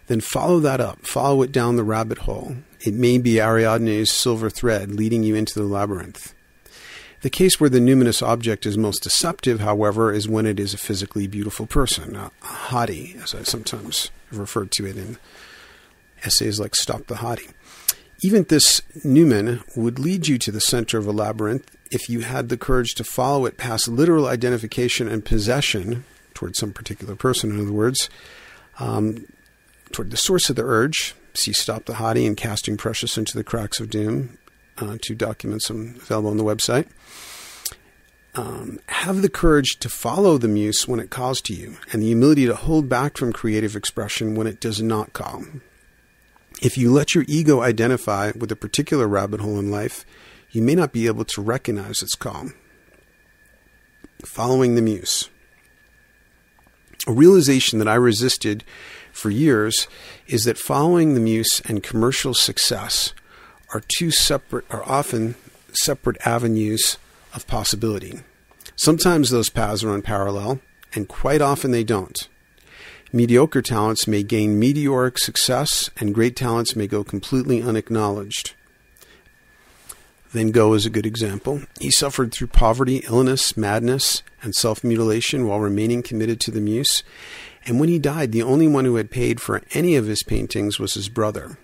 then 0.07 0.21
follow 0.21 0.59
that 0.59 0.79
up, 0.79 1.05
follow 1.05 1.41
it 1.41 1.51
down 1.51 1.75
the 1.75 1.83
rabbit 1.83 2.19
hole. 2.19 2.57
It 2.81 2.93
may 2.93 3.17
be 3.17 3.39
Ariadne's 3.39 4.11
silver 4.11 4.49
thread 4.49 4.91
leading 4.91 5.23
you 5.23 5.35
into 5.35 5.57
the 5.57 5.65
labyrinth. 5.65 6.33
The 7.21 7.29
case 7.29 7.59
where 7.59 7.69
the 7.69 7.79
numinous 7.79 8.21
object 8.21 8.65
is 8.65 8.77
most 8.77 9.01
deceptive, 9.01 9.61
however, 9.61 10.11
is 10.11 10.27
when 10.27 10.45
it 10.45 10.59
is 10.59 10.73
a 10.73 10.77
physically 10.77 11.25
beautiful 11.25 11.65
person, 11.65 12.17
a 12.17 12.31
hottie, 12.41 13.21
as 13.23 13.33
I 13.33 13.43
sometimes 13.43 14.11
referred 14.37 14.71
to 14.71 14.85
it 14.85 14.97
in 14.97 15.17
essays 16.23 16.59
like 16.59 16.75
Stop 16.75 17.07
the 17.07 17.15
Hottie. 17.15 17.51
Even 18.23 18.43
this 18.43 18.81
numen 19.03 19.61
would 19.75 19.99
lead 19.99 20.27
you 20.27 20.37
to 20.37 20.51
the 20.51 20.61
center 20.61 20.97
of 20.97 21.05
a 21.05 21.11
labyrinth 21.11 21.75
if 21.91 22.09
you 22.09 22.21
had 22.21 22.49
the 22.49 22.57
courage 22.57 22.95
to 22.95 23.03
follow 23.03 23.45
it 23.45 23.57
past 23.57 23.87
literal 23.87 24.27
identification 24.27 25.07
and 25.07 25.25
possession 25.25 26.05
toward 26.33 26.55
some 26.55 26.73
particular 26.73 27.15
person, 27.15 27.51
in 27.51 27.59
other 27.59 27.73
words, 27.73 28.09
um, 28.79 29.25
toward 29.91 30.09
the 30.09 30.17
source 30.17 30.49
of 30.49 30.55
the 30.55 30.63
urge. 30.63 31.15
See 31.33 31.53
Stop 31.53 31.85
the 31.85 31.93
Hottie 31.93 32.27
and 32.27 32.37
Casting 32.37 32.77
Precious 32.77 33.17
into 33.17 33.35
the 33.35 33.43
Cracks 33.43 33.79
of 33.79 33.89
Doom, 33.89 34.37
uh, 34.77 34.97
two 35.01 35.15
documents 35.15 35.69
available 35.69 36.29
on 36.29 36.37
the 36.37 36.43
website. 36.43 36.87
Um, 38.35 38.79
have 38.87 39.21
the 39.21 39.29
courage 39.29 39.77
to 39.79 39.89
follow 39.89 40.39
the 40.39 40.47
muse 40.47 40.87
when 40.87 40.99
it 40.99 41.11
calls 41.11 41.39
to 41.41 41.53
you, 41.53 41.77
and 41.91 42.01
the 42.01 42.07
humility 42.07 42.47
to 42.47 42.55
hold 42.55 42.89
back 42.89 43.17
from 43.17 43.31
creative 43.31 43.75
expression 43.75 44.33
when 44.33 44.47
it 44.47 44.59
does 44.59 44.81
not 44.81 45.13
call. 45.13 45.43
If 46.61 46.77
you 46.77 46.91
let 46.91 47.13
your 47.13 47.25
ego 47.27 47.61
identify 47.61 48.31
with 48.35 48.51
a 48.51 48.55
particular 48.55 49.07
rabbit 49.07 49.41
hole 49.41 49.59
in 49.59 49.69
life, 49.69 50.03
you 50.49 50.61
may 50.61 50.73
not 50.73 50.93
be 50.93 51.07
able 51.07 51.25
to 51.25 51.41
recognize 51.41 52.01
its 52.01 52.15
call. 52.15 52.49
Following 54.25 54.75
the 54.75 54.81
muse. 54.81 55.29
A 57.05 57.11
realization 57.11 57.79
that 57.79 57.87
I 57.87 57.95
resisted 57.95 58.63
for 59.11 59.29
years 59.29 59.87
is 60.25 60.45
that 60.45 60.57
following 60.57 61.13
the 61.13 61.19
muse 61.19 61.61
and 61.65 61.83
commercial 61.83 62.33
success 62.33 63.13
are 63.73 63.83
two 63.97 64.09
separate, 64.09 64.65
are 64.71 64.83
often 64.85 65.35
separate 65.73 66.17
avenues 66.25 66.97
of 67.33 67.47
possibility. 67.47 68.21
Sometimes 68.75 69.29
those 69.29 69.49
paths 69.49 69.83
are 69.83 70.01
parallel, 70.01 70.59
and 70.93 71.07
quite 71.07 71.41
often 71.41 71.71
they 71.71 71.83
don't. 71.83 72.27
Mediocre 73.11 73.61
talents 73.61 74.07
may 74.07 74.23
gain 74.23 74.57
meteoric 74.57 75.19
success, 75.19 75.89
and 75.99 76.15
great 76.15 76.35
talents 76.35 76.75
may 76.75 76.87
go 76.87 77.03
completely 77.03 77.61
unacknowledged. 77.61 78.53
Van 80.29 80.49
Gogh 80.49 80.73
is 80.73 80.87
a 80.87 80.89
good 80.89 81.05
example. 81.05 81.61
He 81.79 81.91
suffered 81.91 82.31
through 82.31 82.47
poverty, 82.47 83.03
illness, 83.07 83.55
madness, 83.55 84.23
and 84.41 84.55
self 84.55 84.83
mutilation 84.83 85.45
while 85.45 85.59
remaining 85.59 86.01
committed 86.01 86.39
to 86.39 86.51
the 86.51 86.59
muse. 86.59 87.03
And 87.67 87.79
when 87.79 87.87
he 87.87 87.99
died, 87.99 88.31
the 88.31 88.41
only 88.41 88.67
one 88.67 88.85
who 88.85 88.95
had 88.95 89.11
paid 89.11 89.39
for 89.39 89.61
any 89.73 89.95
of 89.95 90.07
his 90.07 90.23
paintings 90.23 90.79
was 90.79 90.95
his 90.95 91.07
brother. 91.07 91.59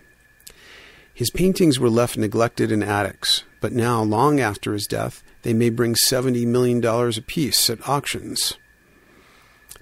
His 1.12 1.32
paintings 1.32 1.80
were 1.80 1.90
left 1.90 2.16
neglected 2.16 2.72
in 2.72 2.84
attics, 2.84 3.44
but 3.60 3.74
now, 3.74 4.04
long 4.04 4.40
after 4.40 4.74
his 4.74 4.86
death, 4.86 5.24
they 5.44 5.54
may 5.54 5.70
bring 5.70 5.96
$70 5.96 6.46
million 6.46 6.84
apiece 6.86 7.70
at 7.70 7.88
auctions. 7.88 8.56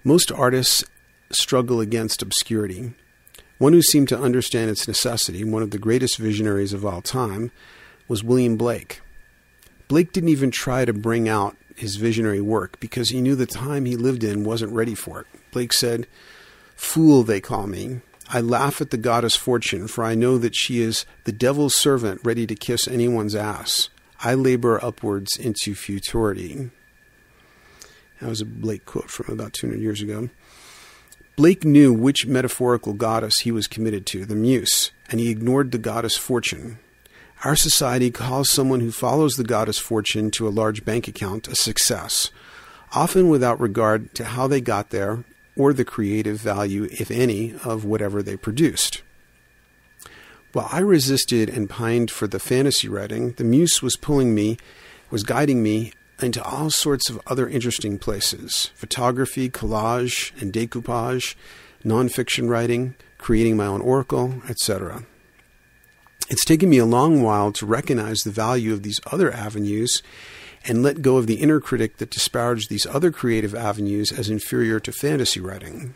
Most 0.03 0.31
artists 0.31 0.83
struggle 1.31 1.81
against 1.81 2.21
obscurity. 2.21 2.93
One 3.57 3.73
who 3.73 3.81
seemed 3.81 4.07
to 4.09 4.19
understand 4.19 4.69
its 4.69 4.87
necessity, 4.87 5.43
one 5.43 5.63
of 5.63 5.71
the 5.71 5.79
greatest 5.79 6.17
visionaries 6.17 6.73
of 6.73 6.85
all 6.85 7.01
time, 7.01 7.51
was 8.07 8.23
William 8.23 8.55
Blake. 8.55 9.01
Blake 9.87 10.11
didn't 10.11 10.29
even 10.29 10.51
try 10.51 10.85
to 10.85 10.93
bring 10.93 11.27
out 11.27 11.57
his 11.75 11.95
visionary 11.95 12.41
work 12.41 12.79
because 12.79 13.09
he 13.09 13.21
knew 13.21 13.35
the 13.35 13.45
time 13.45 13.85
he 13.85 13.95
lived 13.95 14.23
in 14.23 14.43
wasn't 14.43 14.73
ready 14.73 14.95
for 14.95 15.21
it. 15.21 15.27
Blake 15.51 15.73
said, 15.73 16.07
Fool, 16.75 17.23
they 17.23 17.41
call 17.41 17.67
me. 17.67 18.01
I 18.29 18.41
laugh 18.41 18.81
at 18.81 18.91
the 18.91 18.97
goddess 18.97 19.35
Fortune, 19.35 19.87
for 19.87 20.03
I 20.03 20.13
know 20.13 20.37
that 20.37 20.55
she 20.55 20.81
is 20.81 21.05
the 21.23 21.31
devil's 21.31 21.75
servant 21.75 22.21
ready 22.23 22.45
to 22.45 22.55
kiss 22.55 22.87
anyone's 22.87 23.35
ass. 23.35 23.89
I 24.23 24.33
labor 24.33 24.83
upwards 24.83 25.37
into 25.37 25.75
futurity. 25.75 26.69
That 28.19 28.29
was 28.29 28.41
a 28.41 28.45
Blake 28.45 28.85
quote 28.85 29.11
from 29.11 29.33
about 29.33 29.53
200 29.53 29.79
years 29.79 30.01
ago. 30.01 30.29
Blake 31.35 31.63
knew 31.63 31.93
which 31.93 32.25
metaphorical 32.25 32.93
goddess 32.93 33.39
he 33.39 33.51
was 33.51 33.67
committed 33.67 34.07
to, 34.07 34.25
the 34.25 34.35
Muse, 34.35 34.91
and 35.09 35.19
he 35.19 35.29
ignored 35.29 35.71
the 35.71 35.77
goddess 35.77 36.17
Fortune. 36.17 36.79
Our 37.43 37.55
society 37.55 38.09
calls 38.09 38.49
someone 38.49 38.79
who 38.79 38.91
follows 38.91 39.35
the 39.35 39.43
goddess 39.43 39.77
Fortune 39.77 40.31
to 40.31 40.47
a 40.47 40.49
large 40.49 40.83
bank 40.83 41.07
account 41.07 41.47
a 41.47 41.55
success, 41.55 42.31
often 42.93 43.29
without 43.29 43.59
regard 43.59 44.15
to 44.15 44.25
how 44.25 44.47
they 44.47 44.61
got 44.61 44.89
there 44.89 45.23
or 45.55 45.73
the 45.73 45.85
creative 45.85 46.41
value, 46.41 46.87
if 46.89 47.11
any, 47.11 47.53
of 47.63 47.85
whatever 47.85 48.23
they 48.23 48.35
produced. 48.35 49.03
While 50.53 50.69
I 50.71 50.79
resisted 50.79 51.49
and 51.49 51.69
pined 51.69 52.09
for 52.09 52.27
the 52.27 52.39
fantasy 52.39 52.87
writing, 52.87 53.33
the 53.33 53.43
muse 53.43 53.81
was 53.81 53.97
pulling 53.97 54.33
me, 54.33 54.57
was 55.11 55.23
guiding 55.23 55.61
me 55.61 55.91
into 56.21 56.43
all 56.43 56.69
sorts 56.69 57.09
of 57.09 57.21
other 57.27 57.47
interesting 57.47 57.99
places 57.99 58.71
photography, 58.75 59.49
collage, 59.49 60.31
and 60.41 60.53
decoupage, 60.53 61.35
nonfiction 61.83 62.49
writing, 62.49 62.95
creating 63.17 63.57
my 63.57 63.65
own 63.65 63.81
oracle, 63.81 64.41
etc. 64.49 65.03
It's 66.29 66.45
taken 66.45 66.69
me 66.69 66.77
a 66.77 66.85
long 66.85 67.21
while 67.21 67.51
to 67.53 67.65
recognize 67.65 68.19
the 68.19 68.31
value 68.31 68.73
of 68.73 68.83
these 68.83 68.99
other 69.11 69.31
avenues 69.31 70.01
and 70.65 70.83
let 70.83 71.01
go 71.01 71.17
of 71.17 71.27
the 71.27 71.35
inner 71.35 71.59
critic 71.59 71.97
that 71.97 72.09
disparaged 72.09 72.69
these 72.69 72.85
other 72.85 73.11
creative 73.11 73.55
avenues 73.55 74.11
as 74.11 74.29
inferior 74.29 74.79
to 74.81 74.91
fantasy 74.91 75.39
writing. 75.39 75.93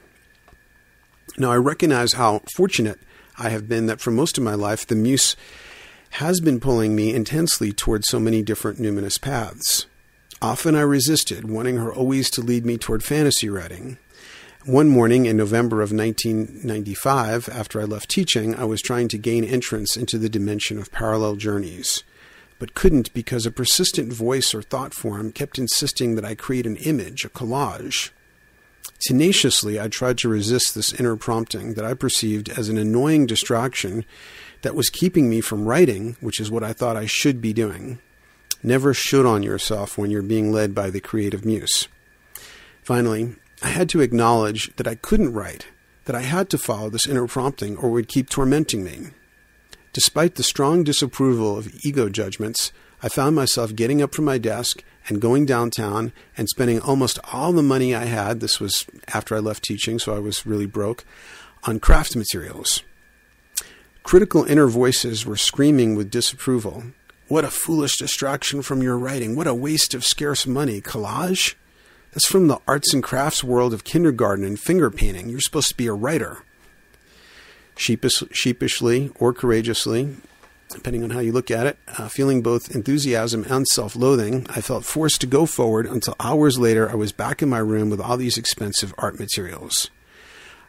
Now, 1.38 1.52
I 1.52 1.58
recognize 1.58 2.14
how 2.14 2.42
fortunate 2.56 3.00
I 3.38 3.50
have 3.50 3.68
been 3.68 3.86
that 3.88 4.02
for 4.02 4.12
most 4.12 4.38
of 4.38 4.44
my 4.44 4.56
life, 4.56 4.86
the 4.86 4.96
muse 4.96 5.36
has 6.12 6.42
been 6.42 6.60
pulling 6.60 6.96
me 6.96 7.14
intensely 7.14 7.72
towards 7.72 8.08
so 8.08 8.20
many 8.20 8.42
different 8.42 8.80
numinous 8.80 9.20
paths. 9.20 9.86
Often 10.42 10.76
I 10.76 10.82
resisted, 10.82 11.50
wanting 11.50 11.78
her 11.78 11.94
always 11.94 12.30
to 12.32 12.42
lead 12.42 12.66
me 12.66 12.78
toward 12.78 13.04
fantasy 13.04 13.48
writing. 13.48 13.98
One 14.66 14.90
morning 14.90 15.26
in 15.26 15.38
November 15.38 15.82
of 15.82 15.92
1995, 15.92 17.50
after 17.50 17.82
I 17.82 17.86
left 17.86 18.10
teaching, 18.10 18.54
I 18.54 18.64
was 18.66 18.82
trying 18.82 19.08
to 19.08 19.18
gain 19.18 19.44
entrance 19.44 19.98
into 19.98 20.18
the 20.18 20.30
dimension 20.30 20.78
of 20.78 20.92
parallel 20.92 21.36
journeys, 21.36 22.04
but 22.60 22.76
couldn't 22.76 23.14
because 23.14 23.46
a 23.46 23.52
persistent 23.52 24.14
voice 24.14 24.54
or 24.54 24.62
thought 24.62 24.94
form 24.94 25.32
kept 25.32 25.58
insisting 25.58 26.14
that 26.16 26.26
I 26.26 26.36
create 26.36 26.68
an 26.68 26.76
image, 26.76 27.26
a 27.26 27.30
collage. 27.30 28.12
Tenaciously, 29.02 29.80
I 29.80 29.88
tried 29.88 30.20
to 30.20 30.30
resist 30.30 30.76
this 30.76 30.94
inner 30.94 31.16
prompting 31.16 31.74
that 31.74 31.86
I 31.86 31.96
perceived 31.96 32.50
as 32.50 32.70
an 32.70 32.78
annoying 32.78 33.26
distraction 33.26 34.06
that 34.62 34.76
was 34.76 34.92
keeping 34.92 35.28
me 35.28 35.42
from 35.42 35.66
writing, 35.66 36.18
which 36.22 36.40
is 36.40 36.52
what 36.52 36.64
I 36.64 36.72
thought 36.72 36.96
I 36.96 37.08
should 37.08 37.42
be 37.42 37.52
doing. 37.52 38.00
Never 38.62 38.94
should 38.94 39.26
on 39.26 39.42
yourself 39.42 39.98
when 39.98 40.12
you're 40.12 40.22
being 40.22 40.52
led 40.52 40.76
by 40.76 40.92
the 40.92 41.02
creative 41.02 41.44
muse. 41.44 41.88
Finally, 42.84 43.36
I 43.64 43.70
had 43.70 43.90
to 43.90 44.02
acknowledge 44.02 44.76
that 44.76 44.88
I 44.88 44.96
couldn't 44.96 45.34
write, 45.34 45.66
that 46.06 46.16
I 46.16 46.22
had 46.22 46.50
to 46.52 46.60
follow 46.60 46.92
this 46.92 47.08
inner 47.08 47.26
prompting 47.26 47.78
or 47.78 47.90
it 47.90 47.94
would 47.94 48.08
keep 48.08 48.30
tormenting 48.30 48.84
me. 48.84 49.08
Despite 49.94 50.36
the 50.36 50.44
strong 50.44 50.84
disapproval 50.84 51.58
of 51.58 51.74
ego 51.84 52.08
judgments, 52.08 52.72
I 53.04 53.10
found 53.10 53.36
myself 53.36 53.76
getting 53.76 54.02
up 54.02 54.14
from 54.14 54.26
my 54.26 54.38
desk 54.38 54.84
and 55.10 55.22
going 55.22 55.46
downtown 55.46 56.14
and 56.38 56.48
spending 56.48 56.80
almost 56.80 57.20
all 57.34 57.52
the 57.52 57.64
money 57.64 57.96
I 57.96 58.06
had. 58.06 58.40
This 58.40 58.60
was 58.60 58.86
after 59.08 59.36
I 59.36 59.40
left 59.40 59.64
teaching, 59.64 59.98
so 59.98 60.16
I 60.16 60.20
was 60.20 60.46
really 60.46 60.68
broke 60.68 61.04
on 61.64 61.80
craft 61.80 62.16
materials. 62.16 62.84
Critical 64.04 64.44
inner 64.44 64.68
voices 64.68 65.26
were 65.26 65.38
screaming 65.38 65.96
with 65.96 66.12
disapproval. 66.12 66.84
What 67.28 67.46
a 67.46 67.50
foolish 67.50 67.98
distraction 67.98 68.62
from 68.62 68.84
your 68.84 68.98
writing. 68.98 69.36
What 69.36 69.48
a 69.48 69.54
waste 69.56 69.94
of 69.94 70.06
scarce 70.06 70.46
money. 70.46 70.82
Collage? 70.82 71.56
That's 72.12 72.28
from 72.28 72.48
the 72.48 72.60
arts 72.68 72.94
and 72.94 73.02
crafts 73.02 73.44
world 73.44 73.74
of 73.74 73.84
kindergarten 73.84 74.44
and 74.44 74.60
finger 74.60 74.92
painting. 74.92 75.30
You're 75.30 75.40
supposed 75.40 75.70
to 75.70 75.78
be 75.78 75.88
a 75.88 75.94
writer. 75.94 76.44
Sheepish, 77.78 78.24
sheepishly 78.32 79.12
or 79.16 79.34
courageously, 79.34 80.18
depending 80.74 81.04
on 81.04 81.12
how 81.12 81.20
you 81.20 81.32
look 81.32 81.52
at 81.52 81.68
it, 81.68 81.78
uh, 81.98 82.08
feeling 82.08 82.42
both 82.42 82.76
enthusiasm 82.76 83.46
and 83.50 83.68
self 83.68 83.96
loathing, 83.96 84.46
I 84.50 84.62
felt 84.62 84.86
forced 84.86 85.22
to 85.22 85.28
go 85.28 85.46
forward 85.46 85.86
until 85.86 86.16
hours 86.20 86.58
later 86.58 86.90
I 86.90 86.96
was 86.96 87.12
back 87.12 87.42
in 87.42 87.50
my 87.50 87.60
room 87.60 87.90
with 87.90 88.02
all 88.02 88.18
these 88.18 88.38
expensive 88.38 88.94
art 88.98 89.20
materials. 89.20 89.90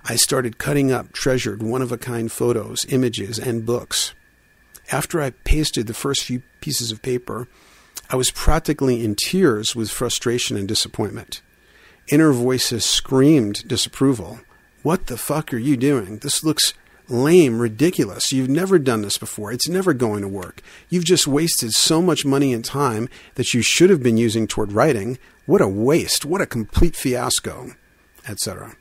I 0.04 0.16
started 0.16 0.58
cutting 0.58 0.90
up 0.90 1.12
treasured 1.12 1.62
one 1.62 1.82
of 1.82 1.92
a 1.92 1.98
kind 1.98 2.30
photos, 2.30 2.84
images, 2.88 3.38
and 3.38 3.64
books. 3.64 4.14
After 4.90 5.20
I 5.20 5.30
pasted 5.30 5.86
the 5.86 5.94
first 5.94 6.24
few 6.24 6.42
pieces 6.60 6.90
of 6.90 7.02
paper, 7.02 7.46
I 8.10 8.16
was 8.16 8.30
practically 8.30 9.04
in 9.04 9.14
tears 9.14 9.76
with 9.76 9.90
frustration 9.90 10.56
and 10.56 10.66
disappointment. 10.66 11.40
Inner 12.08 12.32
voices 12.32 12.84
screamed 12.84 13.66
disapproval. 13.66 14.40
What 14.82 15.06
the 15.06 15.16
fuck 15.16 15.54
are 15.54 15.58
you 15.58 15.76
doing? 15.76 16.18
This 16.18 16.42
looks 16.42 16.74
lame, 17.12 17.60
ridiculous. 17.60 18.32
You've 18.32 18.48
never 18.48 18.78
done 18.78 19.02
this 19.02 19.18
before. 19.18 19.52
It's 19.52 19.68
never 19.68 19.92
going 19.92 20.22
to 20.22 20.28
work. 20.28 20.62
You've 20.88 21.04
just 21.04 21.26
wasted 21.26 21.72
so 21.72 22.00
much 22.02 22.24
money 22.24 22.52
and 22.52 22.64
time 22.64 23.08
that 23.34 23.54
you 23.54 23.62
should 23.62 23.90
have 23.90 24.02
been 24.02 24.16
using 24.16 24.46
toward 24.46 24.72
writing. 24.72 25.18
What 25.46 25.60
a 25.60 25.68
waste. 25.68 26.24
What 26.24 26.40
a 26.40 26.46
complete 26.46 26.96
fiasco, 26.96 27.72
etc. 28.26 28.76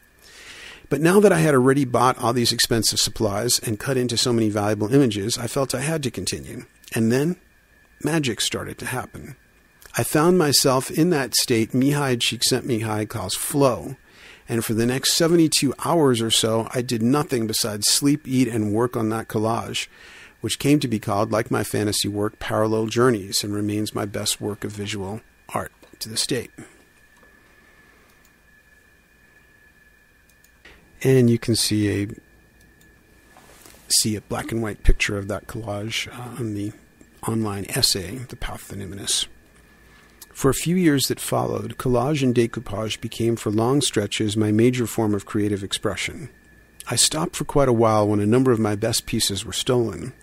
But 0.89 1.01
now 1.01 1.19
that 1.19 1.31
I 1.31 1.39
had 1.39 1.53
already 1.53 1.85
bought 1.85 2.17
all 2.17 2.33
these 2.33 2.51
expensive 2.51 2.99
supplies 2.99 3.59
and 3.59 3.79
cut 3.79 3.97
into 3.97 4.17
so 4.17 4.33
many 4.33 4.49
valuable 4.49 4.93
images, 4.93 5.37
I 5.37 5.47
felt 5.47 5.73
I 5.73 5.81
had 5.81 6.03
to 6.03 6.11
continue. 6.11 6.65
And 6.93 7.11
then 7.11 7.37
magic 8.03 8.41
started 8.41 8.77
to 8.79 8.85
happen. 8.87 9.35
I 9.97 10.03
found 10.03 10.37
myself 10.37 10.89
in 10.89 11.09
that 11.09 11.35
state 11.35 11.71
Mihaly 11.71 12.17
Csikszentmihalyi 12.17 13.09
calls 13.09 13.35
flow. 13.35 13.95
And 14.51 14.65
for 14.65 14.73
the 14.73 14.85
next 14.85 15.13
72 15.13 15.73
hours 15.85 16.21
or 16.21 16.29
so, 16.29 16.67
I 16.73 16.81
did 16.81 17.01
nothing 17.01 17.47
besides 17.47 17.87
sleep, 17.87 18.27
eat, 18.27 18.49
and 18.49 18.73
work 18.73 18.97
on 18.97 19.07
that 19.07 19.29
collage, 19.29 19.87
which 20.41 20.59
came 20.59 20.77
to 20.81 20.89
be 20.89 20.99
called, 20.99 21.31
like 21.31 21.49
my 21.49 21.63
fantasy 21.63 22.09
work, 22.09 22.37
Parallel 22.37 22.87
Journeys, 22.87 23.45
and 23.45 23.53
remains 23.53 23.95
my 23.95 24.03
best 24.03 24.41
work 24.41 24.65
of 24.65 24.73
visual 24.73 25.21
art 25.55 25.71
to 25.99 26.09
this 26.09 26.27
date. 26.27 26.51
And 31.01 31.29
you 31.29 31.39
can 31.39 31.55
see 31.55 32.03
a 32.03 32.07
see 33.87 34.17
a 34.17 34.21
black 34.21 34.51
and 34.51 34.61
white 34.61 34.83
picture 34.83 35.17
of 35.17 35.29
that 35.29 35.47
collage 35.47 36.13
uh, 36.13 36.41
on 36.41 36.55
the 36.55 36.73
online 37.25 37.65
essay, 37.69 38.17
The 38.17 38.35
Path 38.35 38.69
of 38.69 38.77
the 38.77 38.85
Numinous. 38.85 39.27
For 40.41 40.49
a 40.49 40.55
few 40.55 40.75
years 40.75 41.03
that 41.03 41.19
followed, 41.19 41.77
collage 41.77 42.23
and 42.23 42.33
decoupage 42.33 42.99
became 42.99 43.35
for 43.35 43.51
long 43.51 43.79
stretches 43.79 44.35
my 44.35 44.51
major 44.51 44.87
form 44.87 45.13
of 45.13 45.27
creative 45.27 45.63
expression. 45.63 46.29
I 46.89 46.95
stopped 46.95 47.35
for 47.35 47.45
quite 47.45 47.67
a 47.67 47.73
while 47.73 48.07
when 48.07 48.19
a 48.19 48.25
number 48.25 48.51
of 48.51 48.59
my 48.59 48.73
best 48.73 49.05
pieces 49.05 49.45
were 49.45 49.53
stolen. 49.53 50.13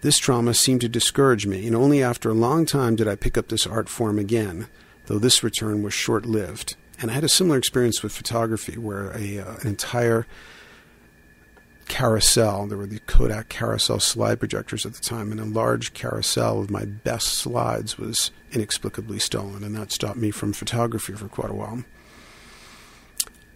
This 0.00 0.18
trauma 0.18 0.52
seemed 0.52 0.80
to 0.80 0.88
discourage 0.88 1.46
me, 1.46 1.64
and 1.64 1.76
only 1.76 2.02
after 2.02 2.28
a 2.28 2.34
long 2.34 2.66
time 2.66 2.96
did 2.96 3.06
I 3.06 3.14
pick 3.14 3.38
up 3.38 3.46
this 3.46 3.68
art 3.68 3.88
form 3.88 4.18
again, 4.18 4.66
though 5.06 5.20
this 5.20 5.44
return 5.44 5.84
was 5.84 5.94
short 5.94 6.26
lived. 6.26 6.74
And 7.00 7.12
I 7.12 7.14
had 7.14 7.22
a 7.22 7.28
similar 7.28 7.56
experience 7.56 8.02
with 8.02 8.10
photography, 8.10 8.76
where 8.76 9.16
a, 9.16 9.38
uh, 9.38 9.58
an 9.60 9.68
entire 9.68 10.26
carousel. 11.86 12.66
There 12.66 12.78
were 12.78 12.86
the 12.86 12.98
Kodak 12.98 13.48
carousel 13.48 14.00
slide 14.00 14.40
projectors 14.40 14.84
at 14.84 14.94
the 14.94 15.02
time, 15.02 15.30
and 15.30 15.38
a 15.38 15.44
large 15.44 15.94
carousel 15.94 16.58
of 16.58 16.68
my 16.68 16.84
best 16.84 17.28
slides 17.28 17.96
was 17.96 18.32
inexplicably 18.52 19.18
stolen, 19.18 19.64
and 19.64 19.74
that 19.76 19.92
stopped 19.92 20.18
me 20.18 20.30
from 20.30 20.52
photography 20.52 21.12
for 21.12 21.28
quite 21.28 21.50
a 21.50 21.54
while. 21.54 21.84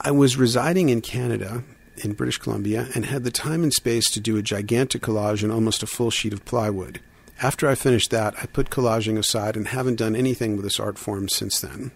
I 0.00 0.10
was 0.10 0.36
residing 0.36 0.88
in 0.88 1.00
Canada, 1.00 1.62
in 1.98 2.14
British 2.14 2.38
Columbia, 2.38 2.88
and 2.94 3.06
had 3.06 3.24
the 3.24 3.30
time 3.30 3.62
and 3.62 3.72
space 3.72 4.10
to 4.10 4.20
do 4.20 4.36
a 4.36 4.42
gigantic 4.42 5.02
collage 5.02 5.44
on 5.44 5.50
almost 5.50 5.82
a 5.82 5.86
full 5.86 6.10
sheet 6.10 6.32
of 6.32 6.44
plywood. 6.44 7.00
After 7.42 7.68
I 7.68 7.74
finished 7.74 8.10
that, 8.10 8.34
I 8.42 8.46
put 8.46 8.70
collaging 8.70 9.18
aside 9.18 9.56
and 9.56 9.68
haven't 9.68 9.96
done 9.96 10.16
anything 10.16 10.56
with 10.56 10.64
this 10.64 10.80
art 10.80 10.98
form 10.98 11.28
since 11.28 11.60
then. 11.60 11.90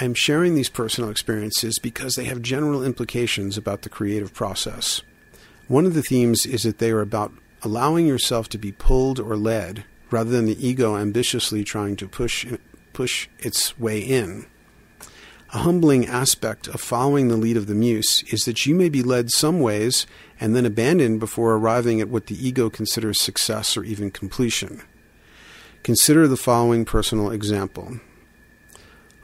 I 0.00 0.04
am 0.04 0.14
sharing 0.14 0.54
these 0.54 0.70
personal 0.70 1.10
experiences 1.10 1.78
because 1.78 2.14
they 2.14 2.24
have 2.24 2.40
general 2.40 2.84
implications 2.84 3.58
about 3.58 3.82
the 3.82 3.88
creative 3.88 4.32
process. 4.32 5.02
One 5.68 5.86
of 5.86 5.94
the 5.94 6.02
themes 6.02 6.46
is 6.46 6.62
that 6.62 6.78
they 6.78 6.90
are 6.90 7.02
about 7.02 7.32
allowing 7.62 8.06
yourself 8.06 8.48
to 8.48 8.58
be 8.58 8.72
pulled 8.72 9.20
or 9.20 9.36
led 9.36 9.84
rather 10.12 10.30
than 10.30 10.46
the 10.46 10.66
ego 10.66 10.96
ambitiously 10.96 11.64
trying 11.64 11.96
to 11.96 12.08
push 12.08 12.46
push 12.92 13.28
its 13.38 13.78
way 13.78 14.00
in. 14.00 14.46
A 15.52 15.58
humbling 15.58 16.06
aspect 16.06 16.68
of 16.68 16.80
following 16.80 17.28
the 17.28 17.36
lead 17.36 17.56
of 17.56 17.66
the 17.66 17.74
muse 17.74 18.22
is 18.32 18.44
that 18.44 18.66
you 18.66 18.74
may 18.74 18.88
be 18.88 19.02
led 19.02 19.30
some 19.30 19.60
ways 19.60 20.06
and 20.38 20.54
then 20.54 20.64
abandoned 20.64 21.18
before 21.18 21.54
arriving 21.54 22.00
at 22.00 22.08
what 22.08 22.26
the 22.26 22.46
ego 22.46 22.70
considers 22.70 23.20
success 23.20 23.76
or 23.76 23.82
even 23.82 24.12
completion. 24.12 24.82
Consider 25.82 26.28
the 26.28 26.36
following 26.36 26.84
personal 26.84 27.30
example. 27.30 27.98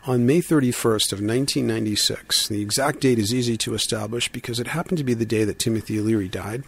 On 0.05 0.27
May 0.27 0.41
31st 0.41 1.13
of 1.13 1.21
1996, 1.21 2.49
the 2.49 2.63
exact 2.63 3.01
date 3.01 3.19
is 3.19 3.35
easy 3.35 3.57
to 3.59 3.75
establish 3.75 4.29
because 4.29 4.59
it 4.59 4.69
happened 4.69 4.99
to 4.99 5.05
be 5.05 5.15
the 5.15 5.27
day 5.27 5.45
that 5.45 5.59
Timothy 5.59 5.99
O'Leary 5.99 6.29
died. 6.29 6.65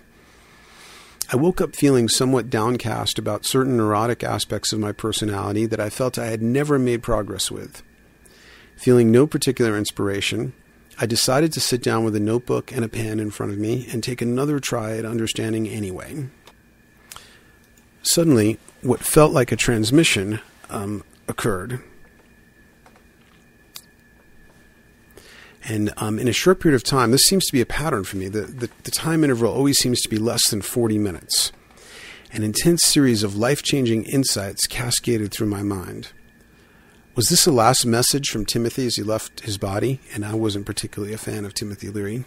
I 1.31 1.37
woke 1.37 1.61
up 1.61 1.77
feeling 1.77 2.09
somewhat 2.09 2.49
downcast 2.49 3.19
about 3.19 3.45
certain 3.45 3.77
neurotic 3.77 4.25
aspects 4.25 4.73
of 4.73 4.79
my 4.79 4.93
personality 4.93 5.67
that 5.67 5.79
I 5.79 5.91
felt 5.91 6.19
I 6.19 6.27
had 6.27 6.41
never 6.41 6.79
made 6.79 7.03
progress 7.03 7.51
with. 7.51 7.83
Feeling 8.77 9.13
no 9.13 9.27
particular 9.27 9.77
inspiration, 9.77 10.55
I 10.99 11.05
decided 11.05 11.53
to 11.53 11.61
sit 11.61 11.83
down 11.83 12.03
with 12.03 12.17
a 12.17 12.21
notebook 12.21 12.73
and 12.73 12.83
a 12.83 12.89
pen 12.89 13.21
in 13.21 13.31
front 13.31 13.53
of 13.53 13.59
me 13.59 13.87
and 13.93 14.03
take 14.03 14.23
another 14.23 14.59
try 14.59 14.97
at 14.97 15.05
understanding 15.05 15.69
anyway. 15.69 16.29
Suddenly, 18.03 18.59
what 18.81 19.01
felt 19.01 19.33
like 19.33 19.53
a 19.53 19.57
transmission 19.57 20.41
um, 20.71 21.05
occurred. 21.29 21.81
And 25.69 25.93
um, 25.99 26.19
in 26.19 26.29
a 26.29 26.33
short 26.33 26.61
period 26.61 26.77
of 26.77 26.83
time, 26.83 27.11
this 27.11 27.27
seems 27.27 27.45
to 27.47 27.53
be 27.53 27.61
a 27.61 27.67
pattern 27.67 28.03
for 28.05 28.17
me. 28.17 28.29
The, 28.29 28.43
the, 28.43 28.71
the 28.85 28.91
time 28.91 29.23
interval 29.23 29.53
always 29.53 29.79
seems 29.79 30.01
to 30.01 30.09
be 30.09 30.17
less 30.17 30.49
than 30.49 30.63
40 30.63 30.99
minutes. 30.99 31.53
An 32.33 32.43
intense 32.43 32.85
series 32.85 33.23
of 33.23 33.37
life 33.37 33.63
changing 33.63 34.05
insights 34.05 34.67
cascaded 34.67 35.31
through 35.31 35.49
my 35.49 35.63
mind. 35.63 36.13
Was 37.15 37.29
this 37.29 37.47
a 37.47 37.53
last 37.53 37.85
message 37.85 38.29
from 38.29 38.47
Timothy 38.47 38.87
as 38.87 38.97
he 38.97 39.03
left 39.03 39.41
his 39.41 39.59
body? 39.59 40.01
And 40.15 40.25
I 40.25 40.35
wasn't 40.35 40.65
particularly 40.67 41.13
a 41.13 41.19
fan 41.19 41.45
of 41.45 41.53
Timothy 41.53 41.91
Leary. 41.91 42.25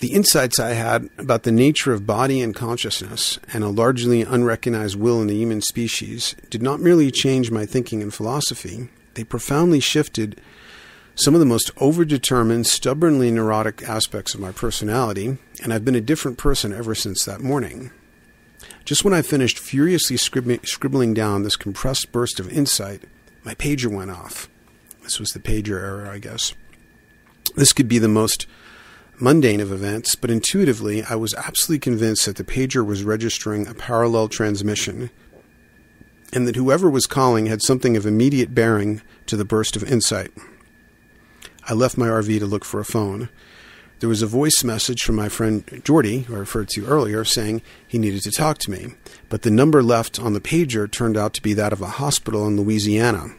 The 0.00 0.12
insights 0.12 0.58
I 0.58 0.70
had 0.70 1.08
about 1.18 1.44
the 1.44 1.52
nature 1.52 1.92
of 1.92 2.06
body 2.06 2.40
and 2.40 2.54
consciousness 2.54 3.38
and 3.52 3.64
a 3.64 3.68
largely 3.68 4.22
unrecognized 4.22 4.96
will 4.96 5.20
in 5.20 5.28
the 5.28 5.36
human 5.36 5.62
species 5.62 6.36
did 6.50 6.62
not 6.62 6.80
merely 6.80 7.10
change 7.10 7.50
my 7.50 7.64
thinking 7.64 8.02
and 8.02 8.12
philosophy, 8.12 8.88
they 9.14 9.24
profoundly 9.24 9.80
shifted 9.80 10.40
some 11.14 11.34
of 11.34 11.40
the 11.40 11.46
most 11.46 11.74
overdetermined, 11.76 12.66
stubbornly 12.66 13.30
neurotic 13.30 13.82
aspects 13.82 14.34
of 14.34 14.40
my 14.40 14.52
personality, 14.52 15.38
and 15.62 15.72
I've 15.72 15.84
been 15.84 15.94
a 15.94 16.00
different 16.00 16.38
person 16.38 16.72
ever 16.72 16.94
since 16.94 17.24
that 17.24 17.40
morning. 17.40 17.92
Just 18.84 19.04
when 19.04 19.14
I 19.14 19.22
finished 19.22 19.58
furiously 19.58 20.16
scribbling 20.16 21.14
down 21.14 21.42
this 21.42 21.56
compressed 21.56 22.10
burst 22.12 22.40
of 22.40 22.52
insight, 22.52 23.04
my 23.44 23.54
pager 23.54 23.86
went 23.86 24.10
off. 24.10 24.48
This 25.02 25.20
was 25.20 25.30
the 25.30 25.40
pager 25.40 25.80
error, 25.80 26.08
I 26.10 26.18
guess. 26.18 26.54
This 27.56 27.72
could 27.72 27.88
be 27.88 27.98
the 27.98 28.08
most 28.08 28.46
mundane 29.20 29.60
of 29.60 29.70
events, 29.70 30.16
but 30.16 30.30
intuitively 30.30 31.04
I 31.04 31.14
was 31.14 31.34
absolutely 31.34 31.78
convinced 31.78 32.26
that 32.26 32.36
the 32.36 32.44
pager 32.44 32.84
was 32.84 33.04
registering 33.04 33.66
a 33.66 33.74
parallel 33.74 34.28
transmission 34.28 35.10
and 36.32 36.48
that 36.48 36.56
whoever 36.56 36.90
was 36.90 37.06
calling 37.06 37.46
had 37.46 37.62
something 37.62 37.96
of 37.96 38.06
immediate 38.06 38.54
bearing 38.54 39.02
to 39.26 39.36
the 39.36 39.44
burst 39.44 39.76
of 39.76 39.84
insight. 39.84 40.32
I 41.68 41.74
left 41.74 41.96
my 41.96 42.08
RV 42.08 42.38
to 42.38 42.46
look 42.46 42.64
for 42.64 42.80
a 42.80 42.84
phone. 42.84 43.28
There 44.00 44.08
was 44.08 44.22
a 44.22 44.26
voice 44.26 44.62
message 44.62 45.02
from 45.02 45.14
my 45.14 45.28
friend 45.28 45.82
Jordy, 45.84 46.20
who 46.20 46.34
I 46.34 46.38
referred 46.38 46.68
to 46.70 46.84
earlier, 46.86 47.24
saying 47.24 47.62
he 47.86 47.98
needed 47.98 48.22
to 48.22 48.30
talk 48.30 48.58
to 48.58 48.70
me. 48.70 48.94
But 49.28 49.42
the 49.42 49.50
number 49.50 49.82
left 49.82 50.20
on 50.20 50.34
the 50.34 50.40
pager 50.40 50.90
turned 50.90 51.16
out 51.16 51.32
to 51.34 51.42
be 51.42 51.54
that 51.54 51.72
of 51.72 51.80
a 51.80 51.86
hospital 51.86 52.46
in 52.46 52.56
Louisiana. 52.56 53.34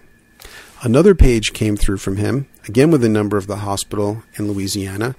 Another 0.82 1.14
page 1.14 1.54
came 1.54 1.78
through 1.78 1.98
from 1.98 2.18
him, 2.18 2.48
again 2.68 2.92
with 2.92 3.02
the 3.02 3.10
number 3.10 3.38
of 3.38 3.48
the 3.48 3.58
hospital 3.58 4.24
in 4.36 4.48
Louisiana, 4.52 5.16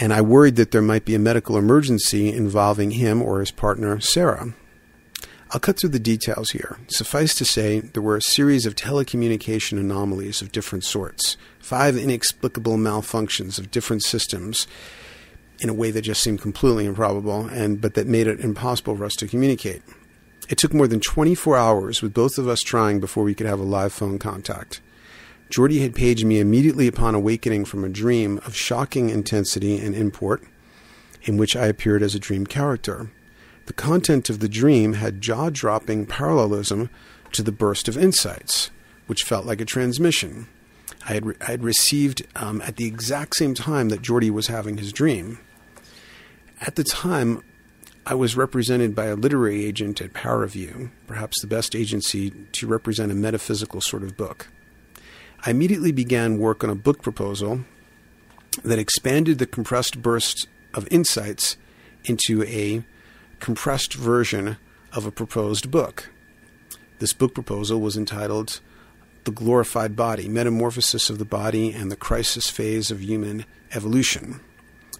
and 0.00 0.12
I 0.12 0.20
worried 0.20 0.56
that 0.56 0.70
there 0.70 0.82
might 0.82 1.04
be 1.04 1.14
a 1.14 1.18
medical 1.18 1.56
emergency 1.56 2.32
involving 2.32 2.92
him 2.92 3.20
or 3.20 3.40
his 3.40 3.50
partner, 3.50 4.00
Sarah. 4.00 4.54
I'll 5.50 5.60
cut 5.60 5.80
through 5.80 5.90
the 5.90 5.98
details 5.98 6.50
here. 6.50 6.78
Suffice 6.88 7.34
to 7.36 7.44
say, 7.46 7.80
there 7.80 8.02
were 8.02 8.16
a 8.16 8.22
series 8.22 8.66
of 8.66 8.74
telecommunication 8.74 9.78
anomalies 9.78 10.42
of 10.42 10.52
different 10.52 10.84
sorts, 10.84 11.38
five 11.58 11.96
inexplicable 11.96 12.76
malfunctions 12.76 13.58
of 13.58 13.70
different 13.70 14.02
systems 14.02 14.66
in 15.60 15.70
a 15.70 15.74
way 15.74 15.90
that 15.90 16.02
just 16.02 16.22
seemed 16.22 16.42
completely 16.42 16.84
improbable, 16.84 17.46
and 17.46 17.80
but 17.80 17.94
that 17.94 18.06
made 18.06 18.26
it 18.26 18.40
impossible 18.40 18.94
for 18.94 19.06
us 19.06 19.16
to 19.16 19.26
communicate. 19.26 19.82
It 20.50 20.58
took 20.58 20.74
more 20.74 20.86
than 20.86 21.00
24 21.00 21.56
hours 21.56 22.02
with 22.02 22.12
both 22.12 22.36
of 22.36 22.46
us 22.46 22.60
trying 22.60 23.00
before 23.00 23.24
we 23.24 23.34
could 23.34 23.46
have 23.46 23.60
a 23.60 23.64
live 23.64 23.92
phone 23.92 24.18
contact. 24.18 24.82
Jordy 25.48 25.80
had 25.80 25.94
paged 25.94 26.26
me 26.26 26.40
immediately 26.40 26.86
upon 26.86 27.14
awakening 27.14 27.64
from 27.64 27.84
a 27.84 27.88
dream 27.88 28.38
of 28.44 28.54
shocking 28.54 29.08
intensity 29.08 29.78
and 29.78 29.94
import, 29.94 30.42
in 31.22 31.38
which 31.38 31.56
I 31.56 31.66
appeared 31.66 32.02
as 32.02 32.14
a 32.14 32.20
dream 32.20 32.46
character. 32.46 33.10
The 33.68 33.74
content 33.74 34.30
of 34.30 34.40
the 34.40 34.48
dream 34.48 34.94
had 34.94 35.20
jaw 35.20 35.50
dropping 35.50 36.06
parallelism 36.06 36.88
to 37.32 37.42
the 37.42 37.52
burst 37.52 37.86
of 37.86 37.98
insights, 37.98 38.70
which 39.06 39.24
felt 39.24 39.44
like 39.44 39.60
a 39.60 39.66
transmission. 39.66 40.48
I 41.06 41.12
had, 41.12 41.26
re- 41.26 41.34
I 41.42 41.50
had 41.50 41.62
received 41.62 42.26
um, 42.34 42.62
at 42.62 42.76
the 42.76 42.86
exact 42.86 43.36
same 43.36 43.52
time 43.52 43.90
that 43.90 44.00
Jordy 44.00 44.30
was 44.30 44.46
having 44.46 44.78
his 44.78 44.90
dream. 44.90 45.38
At 46.62 46.76
the 46.76 46.82
time, 46.82 47.42
I 48.06 48.14
was 48.14 48.38
represented 48.38 48.94
by 48.94 49.04
a 49.04 49.16
literary 49.16 49.66
agent 49.66 50.00
at 50.00 50.14
Paraview, 50.14 50.90
perhaps 51.06 51.38
the 51.42 51.46
best 51.46 51.76
agency 51.76 52.30
to 52.30 52.66
represent 52.66 53.12
a 53.12 53.14
metaphysical 53.14 53.82
sort 53.82 54.02
of 54.02 54.16
book. 54.16 54.48
I 55.44 55.50
immediately 55.50 55.92
began 55.92 56.38
work 56.38 56.64
on 56.64 56.70
a 56.70 56.74
book 56.74 57.02
proposal 57.02 57.66
that 58.64 58.78
expanded 58.78 59.38
the 59.38 59.46
compressed 59.46 60.00
burst 60.00 60.48
of 60.72 60.88
insights 60.90 61.58
into 62.06 62.42
a 62.44 62.82
compressed 63.40 63.94
version 63.94 64.56
of 64.92 65.06
a 65.06 65.10
proposed 65.10 65.70
book. 65.70 66.10
This 66.98 67.12
book 67.12 67.34
proposal 67.34 67.80
was 67.80 67.96
entitled 67.96 68.60
The 69.24 69.30
Glorified 69.30 69.94
Body 69.94 70.28
Metamorphosis 70.28 71.10
of 71.10 71.18
the 71.18 71.24
Body 71.24 71.72
and 71.72 71.92
the 71.92 71.96
Crisis 71.96 72.50
Phase 72.50 72.90
of 72.90 73.02
Human 73.02 73.44
Evolution. 73.72 74.40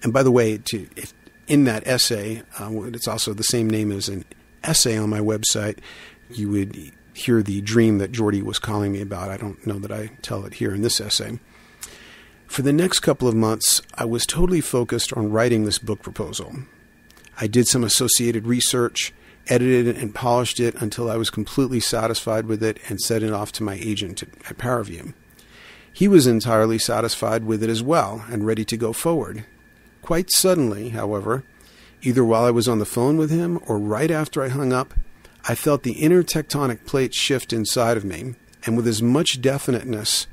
And 0.03 0.13
by 0.13 0.23
the 0.23 0.31
way, 0.31 0.59
to, 0.59 0.89
if, 0.97 1.13
in 1.47 1.65
that 1.65 1.87
essay, 1.87 2.43
uh, 2.59 2.71
it's 2.85 3.09
also 3.09 3.33
the 3.33 3.43
same 3.43 3.69
name 3.69 3.91
as 3.91 4.09
an 4.09 4.25
essay 4.63 4.97
on 4.97 5.11
my 5.11 5.21
website, 5.21 5.79
you 6.31 6.51
would 6.51 6.93
hear 7.15 7.43
the 7.43 7.61
dream 7.63 7.99
that 7.99 8.13
Jordy 8.13 8.43
was 8.43 8.59
calling 8.59 8.93
me 8.93 9.01
about. 9.01 9.31
I 9.31 9.37
don't 9.37 9.67
know 9.67 9.79
that 9.79 9.91
I 9.91 10.13
tell 10.23 10.45
it 10.45 10.55
here 10.55 10.75
in 10.75 10.83
this 10.83 11.01
essay. 11.01 11.41
For 12.47 12.63
the 12.63 12.73
next 12.73 13.01
couple 13.01 13.29
of 13.29 13.35
months, 13.35 13.83
I 13.95 14.05
was 14.05 14.25
totally 14.25 14.61
focused 14.61 15.13
on 15.13 15.31
writing 15.31 15.65
this 15.65 15.79
book 15.79 16.01
proposal. 16.03 16.55
I 17.41 17.47
did 17.47 17.69
some 17.69 17.85
associated 17.85 18.47
research, 18.47 19.13
edited 19.47 19.87
it, 19.87 19.97
and 19.97 20.15
polished 20.15 20.59
it 20.59 20.75
until 20.77 21.11
I 21.11 21.17
was 21.17 21.31
completely 21.31 21.81
satisfied 21.81 22.47
with 22.47 22.63
it 22.63 22.79
and 22.89 23.01
sent 23.01 23.23
it 23.23 23.33
off 23.33 23.53
to 23.53 23.63
my 23.63 23.75
agent 23.75 24.23
at 24.23 24.59
Paraview. 24.59 25.15
He 25.93 26.09
was 26.09 26.27
entirely 26.27 26.79
satisfied 26.79 27.45
with 27.45 27.63
it 27.63 27.71
as 27.71 27.83
well 27.83 28.25
and 28.29 28.47
ready 28.47 28.65
to 28.65 28.77
go 28.77 28.93
forward. 28.93 29.45
Quite 30.03 30.31
suddenly, 30.31 30.91
however, 30.91 31.45
either 32.03 32.25
while 32.25 32.45
I 32.45 32.51
was 32.51 32.69
on 32.69 32.79
the 32.79 32.85
phone 32.85 33.17
with 33.17 33.31
him 33.31 33.61
or 33.67 33.79
right 33.79 34.11
after 34.11 34.43
I 34.43 34.49
hung 34.49 34.73
up, 34.73 34.95
I 35.49 35.55
felt 35.55 35.83
the 35.83 35.93
inner 35.93 36.23
tectonic 36.23 36.87
plate 36.87 37.15
shift 37.15 37.53
inside 37.53 37.97
of 37.97 38.05
me, 38.05 38.35
and 38.67 38.77
with 38.77 38.87
as 38.87 39.01
much 39.01 39.41
definiteness 39.41 40.27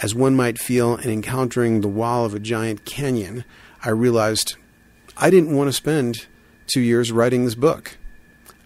as 0.00 0.14
one 0.14 0.36
might 0.36 0.58
feel 0.58 0.96
in 0.96 1.10
encountering 1.10 1.80
the 1.80 1.88
wall 1.88 2.24
of 2.24 2.34
a 2.34 2.38
giant 2.38 2.84
canyon, 2.84 3.44
I 3.82 3.90
realized 3.90 4.56
I 5.16 5.30
didn't 5.30 5.56
want 5.56 5.68
to 5.68 5.72
spend 5.72 6.26
two 6.66 6.80
years 6.80 7.10
writing 7.10 7.44
this 7.44 7.54
book. 7.54 7.96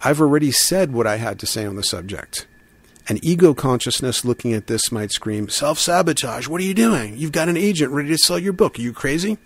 I've 0.01 0.19
already 0.19 0.51
said 0.51 0.91
what 0.91 1.07
I 1.07 1.17
had 1.17 1.39
to 1.39 1.45
say 1.45 1.65
on 1.65 1.75
the 1.75 1.83
subject. 1.83 2.47
An 3.07 3.19
ego 3.21 3.53
consciousness 3.53 4.25
looking 4.25 4.53
at 4.53 4.67
this 4.67 4.91
might 4.91 5.11
scream, 5.11 5.47
Self 5.49 5.79
sabotage, 5.79 6.47
what 6.47 6.61
are 6.61 6.65
you 6.65 6.73
doing? 6.73 7.17
You've 7.17 7.31
got 7.31 7.49
an 7.49 7.57
agent 7.57 7.91
ready 7.91 8.09
to 8.09 8.17
sell 8.17 8.37
your 8.37 8.53
book. 8.53 8.77
Are 8.77 8.81
you 8.81 8.93
crazy? 8.93 9.37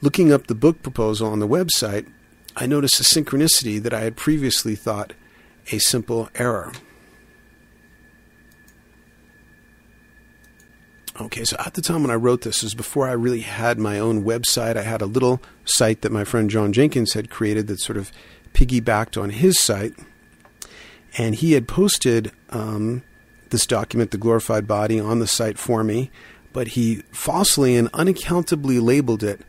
Looking 0.00 0.32
up 0.32 0.46
the 0.46 0.54
book 0.54 0.82
proposal 0.82 1.28
on 1.30 1.38
the 1.38 1.48
website, 1.48 2.06
I 2.56 2.66
noticed 2.66 3.00
a 3.00 3.04
synchronicity 3.04 3.82
that 3.82 3.94
I 3.94 4.00
had 4.00 4.16
previously 4.16 4.74
thought 4.74 5.14
a 5.72 5.78
simple 5.78 6.28
error. 6.34 6.72
Okay, 11.20 11.44
so 11.44 11.56
at 11.64 11.74
the 11.74 11.82
time 11.82 12.02
when 12.02 12.10
I 12.10 12.16
wrote 12.16 12.40
this, 12.40 12.64
was 12.64 12.74
before 12.74 13.08
I 13.08 13.12
really 13.12 13.42
had 13.42 13.78
my 13.78 14.00
own 14.00 14.24
website. 14.24 14.76
I 14.76 14.82
had 14.82 15.00
a 15.00 15.06
little 15.06 15.40
site 15.64 16.00
that 16.00 16.10
my 16.10 16.24
friend 16.24 16.50
John 16.50 16.72
Jenkins 16.72 17.12
had 17.12 17.30
created 17.30 17.68
that 17.68 17.78
sort 17.78 17.96
of 17.96 18.10
piggybacked 18.52 19.20
on 19.20 19.30
his 19.30 19.60
site, 19.60 19.94
and 21.16 21.36
he 21.36 21.52
had 21.52 21.68
posted 21.68 22.32
um, 22.50 23.04
this 23.50 23.64
document, 23.64 24.10
The 24.10 24.18
Glorified 24.18 24.66
Body, 24.66 24.98
on 24.98 25.20
the 25.20 25.28
site 25.28 25.56
for 25.56 25.84
me, 25.84 26.10
but 26.52 26.68
he 26.68 27.04
falsely 27.12 27.76
and 27.76 27.88
unaccountably 27.92 28.80
labeled 28.80 29.22
it, 29.22 29.40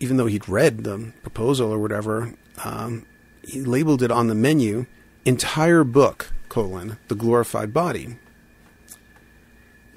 even 0.00 0.18
though 0.18 0.26
he'd 0.26 0.50
read 0.50 0.84
the 0.84 1.12
proposal 1.22 1.72
or 1.72 1.78
whatever, 1.78 2.34
um, 2.62 3.06
he 3.42 3.62
labeled 3.62 4.02
it 4.02 4.10
on 4.10 4.26
the 4.26 4.34
menu, 4.34 4.84
entire 5.24 5.82
book, 5.82 6.30
colon, 6.50 6.98
The 7.08 7.14
Glorified 7.14 7.72
Body 7.72 8.18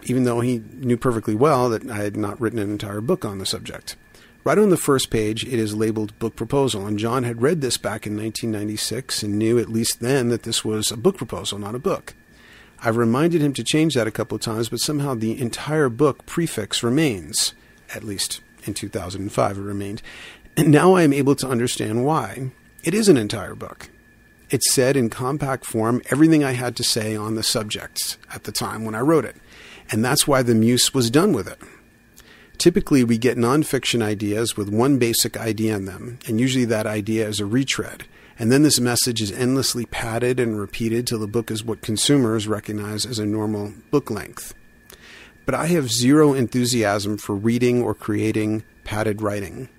even 0.05 0.23
though 0.23 0.39
he 0.39 0.63
knew 0.75 0.97
perfectly 0.97 1.35
well 1.35 1.69
that 1.69 1.89
I 1.89 1.97
had 1.97 2.15
not 2.15 2.39
written 2.39 2.59
an 2.59 2.71
entire 2.71 3.01
book 3.01 3.25
on 3.25 3.39
the 3.39 3.45
subject. 3.45 3.95
Right 4.43 4.59
on 4.59 4.69
the 4.69 4.77
first 4.77 5.09
page, 5.09 5.43
it 5.43 5.53
is 5.53 5.75
labeled 5.75 6.17
Book 6.19 6.35
Proposal, 6.35 6.85
and 6.85 6.99
John 6.99 7.23
had 7.23 7.41
read 7.41 7.61
this 7.61 7.77
back 7.77 8.05
in 8.05 8.15
1996 8.15 9.23
and 9.23 9.39
knew 9.39 9.57
at 9.57 9.69
least 9.69 10.01
then 10.01 10.29
that 10.29 10.43
this 10.43 10.63
was 10.63 10.91
a 10.91 10.97
book 10.97 11.17
proposal, 11.17 11.57
not 11.57 11.73
a 11.73 11.79
book. 11.79 12.13
I've 12.79 12.97
reminded 12.97 13.41
him 13.41 13.53
to 13.53 13.63
change 13.63 13.95
that 13.95 14.05
a 14.05 14.11
couple 14.11 14.35
of 14.35 14.41
times, 14.41 14.69
but 14.69 14.79
somehow 14.79 15.15
the 15.15 15.41
entire 15.41 15.89
book 15.89 16.27
prefix 16.27 16.83
remains. 16.83 17.55
At 17.95 18.03
least 18.03 18.41
in 18.65 18.75
2005, 18.75 19.57
it 19.57 19.61
remained. 19.61 20.03
And 20.55 20.71
now 20.71 20.93
I 20.93 21.01
am 21.01 21.13
able 21.13 21.35
to 21.37 21.47
understand 21.47 22.05
why. 22.05 22.51
It 22.83 22.93
is 22.93 23.09
an 23.09 23.17
entire 23.17 23.55
book. 23.55 23.89
It 24.51 24.61
said 24.61 24.95
in 24.95 25.09
compact 25.09 25.65
form 25.65 26.03
everything 26.11 26.43
I 26.43 26.51
had 26.51 26.75
to 26.75 26.83
say 26.83 27.15
on 27.15 27.33
the 27.33 27.41
subjects 27.41 28.19
at 28.31 28.43
the 28.43 28.51
time 28.51 28.85
when 28.85 28.93
I 28.93 28.99
wrote 28.99 29.25
it. 29.25 29.37
And 29.91 30.03
that's 30.03 30.27
why 30.27 30.41
the 30.41 30.55
Muse 30.55 30.93
was 30.93 31.11
done 31.11 31.33
with 31.33 31.47
it. 31.47 31.59
Typically, 32.57 33.03
we 33.03 33.17
get 33.17 33.37
nonfiction 33.37 34.01
ideas 34.01 34.55
with 34.55 34.69
one 34.69 34.97
basic 34.97 35.37
idea 35.37 35.75
in 35.75 35.85
them, 35.85 36.19
and 36.27 36.39
usually 36.39 36.65
that 36.65 36.87
idea 36.87 37.27
is 37.27 37.39
a 37.39 37.45
retread. 37.45 38.05
And 38.37 38.51
then 38.51 38.63
this 38.63 38.79
message 38.79 39.21
is 39.21 39.31
endlessly 39.31 39.85
padded 39.85 40.39
and 40.39 40.59
repeated 40.59 41.07
till 41.07 41.19
the 41.19 41.27
book 41.27 41.51
is 41.51 41.63
what 41.63 41.81
consumers 41.81 42.47
recognize 42.47 43.05
as 43.05 43.19
a 43.19 43.25
normal 43.25 43.73
book 43.91 44.09
length. 44.09 44.53
But 45.45 45.55
I 45.55 45.67
have 45.67 45.91
zero 45.91 46.33
enthusiasm 46.33 47.17
for 47.17 47.35
reading 47.35 47.81
or 47.81 47.93
creating 47.93 48.63
padded 48.83 49.21
writing. 49.21 49.69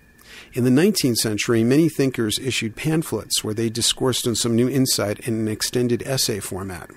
In 0.53 0.65
the 0.65 0.71
19th 0.71 1.17
century, 1.17 1.65
many 1.65 1.89
thinkers 1.89 2.39
issued 2.39 2.77
pamphlets 2.77 3.43
where 3.43 3.55
they 3.55 3.69
discoursed 3.69 4.27
on 4.27 4.35
some 4.37 4.55
new 4.55 4.69
insight 4.69 5.21
in 5.21 5.35
an 5.35 5.49
extended 5.49 6.03
essay 6.05 6.41
format. 6.41 6.91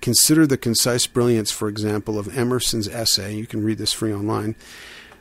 Consider 0.00 0.46
the 0.46 0.56
concise 0.56 1.06
brilliance, 1.06 1.50
for 1.50 1.68
example, 1.68 2.18
of 2.18 2.36
Emerson's 2.36 2.88
essay. 2.88 3.34
You 3.34 3.46
can 3.46 3.64
read 3.64 3.78
this 3.78 3.92
free 3.92 4.12
online. 4.12 4.56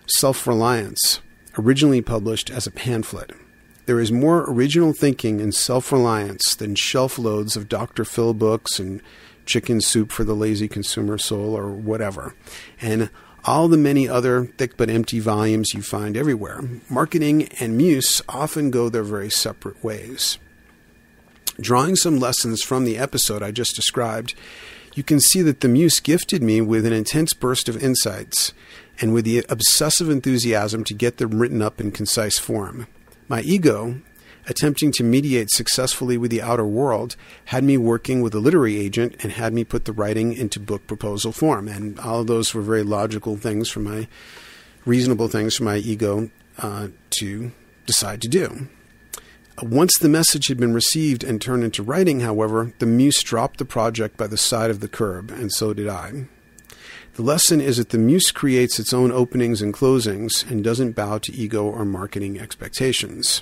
Self 0.05 0.47
Reliance, 0.47 1.21
originally 1.57 2.01
published 2.01 2.49
as 2.49 2.67
a 2.67 2.71
pamphlet. 2.71 3.31
There 3.87 3.99
is 3.99 4.11
more 4.11 4.43
original 4.49 4.93
thinking 4.93 5.39
in 5.39 5.53
self 5.53 5.91
reliance 5.91 6.55
than 6.55 6.75
shelf 6.75 7.17
loads 7.17 7.55
of 7.55 7.69
Dr. 7.69 8.03
Phil 8.03 8.33
books 8.33 8.79
and 8.79 9.01
chicken 9.45 9.79
soup 9.79 10.11
for 10.11 10.25
the 10.25 10.35
lazy 10.35 10.67
consumer 10.67 11.17
soul 11.17 11.57
or 11.57 11.71
whatever. 11.71 12.35
And 12.81 13.09
all 13.45 13.69
the 13.69 13.77
many 13.77 14.07
other 14.07 14.45
thick 14.57 14.75
but 14.75 14.89
empty 14.89 15.21
volumes 15.21 15.73
you 15.73 15.81
find 15.81 16.17
everywhere. 16.17 16.61
Marketing 16.89 17.47
and 17.61 17.77
Muse 17.77 18.21
often 18.27 18.71
go 18.71 18.89
their 18.89 19.03
very 19.03 19.29
separate 19.29 19.81
ways. 19.81 20.37
Drawing 21.59 21.95
some 21.95 22.19
lessons 22.19 22.61
from 22.61 22.85
the 22.85 22.99
episode 22.99 23.41
I 23.41 23.49
just 23.49 23.75
described, 23.75 24.35
you 24.93 25.01
can 25.01 25.19
see 25.19 25.41
that 25.41 25.61
the 25.61 25.67
Muse 25.67 25.99
gifted 25.99 26.43
me 26.43 26.61
with 26.61 26.85
an 26.85 26.93
intense 26.93 27.33
burst 27.33 27.67
of 27.67 27.81
insights 27.83 28.53
and 29.01 29.11
with 29.11 29.25
the 29.25 29.43
obsessive 29.49 30.09
enthusiasm 30.09 30.83
to 30.83 30.93
get 30.93 31.17
them 31.17 31.39
written 31.39 31.63
up 31.63 31.81
in 31.81 31.91
concise 31.91 32.37
form. 32.37 32.85
My 33.27 33.41
ego, 33.41 34.01
attempting 34.47 34.91
to 34.93 35.03
mediate 35.03 35.49
successfully 35.49 36.15
with 36.15 36.29
the 36.29 36.43
outer 36.43 36.65
world, 36.65 37.15
had 37.45 37.63
me 37.63 37.75
working 37.75 38.21
with 38.21 38.35
a 38.35 38.39
literary 38.39 38.77
agent 38.77 39.15
and 39.23 39.31
had 39.31 39.51
me 39.51 39.63
put 39.63 39.85
the 39.85 39.93
writing 39.93 40.33
into 40.33 40.59
book 40.59 40.85
proposal 40.85 41.31
form. 41.31 41.67
And 41.67 41.99
all 41.99 42.21
of 42.21 42.27
those 42.27 42.53
were 42.53 42.61
very 42.61 42.83
logical 42.83 43.35
things 43.35 43.67
for 43.67 43.79
my 43.79 44.07
reasonable 44.85 45.27
things 45.27 45.55
for 45.55 45.63
my 45.63 45.77
ego 45.77 46.29
uh, 46.59 46.89
to 47.19 47.51
decide 47.87 48.21
to 48.21 48.27
do. 48.27 48.67
Once 49.63 49.97
the 49.97 50.09
message 50.09 50.47
had 50.47 50.57
been 50.57 50.73
received 50.73 51.23
and 51.23 51.41
turned 51.41 51.63
into 51.63 51.81
writing, 51.81 52.19
however, 52.19 52.73
the 52.77 52.85
muse 52.85 53.23
dropped 53.23 53.57
the 53.57 53.65
project 53.65 54.15
by 54.15 54.27
the 54.27 54.37
side 54.37 54.69
of 54.69 54.81
the 54.81 54.87
curb, 54.87 55.31
and 55.31 55.51
so 55.51 55.73
did 55.73 55.87
I. 55.87 56.27
The 57.15 57.23
lesson 57.23 57.59
is 57.59 57.77
that 57.77 57.89
the 57.89 57.97
muse 57.97 58.29
creates 58.29 58.79
its 58.79 58.93
own 58.93 59.11
openings 59.11 59.59
and 59.59 59.73
closings 59.73 60.47
and 60.47 60.63
doesn't 60.63 60.91
bow 60.91 61.17
to 61.17 61.33
ego 61.33 61.65
or 61.65 61.85
marketing 61.85 62.39
expectations. 62.39 63.41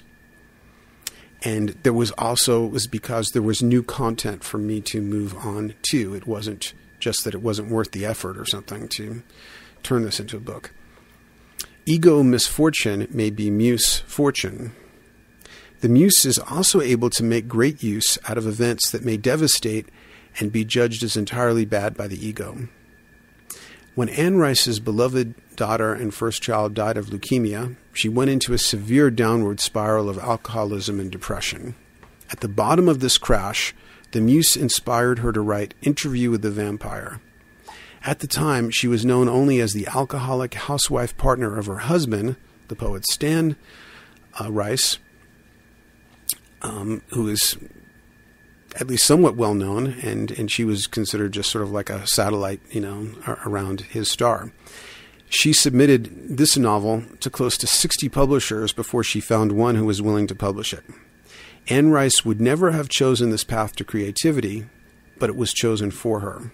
And 1.44 1.76
there 1.84 1.92
was 1.92 2.12
also 2.12 2.66
was 2.66 2.88
because 2.88 3.32
there 3.32 3.42
was 3.42 3.62
new 3.62 3.84
content 3.84 4.46
for 4.46 4.58
me 4.58 4.80
to 4.82 5.02
move 5.02 5.36
on 5.36 5.74
to. 5.90 6.16
It 6.16 6.26
wasn't 6.26 6.74
just 6.98 7.26
that 7.26 7.34
it 7.36 7.42
wasn't 7.42 7.70
worth 7.70 7.92
the 7.92 8.06
effort 8.06 8.38
or 8.38 8.46
something 8.46 8.88
to 8.88 9.22
turn 9.84 10.04
this 10.04 10.22
into 10.22 10.38
a 10.38 10.40
book. 10.40 10.72
Ego 11.86 12.24
misfortune 12.24 13.06
may 13.12 13.30
be 13.30 13.52
muse 13.52 14.00
fortune. 14.08 14.72
The 15.82 15.90
muse 15.90 16.26
is 16.26 16.40
also 16.40 16.82
able 16.82 17.10
to 17.12 17.24
make 17.24 17.48
great 17.48 17.84
use 17.84 18.18
out 18.28 18.38
of 18.38 18.48
events 18.48 18.90
that 18.92 19.06
may 19.06 19.18
devastate 19.18 19.88
and 20.40 20.52
be 20.52 20.66
judged 20.66 21.04
as 21.04 21.18
entirely 21.18 21.66
bad 21.66 21.96
by 21.96 22.08
the 22.08 22.26
ego. 22.26 22.68
When 23.94 24.10
Anne 24.10 24.38
Rice's 24.38 24.80
beloved 24.80 25.36
daughter 25.56 25.94
and 25.94 26.14
first 26.14 26.42
child 26.42 26.74
died 26.74 26.98
of 26.98 27.08
leukemia, 27.08 27.76
she 27.94 28.10
went 28.10 28.30
into 28.30 28.54
a 28.54 28.58
severe 28.58 29.10
downward 29.10 29.62
spiral 29.62 30.10
of 30.10 30.20
alcoholism 30.20 31.00
and 31.00 31.10
depression. 31.10 31.76
At 32.30 32.42
the 32.42 32.50
bottom 32.50 32.90
of 32.90 33.00
this 33.00 33.18
crash, 33.18 33.74
the 34.12 34.20
muse 34.20 34.58
inspired 34.58 35.20
her 35.20 35.32
to 35.32 35.42
write 35.42 35.74
Interview 35.82 36.32
with 36.32 36.42
the 36.42 36.52
Vampire. 36.52 37.22
At 38.04 38.20
the 38.20 38.28
time, 38.28 38.70
she 38.70 38.88
was 38.88 39.06
known 39.06 39.30
only 39.30 39.60
as 39.60 39.74
the 39.74 39.88
alcoholic 39.88 40.54
housewife 40.54 41.16
partner 41.18 41.58
of 41.58 41.66
her 41.66 41.80
husband, 41.80 42.36
the 42.68 42.76
poet 42.76 43.06
Stan 43.10 43.56
uh, 44.40 44.52
Rice, 44.52 45.00
um, 46.66 47.02
who 47.10 47.28
is 47.28 47.58
at 48.80 48.88
least 48.88 49.06
somewhat 49.06 49.36
well 49.36 49.54
known, 49.54 49.96
and, 50.02 50.32
and 50.32 50.52
she 50.52 50.66
was 50.66 50.88
considered 50.88 51.32
just 51.32 51.50
sort 51.50 51.64
of 51.64 51.72
like 51.72 51.90
a 51.90 52.06
satellite, 52.08 52.60
you 52.72 52.82
know, 52.82 53.10
around 53.46 53.82
his 53.82 54.12
star. 54.12 54.52
She 55.30 55.54
submitted 55.54 56.38
this 56.38 56.58
novel 56.58 57.04
to 57.20 57.30
close 57.30 57.58
to 57.60 57.68
60 57.68 58.10
publishers 58.10 58.74
before 58.74 59.04
she 59.04 59.20
found 59.20 59.52
one 59.52 59.76
who 59.76 59.86
was 59.86 60.02
willing 60.02 60.28
to 60.28 60.36
publish 60.36 60.74
it. 60.74 60.84
Anne 61.68 61.90
Rice 61.90 62.26
would 62.26 62.42
never 62.42 62.72
have 62.72 62.90
chosen 62.90 63.30
this 63.30 63.44
path 63.44 63.76
to 63.76 63.84
creativity, 63.84 64.66
but 65.18 65.30
it 65.30 65.36
was 65.36 65.54
chosen 65.54 65.90
for 65.90 66.20
her. 66.20 66.52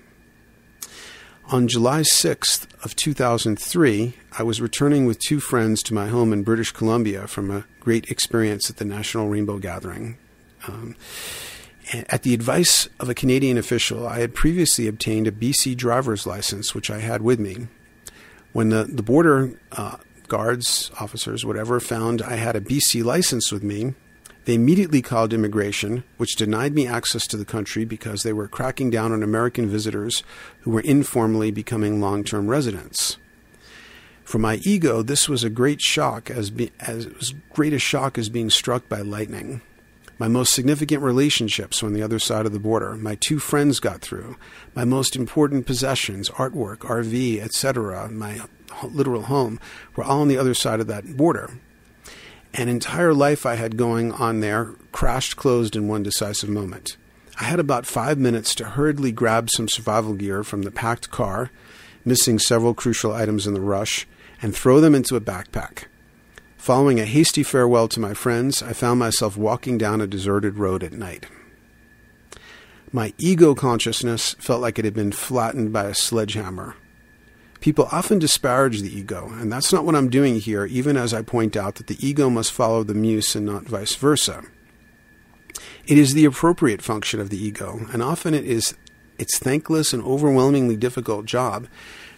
On 1.51 1.67
July 1.67 1.99
6th 1.99 2.65
of 2.81 2.95
2003, 2.95 4.13
I 4.39 4.41
was 4.41 4.61
returning 4.61 5.05
with 5.05 5.19
two 5.19 5.41
friends 5.41 5.83
to 5.83 5.93
my 5.93 6.07
home 6.07 6.31
in 6.31 6.43
British 6.43 6.71
Columbia 6.71 7.27
from 7.27 7.51
a 7.51 7.65
great 7.81 8.09
experience 8.09 8.69
at 8.69 8.77
the 8.77 8.85
National 8.85 9.27
Rainbow 9.27 9.57
Gathering. 9.57 10.17
Um, 10.65 10.95
at 11.91 12.23
the 12.23 12.33
advice 12.33 12.87
of 13.01 13.09
a 13.09 13.13
Canadian 13.13 13.57
official, 13.57 14.07
I 14.07 14.19
had 14.19 14.33
previously 14.33 14.87
obtained 14.87 15.27
a 15.27 15.31
BC 15.33 15.75
driver's 15.75 16.25
license, 16.25 16.73
which 16.73 16.89
I 16.89 16.99
had 16.99 17.21
with 17.21 17.37
me. 17.37 17.67
When 18.53 18.69
the, 18.69 18.85
the 18.85 19.03
border 19.03 19.59
uh, 19.73 19.97
guards, 20.29 20.89
officers, 21.01 21.43
whatever, 21.43 21.81
found 21.81 22.21
I 22.21 22.37
had 22.37 22.55
a 22.55 22.61
BC 22.61 23.03
license 23.03 23.51
with 23.51 23.61
me, 23.61 23.93
they 24.45 24.55
immediately 24.55 25.01
called 25.01 25.33
immigration, 25.33 26.03
which 26.17 26.35
denied 26.35 26.73
me 26.73 26.87
access 26.87 27.27
to 27.27 27.37
the 27.37 27.45
country 27.45 27.85
because 27.85 28.23
they 28.23 28.33
were 28.33 28.47
cracking 28.47 28.89
down 28.89 29.11
on 29.11 29.21
American 29.21 29.69
visitors 29.69 30.23
who 30.61 30.71
were 30.71 30.81
informally 30.81 31.51
becoming 31.51 32.01
long 32.01 32.23
term 32.23 32.47
residents. 32.47 33.17
For 34.23 34.39
my 34.39 34.55
ego, 34.63 35.01
this 35.01 35.27
was 35.27 35.43
a 35.43 35.49
great 35.49 35.81
shock, 35.81 36.31
as, 36.31 36.49
be, 36.49 36.71
as 36.79 37.05
as 37.19 37.33
great 37.51 37.73
a 37.73 37.79
shock 37.79 38.17
as 38.17 38.29
being 38.29 38.49
struck 38.49 38.87
by 38.87 39.01
lightning. 39.01 39.61
My 40.17 40.27
most 40.27 40.53
significant 40.53 41.01
relationships 41.01 41.83
on 41.83 41.93
the 41.93 42.03
other 42.03 42.19
side 42.19 42.45
of 42.45 42.53
the 42.53 42.59
border. 42.59 42.95
My 42.95 43.15
two 43.15 43.39
friends 43.39 43.79
got 43.79 44.01
through. 44.01 44.37
My 44.75 44.85
most 44.85 45.15
important 45.15 45.65
possessions, 45.65 46.29
artwork, 46.29 46.77
RV, 46.77 47.41
etc., 47.41 48.09
my 48.09 48.41
literal 48.83 49.23
home, 49.23 49.59
were 49.95 50.03
all 50.03 50.21
on 50.21 50.27
the 50.27 50.37
other 50.37 50.53
side 50.53 50.79
of 50.79 50.87
that 50.87 51.17
border. 51.17 51.49
An 52.53 52.67
entire 52.67 53.13
life 53.13 53.45
I 53.45 53.55
had 53.55 53.77
going 53.77 54.11
on 54.11 54.41
there 54.41 54.73
crashed 54.91 55.37
closed 55.37 55.75
in 55.75 55.87
one 55.87 56.03
decisive 56.03 56.49
moment. 56.49 56.97
I 57.39 57.45
had 57.45 57.59
about 57.59 57.85
five 57.85 58.17
minutes 58.17 58.53
to 58.55 58.65
hurriedly 58.65 59.13
grab 59.13 59.49
some 59.49 59.69
survival 59.69 60.13
gear 60.13 60.43
from 60.43 60.63
the 60.63 60.71
packed 60.71 61.09
car, 61.11 61.49
missing 62.03 62.39
several 62.39 62.73
crucial 62.73 63.13
items 63.13 63.47
in 63.47 63.53
the 63.53 63.61
rush, 63.61 64.05
and 64.41 64.53
throw 64.53 64.81
them 64.81 64.93
into 64.93 65.15
a 65.15 65.21
backpack. 65.21 65.85
Following 66.57 66.99
a 66.99 67.05
hasty 67.05 67.41
farewell 67.41 67.87
to 67.87 68.01
my 68.01 68.13
friends, 68.13 68.61
I 68.61 68.73
found 68.73 68.99
myself 68.99 69.37
walking 69.37 69.77
down 69.77 70.01
a 70.01 70.05
deserted 70.05 70.57
road 70.57 70.83
at 70.83 70.93
night. 70.93 71.25
My 72.91 73.13
ego 73.17 73.55
consciousness 73.55 74.35
felt 74.39 74.61
like 74.61 74.77
it 74.77 74.85
had 74.85 74.93
been 74.93 75.13
flattened 75.13 75.71
by 75.71 75.85
a 75.85 75.95
sledgehammer. 75.95 76.75
People 77.61 77.87
often 77.91 78.19
disparage 78.19 78.81
the 78.81 78.93
ego, 78.93 79.31
and 79.35 79.51
that's 79.51 79.71
not 79.71 79.85
what 79.85 79.95
I'm 79.95 80.09
doing 80.09 80.39
here, 80.39 80.65
even 80.65 80.97
as 80.97 81.13
I 81.13 81.21
point 81.21 81.55
out 81.55 81.75
that 81.75 81.87
the 81.87 82.05
ego 82.05 82.29
must 82.29 82.51
follow 82.51 82.83
the 82.83 82.95
muse 82.95 83.35
and 83.35 83.45
not 83.45 83.63
vice 83.63 83.95
versa. 83.95 84.43
It 85.85 85.97
is 85.97 86.13
the 86.13 86.25
appropriate 86.25 86.81
function 86.81 87.19
of 87.19 87.29
the 87.29 87.37
ego, 87.37 87.81
and 87.93 88.01
often 88.01 88.33
it 88.33 88.45
is 88.45 88.75
its 89.19 89.37
thankless 89.37 89.93
and 89.93 90.03
overwhelmingly 90.03 90.75
difficult 90.75 91.25
job 91.25 91.67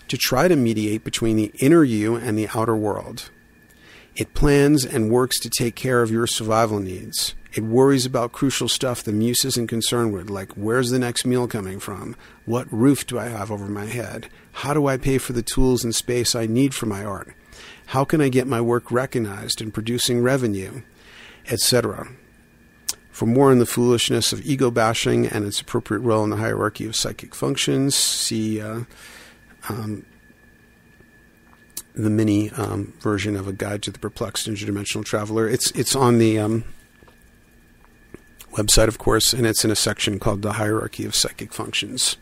to 0.08 0.18
try 0.18 0.48
to 0.48 0.56
mediate 0.56 1.04
between 1.04 1.36
the 1.36 1.52
inner 1.60 1.84
you 1.84 2.16
and 2.16 2.38
the 2.38 2.48
outer 2.56 2.76
world. 2.76 3.30
It 4.16 4.34
plans 4.34 4.86
and 4.86 5.12
works 5.12 5.40
to 5.42 5.50
take 5.50 5.76
care 5.76 6.02
of 6.02 6.12
your 6.12 6.28
survival 6.28 6.80
needs. 6.80 7.36
It 7.56 7.64
worries 7.64 8.06
about 8.06 8.32
crucial 8.32 8.68
stuff 8.68 9.04
the 9.04 9.12
muse 9.12 9.46
isn't 9.46 9.68
concerned 9.68 10.12
with, 10.12 10.30
like 10.30 10.52
where's 10.54 10.90
the 10.90 10.98
next 10.98 11.24
meal 11.24 11.48
coming 11.48 11.80
from? 11.80 12.16
What 12.46 12.72
roof 12.74 13.06
do 13.06 13.20
I 13.20 13.28
have 13.28 13.52
over 13.52 13.68
my 13.68 13.86
head? 13.86 14.28
How 14.54 14.74
do 14.74 14.88
I 14.88 14.98
pay 14.98 15.20
for 15.20 15.34
the 15.34 15.44
tools 15.44 15.84
and 15.84 15.94
space 15.94 16.34
I 16.34 16.48
need 16.48 16.74
for 16.74 16.88
my 16.88 17.06
art? 17.06 17.36
How 17.88 18.06
can 18.06 18.22
I 18.22 18.30
get 18.30 18.48
my 18.48 18.60
work 18.60 18.92
recognized 18.92 19.62
and 19.62 19.74
producing 19.74 20.24
revenue? 20.24 20.82
Etc. 21.48 22.08
For 23.12 23.28
more 23.28 23.52
on 23.52 23.60
the 23.60 23.68
foolishness 23.68 24.34
of 24.34 24.44
ego 24.44 24.72
bashing 24.72 25.28
and 25.28 25.46
its 25.46 25.62
appropriate 25.62 26.00
role 26.00 26.24
in 26.24 26.32
the 26.32 26.38
hierarchy 26.38 26.88
of 26.88 26.96
psychic 26.96 27.36
functions, 27.36 27.96
see 27.96 28.60
uh, 28.60 28.82
um, 29.70 30.06
the 31.94 32.10
mini 32.10 32.50
um, 32.52 32.94
version 33.00 33.36
of 33.36 33.48
a 33.48 33.54
guide 33.54 33.84
to 33.84 33.92
the 33.92 34.00
perplexed 34.00 34.48
interdimensional 34.48 35.06
traveler. 35.06 35.48
It's 35.48 35.70
it's 35.72 35.96
on 35.96 36.18
the 36.18 36.40
um, 36.40 36.64
website, 38.54 38.88
of 38.88 38.98
course, 38.98 39.34
and 39.34 39.46
it's 39.46 39.66
in 39.66 39.72
a 39.72 39.76
section 39.76 40.20
called 40.20 40.42
the 40.42 40.54
hierarchy 40.54 41.06
of 41.06 41.16
psychic 41.16 41.54
functions. 41.54 42.18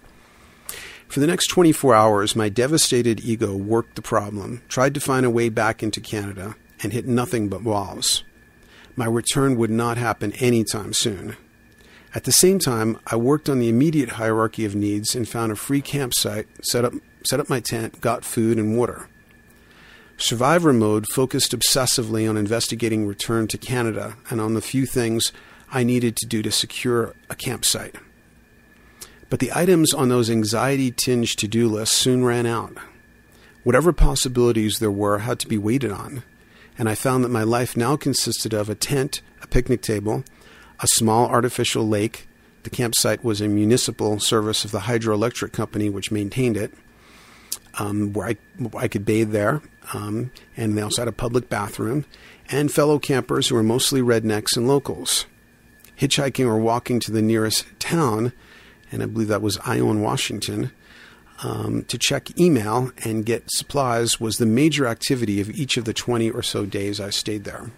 For 1.07 1.19
the 1.19 1.27
next 1.27 1.47
24 1.47 1.93
hours, 1.93 2.35
my 2.35 2.47
devastated 2.47 3.19
ego 3.19 3.55
worked 3.55 3.95
the 3.95 4.01
problem, 4.01 4.61
tried 4.69 4.93
to 4.93 5.01
find 5.01 5.25
a 5.25 5.29
way 5.29 5.49
back 5.49 5.83
into 5.83 5.99
Canada, 5.99 6.55
and 6.81 6.93
hit 6.93 7.05
nothing 7.05 7.49
but 7.49 7.63
walls. 7.63 8.23
My 8.95 9.05
return 9.05 9.57
would 9.57 9.69
not 9.69 9.97
happen 9.97 10.33
anytime 10.33 10.93
soon. 10.93 11.35
At 12.13 12.25
the 12.25 12.31
same 12.31 12.59
time, 12.59 12.99
I 13.07 13.15
worked 13.15 13.49
on 13.49 13.59
the 13.59 13.69
immediate 13.69 14.11
hierarchy 14.11 14.65
of 14.65 14.75
needs 14.75 15.15
and 15.15 15.27
found 15.27 15.51
a 15.51 15.55
free 15.55 15.81
campsite, 15.81 16.47
set 16.61 16.83
up, 16.83 16.93
set 17.25 17.39
up 17.39 17.49
my 17.49 17.59
tent, 17.59 18.01
got 18.01 18.25
food 18.25 18.57
and 18.57 18.77
water. 18.77 19.07
Survivor 20.17 20.71
mode 20.71 21.07
focused 21.07 21.51
obsessively 21.51 22.29
on 22.29 22.37
investigating 22.37 23.07
return 23.07 23.47
to 23.47 23.57
Canada 23.57 24.17
and 24.29 24.39
on 24.39 24.53
the 24.53 24.61
few 24.61 24.85
things 24.85 25.31
I 25.71 25.83
needed 25.83 26.15
to 26.17 26.25
do 26.25 26.41
to 26.41 26.51
secure 26.51 27.15
a 27.29 27.35
campsite. 27.35 27.95
But 29.29 29.39
the 29.39 29.51
items 29.55 29.93
on 29.93 30.09
those 30.09 30.29
anxiety 30.29 30.91
tinged 30.91 31.37
to 31.37 31.47
do 31.47 31.69
lists 31.69 31.95
soon 31.95 32.25
ran 32.25 32.45
out. 32.45 32.77
Whatever 33.63 33.93
possibilities 33.93 34.79
there 34.79 34.91
were 34.91 35.19
had 35.19 35.39
to 35.39 35.47
be 35.47 35.57
waited 35.57 35.91
on, 35.91 36.23
and 36.77 36.89
I 36.89 36.95
found 36.95 37.23
that 37.23 37.29
my 37.29 37.43
life 37.43 37.77
now 37.77 37.95
consisted 37.95 38.53
of 38.53 38.69
a 38.69 38.75
tent, 38.75 39.21
a 39.41 39.47
picnic 39.47 39.81
table, 39.81 40.23
a 40.81 40.87
small 40.87 41.29
artificial 41.29 41.87
lake. 41.87 42.27
The 42.63 42.69
campsite 42.69 43.23
was 43.23 43.39
a 43.39 43.47
municipal 43.47 44.19
service 44.19 44.65
of 44.65 44.71
the 44.71 44.79
hydroelectric 44.79 45.53
company 45.53 45.89
which 45.89 46.11
maintained 46.11 46.57
it, 46.57 46.73
um, 47.79 48.13
where 48.13 48.27
I, 48.27 48.37
I 48.77 48.87
could 48.87 49.05
bathe 49.05 49.31
there. 49.31 49.61
Um, 49.93 50.31
and 50.57 50.77
they 50.77 50.81
also 50.81 51.01
had 51.01 51.07
a 51.07 51.13
public 51.13 51.49
bathroom, 51.49 52.05
and 52.49 52.71
fellow 52.71 52.99
campers 52.99 53.47
who 53.47 53.55
were 53.55 53.63
mostly 53.63 54.01
rednecks 54.01 54.57
and 54.57 54.67
locals. 54.67 55.25
Hitchhiking 56.01 56.45
or 56.45 56.57
walking 56.57 56.99
to 57.01 57.11
the 57.11 57.21
nearest 57.21 57.65
town 57.79 58.33
and 58.91 59.01
I 59.01 59.05
believe 59.05 59.29
that 59.29 59.41
was 59.41 59.57
Ione, 59.59 60.01
Washington, 60.01 60.71
um, 61.43 61.83
to 61.85 61.97
check 61.97 62.37
email 62.39 62.91
and 63.03 63.25
get 63.25 63.49
supplies 63.49 64.19
was 64.19 64.37
the 64.37 64.45
major 64.45 64.85
activity 64.85 65.39
of 65.39 65.49
each 65.49 65.77
of 65.77 65.85
the 65.85 65.93
20 65.93 66.29
or 66.29 66.43
so 66.43 66.65
days 66.65 66.99
I 66.99 67.09
stayed 67.09 67.45
there. 67.45 67.71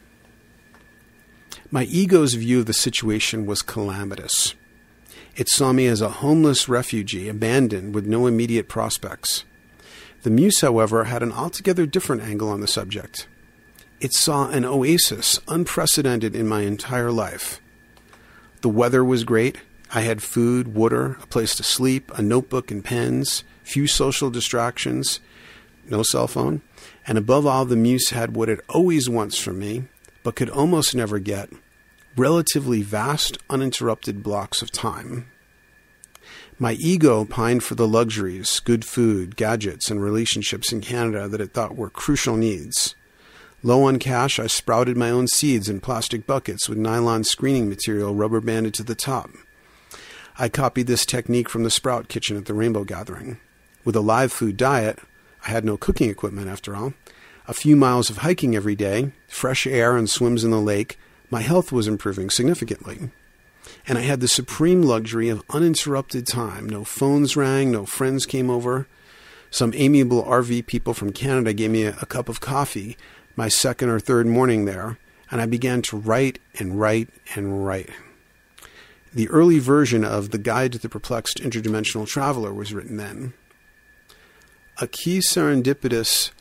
My 1.72 1.84
ego's 1.86 2.34
view 2.34 2.60
of 2.60 2.66
the 2.66 2.74
situation 2.74 3.46
was 3.46 3.62
calamitous. 3.62 4.56
It 5.36 5.50
saw 5.50 5.72
me 5.72 5.88
as 5.88 6.02
a 6.02 6.10
homeless 6.10 6.68
refugee, 6.68 7.30
abandoned 7.30 7.96
with 7.96 8.06
no 8.06 8.28
immediate 8.28 8.68
prospects. 8.70 9.44
The 10.24 10.30
Muse, 10.30 10.62
however, 10.62 11.06
had 11.06 11.24
an 11.24 11.32
altogether 11.32 11.86
different 11.86 12.22
angle 12.22 12.50
on 12.50 12.62
the 12.62 12.68
subject. 12.68 13.28
It 14.00 14.14
saw 14.14 14.50
an 14.50 14.66
oasis 14.66 15.40
unprecedented 15.48 16.36
in 16.36 16.48
my 16.48 16.62
entire 16.62 17.12
life. 17.12 17.62
The 18.64 18.70
weather 18.70 19.04
was 19.04 19.26
great, 19.26 19.58
I 19.94 20.02
had 20.02 20.24
food, 20.24 20.74
water, 20.74 21.18
a 21.22 21.28
place 21.28 21.54
to 21.56 21.64
sleep, 21.64 22.10
a 22.18 22.22
notebook 22.22 22.72
and 22.72 22.82
pens, 22.82 23.44
few 23.62 23.88
social 23.88 24.30
distractions, 24.30 25.20
no 25.90 26.02
cell 26.02 26.30
phone, 26.30 26.62
and 27.06 27.18
above 27.18 27.46
all, 27.46 27.66
the 27.66 27.76
muse 27.76 28.12
had 28.12 28.38
what 28.38 28.48
it 28.48 28.62
always 28.70 29.10
wants 29.10 29.38
from 29.38 29.60
me, 29.60 29.84
but 30.24 30.38
could 30.38 30.50
almost 30.50 30.96
never 30.96 31.20
get 31.20 31.50
relatively 32.16 32.82
vast, 32.82 33.38
uninterrupted 33.50 34.24
blocks 34.24 34.62
of 34.62 34.72
time. 34.72 35.30
My 36.58 36.78
ego 36.80 37.26
pined 37.26 37.66
for 37.66 37.76
the 37.76 37.88
luxuries, 37.88 38.62
good 38.62 38.86
food, 38.86 39.36
gadgets, 39.36 39.92
and 39.92 40.02
relationships 40.02 40.72
in 40.72 40.80
Canada 40.80 41.28
that 41.28 41.42
it 41.42 41.54
thought 41.54 41.76
were 41.76 41.90
crucial 41.90 42.38
needs. 42.38 42.96
Low 43.66 43.84
on 43.84 43.98
cash, 43.98 44.40
I 44.40 44.48
sprouted 44.48 44.98
my 44.98 45.10
own 45.10 45.28
seeds 45.28 45.70
in 45.70 45.80
plastic 45.80 46.28
buckets 46.28 46.68
with 46.68 46.78
nylon 46.78 47.24
screening 47.24 47.70
material 47.70 48.14
rubber 48.14 48.42
banded 48.42 48.74
to 48.76 48.84
the 48.84 48.94
top. 48.94 49.30
I 50.38 50.50
copied 50.50 50.88
this 50.88 51.06
technique 51.06 51.48
from 51.48 51.64
the 51.64 51.70
Sprout 51.70 52.10
Kitchen 52.10 52.36
at 52.36 52.44
the 52.44 52.54
Rainbow 52.54 52.84
Gathering. 52.84 53.40
With 53.86 53.96
a 53.96 54.02
live 54.02 54.34
food 54.34 54.58
diet, 54.58 55.00
I 55.48 55.52
had 55.52 55.64
no 55.64 55.78
cooking 55.78 56.10
equipment 56.10 56.50
after 56.50 56.76
all, 56.76 56.94
a 57.48 57.54
few 57.54 57.78
miles 57.78 58.10
of 58.10 58.18
hiking 58.18 58.56
every 58.56 58.76
day, 58.76 59.12
fresh 59.28 59.66
air, 59.66 59.96
and 59.96 60.10
swims 60.10 60.44
in 60.44 60.52
the 60.52 60.60
lake, 60.60 60.98
my 61.30 61.42
health 61.42 61.72
was 61.72 61.88
improving 61.88 62.30
significantly. 62.30 63.12
And 63.88 63.98
I 63.98 64.02
had 64.02 64.20
the 64.20 64.28
supreme 64.28 64.82
luxury 64.82 65.30
of 65.30 65.44
uninterrupted 65.50 66.28
time. 66.28 66.68
No 66.68 66.84
phones 66.84 67.36
rang, 67.36 67.72
no 67.72 67.86
friends 67.86 68.26
came 68.26 68.50
over. 68.50 68.88
Some 69.50 69.74
amiable 69.74 70.24
RV 70.24 70.66
people 70.68 70.94
from 70.94 71.12
Canada 71.12 71.54
gave 71.54 71.72
me 71.72 71.84
a, 71.84 71.96
a 72.02 72.06
cup 72.06 72.28
of 72.28 72.40
coffee 72.42 72.98
my 73.36 73.48
second 73.48 73.90
or 73.90 74.00
third 74.00 74.28
morning 74.28 74.66
there, 74.66 74.98
and 75.32 75.42
I 75.42 75.46
began 75.46 75.82
to 75.84 75.98
write 75.98 76.40
and 76.60 76.80
write 76.80 77.10
and 77.36 77.66
write. 77.66 77.90
The 79.14 79.30
early 79.30 79.60
version 79.60 80.04
of 80.04 80.32
The 80.32 80.38
Guide 80.38 80.72
to 80.74 80.80
the 80.80 80.90
Perplexed 80.90 81.38
Interdimensional 81.38 82.08
Traveler 82.08 82.54
was 82.54 82.74
written 82.74 82.98
then. 82.98 83.34
A 84.82 84.88
key 84.88 85.20
serendipitous 85.20 86.32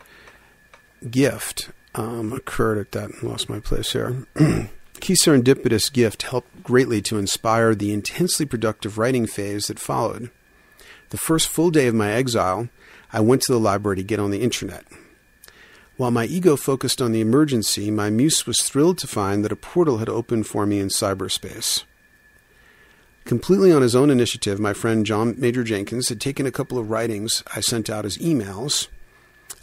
gift 1.10 1.70
um, 1.94 2.32
occurred 2.32 2.78
at 2.78 2.92
that, 2.92 3.22
lost 3.22 3.48
my 3.48 3.60
place 3.60 3.92
here. 3.92 4.26
key 5.00 5.14
serendipitous 5.14 5.92
gift 5.92 6.22
helped 6.22 6.62
greatly 6.62 7.02
to 7.02 7.18
inspire 7.18 7.74
the 7.74 7.92
intensely 7.92 8.46
productive 8.46 8.96
writing 8.96 9.26
phase 9.26 9.66
that 9.66 9.78
followed. 9.78 10.30
The 11.10 11.18
first 11.18 11.48
full 11.48 11.70
day 11.70 11.88
of 11.88 11.94
my 11.94 12.12
exile, 12.12 12.68
I 13.12 13.20
went 13.20 13.42
to 13.42 13.52
the 13.52 13.60
library 13.60 13.96
to 13.96 14.02
get 14.02 14.20
on 14.20 14.30
the 14.30 14.40
internet. 14.40 14.84
While 15.96 16.10
my 16.10 16.24
ego 16.24 16.56
focused 16.56 17.02
on 17.02 17.12
the 17.12 17.20
emergency, 17.20 17.90
my 17.90 18.08
muse 18.08 18.46
was 18.46 18.62
thrilled 18.62 18.98
to 18.98 19.06
find 19.06 19.44
that 19.44 19.52
a 19.52 19.56
portal 19.56 19.98
had 19.98 20.08
opened 20.08 20.46
for 20.46 20.66
me 20.66 20.80
in 20.80 20.88
cyberspace. 20.88 21.84
Completely 23.24 23.70
on 23.72 23.82
his 23.82 23.94
own 23.94 24.10
initiative, 24.10 24.58
my 24.58 24.72
friend 24.72 25.06
John 25.06 25.34
Major 25.38 25.62
Jenkins 25.62 26.08
had 26.08 26.20
taken 26.20 26.46
a 26.46 26.50
couple 26.50 26.78
of 26.78 26.90
writings 26.90 27.44
I 27.54 27.60
sent 27.60 27.88
out 27.88 28.04
as 28.04 28.18
emails, 28.18 28.88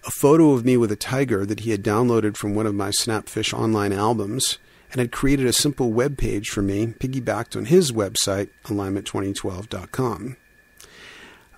a 0.06 0.12
photo 0.12 0.52
of 0.52 0.64
me 0.64 0.78
with 0.78 0.92
a 0.92 0.96
tiger 0.96 1.46
that 1.46 1.62
he 1.62 1.72
had 1.72 1.84
downloaded 1.84 2.38
from 2.38 2.56
one 2.56 2.66
of 2.66 2.76
my 2.76 2.90
Snapfish 2.90 3.54
online 3.54 3.92
albums, 3.92 4.60
and 4.92 5.00
had 5.00 5.12
created 5.12 5.46
a 5.46 5.54
simple 5.54 5.92
web 5.92 6.18
page 6.18 6.50
for 6.50 6.62
me, 6.62 6.88
piggybacked 6.88 7.56
on 7.56 7.66
his 7.66 7.92
website, 7.92 8.50
alignment2012.com. 8.66 10.38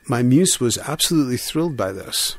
My 0.08 0.24
muse 0.24 0.60
was 0.60 0.78
absolutely 0.80 1.38
thrilled 1.38 1.78
by 1.78 1.92
this. 1.92 2.36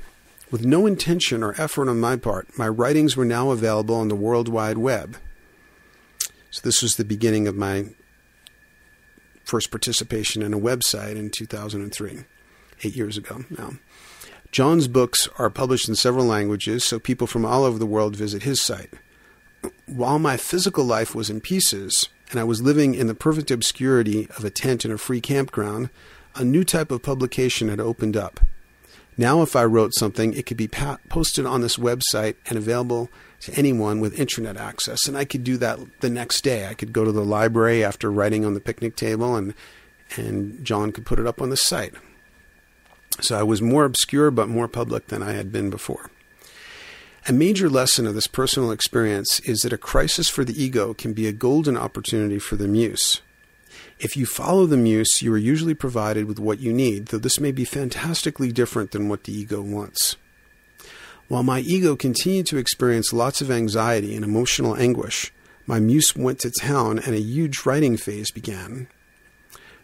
With 0.53 0.67
no 0.67 0.85
intention 0.85 1.43
or 1.43 1.59
effort 1.59 1.89
on 1.89 1.99
my 1.99 2.17
part, 2.17 2.59
my 2.59 2.69
writings 2.69 3.17
were 3.17 3.25
now 3.25 3.53
available 3.53 3.95
on 3.95 4.09
the 4.09 4.15
World 4.15 4.51
Wide 4.51 4.77
Web. 4.77 5.17
So, 6.51 6.61
this 6.63 6.83
was 6.83 6.97
the 6.97 7.07
beginning 7.07 7.49
of 7.49 7.57
my 7.57 7.87
first 9.45 9.71
participation 9.71 10.43
in 10.43 10.53
a 10.53 10.61
website 10.61 11.17
in 11.17 11.31
2003, 11.31 12.25
eight 12.85 12.95
years 12.95 13.17
ago 13.17 13.47
now. 13.49 13.73
John's 14.51 14.89
books 14.89 15.27
are 15.39 15.49
published 15.49 15.89
in 15.89 15.95
several 15.95 16.27
languages, 16.27 16.85
so 16.85 16.99
people 16.99 17.27
from 17.27 17.47
all 17.47 17.65
over 17.65 17.79
the 17.79 17.87
world 17.87 18.15
visit 18.15 18.43
his 18.43 18.61
site. 18.61 18.91
While 19.87 20.19
my 20.19 20.37
physical 20.37 20.85
life 20.85 21.15
was 21.15 21.31
in 21.31 21.41
pieces, 21.41 22.11
and 22.31 22.39
I 22.39 22.45
was 22.45 22.61
living 22.61 22.95
in 22.95 23.07
the 23.07 23.15
perfect 23.15 23.51
obscurity 23.51 24.29
of 24.37 24.45
a 24.45 24.51
tent 24.51 24.85
in 24.85 24.93
a 24.93 24.99
free 24.99 25.23
campground, 25.23 25.89
a 26.35 26.45
new 26.45 26.63
type 26.63 26.91
of 26.91 27.03
publication 27.03 27.71
had 27.71 27.81
opened 27.81 28.19
up. 28.19 28.39
Now, 29.17 29.43
if 29.43 29.55
I 29.55 29.65
wrote 29.65 29.95
something, 29.95 30.33
it 30.33 30.47
could 30.47 30.57
be 30.57 30.69
posted 30.69 31.45
on 31.45 31.61
this 31.61 31.77
website 31.77 32.37
and 32.47 32.57
available 32.57 33.11
to 33.41 33.55
anyone 33.55 34.01
with 34.01 34.19
internet 34.19 34.57
access. 34.57 35.07
And 35.07 35.19
I 35.19 35.25
could 35.25 35.45
do 35.45 35.57
that 35.59 35.79
the 36.01 36.09
next 36.09 36.43
day. 36.43 36.67
I 36.67 36.75
could 36.75 36.93
go 36.93 37.05
to 37.05 37.13
the 37.13 37.25
library 37.25 37.85
after 37.85 38.11
writing 38.11 38.45
on 38.45 38.55
the 38.55 38.61
picnic 38.61 38.97
table, 38.97 39.37
and 39.37 39.55
and 40.17 40.65
John 40.65 40.93
could 40.93 41.07
put 41.07 41.19
it 41.19 41.27
up 41.27 41.41
on 41.41 41.51
the 41.51 41.57
site. 41.57 41.95
So 43.21 43.39
I 43.39 43.43
was 43.43 43.63
more 43.63 43.85
obscure 43.85 44.31
but 44.31 44.49
more 44.49 44.69
public 44.69 45.09
than 45.09 45.23
I 45.23 45.33
had 45.33 45.53
been 45.53 45.71
before. 45.71 46.11
A 47.29 47.33
major 47.33 47.71
lesson 47.71 48.07
of 48.07 48.15
this 48.15 48.27
personal 48.27 48.73
experience 48.73 49.39
is 49.41 49.61
that 49.61 49.73
a 49.73 49.79
crisis 49.79 50.29
for 50.29 50.45
the 50.45 50.61
ego 50.61 50.93
can 50.93 51.13
be 51.13 51.27
a 51.27 51.33
golden 51.33 51.77
opportunity 51.77 52.39
for 52.39 52.57
the 52.57 52.67
muse. 52.67 53.21
If 54.03 54.17
you 54.17 54.27
follow 54.27 54.67
the 54.67 54.77
muse, 54.77 55.23
you 55.23 55.33
are 55.33 55.39
usually 55.39 55.75
provided 55.75 56.27
with 56.27 56.39
what 56.39 56.59
you 56.59 56.73
need, 56.73 57.07
though 57.07 57.19
this 57.19 57.41
may 57.41 57.53
be 57.53 57.65
fantastically 57.65 58.53
different 58.53 58.91
than 58.91 59.09
what 59.09 59.25
the 59.25 59.33
ego 59.33 59.63
wants. 59.63 60.17
While 61.29 61.45
my 61.45 61.61
ego 61.61 61.97
continued 61.97 62.47
to 62.47 62.59
experience 62.59 63.13
lots 63.13 63.41
of 63.41 63.51
anxiety 63.51 64.15
and 64.15 64.25
emotional 64.25 64.77
anguish, 64.77 65.33
my 65.67 65.79
muse 65.79 66.15
went 66.15 66.41
to 66.41 66.51
town 66.51 66.99
and 66.99 67.15
a 67.15 67.21
huge 67.21 67.65
writing 67.65 67.97
phase 67.97 68.31
began. 68.31 68.89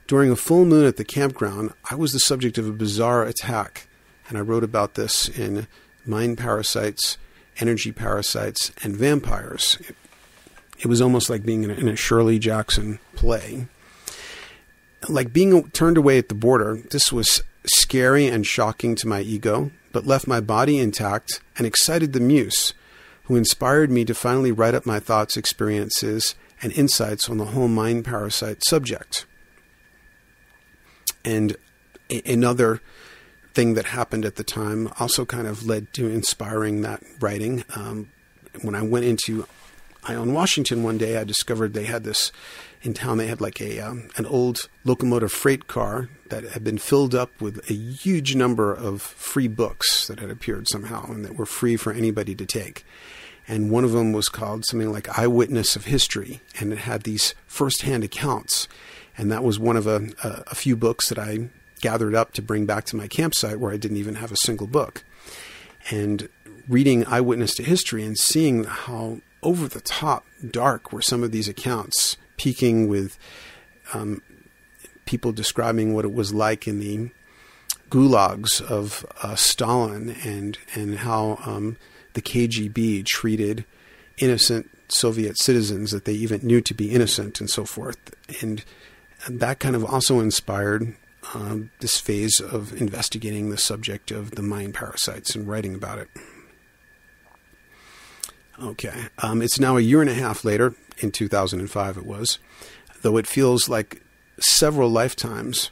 During 0.07 0.31
a 0.31 0.37
full 0.37 0.65
moon 0.65 0.85
at 0.85 0.97
the 0.97 1.05
campground, 1.05 1.73
I 1.91 1.95
was 1.95 2.13
the 2.13 2.19
subject 2.19 2.59
of 2.59 2.67
a 2.67 2.73
bizarre 2.73 3.23
attack, 3.23 3.87
and 4.29 4.37
I 4.37 4.43
wrote 4.43 4.65
about 4.65 4.95
this 4.95 5.29
in 5.29 5.69
Mind 6.05 6.37
Parasites 6.37 7.17
energy 7.61 7.93
parasites, 7.93 8.73
and 8.83 8.97
vampires. 8.97 9.79
It, 10.79 10.87
was 10.87 11.01
almost 11.01 11.29
like 11.29 11.45
being 11.45 11.65
in 11.65 11.89
a 11.89 11.97
Shirley 11.97 12.39
Jackson 12.39 12.99
play. 13.15 13.67
Like 15.09 15.33
being 15.33 15.71
turned 15.71 15.97
away 15.97 16.19
at 16.19 16.29
the 16.29 16.35
border, 16.35 16.81
this 16.91 17.13
was 17.13 17.43
scary 17.67 18.27
and 18.27 18.47
shocking 18.47 18.95
to 18.97 19.07
my 19.07 19.21
ego, 19.21 19.71
but 19.93 20.07
left 20.07 20.27
my 20.27 20.41
body 20.41 20.79
intact 20.79 21.41
and 21.57 21.67
excited 21.67 22.13
the 22.13 22.21
muse, 22.21 22.75
who 23.25 23.37
inspired 23.37 23.91
me 23.91 24.05
to 24.05 24.15
finally 24.15 24.51
write 24.51 24.75
up 24.75 24.87
my 24.87 24.99
thoughts, 24.99 25.37
experiences, 25.37 26.35
and 26.63 26.73
insights 26.73 27.29
on 27.29 27.39
the 27.39 27.47
whole 27.47 27.69
mind 27.69 28.05
parasite 28.05 28.65
subject. 28.65 29.27
And 31.25 31.57
another 32.27 32.81
thing 33.55 33.75
that 33.75 33.87
happened 33.87 34.25
at 34.25 34.37
the 34.37 34.45
time 34.45 34.91
also 34.99 35.25
kind 35.25 35.47
of 35.47 35.67
led 35.67 35.93
to 35.95 36.09
inspiring 36.09 36.83
that 36.83 37.03
writing. 37.21 37.65
Um, 37.75 38.11
when 38.63 38.75
I 38.75 38.83
went 38.83 39.05
into 39.05 39.47
Ione, 40.09 40.33
Washington 40.33 40.83
one 40.83 40.99
day, 40.99 41.19
I 41.19 41.25
discovered 41.25 41.75
they 41.75 41.85
had 41.85 42.05
this 42.05 42.33
in 42.89 42.95
town. 42.95 43.19
They 43.19 43.29
had 43.29 43.41
like 43.41 43.61
a 43.61 43.79
um, 43.81 44.09
an 44.17 44.27
old 44.27 44.69
locomotive 44.85 45.31
freight 45.31 45.69
car 45.69 46.09
that 46.31 46.45
had 46.45 46.65
been 46.65 46.79
filled 46.79 47.15
up 47.15 47.41
with 47.41 47.71
a 47.71 47.75
huge 47.75 48.35
number 48.35 48.75
of 48.75 49.01
free 49.01 49.49
books 49.49 50.09
that 50.09 50.19
had 50.19 50.31
appeared 50.31 50.67
somehow 50.69 51.11
and 51.13 51.25
that 51.25 51.37
were 51.37 51.47
free 51.47 51.77
for 51.77 51.93
anybody 51.93 52.35
to 52.35 52.47
take. 52.47 52.85
And 53.47 53.71
one 53.71 53.85
of 53.85 53.93
them 53.93 54.13
was 54.13 54.29
called 54.29 54.67
something 54.67 54.93
like 54.93 55.19
Eyewitness 55.19 55.75
of 55.75 55.87
History, 55.87 56.41
and 56.61 56.73
it 56.73 56.81
had 56.81 57.05
these 57.05 57.35
firsthand 57.47 58.05
accounts. 58.05 58.69
And 59.17 59.33
that 59.33 59.43
was 59.43 59.59
one 59.59 59.77
of 59.77 59.87
a, 59.87 60.09
a, 60.23 60.45
a 60.49 60.55
few 60.55 60.77
books 60.77 61.09
that 61.09 61.19
I 61.19 61.49
gathered 61.81 62.15
up 62.15 62.33
to 62.35 62.43
bring 62.43 62.67
back 62.67 62.85
to 62.87 62.97
my 62.97 63.07
campsite 63.07 63.59
where 63.59 63.73
I 63.73 63.79
didn't 63.79 63.97
even 63.97 64.17
have 64.17 64.33
a 64.33 64.37
single 64.37 64.67
book. 64.67 65.03
And 65.91 66.29
reading 66.69 67.07
Eyewitness 67.07 67.55
to 67.55 67.63
History 67.63 68.05
and 68.05 68.19
seeing 68.19 68.65
how 68.65 69.21
over 69.43 69.67
the 69.67 69.81
top 69.81 70.27
dark 70.51 70.93
were 70.93 71.01
some 71.01 71.23
of 71.23 71.33
these 71.33 71.49
accounts, 71.49 72.19
peaking 72.39 72.89
with 72.89 73.19
um, 73.93 74.23
people 75.05 75.33
describing 75.33 75.95
what 75.95 76.05
it 76.05 76.13
was 76.13 76.33
like 76.33 76.67
in 76.67 76.81
the 76.81 77.11
gulags 77.91 78.61
of 78.63 79.07
uh, 79.23 79.35
Stalin 79.35 80.17
and 80.25 80.59
and 80.75 80.99
how 80.99 81.39
um, 81.45 81.77
the 82.15 82.23
KGB 82.23 83.05
treated 83.07 83.65
innocent 84.19 84.71
Soviet 84.89 85.39
citizens 85.39 85.91
that 85.91 86.05
they 86.05 86.15
even 86.15 86.41
knew 86.43 86.61
to 86.63 86.75
be 86.75 86.91
innocent 86.91 87.41
and 87.41 87.51
so 87.51 87.65
forth. 87.65 87.99
And 88.43 88.65
that 89.29 89.59
kind 89.59 89.77
of 89.77 89.85
also 89.85 90.21
inspired 90.21 90.95
uh, 91.35 91.59
this 91.81 91.99
phase 91.99 92.41
of 92.41 92.81
investigating 92.81 93.51
the 93.51 93.59
subject 93.59 94.11
of 94.11 94.33
the 94.33 94.43
mind 94.43 94.75
parasites 94.75 95.35
and 95.35 95.47
writing 95.47 95.75
about 95.75 95.99
it. 95.99 96.09
Okay, 98.61 99.07
um, 99.19 99.41
it's 99.41 99.61
now 99.61 99.77
a 99.77 99.81
year 99.81 100.01
and 100.01 100.11
a 100.11 100.15
half 100.15 100.45
later, 100.45 100.75
in 101.01 101.11
2005 101.11 101.97
it 101.97 102.07
was, 102.07 102.39
though 103.03 103.17
it 103.17 103.27
feels 103.27 103.69
like 103.69 104.03
several 104.41 104.91
lifetimes, 104.91 105.71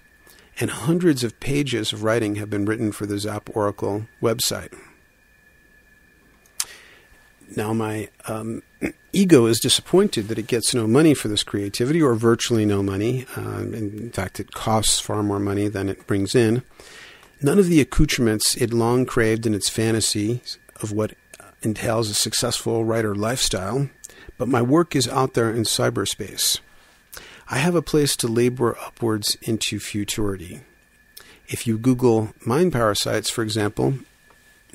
and 0.59 0.71
hundreds 0.71 1.23
of 1.23 1.39
pages 1.41 1.93
of 1.93 2.03
writing 2.03 2.37
have 2.37 2.49
been 2.49 2.65
written 2.65 2.93
for 2.93 3.07
the 3.07 3.19
Zap 3.19 3.51
Oracle 3.55 4.07
website. 4.23 4.73
Now, 7.55 7.73
my 7.73 8.09
um, 8.27 8.63
ego 9.13 9.47
is 9.47 9.61
disappointed 9.61 10.29
that 10.29 10.39
it 10.39 10.47
gets 10.47 10.75
no 10.75 10.87
money 10.87 11.15
for 11.15 11.29
this 11.29 11.43
creativity, 11.43 12.03
or 12.03 12.15
virtually 12.15 12.65
no 12.65 12.83
money. 12.83 13.27
Uh, 13.37 13.61
in 13.61 14.11
fact, 14.11 14.41
it 14.41 14.53
costs 14.53 14.99
far 14.99 15.23
more 15.23 15.39
money 15.39 15.69
than 15.69 15.89
it 15.89 16.07
brings 16.07 16.35
in. 16.35 16.63
None 17.43 17.59
of 17.59 17.67
the 17.67 17.81
accoutrements 17.81 18.57
it 18.57 18.73
long 18.73 19.05
craved 19.05 19.47
in 19.47 19.55
its 19.55 19.69
fantasy 19.69 20.41
of 20.83 20.91
what 20.91 21.15
entails 21.63 22.09
a 22.09 22.15
successful 22.15 22.85
writer 22.85 23.15
lifestyle, 23.15 23.89
but 24.39 24.49
my 24.49 24.63
work 24.63 24.95
is 24.95 25.09
out 25.09 25.35
there 25.35 25.51
in 25.51 25.63
cyberspace. 25.63 26.61
I 27.49 27.59
have 27.59 27.75
a 27.75 27.83
place 27.83 28.17
to 28.17 28.27
labor 28.27 28.77
upwards 28.79 29.37
into 29.43 29.79
futurity. 29.79 30.61
If 31.49 31.67
you 31.67 31.79
Google 31.79 32.35
mind 32.45 32.73
parasites, 32.73 33.31
for 33.31 33.43
example, 33.43 33.95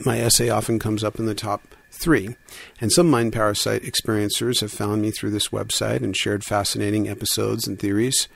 my 0.06 0.20
essay 0.20 0.50
often 0.50 0.80
comes 0.80 1.04
up 1.04 1.20
in 1.20 1.26
the 1.26 1.36
top 1.36 1.64
three. 1.92 2.36
And 2.80 2.92
some 2.92 3.10
mind 3.10 3.34
parasite 3.34 3.84
experiencers 3.84 4.62
have 4.62 4.72
found 4.72 5.02
me 5.02 5.12
through 5.12 5.32
this 5.32 5.50
website 5.50 6.02
and 6.02 6.16
shared 6.16 6.44
fascinating 6.44 7.08
episodes 7.08 7.68
and 7.68 7.78
theories. 7.78 8.28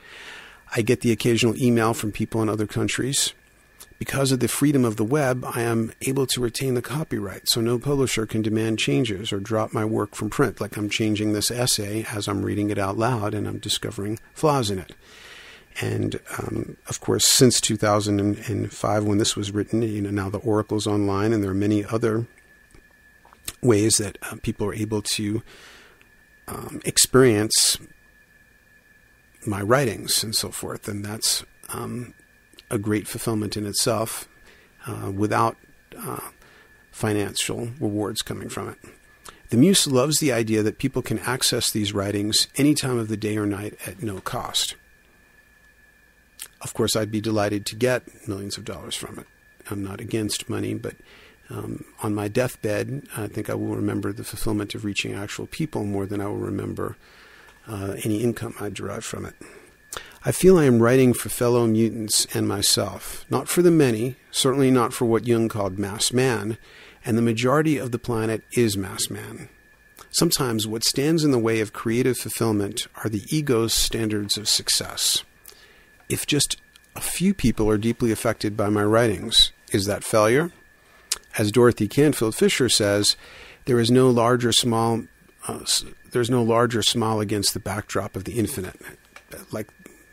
I 0.74 0.82
get 0.82 1.00
the 1.00 1.12
occasional 1.12 1.56
email 1.56 1.94
from 1.94 2.12
people 2.12 2.42
in 2.42 2.48
other 2.48 2.66
countries. 2.66 3.32
Because 3.98 4.30
of 4.30 4.40
the 4.40 4.48
freedom 4.48 4.84
of 4.84 4.96
the 4.96 5.04
web, 5.04 5.44
I 5.44 5.62
am 5.62 5.92
able 6.02 6.26
to 6.26 6.40
retain 6.40 6.74
the 6.74 6.82
copyright, 6.82 7.48
so 7.48 7.62
no 7.62 7.78
publisher 7.78 8.26
can 8.26 8.42
demand 8.42 8.78
changes 8.78 9.32
or 9.32 9.40
drop 9.40 9.72
my 9.72 9.86
work 9.86 10.14
from 10.14 10.28
print, 10.28 10.60
like 10.60 10.76
I'm 10.76 10.90
changing 10.90 11.32
this 11.32 11.50
essay 11.50 12.04
as 12.12 12.28
I'm 12.28 12.42
reading 12.42 12.68
it 12.68 12.78
out 12.78 12.98
loud 12.98 13.32
and 13.32 13.48
I'm 13.48 13.58
discovering 13.58 14.18
flaws 14.34 14.70
in 14.70 14.78
it. 14.78 14.92
And 15.80 16.20
um, 16.38 16.76
of 16.88 17.00
course, 17.00 17.26
since 17.26 17.60
2005, 17.60 19.04
when 19.04 19.18
this 19.18 19.36
was 19.36 19.50
written, 19.50 19.82
you 19.82 20.02
know, 20.02 20.10
now 20.10 20.30
the 20.30 20.38
Oracle's 20.38 20.86
online, 20.86 21.32
and 21.32 21.42
there 21.42 21.50
are 21.50 21.54
many 21.54 21.84
other 21.84 22.26
ways 23.62 23.96
that 23.96 24.18
uh, 24.22 24.36
people 24.42 24.66
are 24.66 24.74
able 24.74 25.02
to 25.02 25.42
um, 26.48 26.80
experience 26.84 27.78
my 29.46 29.60
writings 29.60 30.22
and 30.24 30.34
so 30.34 30.50
forth. 30.50 30.88
And 30.88 31.04
that's 31.04 31.44
um, 31.68 32.14
a 32.70 32.78
great 32.78 33.06
fulfillment 33.06 33.56
in 33.56 33.66
itself 33.66 34.28
uh, 34.86 35.10
without 35.10 35.56
uh, 35.96 36.20
financial 36.90 37.68
rewards 37.80 38.22
coming 38.22 38.48
from 38.48 38.68
it. 38.68 38.78
The 39.50 39.56
Muse 39.56 39.86
loves 39.86 40.18
the 40.18 40.32
idea 40.32 40.62
that 40.62 40.78
people 40.78 41.02
can 41.02 41.20
access 41.20 41.70
these 41.70 41.92
writings 41.92 42.48
any 42.56 42.74
time 42.74 42.98
of 42.98 43.08
the 43.08 43.16
day 43.16 43.36
or 43.36 43.46
night 43.46 43.74
at 43.86 44.02
no 44.02 44.18
cost. 44.20 44.74
Of 46.62 46.74
course, 46.74 46.96
I'd 46.96 47.12
be 47.12 47.20
delighted 47.20 47.64
to 47.66 47.76
get 47.76 48.26
millions 48.26 48.56
of 48.56 48.64
dollars 48.64 48.96
from 48.96 49.18
it. 49.18 49.26
I'm 49.70 49.84
not 49.84 50.00
against 50.00 50.48
money, 50.48 50.74
but 50.74 50.96
um, 51.48 51.84
on 52.02 52.14
my 52.14 52.26
deathbed, 52.28 53.06
I 53.16 53.28
think 53.28 53.48
I 53.48 53.54
will 53.54 53.76
remember 53.76 54.12
the 54.12 54.24
fulfillment 54.24 54.74
of 54.74 54.84
reaching 54.84 55.14
actual 55.14 55.46
people 55.46 55.84
more 55.84 56.06
than 56.06 56.20
I 56.20 56.26
will 56.26 56.36
remember 56.36 56.96
uh, 57.68 57.96
any 58.04 58.22
income 58.22 58.54
I 58.60 58.68
derived 58.68 59.04
from 59.04 59.26
it. 59.26 59.34
I 60.26 60.32
feel 60.32 60.58
I 60.58 60.64
am 60.64 60.82
writing 60.82 61.14
for 61.14 61.30
fellow 61.30 61.66
mutants 61.66 62.26
and 62.34 62.46
myself, 62.46 63.24
not 63.30 63.48
for 63.48 63.62
the 63.62 63.70
many, 63.70 64.16
certainly 64.30 64.70
not 64.70 64.92
for 64.92 65.06
what 65.06 65.26
Jung 65.26 65.48
called 65.48 65.78
mass 65.78 66.12
man, 66.12 66.58
and 67.04 67.16
the 67.16 67.22
majority 67.22 67.78
of 67.78 67.92
the 67.92 67.98
planet 67.98 68.42
is 68.52 68.76
mass 68.76 69.08
man. 69.08 69.48
Sometimes 70.10 70.66
what 70.66 70.84
stands 70.84 71.24
in 71.24 71.30
the 71.30 71.38
way 71.38 71.60
of 71.60 71.72
creative 71.72 72.18
fulfillment 72.18 72.88
are 73.02 73.08
the 73.08 73.24
ego's 73.30 73.72
standards 73.72 74.36
of 74.36 74.48
success. 74.48 75.22
If 76.08 76.26
just 76.26 76.56
a 76.94 77.00
few 77.00 77.32
people 77.32 77.70
are 77.70 77.78
deeply 77.78 78.10
affected 78.10 78.56
by 78.56 78.68
my 78.68 78.84
writings, 78.84 79.52
is 79.72 79.86
that 79.86 80.04
failure? 80.04 80.50
as 81.38 81.52
Dorothy 81.52 81.88
Canfield 81.88 82.34
Fisher 82.34 82.68
says, 82.68 83.16
there 83.66 83.78
is 83.78 83.90
no 83.90 84.08
larger 84.08 84.52
small. 84.52 85.02
Uh, 85.46 85.60
there's 86.12 86.30
no 86.30 86.42
larger 86.42 86.82
small 86.82 87.20
against 87.20 87.52
the 87.52 87.60
backdrop 87.60 88.16
of 88.16 88.24
the 88.24 88.38
infinite. 88.38 88.80
Like 89.50 89.68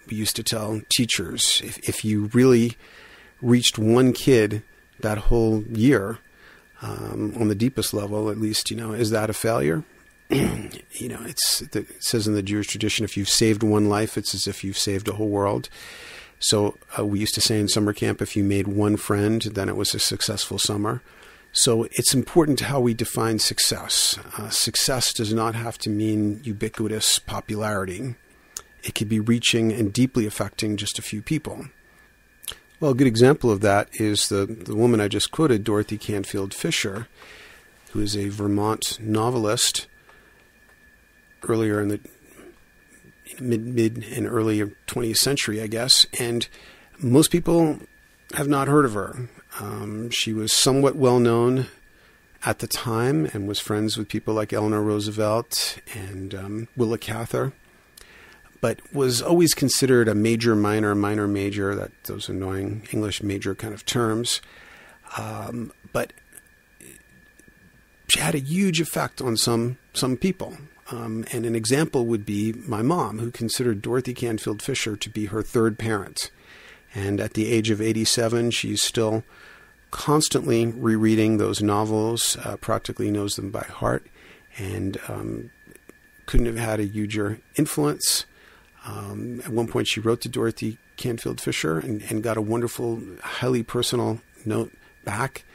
we 0.08 0.18
used 0.18 0.36
to 0.36 0.44
tell 0.44 0.82
teachers, 0.90 1.62
if, 1.64 1.78
if 1.88 2.04
you 2.06 2.30
really 2.34 2.78
reached 3.42 3.78
one 3.78 4.14
kid 4.14 4.64
that 5.00 5.18
whole 5.18 5.64
year, 5.64 6.20
um, 6.82 7.34
on 7.40 7.48
the 7.48 7.56
deepest 7.56 7.94
level, 7.94 8.30
at 8.30 8.38
least, 8.38 8.70
you 8.70 8.76
know, 8.78 8.92
is 8.92 9.10
that 9.12 9.30
a 9.30 9.34
failure? 9.34 9.84
you 10.30 11.08
know, 11.08 11.22
it's 11.26 11.62
it 11.62 12.04
says 12.04 12.28
in 12.28 12.34
the 12.34 12.44
Jewish 12.44 12.68
tradition, 12.68 13.06
if 13.06 13.16
you've 13.16 13.30
saved 13.30 13.64
one 13.64 13.88
life, 13.88 14.18
it's 14.18 14.36
as 14.36 14.48
if 14.48 14.64
you've 14.64 14.78
saved 14.78 15.08
a 15.08 15.14
whole 15.14 15.30
world. 15.30 15.70
So 16.40 16.78
uh, 16.98 17.06
we 17.06 17.20
used 17.20 17.36
to 17.36 17.42
say 17.42 17.60
in 17.60 17.70
summer 17.70 17.94
camp, 17.94 18.22
if 18.22 18.36
you 18.36 18.44
made 18.44 18.68
one 18.68 18.98
friend, 18.98 19.42
then 19.42 19.70
it 19.70 19.78
was 19.78 19.96
a 19.96 20.00
successful 20.00 20.60
summer. 20.60 21.02
So 21.54 21.84
it's 21.92 22.14
important 22.14 22.60
how 22.62 22.80
we 22.80 22.94
define 22.94 23.40
success. 23.40 24.18
Uh, 24.38 24.50
success 24.50 25.14
does 25.14 25.34
not 25.34 25.56
have 25.56 25.78
to 25.80 25.90
mean 25.90 26.42
ubiquitous 26.44 27.20
popularity. 27.20 28.16
It 28.84 28.96
could 28.96 29.10
be 29.10 29.20
reaching 29.20 29.72
and 29.72 29.94
deeply 29.94 30.26
affecting 30.26 30.78
just 30.78 31.00
a 31.00 31.04
few 31.04 31.22
people. 31.22 31.66
Well, 32.80 32.92
a 32.92 32.96
good 32.96 33.08
example 33.08 33.50
of 33.50 33.62
that 33.62 33.88
is 33.94 34.28
the, 34.28 34.46
the 34.46 34.76
woman 34.76 35.00
I 35.00 35.08
just 35.08 35.32
quoted, 35.32 35.64
Dorothy 35.64 35.98
Canfield 35.98 36.54
Fisher. 36.54 37.08
who 37.92 38.02
is 38.02 38.18
a 38.18 38.30
Vermont 38.30 38.98
novelist 39.00 39.88
earlier 41.48 41.80
in 41.80 41.88
the 41.90 42.00
mid 43.40 43.66
mid 43.66 44.04
and 44.04 44.28
early 44.28 44.60
20th 44.88 45.18
century, 45.18 45.62
I 45.62 45.68
guess, 45.68 46.06
and 46.20 46.48
most 47.00 47.32
people 47.32 47.80
have 48.34 48.48
not 48.48 48.68
heard 48.68 48.86
of 48.86 48.94
her. 48.94 49.30
Um, 49.60 50.10
she 50.10 50.34
was 50.34 50.52
somewhat 50.52 50.96
well 50.96 51.20
known 51.20 51.68
at 52.46 52.60
the 52.60 52.68
time 52.68 53.30
and 53.34 53.48
was 53.48 53.60
friends 53.60 53.98
with 53.98 54.10
people 54.10 54.34
like 54.34 54.52
Eleanor 54.52 54.82
Roosevelt 54.82 55.80
and 55.94 56.34
um, 56.36 56.68
Willa 56.76 56.98
Cather, 56.98 57.54
but 58.64 58.80
was 58.94 59.22
always 59.22 59.54
considered 59.54 60.08
a 60.08 60.16
major 60.16 60.56
minor, 60.56 60.96
minor 60.96 61.28
major, 61.28 61.76
that 61.76 61.92
those 62.06 62.30
annoying 62.30 62.88
English 62.94 63.22
major 63.22 63.54
kind 63.54 63.74
of 63.74 63.86
terms. 63.86 64.42
Um, 65.18 65.74
but 65.92 66.14
she 68.08 68.22
had 68.22 68.36
a 68.36 68.40
huge 68.40 68.80
effect 68.80 69.22
on 69.22 69.36
some 69.36 69.80
some 69.92 70.16
people. 70.16 70.56
Um, 70.92 71.26
and 71.34 71.46
an 71.46 71.58
example 71.58 72.06
would 72.06 72.26
be 72.26 72.54
my 72.54 72.82
mom, 72.82 73.20
who 73.20 73.32
considered 73.32 73.82
Dorothy 73.82 74.14
Canfield 74.14 74.62
Fisher 74.62 74.96
to 74.96 75.10
be 75.10 75.26
her 75.26 75.42
third 75.42 75.78
parent. 75.78 76.32
And 76.96 77.20
at 77.20 77.34
the 77.34 77.52
age 77.52 77.70
of 77.70 77.82
87, 77.82 78.52
she's 78.52 78.82
still 78.82 79.26
constantly 79.92 80.68
rereading 80.68 81.36
those 81.36 81.62
novels, 81.62 82.38
uh, 82.46 82.56
practically 82.56 83.12
knows 83.12 83.36
them 83.36 83.52
by 83.52 83.64
heart, 83.64 84.08
and 84.58 84.98
um, 85.10 85.50
couldn't 86.26 86.46
have 86.46 86.58
had 86.58 86.80
a 86.80 86.86
huger 86.86 87.42
influence. 87.58 88.26
Um, 88.86 89.42
at 89.42 89.50
one 89.50 89.68
point, 89.68 89.88
she 89.88 90.00
wrote 90.00 90.22
to 90.22 90.30
Dorothy 90.30 90.78
Canfield 90.98 91.40
Fisher 91.40 91.80
and, 91.80 92.02
and 92.04 92.22
got 92.22 92.38
a 92.38 92.42
wonderful, 92.42 93.02
highly 93.22 93.64
personal 93.64 94.22
note 94.46 94.72
back 95.06 95.46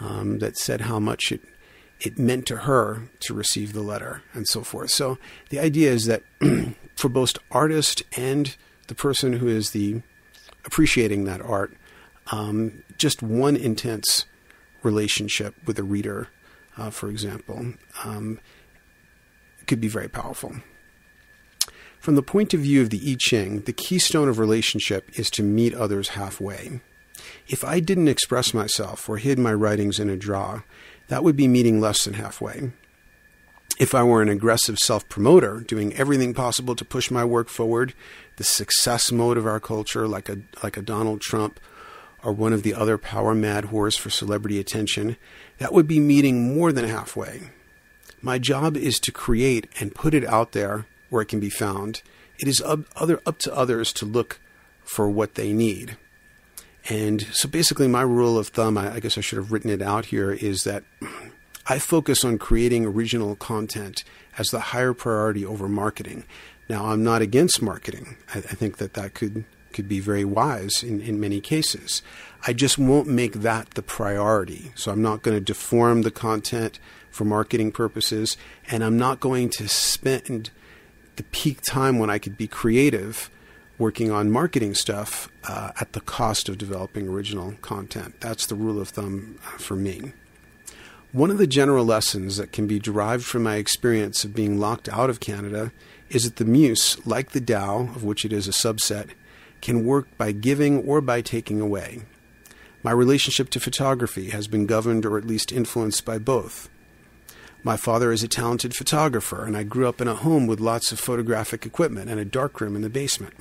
um, 0.00 0.38
that 0.38 0.56
said 0.56 0.82
how 0.82 0.98
much 0.98 1.32
it 1.32 1.40
it 2.00 2.18
meant 2.18 2.44
to 2.46 2.56
her 2.58 3.08
to 3.20 3.32
receive 3.32 3.72
the 3.72 3.80
letter 3.80 4.22
and 4.34 4.46
so 4.48 4.62
forth. 4.62 4.90
So 4.90 5.16
the 5.48 5.58
idea 5.58 5.90
is 5.90 6.06
that 6.06 6.22
for 6.96 7.08
both 7.08 7.38
artist 7.50 8.02
and 8.16 8.54
the 8.88 8.94
person 8.94 9.34
who 9.34 9.48
is 9.48 9.70
the 9.70 10.02
appreciating 10.66 11.24
that 11.24 11.40
art, 11.40 11.74
um, 12.30 12.82
just 12.98 13.22
one 13.22 13.56
intense 13.56 14.26
relationship 14.82 15.54
with 15.66 15.78
a 15.78 15.82
reader, 15.82 16.28
uh, 16.76 16.90
for 16.90 17.08
example, 17.08 17.74
um, 18.04 18.40
could 19.66 19.80
be 19.80 19.88
very 19.88 20.08
powerful. 20.08 20.52
From 22.04 22.16
the 22.16 22.22
point 22.22 22.52
of 22.52 22.60
view 22.60 22.82
of 22.82 22.90
the 22.90 23.00
I 23.10 23.16
Ching, 23.18 23.60
the 23.60 23.72
keystone 23.72 24.28
of 24.28 24.38
relationship 24.38 25.18
is 25.18 25.30
to 25.30 25.42
meet 25.42 25.72
others 25.72 26.10
halfway. 26.10 26.82
If 27.48 27.64
I 27.64 27.80
didn't 27.80 28.08
express 28.08 28.52
myself 28.52 29.08
or 29.08 29.16
hid 29.16 29.38
my 29.38 29.54
writings 29.54 29.98
in 29.98 30.10
a 30.10 30.16
drawer, 30.18 30.66
that 31.08 31.24
would 31.24 31.34
be 31.34 31.48
meeting 31.48 31.80
less 31.80 32.04
than 32.04 32.12
halfway. 32.12 32.72
If 33.78 33.94
I 33.94 34.02
were 34.02 34.20
an 34.20 34.28
aggressive 34.28 34.78
self 34.78 35.08
promoter, 35.08 35.60
doing 35.60 35.94
everything 35.94 36.34
possible 36.34 36.76
to 36.76 36.84
push 36.84 37.10
my 37.10 37.24
work 37.24 37.48
forward, 37.48 37.94
the 38.36 38.44
success 38.44 39.10
mode 39.10 39.38
of 39.38 39.46
our 39.46 39.58
culture, 39.58 40.06
like 40.06 40.28
a, 40.28 40.40
like 40.62 40.76
a 40.76 40.82
Donald 40.82 41.22
Trump 41.22 41.58
or 42.22 42.34
one 42.34 42.52
of 42.52 42.64
the 42.64 42.74
other 42.74 42.98
power 42.98 43.34
mad 43.34 43.68
whores 43.68 43.98
for 43.98 44.10
celebrity 44.10 44.60
attention, 44.60 45.16
that 45.56 45.72
would 45.72 45.88
be 45.88 46.00
meeting 46.00 46.54
more 46.54 46.70
than 46.70 46.86
halfway. 46.86 47.44
My 48.20 48.38
job 48.38 48.76
is 48.76 49.00
to 49.00 49.10
create 49.10 49.70
and 49.80 49.94
put 49.94 50.12
it 50.12 50.26
out 50.26 50.52
there 50.52 50.84
where 51.14 51.22
it 51.22 51.28
can 51.28 51.38
be 51.38 51.48
found. 51.48 52.02
It 52.40 52.48
is 52.48 52.60
up, 52.60 52.80
other, 52.96 53.20
up 53.24 53.38
to 53.38 53.54
others 53.54 53.92
to 53.92 54.04
look 54.04 54.40
for 54.82 55.08
what 55.08 55.36
they 55.36 55.52
need. 55.52 55.96
And 56.88 57.22
so 57.32 57.48
basically, 57.48 57.86
my 57.86 58.02
rule 58.02 58.36
of 58.36 58.48
thumb, 58.48 58.76
I, 58.76 58.94
I 58.94 59.00
guess 59.00 59.16
I 59.16 59.20
should 59.20 59.38
have 59.38 59.52
written 59.52 59.70
it 59.70 59.80
out 59.80 60.06
here, 60.06 60.32
is 60.32 60.64
that 60.64 60.82
I 61.68 61.78
focus 61.78 62.24
on 62.24 62.36
creating 62.36 62.84
original 62.84 63.36
content 63.36 64.02
as 64.36 64.48
the 64.48 64.58
higher 64.58 64.92
priority 64.92 65.46
over 65.46 65.68
marketing. 65.68 66.24
Now, 66.68 66.86
I'm 66.86 67.04
not 67.04 67.22
against 67.22 67.62
marketing. 67.62 68.16
I, 68.34 68.38
I 68.38 68.40
think 68.40 68.78
that 68.78 68.94
that 68.94 69.14
could 69.14 69.44
could 69.72 69.88
be 69.88 70.00
very 70.00 70.24
wise 70.24 70.82
in, 70.82 71.00
in 71.00 71.18
many 71.20 71.40
cases. 71.40 72.02
I 72.46 72.52
just 72.52 72.78
won't 72.78 73.08
make 73.08 73.34
that 73.34 73.70
the 73.70 73.82
priority. 73.82 74.72
So 74.76 74.92
I'm 74.92 75.02
not 75.02 75.22
going 75.22 75.36
to 75.36 75.40
deform 75.40 76.02
the 76.02 76.12
content 76.12 76.78
for 77.10 77.24
marketing 77.24 77.72
purposes, 77.72 78.36
and 78.68 78.84
I'm 78.84 78.96
not 78.96 79.20
going 79.20 79.48
to 79.50 79.68
spend 79.68 80.50
the 81.16 81.22
peak 81.24 81.60
time 81.62 81.98
when 81.98 82.10
I 82.10 82.18
could 82.18 82.36
be 82.36 82.46
creative 82.46 83.30
working 83.78 84.10
on 84.10 84.30
marketing 84.30 84.74
stuff 84.74 85.28
uh, 85.48 85.72
at 85.80 85.92
the 85.92 86.00
cost 86.00 86.48
of 86.48 86.58
developing 86.58 87.08
original 87.08 87.54
content. 87.60 88.20
That's 88.20 88.46
the 88.46 88.54
rule 88.54 88.80
of 88.80 88.90
thumb 88.90 89.38
uh, 89.44 89.58
for 89.58 89.74
me. 89.74 90.12
One 91.12 91.30
of 91.30 91.38
the 91.38 91.46
general 91.46 91.84
lessons 91.84 92.36
that 92.36 92.52
can 92.52 92.66
be 92.66 92.78
derived 92.78 93.24
from 93.24 93.44
my 93.44 93.56
experience 93.56 94.24
of 94.24 94.34
being 94.34 94.58
locked 94.58 94.88
out 94.88 95.10
of 95.10 95.20
Canada 95.20 95.72
is 96.08 96.24
that 96.24 96.36
the 96.36 96.44
Muse, 96.44 97.04
like 97.06 97.30
the 97.30 97.40
Tao, 97.40 97.82
of 97.94 98.04
which 98.04 98.24
it 98.24 98.32
is 98.32 98.48
a 98.48 98.52
subset, 98.52 99.10
can 99.60 99.84
work 99.84 100.08
by 100.18 100.32
giving 100.32 100.78
or 100.84 101.00
by 101.00 101.20
taking 101.20 101.60
away. 101.60 102.02
My 102.82 102.90
relationship 102.90 103.48
to 103.50 103.60
photography 103.60 104.30
has 104.30 104.46
been 104.46 104.66
governed 104.66 105.06
or 105.06 105.16
at 105.16 105.24
least 105.24 105.52
influenced 105.52 106.04
by 106.04 106.18
both. 106.18 106.68
My 107.66 107.78
father 107.78 108.12
is 108.12 108.22
a 108.22 108.28
talented 108.28 108.76
photographer, 108.76 109.46
and 109.46 109.56
I 109.56 109.62
grew 109.62 109.88
up 109.88 110.02
in 110.02 110.06
a 110.06 110.14
home 110.14 110.46
with 110.46 110.60
lots 110.60 110.92
of 110.92 111.00
photographic 111.00 111.64
equipment 111.64 112.10
and 112.10 112.20
a 112.20 112.24
darkroom 112.26 112.76
in 112.76 112.82
the 112.82 112.90
basement. 112.90 113.32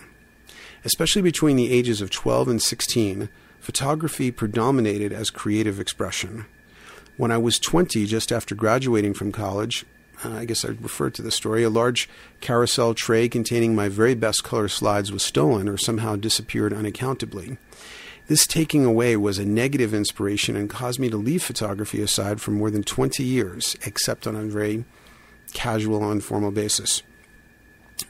Especially 0.85 1.21
between 1.21 1.57
the 1.57 1.69
ages 1.69 1.99
of 1.99 2.09
12 2.09 2.47
and 2.47 2.61
16, 2.61 3.27
photography 3.59 4.31
predominated 4.31 5.11
as 5.11 5.29
creative 5.29 5.77
expression. 5.77 6.45
When 7.17 7.31
I 7.31 7.37
was 7.37 7.59
20, 7.59 8.05
just 8.05 8.31
after 8.31 8.55
graduating 8.55 9.13
from 9.13 9.33
college, 9.33 9.85
uh, 10.23 10.31
I 10.31 10.45
guess 10.45 10.63
I 10.63 10.69
referred 10.69 11.15
to 11.15 11.21
the 11.21 11.29
story, 11.29 11.63
a 11.63 11.69
large 11.69 12.07
carousel 12.39 12.93
tray 12.93 13.27
containing 13.27 13.75
my 13.75 13.89
very 13.89 14.15
best 14.15 14.45
color 14.45 14.69
slides 14.69 15.11
was 15.11 15.23
stolen 15.23 15.67
or 15.67 15.75
somehow 15.75 16.15
disappeared 16.15 16.71
unaccountably. 16.71 17.57
This 18.27 18.47
taking 18.47 18.85
away 18.85 19.17
was 19.17 19.37
a 19.37 19.45
negative 19.45 19.93
inspiration 19.93 20.55
and 20.55 20.69
caused 20.69 20.99
me 20.99 21.09
to 21.09 21.17
leave 21.17 21.43
photography 21.43 22.01
aside 22.01 22.39
for 22.39 22.51
more 22.51 22.71
than 22.71 22.83
20 22.83 23.23
years, 23.23 23.75
except 23.85 24.25
on 24.25 24.35
a 24.35 24.43
very 24.43 24.85
casual, 25.53 26.11
informal 26.11 26.51
basis. 26.51 27.03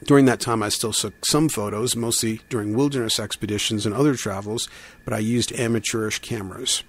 During 0.05 0.25
that 0.25 0.39
time, 0.39 0.61
I 0.61 0.69
still 0.69 0.93
took 0.93 1.25
some 1.25 1.49
photos, 1.49 1.95
mostly 1.95 2.41
during 2.49 2.75
wilderness 2.75 3.19
expeditions 3.19 3.85
and 3.85 3.95
other 3.95 4.15
travels, 4.15 4.69
but 5.03 5.13
I 5.13 5.19
used 5.19 5.51
amateurish 5.53 6.19
cameras. 6.19 6.83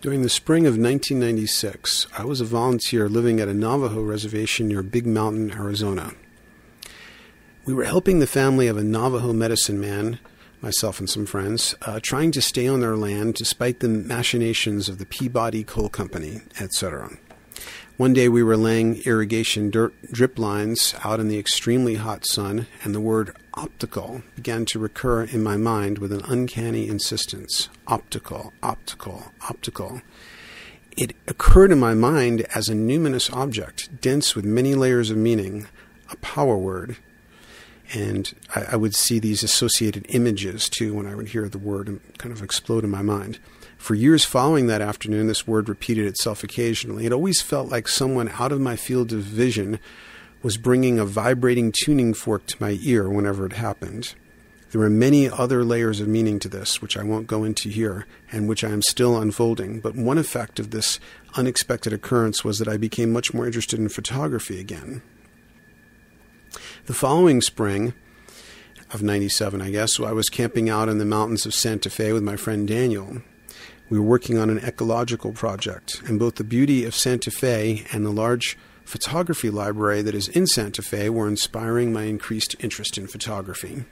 During 0.00 0.22
the 0.22 0.28
spring 0.28 0.66
of 0.66 0.74
1996, 0.74 2.06
I 2.16 2.24
was 2.24 2.40
a 2.40 2.44
volunteer 2.44 3.08
living 3.08 3.40
at 3.40 3.48
a 3.48 3.54
Navajo 3.54 4.02
reservation 4.02 4.68
near 4.68 4.82
Big 4.82 5.06
Mountain, 5.06 5.52
Arizona. 5.52 6.12
We 7.64 7.74
were 7.74 7.84
helping 7.84 8.20
the 8.20 8.26
family 8.26 8.68
of 8.68 8.76
a 8.76 8.84
Navajo 8.84 9.32
medicine 9.32 9.80
man, 9.80 10.18
myself 10.60 10.98
and 10.98 11.08
some 11.08 11.26
friends, 11.26 11.74
uh, 11.82 12.00
trying 12.02 12.32
to 12.32 12.42
stay 12.42 12.66
on 12.66 12.80
their 12.80 12.96
land 12.96 13.34
despite 13.34 13.80
the 13.80 13.88
machinations 13.88 14.88
of 14.88 14.98
the 14.98 15.06
Peabody 15.06 15.64
Coal 15.64 15.88
Company, 15.88 16.40
etc. 16.60 17.10
One 17.96 18.12
day 18.12 18.28
we 18.28 18.42
were 18.42 18.58
laying 18.58 18.96
irrigation 19.06 19.70
dirt, 19.70 19.94
drip 20.12 20.38
lines 20.38 20.94
out 21.02 21.18
in 21.18 21.28
the 21.28 21.38
extremely 21.38 21.94
hot 21.94 22.26
sun, 22.26 22.66
and 22.84 22.94
the 22.94 23.00
word 23.00 23.34
optical 23.54 24.20
began 24.34 24.66
to 24.66 24.78
recur 24.78 25.24
in 25.24 25.42
my 25.42 25.56
mind 25.56 25.96
with 25.96 26.12
an 26.12 26.20
uncanny 26.26 26.88
insistence. 26.88 27.70
Optical, 27.86 28.52
optical, 28.62 29.32
optical. 29.48 30.02
It 30.94 31.16
occurred 31.26 31.72
in 31.72 31.80
my 31.80 31.94
mind 31.94 32.42
as 32.54 32.68
a 32.68 32.74
numinous 32.74 33.32
object, 33.34 34.02
dense 34.02 34.36
with 34.36 34.44
many 34.44 34.74
layers 34.74 35.10
of 35.10 35.16
meaning, 35.16 35.66
a 36.10 36.16
power 36.16 36.58
word. 36.58 36.96
And 37.92 38.32
I, 38.54 38.62
I 38.72 38.76
would 38.76 38.94
see 38.94 39.18
these 39.18 39.42
associated 39.42 40.06
images 40.08 40.68
too 40.68 40.94
when 40.94 41.06
I 41.06 41.14
would 41.14 41.28
hear 41.28 41.48
the 41.48 41.58
word 41.58 41.88
and 41.88 42.00
kind 42.18 42.32
of 42.32 42.42
explode 42.42 42.84
in 42.84 42.90
my 42.90 43.02
mind. 43.02 43.38
For 43.78 43.94
years 43.94 44.24
following 44.24 44.66
that 44.66 44.82
afternoon, 44.82 45.26
this 45.26 45.46
word 45.46 45.68
repeated 45.68 46.06
itself 46.06 46.42
occasionally. 46.42 47.06
It 47.06 47.12
always 47.12 47.42
felt 47.42 47.70
like 47.70 47.88
someone 47.88 48.30
out 48.38 48.52
of 48.52 48.60
my 48.60 48.74
field 48.74 49.12
of 49.12 49.20
vision 49.20 49.78
was 50.42 50.56
bringing 50.56 50.98
a 50.98 51.04
vibrating 51.04 51.72
tuning 51.84 52.14
fork 52.14 52.46
to 52.46 52.56
my 52.60 52.78
ear 52.82 53.08
whenever 53.08 53.46
it 53.46 53.52
happened. 53.52 54.14
There 54.72 54.82
are 54.82 54.90
many 54.90 55.30
other 55.30 55.64
layers 55.64 56.00
of 56.00 56.08
meaning 56.08 56.38
to 56.40 56.48
this, 56.48 56.82
which 56.82 56.96
I 56.96 57.04
won't 57.04 57.28
go 57.28 57.44
into 57.44 57.68
here, 57.68 58.06
and 58.32 58.48
which 58.48 58.64
I 58.64 58.70
am 58.70 58.82
still 58.82 59.16
unfolding. 59.16 59.80
But 59.80 59.94
one 59.94 60.18
effect 60.18 60.58
of 60.58 60.70
this 60.70 60.98
unexpected 61.34 61.92
occurrence 61.92 62.44
was 62.44 62.58
that 62.58 62.68
I 62.68 62.76
became 62.76 63.12
much 63.12 63.32
more 63.32 63.46
interested 63.46 63.78
in 63.78 63.88
photography 63.88 64.58
again. 64.58 65.02
The 66.86 66.94
following 66.94 67.40
spring, 67.40 67.94
of 68.92 69.02
97, 69.02 69.60
I 69.60 69.72
guess, 69.72 69.94
so 69.94 70.04
I 70.04 70.12
was 70.12 70.28
camping 70.28 70.70
out 70.70 70.88
in 70.88 70.98
the 70.98 71.04
mountains 71.04 71.44
of 71.44 71.52
Santa 71.52 71.90
Fe 71.90 72.12
with 72.12 72.22
my 72.22 72.36
friend 72.36 72.68
Daniel. 72.68 73.22
We 73.90 73.98
were 73.98 74.04
working 74.04 74.38
on 74.38 74.50
an 74.50 74.58
ecological 74.58 75.32
project, 75.32 76.00
and 76.06 76.16
both 76.16 76.36
the 76.36 76.44
beauty 76.44 76.84
of 76.84 76.94
Santa 76.94 77.32
Fe 77.32 77.84
and 77.90 78.06
the 78.06 78.12
large 78.12 78.56
photography 78.84 79.50
library 79.50 80.00
that 80.02 80.14
is 80.14 80.28
in 80.28 80.46
Santa 80.46 80.80
Fe 80.80 81.10
were 81.10 81.26
inspiring 81.26 81.92
my 81.92 82.04
increased 82.04 82.54
interest 82.60 82.96
in 82.96 83.08
photography. 83.08 83.82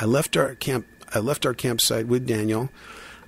I 0.00 0.06
left 0.06 0.34
our 0.34 0.54
camp. 0.54 0.86
I 1.14 1.18
left 1.18 1.44
our 1.44 1.52
campsite 1.52 2.06
with 2.06 2.26
Daniel 2.26 2.70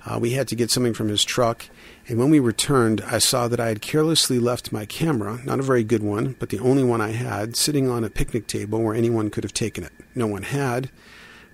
Uh, 0.07 0.17
we 0.17 0.31
had 0.31 0.47
to 0.47 0.55
get 0.55 0.71
something 0.71 0.93
from 0.93 1.09
his 1.09 1.23
truck, 1.23 1.65
and 2.07 2.17
when 2.17 2.29
we 2.29 2.39
returned, 2.39 3.01
I 3.01 3.17
saw 3.17 3.49
that 3.49 3.59
I 3.59 3.67
had 3.67 3.81
carelessly 3.81 4.39
left 4.39 4.71
my 4.71 4.85
camera, 4.85 5.41
not 5.43 5.59
a 5.59 5.63
very 5.63 5.83
good 5.83 6.03
one, 6.03 6.37
but 6.39 6.49
the 6.49 6.59
only 6.59 6.83
one 6.83 7.01
I 7.01 7.11
had, 7.11 7.57
sitting 7.57 7.89
on 7.89 8.05
a 8.05 8.09
picnic 8.09 8.47
table 8.47 8.81
where 8.81 8.95
anyone 8.95 9.29
could 9.29 9.43
have 9.43 9.53
taken 9.53 9.83
it. 9.83 9.91
No 10.15 10.25
one 10.25 10.43
had, 10.43 10.89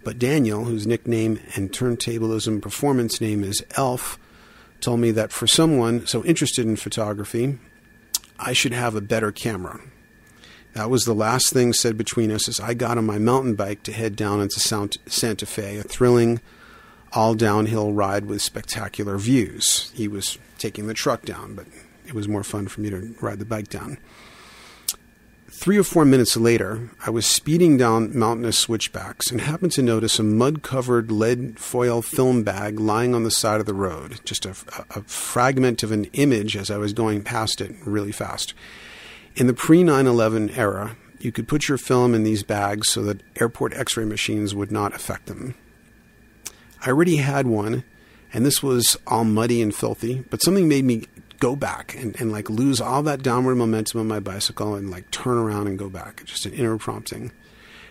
but 0.03 0.19
Daniel, 0.19 0.65
whose 0.65 0.85
nickname 0.85 1.39
and 1.55 1.71
turntablism 1.71 2.61
performance 2.61 3.19
name 3.19 3.43
is 3.43 3.65
Elf, 3.77 4.19
told 4.79 4.99
me 4.99 5.09
that 5.11 5.31
for 5.31 5.47
someone 5.47 6.05
so 6.05 6.23
interested 6.23 6.65
in 6.65 6.75
photography, 6.75 7.57
I 8.37 8.53
should 8.53 8.73
have 8.73 8.95
a 8.95 9.01
better 9.01 9.31
camera. 9.31 9.79
That 10.73 10.89
was 10.89 11.05
the 11.05 11.15
last 11.15 11.51
thing 11.51 11.73
said 11.73 11.97
between 11.97 12.31
us 12.31 12.47
as 12.47 12.59
I 12.59 12.73
got 12.75 12.97
on 12.97 13.05
my 13.05 13.17
mountain 13.17 13.55
bike 13.55 13.81
to 13.83 13.91
head 13.91 14.15
down 14.15 14.39
into 14.41 14.59
Santa 14.59 15.45
Fe, 15.45 15.77
a 15.77 15.83
thrilling 15.83 16.41
all 17.15 17.35
downhill 17.35 17.93
ride 17.93 18.25
with 18.25 18.41
spectacular 18.41 19.17
views. 19.17 19.91
He 19.93 20.07
was 20.07 20.37
taking 20.57 20.87
the 20.87 20.93
truck 20.93 21.23
down, 21.23 21.55
but 21.55 21.67
it 22.07 22.13
was 22.13 22.27
more 22.27 22.43
fun 22.43 22.67
for 22.67 22.81
me 22.81 22.89
to 22.89 23.15
ride 23.21 23.39
the 23.39 23.45
bike 23.45 23.69
down. 23.69 23.97
Three 25.49 25.77
or 25.77 25.83
four 25.83 26.03
minutes 26.03 26.35
later, 26.35 26.89
I 27.05 27.09
was 27.09 27.25
speeding 27.25 27.77
down 27.77 28.17
mountainous 28.17 28.57
switchbacks 28.57 29.31
and 29.31 29.39
happened 29.39 29.71
to 29.73 29.81
notice 29.81 30.19
a 30.19 30.23
mud 30.23 30.63
covered 30.63 31.11
lead 31.11 31.59
foil 31.59 32.01
film 32.01 32.43
bag 32.43 32.79
lying 32.79 33.13
on 33.13 33.23
the 33.23 33.31
side 33.31 33.59
of 33.59 33.65
the 33.65 33.73
road, 33.73 34.19
just 34.25 34.45
a, 34.45 34.55
a 34.89 35.03
fragment 35.03 35.83
of 35.83 35.91
an 35.91 36.05
image 36.13 36.57
as 36.57 36.71
I 36.71 36.77
was 36.77 36.91
going 36.91 37.23
past 37.23 37.61
it 37.61 37.73
really 37.85 38.11
fast. 38.11 38.53
In 39.35 39.47
the 39.47 39.53
pre 39.53 39.83
9 39.83 40.05
11 40.05 40.49
era, 40.49 40.97
you 41.19 41.31
could 41.31 41.47
put 41.47 41.69
your 41.69 41.77
film 41.77 42.13
in 42.13 42.23
these 42.23 42.43
bags 42.43 42.89
so 42.89 43.03
that 43.03 43.21
airport 43.39 43.73
x 43.73 43.95
ray 43.95 44.05
machines 44.05 44.53
would 44.53 44.71
not 44.71 44.93
affect 44.93 45.27
them. 45.27 45.55
I 46.85 46.89
already 46.89 47.17
had 47.17 47.47
one, 47.47 47.83
and 48.33 48.45
this 48.45 48.61
was 48.61 48.97
all 49.07 49.23
muddy 49.23 49.61
and 49.61 49.73
filthy, 49.73 50.23
but 50.29 50.41
something 50.41 50.67
made 50.67 50.83
me 50.83 51.05
go 51.39 51.55
back 51.55 51.95
and, 51.95 52.19
and 52.19 52.31
like 52.31 52.49
lose 52.49 52.81
all 52.81 53.03
that 53.03 53.23
downward 53.23 53.55
momentum 53.55 53.99
on 53.99 54.07
my 54.07 54.19
bicycle 54.19 54.75
and 54.75 54.89
like 54.89 55.09
turn 55.11 55.37
around 55.37 55.67
and 55.67 55.79
go 55.79 55.89
back. 55.89 56.23
Just 56.25 56.45
an 56.45 56.53
inner 56.53 56.77
prompting. 56.77 57.31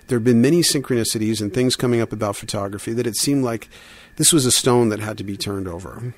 There 0.06 0.18
have 0.18 0.24
been 0.24 0.40
many 0.40 0.60
synchronicities 0.60 1.40
and 1.40 1.52
things 1.52 1.76
coming 1.76 2.00
up 2.00 2.12
about 2.12 2.36
photography 2.36 2.92
that 2.94 3.06
it 3.06 3.16
seemed 3.16 3.44
like 3.44 3.68
this 4.16 4.32
was 4.32 4.44
a 4.44 4.52
stone 4.52 4.88
that 4.90 5.00
had 5.00 5.18
to 5.18 5.24
be 5.24 5.36
turned 5.36 5.68
over. 5.68 6.14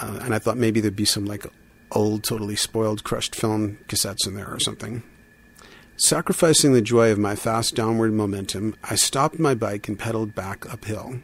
Uh, 0.00 0.20
and 0.22 0.34
I 0.34 0.38
thought 0.38 0.56
maybe 0.56 0.80
there'd 0.80 0.96
be 0.96 1.04
some 1.04 1.26
like 1.26 1.46
old, 1.90 2.24
totally 2.24 2.56
spoiled, 2.56 3.04
crushed 3.04 3.34
film 3.34 3.78
cassettes 3.88 4.26
in 4.26 4.34
there 4.34 4.52
or 4.52 4.60
something. 4.60 5.02
Sacrificing 5.96 6.72
the 6.72 6.82
joy 6.82 7.12
of 7.12 7.20
my 7.20 7.36
fast 7.36 7.76
downward 7.76 8.12
momentum, 8.12 8.74
I 8.82 8.96
stopped 8.96 9.38
my 9.38 9.54
bike 9.54 9.86
and 9.86 9.96
pedaled 9.96 10.34
back 10.34 10.68
uphill. 10.72 11.20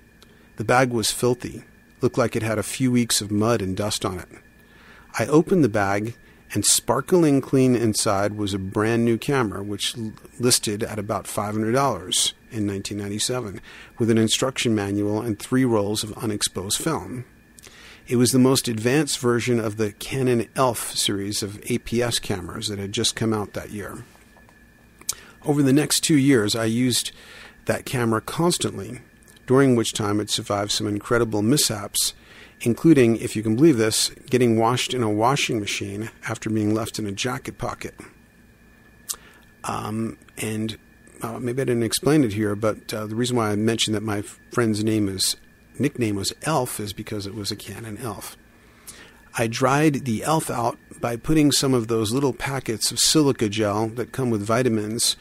The 0.56 0.64
bag 0.64 0.90
was 0.90 1.10
filthy, 1.10 1.64
looked 2.00 2.16
like 2.16 2.36
it 2.36 2.44
had 2.44 2.56
a 2.56 2.62
few 2.62 2.92
weeks 2.92 3.20
of 3.20 3.32
mud 3.32 3.62
and 3.62 3.76
dust 3.76 4.04
on 4.04 4.20
it. 4.20 4.28
I 5.18 5.26
opened 5.26 5.64
the 5.64 5.68
bag, 5.68 6.14
and 6.54 6.64
sparkling 6.64 7.40
clean 7.40 7.74
inside 7.74 8.36
was 8.36 8.54
a 8.54 8.60
brand 8.60 9.04
new 9.04 9.18
camera, 9.18 9.60
which 9.60 9.96
listed 10.38 10.84
at 10.84 11.00
about 11.00 11.24
$500 11.24 11.62
in 12.52 12.66
1997, 12.66 13.60
with 13.98 14.08
an 14.08 14.18
instruction 14.18 14.72
manual 14.72 15.20
and 15.20 15.36
three 15.36 15.64
rolls 15.64 16.04
of 16.04 16.16
unexposed 16.18 16.78
film. 16.78 17.24
It 18.06 18.16
was 18.16 18.30
the 18.30 18.38
most 18.38 18.68
advanced 18.68 19.18
version 19.18 19.58
of 19.58 19.78
the 19.78 19.90
Canon 19.92 20.46
ELPH 20.54 20.96
series 20.96 21.42
of 21.42 21.60
APS 21.62 22.22
cameras 22.22 22.68
that 22.68 22.78
had 22.78 22.92
just 22.92 23.16
come 23.16 23.32
out 23.32 23.54
that 23.54 23.70
year. 23.70 24.04
Over 25.44 25.62
the 25.62 25.72
next 25.72 26.00
two 26.00 26.18
years, 26.18 26.54
I 26.54 26.66
used 26.66 27.12
that 27.64 27.86
camera 27.86 28.20
constantly, 28.20 29.00
during 29.46 29.74
which 29.74 29.94
time 29.94 30.20
it 30.20 30.30
survived 30.30 30.70
some 30.70 30.86
incredible 30.86 31.40
mishaps, 31.40 32.14
including, 32.60 33.16
if 33.16 33.34
you 33.34 33.42
can 33.42 33.56
believe 33.56 33.78
this, 33.78 34.10
getting 34.28 34.58
washed 34.58 34.92
in 34.92 35.02
a 35.02 35.10
washing 35.10 35.58
machine 35.58 36.10
after 36.28 36.50
being 36.50 36.74
left 36.74 36.98
in 36.98 37.06
a 37.06 37.12
jacket 37.12 37.56
pocket. 37.56 37.94
Um, 39.64 40.18
and 40.38 40.76
uh, 41.22 41.38
maybe 41.38 41.62
I 41.62 41.64
didn't 41.64 41.82
explain 41.84 42.24
it 42.24 42.34
here, 42.34 42.54
but 42.54 42.92
uh, 42.92 43.06
the 43.06 43.14
reason 43.14 43.36
why 43.36 43.50
I 43.50 43.56
mentioned 43.56 43.94
that 43.94 44.02
my 44.02 44.22
friend's 44.52 44.84
name 44.84 45.08
is 45.08 45.36
nickname 45.78 46.16
was 46.16 46.34
Elf 46.42 46.80
is 46.80 46.92
because 46.92 47.26
it 47.26 47.34
was 47.34 47.50
a 47.50 47.56
Canon 47.56 47.98
Elf. 47.98 48.36
I 49.38 49.46
dried 49.46 50.04
the 50.04 50.24
Elf 50.24 50.50
out 50.50 50.78
by 51.00 51.16
putting 51.16 51.52
some 51.52 51.72
of 51.72 51.88
those 51.88 52.12
little 52.12 52.32
packets 52.32 52.90
of 52.90 52.98
silica 52.98 53.48
gel 53.48 53.88
that 53.88 54.12
come 54.12 54.30
with 54.30 54.42
vitamins 54.42 55.16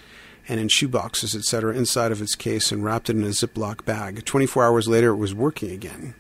and 0.49 0.59
in 0.59 0.67
shoeboxes, 0.67 1.35
etc., 1.35 1.75
inside 1.75 2.11
of 2.11 2.21
its 2.21 2.35
case 2.35 2.71
and 2.71 2.83
wrapped 2.83 3.09
it 3.09 3.15
in 3.15 3.23
a 3.23 3.27
Ziploc 3.27 3.85
bag. 3.85 4.25
24 4.25 4.65
hours 4.65 4.87
later, 4.87 5.09
it 5.09 5.17
was 5.17 5.33
working 5.33 5.69
again. 5.69 6.15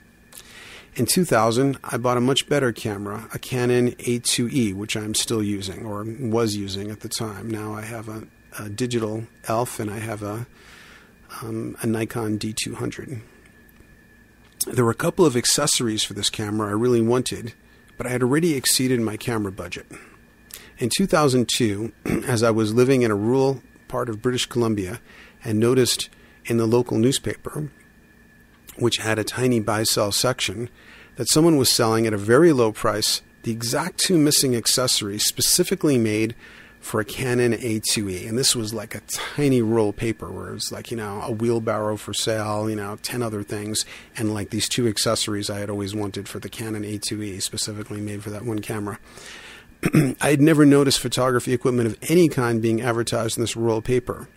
In 0.95 1.07
2000, 1.07 1.77
I 1.83 1.97
bought 1.97 2.17
a 2.17 2.21
much 2.21 2.47
better 2.47 2.71
camera, 2.71 3.27
a 3.33 3.39
Canon 3.39 3.91
A2E, 3.91 4.75
which 4.75 4.95
I'm 4.95 5.15
still 5.15 5.41
using 5.41 5.85
or 5.85 6.05
was 6.19 6.55
using 6.55 6.91
at 6.91 6.99
the 6.99 7.09
time. 7.09 7.49
Now 7.49 7.73
I 7.73 7.81
have 7.81 8.07
a, 8.07 8.27
a 8.59 8.69
digital 8.69 9.25
ELF 9.47 9.79
and 9.79 9.89
I 9.89 9.97
have 9.99 10.21
a, 10.21 10.45
um, 11.41 11.75
a 11.81 11.87
Nikon 11.87 12.37
D200. 12.37 13.21
There 14.67 14.85
were 14.85 14.91
a 14.91 14.95
couple 14.95 15.25
of 15.25 15.37
accessories 15.37 16.03
for 16.03 16.13
this 16.13 16.29
camera 16.29 16.67
I 16.67 16.73
really 16.73 17.01
wanted, 17.01 17.53
but 17.97 18.05
I 18.05 18.09
had 18.09 18.21
already 18.21 18.55
exceeded 18.55 18.99
my 18.99 19.17
camera 19.17 19.51
budget. 19.51 19.87
In 20.77 20.89
2002, 20.95 21.91
as 22.27 22.43
I 22.43 22.51
was 22.51 22.73
living 22.73 23.01
in 23.03 23.11
a 23.11 23.15
rural 23.15 23.61
part 23.89 24.07
of 24.07 24.21
British 24.21 24.45
Columbia 24.45 25.01
and 25.43 25.59
noticed 25.59 26.09
in 26.45 26.55
the 26.55 26.65
local 26.65 26.97
newspaper, 26.97 27.69
which 28.77 28.97
had 28.97 29.19
a 29.19 29.25
tiny 29.25 29.59
buy 29.59 29.83
sell 29.83 30.13
section, 30.13 30.69
that 31.17 31.29
someone 31.29 31.57
was 31.57 31.69
selling 31.69 32.07
at 32.07 32.13
a 32.13 32.17
very 32.17 32.53
low 32.53 32.71
price 32.71 33.21
the 33.43 33.51
exact 33.51 33.97
two 33.97 34.17
missing 34.17 34.55
accessories 34.55 35.25
specifically 35.25 35.97
made 35.97 36.35
for 36.79 36.99
a 36.99 37.05
Canon 37.05 37.53
A2E. 37.53 38.27
And 38.27 38.37
this 38.37 38.55
was 38.55 38.73
like 38.73 38.95
a 38.95 39.01
tiny 39.07 39.61
roll 39.61 39.91
paper 39.91 40.31
where 40.31 40.49
it 40.49 40.53
was 40.53 40.71
like, 40.71 40.91
you 40.91 40.97
know, 40.97 41.21
a 41.21 41.31
wheelbarrow 41.31 41.97
for 41.97 42.13
sale, 42.13 42.69
you 42.69 42.75
know, 42.75 42.97
10 43.01 43.21
other 43.21 43.43
things, 43.43 43.85
and 44.15 44.33
like 44.33 44.49
these 44.49 44.69
two 44.69 44.87
accessories 44.87 45.49
I 45.49 45.59
had 45.59 45.69
always 45.69 45.93
wanted 45.93 46.29
for 46.29 46.39
the 46.39 46.49
Canon 46.49 46.83
A2E, 46.83 47.41
specifically 47.41 48.01
made 48.01 48.23
for 48.23 48.29
that 48.29 48.45
one 48.45 48.59
camera. 48.59 48.99
I 50.21 50.29
had 50.31 50.41
never 50.41 50.65
noticed 50.65 50.99
photography 50.99 51.53
equipment 51.53 51.87
of 51.87 51.97
any 52.09 52.27
kind 52.27 52.61
being 52.61 52.81
advertised 52.81 53.37
in 53.37 53.43
this 53.43 53.55
rural 53.55 53.81
paper. 53.81 54.27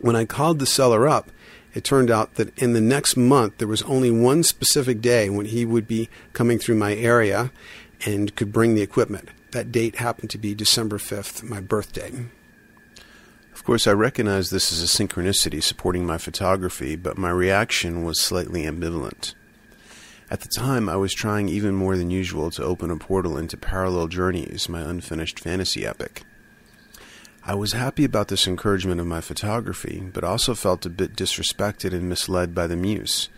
When 0.00 0.16
I 0.16 0.24
called 0.24 0.58
the 0.58 0.66
seller 0.66 1.08
up, 1.08 1.30
it 1.74 1.84
turned 1.84 2.10
out 2.10 2.34
that 2.34 2.56
in 2.58 2.72
the 2.72 2.80
next 2.80 3.16
month 3.16 3.58
there 3.58 3.68
was 3.68 3.82
only 3.82 4.10
one 4.10 4.42
specific 4.42 5.00
day 5.00 5.30
when 5.30 5.46
he 5.46 5.64
would 5.64 5.86
be 5.86 6.10
coming 6.32 6.58
through 6.58 6.76
my 6.76 6.94
area 6.94 7.50
and 8.04 8.34
could 8.36 8.52
bring 8.52 8.74
the 8.74 8.82
equipment. 8.82 9.30
That 9.52 9.72
date 9.72 9.96
happened 9.96 10.30
to 10.30 10.38
be 10.38 10.54
December 10.54 10.98
5th, 10.98 11.42
my 11.42 11.60
birthday. 11.60 12.12
Of 13.54 13.64
course, 13.64 13.86
I 13.86 13.92
recognize 13.92 14.50
this 14.50 14.72
as 14.72 14.82
a 14.82 14.86
synchronicity 14.86 15.62
supporting 15.62 16.04
my 16.04 16.18
photography, 16.18 16.96
but 16.96 17.18
my 17.18 17.30
reaction 17.30 18.02
was 18.02 18.20
slightly 18.20 18.64
ambivalent. 18.64 19.34
At 20.32 20.40
the 20.40 20.48
time, 20.48 20.88
I 20.88 20.96
was 20.96 21.12
trying 21.12 21.50
even 21.50 21.74
more 21.74 21.94
than 21.94 22.10
usual 22.10 22.50
to 22.52 22.64
open 22.64 22.90
a 22.90 22.96
portal 22.96 23.36
into 23.36 23.58
Parallel 23.58 24.08
Journeys, 24.08 24.66
my 24.66 24.80
unfinished 24.80 25.38
fantasy 25.38 25.84
epic. 25.84 26.22
I 27.44 27.54
was 27.54 27.74
happy 27.74 28.02
about 28.04 28.28
this 28.28 28.46
encouragement 28.46 28.98
of 28.98 29.06
my 29.06 29.20
photography, 29.20 30.02
but 30.10 30.24
also 30.24 30.54
felt 30.54 30.86
a 30.86 30.88
bit 30.88 31.16
disrespected 31.16 31.92
and 31.92 32.08
misled 32.08 32.54
by 32.54 32.66
the 32.66 32.76
muse. 32.76 33.28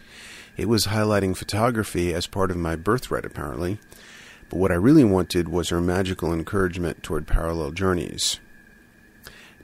It 0.56 0.68
was 0.68 0.86
highlighting 0.86 1.36
photography 1.36 2.14
as 2.14 2.28
part 2.28 2.52
of 2.52 2.56
my 2.58 2.76
birthright, 2.76 3.24
apparently, 3.24 3.80
but 4.48 4.60
what 4.60 4.70
I 4.70 4.76
really 4.76 5.02
wanted 5.02 5.48
was 5.48 5.70
her 5.70 5.80
magical 5.80 6.32
encouragement 6.32 7.02
toward 7.02 7.26
parallel 7.26 7.72
journeys. 7.72 8.38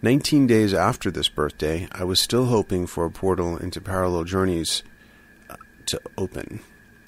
Nineteen 0.03 0.49
days 0.49 0.75
after 0.75 1.13
this 1.13 1.29
birthday, 1.29 1.87
I 1.93 2.03
was 2.03 2.19
still 2.19 2.47
hoping 2.47 2.89
for 2.89 3.05
a 3.05 3.11
portal 3.13 3.57
into 3.57 3.81
parallel 3.81 4.25
journeys 4.25 4.83
uh, 5.49 5.55
to 5.87 6.01
open. 6.19 6.59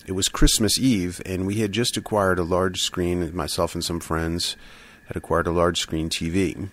It 0.04 0.12
was 0.12 0.28
Christmas 0.28 0.78
Eve, 0.78 1.22
and 1.24 1.46
we 1.46 1.56
had 1.56 1.70
just 1.70 1.96
acquired 1.96 2.40
a 2.40 2.44
large 2.44 2.80
screen, 2.80 3.34
myself 3.36 3.74
and 3.74 3.84
some 3.84 4.00
friends 4.00 4.56
had 5.06 5.16
acquired 5.16 5.46
a 5.46 5.52
large 5.52 5.78
screen 5.78 6.08
TV. 6.08 6.70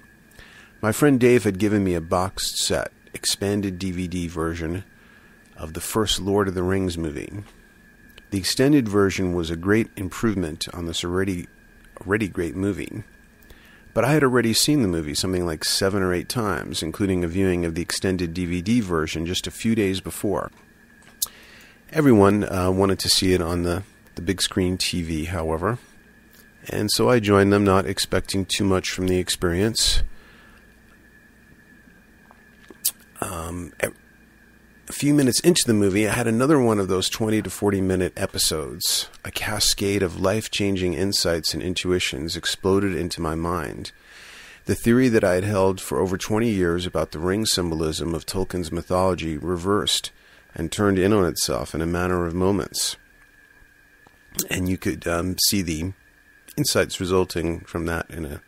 My 0.82 0.92
friend 0.92 1.20
Dave 1.20 1.44
had 1.44 1.60
given 1.60 1.84
me 1.84 1.94
a 1.94 2.02
boxed 2.02 2.58
set, 2.58 2.92
expanded 3.14 3.80
DVD 3.80 4.28
version 4.28 4.84
of 5.56 5.74
the 5.74 5.82
first 5.82 6.20
Lord 6.20 6.48
of 6.48 6.56
the 6.56 6.64
Rings 6.64 6.98
movie. 6.98 7.44
The 8.32 8.40
extended 8.40 8.88
version 8.88 9.34
was 9.34 9.50
a 9.50 9.56
great 9.56 9.90
improvement 9.96 10.68
on 10.74 10.86
this 10.86 11.04
already 11.04 11.48
already 12.02 12.28
great 12.28 12.56
movie. 12.56 13.04
But 13.94 14.06
I 14.06 14.14
had 14.14 14.24
already 14.24 14.54
seen 14.54 14.82
the 14.82 14.88
movie 14.88 15.14
something 15.14 15.46
like 15.46 15.66
seven 15.66 16.02
or 16.02 16.14
eight 16.14 16.30
times, 16.30 16.82
including 16.82 17.24
a 17.24 17.28
viewing 17.28 17.66
of 17.66 17.76
the 17.76 17.82
extended 17.82 18.34
DVD 18.34 18.82
version 18.82 19.26
just 19.26 19.48
a 19.48 19.52
few 19.52 19.76
days 19.76 20.00
before. 20.00 20.50
Everyone 21.92 22.44
uh, 22.44 22.70
wanted 22.70 23.00
to 23.00 23.10
see 23.10 23.34
it 23.34 23.42
on 23.42 23.64
the, 23.64 23.82
the 24.14 24.22
big 24.22 24.44
screen 24.44 24.78
TV, 24.78 25.26
however, 25.26 25.80
and 26.70 26.92
so 26.92 27.10
I 27.10 27.20
joined 27.20 27.52
them, 27.52 27.64
not 27.64 27.88
expecting 27.88 28.46
too 28.46 28.64
much 28.64 28.92
from 28.92 29.08
the 29.08 29.18
experience. 29.18 30.04
Um, 33.22 33.74
A 33.82 34.94
few 34.94 35.16
minutes 35.16 35.40
into 35.40 35.64
the 35.66 35.74
movie, 35.74 36.08
I 36.08 36.14
had 36.14 36.28
another 36.28 36.60
one 36.60 36.78
of 36.78 36.90
those 36.90 37.10
20 37.10 37.42
to 37.42 37.50
40 37.50 37.82
minute 37.82 38.14
episodes. 38.16 39.10
A 39.26 39.32
cascade 39.32 40.04
of 40.04 40.20
life 40.20 40.52
changing 40.52 40.94
insights 40.94 41.56
and 41.56 41.64
intuitions 41.64 42.36
exploded 42.36 42.96
into 42.96 43.20
my 43.20 43.34
mind. 43.34 43.92
The 44.66 44.76
theory 44.76 45.10
that 45.10 45.24
I 45.24 45.34
had 45.34 45.44
held 45.44 45.82
for 45.82 46.00
over 46.00 46.18
20 46.18 46.50
years 46.50 46.86
about 46.86 47.12
the 47.12 47.20
ring 47.20 47.48
symbolism 47.48 48.14
of 48.14 48.28
Tolkien's 48.28 48.72
mythology 48.72 49.38
reversed 49.38 50.12
and 50.56 50.72
turned 50.72 51.00
in 51.00 51.14
on 51.14 51.26
itself 51.26 51.74
in 51.76 51.82
a 51.82 51.86
matter 51.86 52.26
of 52.26 52.34
moments. 52.34 52.98
And 54.50 54.70
you 54.70 54.78
could 54.78 55.08
um, 55.08 55.38
see 55.48 55.62
the 55.62 55.94
insights 56.58 57.00
resulting 57.00 57.62
from 57.62 57.86
that 57.86 58.10
in 58.10 58.26
a 58.26 58.42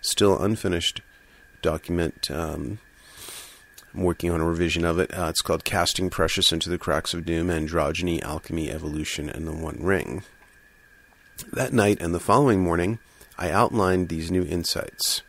still 0.00 0.38
unfinished 0.38 1.00
document. 1.62 2.30
Um, 2.30 2.78
I'm 3.94 4.02
working 4.02 4.30
on 4.30 4.40
a 4.40 4.46
revision 4.46 4.84
of 4.84 4.98
it. 4.98 5.16
Uh, 5.16 5.26
it's 5.28 5.40
called 5.40 5.64
Casting 5.64 6.10
Precious 6.10 6.52
into 6.52 6.68
the 6.68 6.78
Cracks 6.78 7.14
of 7.14 7.24
Doom 7.24 7.48
Androgyny, 7.48 8.22
Alchemy, 8.22 8.70
Evolution, 8.70 9.28
and 9.28 9.46
the 9.46 9.52
One 9.52 9.78
Ring. 9.80 10.22
That 11.52 11.72
night 11.72 12.00
and 12.00 12.14
the 12.14 12.20
following 12.20 12.62
morning, 12.62 12.98
I 13.38 13.50
outlined 13.50 14.08
these 14.08 14.30
new 14.30 14.44
insights. 14.44 15.22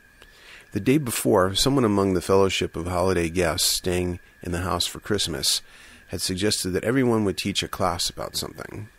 The 0.72 0.80
day 0.80 0.98
before, 0.98 1.56
someone 1.56 1.86
among 1.86 2.14
the 2.14 2.22
fellowship 2.22 2.76
of 2.76 2.86
holiday 2.86 3.30
guests 3.30 3.68
staying 3.68 4.20
in 4.42 4.52
the 4.52 4.60
house 4.62 4.86
for 4.86 5.00
Christmas 5.00 5.62
had 6.10 6.22
suggested 6.22 6.72
that 6.72 6.84
everyone 6.84 7.24
would 7.24 7.38
teach 7.38 7.64
a 7.64 7.68
class 7.68 8.10
about 8.10 8.36
something. 8.36 8.90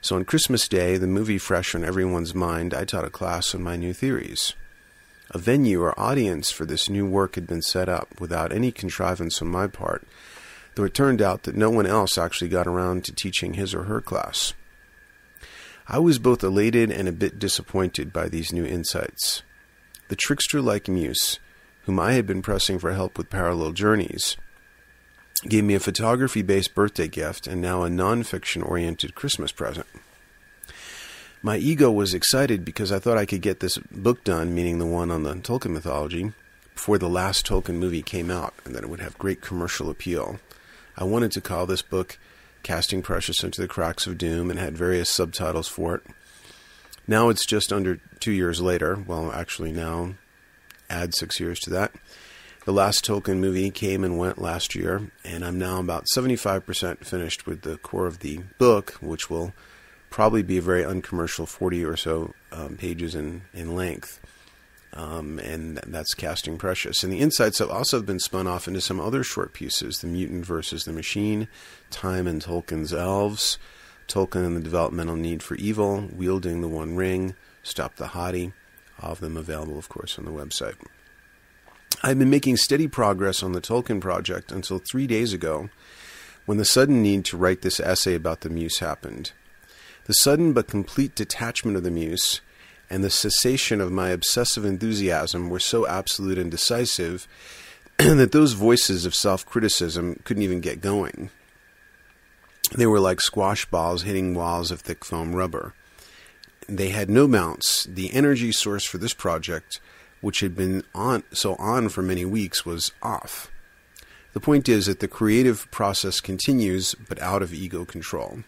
So 0.00 0.16
on 0.16 0.24
Christmas 0.24 0.66
Day, 0.66 0.96
the 0.96 1.06
movie 1.06 1.38
fresh 1.38 1.74
on 1.74 1.84
everyone's 1.84 2.34
mind, 2.34 2.72
I 2.72 2.84
taught 2.84 3.04
a 3.04 3.10
class 3.10 3.54
on 3.54 3.62
my 3.62 3.76
new 3.76 3.92
theories. 3.92 4.54
A 5.32 5.38
venue 5.38 5.82
or 5.82 5.98
audience 6.00 6.50
for 6.50 6.64
this 6.64 6.88
new 6.88 7.06
work 7.06 7.34
had 7.34 7.46
been 7.46 7.62
set 7.62 7.88
up 7.88 8.20
without 8.20 8.52
any 8.52 8.72
contrivance 8.72 9.42
on 9.42 9.48
my 9.48 9.66
part, 9.66 10.06
though 10.74 10.84
it 10.84 10.94
turned 10.94 11.20
out 11.20 11.42
that 11.42 11.56
no 11.56 11.68
one 11.68 11.86
else 11.86 12.16
actually 12.16 12.48
got 12.48 12.66
around 12.66 13.04
to 13.04 13.12
teaching 13.12 13.54
his 13.54 13.74
or 13.74 13.84
her 13.84 14.00
class. 14.00 14.54
I 15.86 15.98
was 15.98 16.18
both 16.18 16.42
elated 16.44 16.90
and 16.90 17.08
a 17.08 17.12
bit 17.12 17.38
disappointed 17.38 18.12
by 18.12 18.28
these 18.28 18.52
new 18.52 18.64
insights. 18.64 19.42
The 20.08 20.16
trickster 20.16 20.62
like 20.62 20.88
Muse, 20.88 21.40
whom 21.86 21.98
I 21.98 22.12
had 22.12 22.26
been 22.26 22.42
pressing 22.42 22.78
for 22.78 22.92
help 22.92 23.18
with 23.18 23.30
parallel 23.30 23.72
journeys, 23.72 24.36
gave 25.48 25.64
me 25.64 25.74
a 25.74 25.80
photography 25.80 26.42
based 26.42 26.74
birthday 26.74 27.08
gift 27.08 27.46
and 27.46 27.60
now 27.60 27.82
a 27.82 27.90
non 27.90 28.22
fiction 28.22 28.62
oriented 28.62 29.14
Christmas 29.14 29.52
present. 29.52 29.86
My 31.42 31.56
ego 31.56 31.90
was 31.90 32.12
excited 32.12 32.64
because 32.64 32.92
I 32.92 32.98
thought 32.98 33.16
I 33.16 33.24
could 33.24 33.40
get 33.40 33.60
this 33.60 33.78
book 33.78 34.24
done, 34.24 34.54
meaning 34.54 34.78
the 34.78 34.86
one 34.86 35.10
on 35.10 35.22
the 35.22 35.34
Tolkien 35.36 35.70
mythology, 35.70 36.34
before 36.74 36.98
the 36.98 37.08
last 37.08 37.46
Tolkien 37.46 37.76
movie 37.76 38.02
came 38.02 38.30
out, 38.30 38.52
and 38.64 38.74
that 38.74 38.82
it 38.84 38.90
would 38.90 39.00
have 39.00 39.16
great 39.16 39.40
commercial 39.40 39.88
appeal. 39.88 40.38
I 40.98 41.04
wanted 41.04 41.32
to 41.32 41.40
call 41.40 41.64
this 41.64 41.80
book 41.80 42.18
Casting 42.62 43.00
Precious 43.00 43.42
into 43.42 43.62
the 43.62 43.68
Cracks 43.68 44.06
of 44.06 44.18
Doom 44.18 44.50
and 44.50 44.58
had 44.58 44.76
various 44.76 45.08
subtitles 45.08 45.66
for 45.66 45.94
it. 45.94 46.02
Now 47.06 47.30
it's 47.30 47.46
just 47.46 47.72
under 47.72 48.00
two 48.20 48.32
years 48.32 48.60
later. 48.60 49.02
Well, 49.06 49.32
actually, 49.32 49.72
now 49.72 50.16
add 50.90 51.14
six 51.14 51.40
years 51.40 51.58
to 51.60 51.70
that. 51.70 51.92
The 52.66 52.72
last 52.72 53.06
Tolkien 53.06 53.38
movie 53.38 53.70
came 53.70 54.04
and 54.04 54.18
went 54.18 54.38
last 54.38 54.74
year, 54.74 55.10
and 55.24 55.46
I'm 55.46 55.58
now 55.58 55.80
about 55.80 56.04
75% 56.14 57.06
finished 57.06 57.46
with 57.46 57.62
the 57.62 57.78
core 57.78 58.06
of 58.06 58.18
the 58.18 58.40
book, 58.58 58.90
which 59.00 59.30
will 59.30 59.54
probably 60.10 60.42
be 60.42 60.58
a 60.58 60.62
very 60.62 60.84
uncommercial 60.84 61.46
40 61.46 61.84
or 61.86 61.96
so 61.96 62.34
um, 62.52 62.76
pages 62.76 63.14
in, 63.14 63.42
in 63.54 63.74
length. 63.74 64.20
Um, 64.92 65.38
and 65.38 65.78
that's 65.86 66.12
Casting 66.12 66.58
Precious. 66.58 67.02
And 67.02 67.10
the 67.10 67.20
insights 67.20 67.60
have 67.60 67.70
also 67.70 68.02
been 68.02 68.18
spun 68.18 68.46
off 68.46 68.68
into 68.68 68.82
some 68.82 69.00
other 69.00 69.22
short 69.22 69.54
pieces 69.54 69.98
The 69.98 70.08
Mutant 70.08 70.44
versus 70.44 70.84
the 70.84 70.92
Machine, 70.92 71.48
Time 71.90 72.26
and 72.26 72.42
Tolkien's 72.42 72.92
Elves, 72.92 73.56
Tolkien 74.06 74.44
and 74.44 74.56
the 74.56 74.60
Developmental 74.60 75.16
Need 75.16 75.42
for 75.42 75.54
Evil, 75.54 76.08
Wielding 76.12 76.60
the 76.60 76.68
One 76.68 76.94
Ring, 76.94 77.36
Stop 77.62 77.96
the 77.96 78.08
Haughty, 78.08 78.52
all 79.00 79.12
of 79.12 79.20
them 79.20 79.38
available, 79.38 79.78
of 79.78 79.88
course, 79.88 80.18
on 80.18 80.26
the 80.26 80.30
website. 80.30 80.74
I've 82.02 82.18
been 82.18 82.30
making 82.30 82.56
steady 82.56 82.88
progress 82.88 83.42
on 83.42 83.52
the 83.52 83.60
Tolkien 83.60 84.00
project 84.00 84.52
until 84.52 84.78
three 84.78 85.06
days 85.06 85.32
ago 85.32 85.68
when 86.46 86.58
the 86.58 86.64
sudden 86.64 87.02
need 87.02 87.24
to 87.26 87.36
write 87.36 87.62
this 87.62 87.78
essay 87.80 88.14
about 88.14 88.40
the 88.40 88.50
Muse 88.50 88.78
happened. 88.78 89.32
The 90.06 90.14
sudden 90.14 90.52
but 90.52 90.66
complete 90.66 91.14
detachment 91.14 91.76
of 91.76 91.84
the 91.84 91.90
muse 91.90 92.40
and 92.90 93.04
the 93.04 93.10
cessation 93.10 93.80
of 93.80 93.92
my 93.92 94.08
obsessive 94.08 94.64
enthusiasm 94.64 95.48
were 95.48 95.60
so 95.60 95.86
absolute 95.86 96.38
and 96.38 96.50
decisive 96.50 97.28
that 97.98 98.32
those 98.32 98.54
voices 98.54 99.04
of 99.04 99.14
self 99.14 99.46
criticism 99.46 100.20
couldn't 100.24 100.42
even 100.42 100.60
get 100.60 100.80
going. 100.80 101.30
They 102.76 102.86
were 102.86 103.00
like 103.00 103.20
squash 103.20 103.66
balls 103.66 104.02
hitting 104.02 104.34
walls 104.34 104.70
of 104.70 104.80
thick 104.80 105.04
foam 105.04 105.34
rubber. 105.34 105.74
They 106.68 106.88
had 106.90 107.10
no 107.10 107.28
bounce. 107.28 107.84
The 107.84 108.12
energy 108.12 108.52
source 108.52 108.84
for 108.84 108.98
this 108.98 109.14
project, 109.14 109.80
which 110.20 110.40
had 110.40 110.54
been 110.54 110.84
on 110.94 111.22
so 111.32 111.54
on 111.56 111.88
for 111.88 112.02
many 112.02 112.24
weeks, 112.24 112.66
was 112.66 112.92
off. 113.02 113.50
The 114.32 114.40
point 114.40 114.68
is 114.68 114.86
that 114.86 115.00
the 115.00 115.08
creative 115.08 115.70
process 115.70 116.20
continues, 116.20 116.94
but 116.94 117.20
out 117.20 117.42
of 117.42 117.52
ego 117.52 117.84
control. 117.84 118.44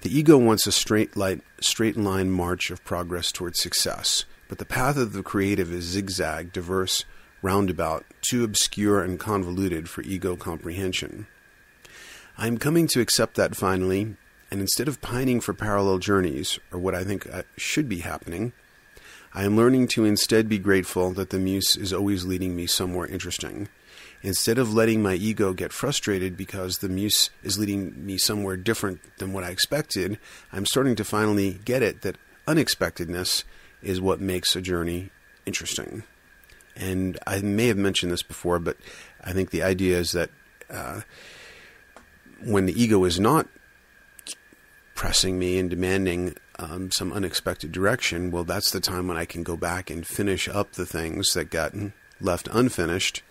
The 0.00 0.16
ego 0.16 0.36
wants 0.38 0.66
a 0.66 0.72
straight, 0.72 1.16
light, 1.16 1.42
straight 1.60 1.96
line 1.96 2.30
march 2.30 2.70
of 2.70 2.84
progress 2.84 3.30
towards 3.30 3.60
success, 3.60 4.24
but 4.48 4.58
the 4.58 4.64
path 4.64 4.96
of 4.96 5.12
the 5.12 5.22
creative 5.22 5.72
is 5.72 5.84
zigzag, 5.84 6.52
diverse, 6.52 7.04
roundabout, 7.42 8.04
too 8.22 8.42
obscure 8.44 9.02
and 9.02 9.18
convoluted 9.18 9.88
for 9.88 10.02
ego 10.02 10.34
comprehension. 10.34 11.26
I 12.38 12.46
am 12.46 12.58
coming 12.58 12.86
to 12.88 13.00
accept 13.00 13.36
that 13.36 13.54
finally, 13.54 14.16
and 14.50 14.60
instead 14.60 14.88
of 14.88 15.00
pining 15.00 15.40
for 15.40 15.52
parallel 15.52 15.98
journeys, 15.98 16.58
or 16.72 16.78
what 16.78 16.94
I 16.94 17.04
think 17.04 17.32
uh, 17.32 17.42
should 17.56 17.88
be 17.88 17.98
happening, 17.98 18.52
I 19.34 19.44
am 19.44 19.56
learning 19.56 19.88
to 19.88 20.04
instead 20.04 20.48
be 20.48 20.58
grateful 20.58 21.12
that 21.12 21.30
the 21.30 21.38
muse 21.38 21.76
is 21.76 21.92
always 21.92 22.24
leading 22.24 22.54
me 22.54 22.66
somewhere 22.66 23.06
interesting 23.06 23.68
instead 24.22 24.58
of 24.58 24.72
letting 24.72 25.02
my 25.02 25.14
ego 25.14 25.52
get 25.52 25.72
frustrated 25.72 26.36
because 26.36 26.78
the 26.78 26.88
muse 26.88 27.30
is 27.42 27.58
leading 27.58 28.06
me 28.06 28.16
somewhere 28.16 28.56
different 28.56 29.00
than 29.18 29.32
what 29.32 29.44
I 29.44 29.50
expected, 29.50 30.18
I'm 30.52 30.66
starting 30.66 30.94
to 30.96 31.04
finally 31.04 31.60
get 31.64 31.82
it 31.82 32.02
that 32.02 32.16
unexpectedness 32.46 33.44
is 33.82 34.00
what 34.00 34.20
makes 34.20 34.54
a 34.54 34.60
journey 34.60 35.10
interesting. 35.44 36.04
And 36.76 37.18
I 37.26 37.40
may 37.40 37.66
have 37.66 37.76
mentioned 37.76 38.12
this 38.12 38.22
before, 38.22 38.58
but 38.58 38.76
I 39.22 39.32
think 39.32 39.50
the 39.50 39.62
idea 39.62 39.98
is 39.98 40.12
that 40.12 40.30
uh, 40.70 41.02
when 42.44 42.66
the 42.66 42.80
ego 42.80 43.04
is 43.04 43.18
not 43.18 43.48
pressing 44.94 45.38
me 45.38 45.58
and 45.58 45.68
demanding 45.68 46.36
um, 46.62 46.90
some 46.92 47.12
unexpected 47.12 47.72
direction, 47.72 48.30
well, 48.30 48.44
that's 48.44 48.70
the 48.70 48.80
time 48.80 49.08
when 49.08 49.16
I 49.16 49.24
can 49.24 49.42
go 49.42 49.56
back 49.56 49.90
and 49.90 50.06
finish 50.06 50.48
up 50.48 50.72
the 50.72 50.86
things 50.86 51.32
that 51.34 51.50
got 51.50 51.74
left 52.20 52.48
unfinished 52.52 53.22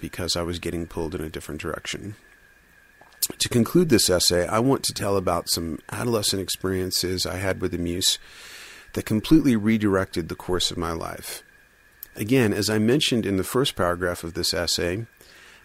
because 0.00 0.34
I 0.34 0.42
was 0.42 0.58
getting 0.58 0.86
pulled 0.86 1.14
in 1.14 1.20
a 1.20 1.30
different 1.30 1.60
direction. 1.60 2.16
To 3.38 3.48
conclude 3.48 3.88
this 3.88 4.10
essay, 4.10 4.46
I 4.46 4.58
want 4.58 4.82
to 4.84 4.94
tell 4.94 5.16
about 5.16 5.48
some 5.48 5.78
adolescent 5.90 6.42
experiences 6.42 7.24
I 7.24 7.36
had 7.36 7.60
with 7.60 7.70
the 7.70 7.78
Muse 7.78 8.18
that 8.94 9.06
completely 9.06 9.54
redirected 9.54 10.28
the 10.28 10.34
course 10.34 10.70
of 10.70 10.76
my 10.76 10.92
life. 10.92 11.44
Again, 12.16 12.52
as 12.52 12.68
I 12.68 12.78
mentioned 12.78 13.24
in 13.24 13.36
the 13.36 13.44
first 13.44 13.76
paragraph 13.76 14.24
of 14.24 14.34
this 14.34 14.52
essay, 14.52 15.06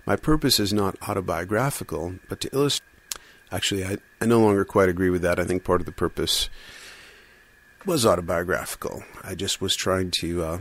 my 0.05 0.15
purpose 0.15 0.59
is 0.59 0.71
not 0.71 0.97
autobiographical, 1.07 2.15
but 2.29 2.39
to 2.41 2.49
illustrate. 2.53 2.87
Actually, 3.51 3.85
I, 3.85 3.97
I 4.21 4.25
no 4.25 4.39
longer 4.39 4.65
quite 4.65 4.89
agree 4.89 5.09
with 5.09 5.21
that. 5.21 5.39
I 5.39 5.45
think 5.45 5.63
part 5.63 5.81
of 5.81 5.85
the 5.85 5.91
purpose 5.91 6.49
was 7.85 8.05
autobiographical. 8.05 9.03
I 9.23 9.35
just 9.35 9.61
was 9.61 9.75
trying 9.75 10.11
to 10.19 10.43
uh, 10.43 10.59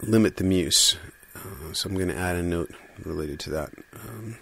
limit 0.00 0.36
the 0.36 0.44
muse 0.44 0.96
uh, 1.36 1.72
so 1.72 1.88
I'm 1.88 1.96
going 1.96 2.08
to 2.08 2.16
add 2.16 2.36
a 2.36 2.42
note 2.42 2.70
related 3.04 3.40
to 3.40 3.50
that. 3.50 3.72
Um, 3.94 4.38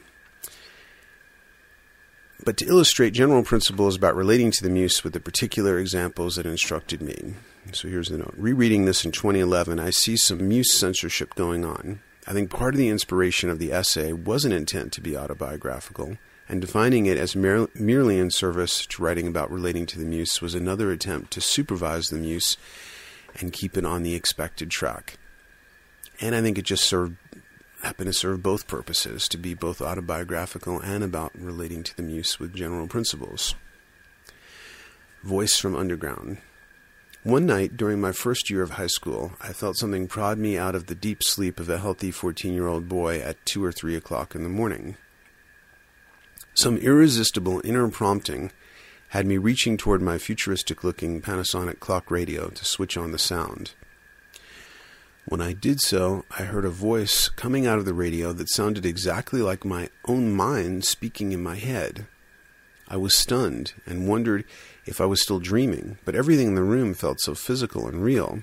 but 2.44 2.56
to 2.58 2.66
illustrate 2.66 3.12
general 3.12 3.44
principles 3.44 3.96
about 3.96 4.16
relating 4.16 4.50
to 4.50 4.62
the 4.62 4.70
muse 4.70 5.04
with 5.04 5.12
the 5.12 5.20
particular 5.20 5.78
examples 5.78 6.36
that 6.36 6.46
instructed 6.46 7.00
me. 7.00 7.34
So 7.72 7.88
here's 7.88 8.08
the 8.08 8.18
note. 8.18 8.34
Rereading 8.36 8.84
this 8.84 9.04
in 9.04 9.12
2011, 9.12 9.78
I 9.78 9.90
see 9.90 10.16
some 10.16 10.48
muse 10.48 10.72
censorship 10.72 11.34
going 11.34 11.64
on. 11.64 12.00
I 12.26 12.32
think 12.32 12.50
part 12.50 12.74
of 12.74 12.78
the 12.78 12.88
inspiration 12.88 13.48
of 13.48 13.58
the 13.58 13.72
essay 13.72 14.12
was 14.12 14.44
an 14.44 14.52
intent 14.52 14.92
to 14.92 15.00
be 15.00 15.16
autobiographical, 15.16 16.18
and 16.48 16.60
defining 16.60 17.06
it 17.06 17.16
as 17.16 17.36
mer- 17.36 17.68
merely 17.74 18.18
in 18.18 18.30
service 18.30 18.86
to 18.86 19.02
writing 19.02 19.26
about 19.26 19.50
relating 19.50 19.86
to 19.86 19.98
the 19.98 20.04
muse 20.04 20.40
was 20.40 20.54
another 20.54 20.90
attempt 20.90 21.30
to 21.32 21.40
supervise 21.40 22.08
the 22.08 22.18
muse 22.18 22.56
and 23.40 23.52
keep 23.52 23.76
it 23.76 23.84
on 23.84 24.02
the 24.02 24.14
expected 24.14 24.70
track 24.70 25.18
and 26.22 26.34
I 26.34 26.40
think 26.40 26.56
it 26.56 26.64
just 26.64 26.84
served 26.84 27.16
happened 27.82 28.06
to 28.06 28.12
serve 28.12 28.42
both 28.42 28.68
purposes 28.68 29.26
to 29.26 29.36
be 29.36 29.54
both 29.54 29.82
autobiographical 29.82 30.78
and 30.80 31.02
about 31.02 31.32
relating 31.34 31.82
to 31.82 31.96
the 31.96 32.02
muse 32.02 32.38
with 32.38 32.54
general 32.54 32.86
principles. 32.86 33.56
Voice 35.24 35.58
from 35.58 35.74
Underground. 35.74 36.38
One 37.24 37.44
night 37.44 37.76
during 37.76 38.00
my 38.00 38.12
first 38.12 38.50
year 38.50 38.62
of 38.62 38.72
high 38.72 38.86
school, 38.86 39.32
I 39.40 39.52
felt 39.52 39.76
something 39.76 40.06
prod 40.06 40.38
me 40.38 40.56
out 40.56 40.76
of 40.76 40.86
the 40.86 40.94
deep 40.94 41.24
sleep 41.24 41.58
of 41.58 41.68
a 41.68 41.78
healthy 41.78 42.12
14 42.12 42.54
year 42.54 42.68
old 42.68 42.88
boy 42.88 43.18
at 43.18 43.44
2 43.46 43.64
or 43.64 43.72
3 43.72 43.96
o'clock 43.96 44.36
in 44.36 44.44
the 44.44 44.48
morning. 44.48 44.96
Some 46.54 46.76
irresistible 46.76 47.62
inner 47.64 47.88
prompting 47.88 48.52
had 49.08 49.26
me 49.26 49.38
reaching 49.38 49.76
toward 49.76 50.02
my 50.02 50.18
futuristic 50.18 50.84
looking 50.84 51.22
Panasonic 51.22 51.80
clock 51.80 52.10
radio 52.10 52.48
to 52.48 52.64
switch 52.64 52.96
on 52.96 53.10
the 53.10 53.18
sound. 53.18 53.72
When 55.24 55.40
I 55.40 55.54
did 55.54 55.80
so, 55.80 56.24
I 56.38 56.42
heard 56.42 56.64
a 56.64 56.70
voice 56.70 57.28
coming 57.28 57.66
out 57.66 57.78
of 57.78 57.84
the 57.84 57.94
radio 57.94 58.32
that 58.32 58.50
sounded 58.50 58.84
exactly 58.84 59.40
like 59.40 59.64
my 59.64 59.88
own 60.06 60.34
mind 60.34 60.84
speaking 60.84 61.32
in 61.32 61.42
my 61.42 61.56
head. 61.56 62.06
I 62.86 62.96
was 62.96 63.16
stunned 63.16 63.72
and 63.86 64.08
wondered 64.08 64.44
if 64.84 65.00
I 65.00 65.06
was 65.06 65.22
still 65.22 65.38
dreaming, 65.38 65.96
but 66.04 66.14
everything 66.14 66.48
in 66.48 66.54
the 66.54 66.62
room 66.62 66.92
felt 66.92 67.20
so 67.20 67.34
physical 67.34 67.86
and 67.86 68.04
real. 68.04 68.42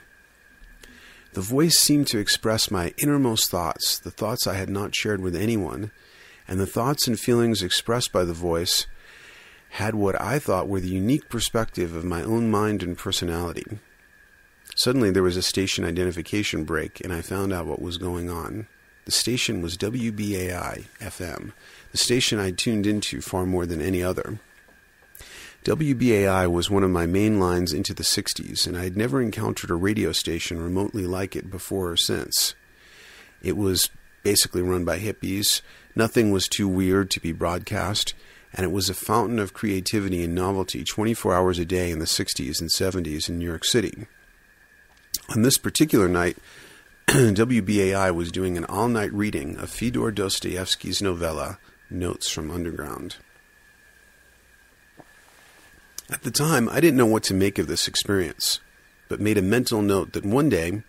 The 1.34 1.42
voice 1.42 1.78
seemed 1.78 2.08
to 2.08 2.18
express 2.18 2.72
my 2.72 2.94
innermost 2.98 3.52
thoughts, 3.52 4.00
the 4.00 4.10
thoughts 4.10 4.48
I 4.48 4.56
had 4.56 4.70
not 4.70 4.96
shared 4.96 5.22
with 5.22 5.36
anyone, 5.36 5.92
and 6.50 6.60
the 6.60 6.66
thoughts 6.66 7.08
and 7.08 7.20
feelings 7.20 7.62
expressed 7.62 8.12
by 8.12 8.26
the 8.26 8.34
voice 8.34 8.88
had 9.74 9.94
what 9.94 10.20
I 10.20 10.40
thought 10.40 10.68
were 10.68 10.80
the 10.80 10.90
unique 10.90 11.30
perspective 11.30 11.96
of 11.96 12.04
my 12.04 12.24
own 12.24 12.50
mind 12.50 12.82
and 12.82 12.98
personality. 12.98 13.78
Suddenly, 14.76 15.12
there 15.12 15.24
was 15.24 15.38
a 15.38 15.44
station 15.44 15.86
identification 15.86 16.64
break, 16.64 17.02
and 17.02 17.14
I 17.14 17.22
found 17.22 17.54
out 17.54 17.68
what 17.68 17.82
was 17.82 18.00
going 18.00 18.32
on. 18.32 18.66
The 19.06 19.12
station 19.12 19.62
was 19.62 19.78
WBAI 19.78 20.86
FM, 21.00 21.54
the 21.92 21.98
station 22.00 22.40
I'd 22.40 22.58
tuned 22.58 22.88
into 22.88 23.22
far 23.22 23.46
more 23.46 23.68
than 23.68 23.82
any 23.82 24.02
other. 24.02 24.40
WBAI 25.66 26.50
was 26.50 26.70
one 26.70 26.84
of 26.84 26.90
my 26.90 27.06
main 27.06 27.40
lines 27.40 27.74
into 27.74 27.94
the 27.94 28.04
60s, 28.04 28.66
and 28.66 28.76
I 28.76 28.86
had 28.86 28.98
never 28.98 29.22
encountered 29.22 29.70
a 29.70 29.76
radio 29.76 30.14
station 30.14 30.60
remotely 30.60 31.06
like 31.06 31.36
it 31.36 31.52
before 31.52 31.92
or 31.92 31.98
since. 31.98 32.56
It 33.44 33.56
was 33.56 33.92
basically 34.24 34.62
run 34.62 34.86
by 34.86 35.00
hippies, 35.00 35.62
nothing 35.96 36.32
was 36.32 36.48
too 36.48 36.68
weird 36.68 37.10
to 37.12 37.20
be 37.20 37.32
broadcast, 37.32 38.14
and 38.54 38.64
it 38.64 38.72
was 38.72 38.90
a 38.90 38.94
fountain 38.94 39.40
of 39.40 39.54
creativity 39.54 40.24
and 40.24 40.34
novelty 40.34 40.84
24 40.84 41.36
hours 41.36 41.60
a 41.60 41.66
day 41.66 41.92
in 41.92 42.00
the 42.00 42.06
60s 42.06 42.60
and 42.60 42.70
70s 42.70 43.30
in 43.30 43.38
New 43.38 43.46
York 43.48 43.66
City. 43.66 44.08
On 45.30 45.44
this 45.44 45.58
particular 45.58 46.08
night, 46.08 46.38
WBAI 47.08 48.14
was 48.14 48.32
doing 48.32 48.58
an 48.58 48.66
all 48.66 48.88
night 48.88 49.14
reading 49.14 49.58
of 49.58 49.70
Fyodor 49.70 50.12
Dostoevsky's 50.12 51.02
novella, 51.02 51.60
Notes 51.90 52.30
from 52.30 52.52
Underground. 52.52 53.18
At 56.12 56.24
the 56.24 56.32
time, 56.32 56.68
I 56.70 56.80
didn't 56.80 56.98
know 56.98 57.06
what 57.06 57.24
to 57.24 57.36
make 57.36 57.60
of 57.60 57.68
this 57.68 57.88
experience, 57.88 58.60
but 59.08 59.20
made 59.20 59.38
a 59.38 59.44
mental 59.44 59.82
note 59.82 60.14
that 60.14 60.26
one 60.26 60.50
day 60.50 60.82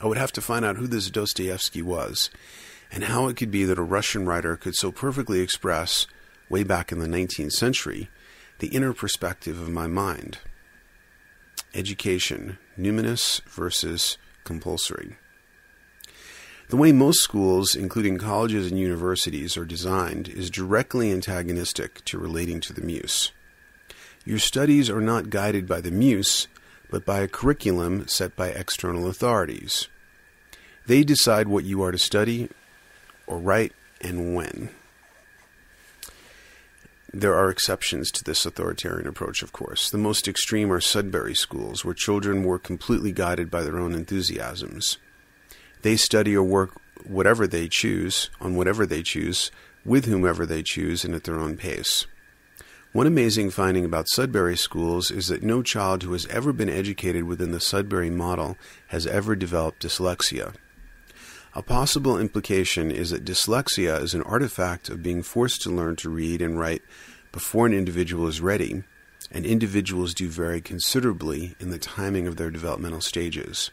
I 0.00 0.06
would 0.06 0.18
have 0.18 0.32
to 0.32 0.40
find 0.40 0.64
out 0.64 0.76
who 0.76 0.88
this 0.88 1.10
Dostoevsky 1.10 1.82
was 1.82 2.30
and 2.94 3.04
how 3.04 3.26
it 3.26 3.36
could 3.36 3.50
be 3.50 3.64
that 3.64 3.78
a 3.78 3.82
Russian 3.82 4.24
writer 4.24 4.56
could 4.56 4.76
so 4.76 4.92
perfectly 4.92 5.40
express, 5.40 6.06
way 6.48 6.62
back 6.62 6.92
in 6.92 7.00
the 7.00 7.08
19th 7.08 7.50
century, 7.50 8.08
the 8.60 8.68
inner 8.68 8.92
perspective 8.92 9.60
of 9.60 9.68
my 9.68 9.88
mind. 9.88 10.38
Education, 11.74 12.56
numinous 12.78 13.42
versus 13.48 14.16
compulsory. 14.44 15.16
The 16.68 16.76
way 16.76 16.92
most 16.92 17.20
schools, 17.20 17.74
including 17.74 18.16
colleges 18.16 18.70
and 18.70 18.78
universities, 18.78 19.56
are 19.56 19.64
designed 19.64 20.28
is 20.28 20.48
directly 20.48 21.10
antagonistic 21.10 22.04
to 22.04 22.18
relating 22.18 22.60
to 22.60 22.72
the 22.72 22.80
muse. 22.80 23.32
Your 24.24 24.38
studies 24.38 24.88
are 24.88 25.00
not 25.00 25.30
guided 25.30 25.66
by 25.66 25.80
the 25.80 25.90
muse, 25.90 26.46
but 26.90 27.04
by 27.04 27.20
a 27.20 27.28
curriculum 27.28 28.06
set 28.06 28.36
by 28.36 28.50
external 28.50 29.08
authorities. 29.08 29.88
They 30.86 31.02
decide 31.02 31.48
what 31.48 31.64
you 31.64 31.82
are 31.82 31.90
to 31.90 31.98
study 31.98 32.48
or 33.26 33.38
write 33.38 33.72
and 34.00 34.34
when. 34.34 34.70
There 37.12 37.34
are 37.34 37.48
exceptions 37.48 38.10
to 38.10 38.24
this 38.24 38.44
authoritarian 38.44 39.06
approach, 39.06 39.42
of 39.42 39.52
course. 39.52 39.88
The 39.88 39.98
most 39.98 40.26
extreme 40.26 40.72
are 40.72 40.80
Sudbury 40.80 41.34
schools, 41.34 41.84
where 41.84 41.94
children 41.94 42.42
were 42.42 42.58
completely 42.58 43.12
guided 43.12 43.50
by 43.52 43.62
their 43.62 43.78
own 43.78 43.94
enthusiasms. 43.94 44.98
They 45.82 45.96
study 45.96 46.36
or 46.36 46.42
work 46.42 46.80
whatever 47.06 47.46
they 47.46 47.68
choose, 47.68 48.30
on 48.40 48.56
whatever 48.56 48.84
they 48.84 49.02
choose, 49.02 49.52
with 49.84 50.06
whomever 50.06 50.44
they 50.44 50.62
choose, 50.62 51.04
and 51.04 51.14
at 51.14 51.22
their 51.22 51.38
own 51.38 51.56
pace. 51.56 52.06
One 52.92 53.06
amazing 53.06 53.50
finding 53.50 53.84
about 53.84 54.08
Sudbury 54.08 54.56
schools 54.56 55.10
is 55.10 55.28
that 55.28 55.42
no 55.42 55.62
child 55.62 56.02
who 56.02 56.12
has 56.12 56.26
ever 56.26 56.52
been 56.52 56.68
educated 56.68 57.24
within 57.24 57.50
the 57.52 57.60
Sudbury 57.60 58.10
model 58.10 58.56
has 58.88 59.06
ever 59.06 59.36
developed 59.36 59.82
dyslexia. 59.82 60.54
A 61.56 61.62
possible 61.62 62.18
implication 62.18 62.90
is 62.90 63.10
that 63.10 63.24
dyslexia 63.24 64.02
is 64.02 64.12
an 64.12 64.22
artifact 64.22 64.88
of 64.88 65.04
being 65.04 65.22
forced 65.22 65.62
to 65.62 65.70
learn 65.70 65.94
to 65.96 66.10
read 66.10 66.42
and 66.42 66.58
write 66.58 66.82
before 67.30 67.64
an 67.66 67.72
individual 67.72 68.26
is 68.26 68.40
ready, 68.40 68.82
and 69.30 69.46
individuals 69.46 70.14
do 70.14 70.28
vary 70.28 70.60
considerably 70.60 71.54
in 71.60 71.70
the 71.70 71.78
timing 71.78 72.26
of 72.26 72.36
their 72.36 72.50
developmental 72.50 73.00
stages. 73.00 73.70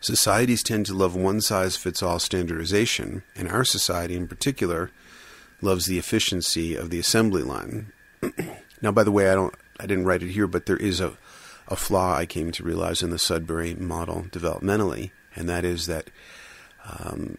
Societies 0.00 0.62
tend 0.62 0.86
to 0.86 0.94
love 0.94 1.16
one 1.16 1.40
size 1.40 1.76
fits 1.76 2.04
all 2.04 2.20
standardization, 2.20 3.24
and 3.34 3.48
our 3.48 3.64
society 3.64 4.14
in 4.14 4.28
particular 4.28 4.92
loves 5.60 5.86
the 5.86 5.98
efficiency 5.98 6.76
of 6.76 6.90
the 6.90 7.00
assembly 7.00 7.42
line. 7.42 7.92
now, 8.80 8.92
by 8.92 9.02
the 9.02 9.12
way, 9.12 9.28
I 9.28 9.34
don't, 9.34 9.54
I 9.80 9.86
didn't 9.86 10.04
write 10.04 10.22
it 10.22 10.30
here, 10.30 10.46
but 10.46 10.66
there 10.66 10.76
is 10.76 11.00
a, 11.00 11.18
a 11.66 11.74
flaw 11.74 12.14
I 12.14 12.26
came 12.26 12.52
to 12.52 12.62
realize 12.62 13.02
in 13.02 13.10
the 13.10 13.18
Sudbury 13.18 13.74
model 13.74 14.26
developmentally 14.30 15.10
and 15.34 15.48
that 15.48 15.64
is 15.64 15.86
that 15.86 16.10
um, 16.84 17.38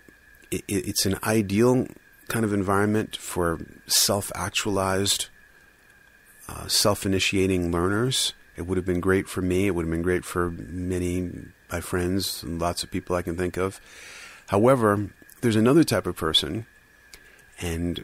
it, 0.52 0.64
it's 0.68 1.06
an 1.06 1.18
ideal 1.24 1.88
kind 2.28 2.46
of 2.46 2.54
environment 2.54 3.16
for 3.16 3.60
self 3.88 4.32
actualized, 4.36 5.28
uh, 6.48 6.68
self 6.68 7.06
initiating 7.06 7.72
learners. 7.72 8.34
It 8.56 8.64
would 8.64 8.78
have 8.78 8.86
been 8.86 9.00
great 9.00 9.28
for 9.28 9.42
me. 9.42 9.68
It 9.68 9.76
would 9.76 9.86
have 9.86 9.92
been 9.92 10.04
great 10.04 10.26
for 10.26 10.52
many 10.52 11.20
of 11.20 11.34
my 11.72 11.82
friends 11.82 12.44
and 12.44 12.62
lots 12.62 12.84
of 12.84 12.92
people 12.92 13.16
I 13.16 13.24
can 13.24 13.36
think 13.36 13.58
of. 13.58 13.82
However, 14.48 15.10
there's 15.42 15.56
another 15.56 15.84
type 15.84 16.06
of 16.06 16.16
person, 16.16 16.68
and 17.60 18.04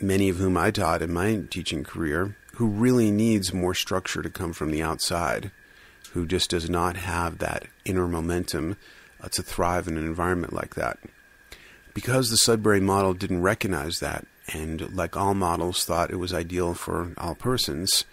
many 0.00 0.28
of 0.28 0.36
whom 0.36 0.56
I 0.56 0.70
taught 0.70 1.02
in 1.02 1.12
my 1.12 1.42
teaching 1.50 1.82
career, 1.82 2.36
who 2.54 2.66
really 2.66 3.10
needs 3.10 3.54
more 3.54 3.74
structure 3.74 4.22
to 4.22 4.30
come 4.30 4.52
from 4.52 4.70
the 4.70 4.82
outside, 4.82 5.50
who 6.12 6.26
just 6.26 6.50
does 6.50 6.68
not 6.68 6.96
have 6.96 7.38
that 7.38 7.66
inner 7.84 8.06
momentum 8.06 8.76
uh, 9.22 9.28
to 9.28 9.42
thrive 9.42 9.88
in 9.88 9.96
an 9.96 10.06
environment 10.06 10.52
like 10.52 10.74
that. 10.74 10.98
Because 11.94 12.30
the 12.30 12.36
Sudbury 12.36 12.80
model 12.80 13.14
didn't 13.14 13.42
recognize 13.42 13.98
that, 13.98 14.26
and 14.52 14.94
like 14.94 15.16
all 15.16 15.34
models, 15.34 15.84
thought 15.84 16.10
it 16.10 16.18
was 16.18 16.32
ideal 16.32 16.74
for 16.74 17.12
all 17.18 17.34
persons, 17.34 18.04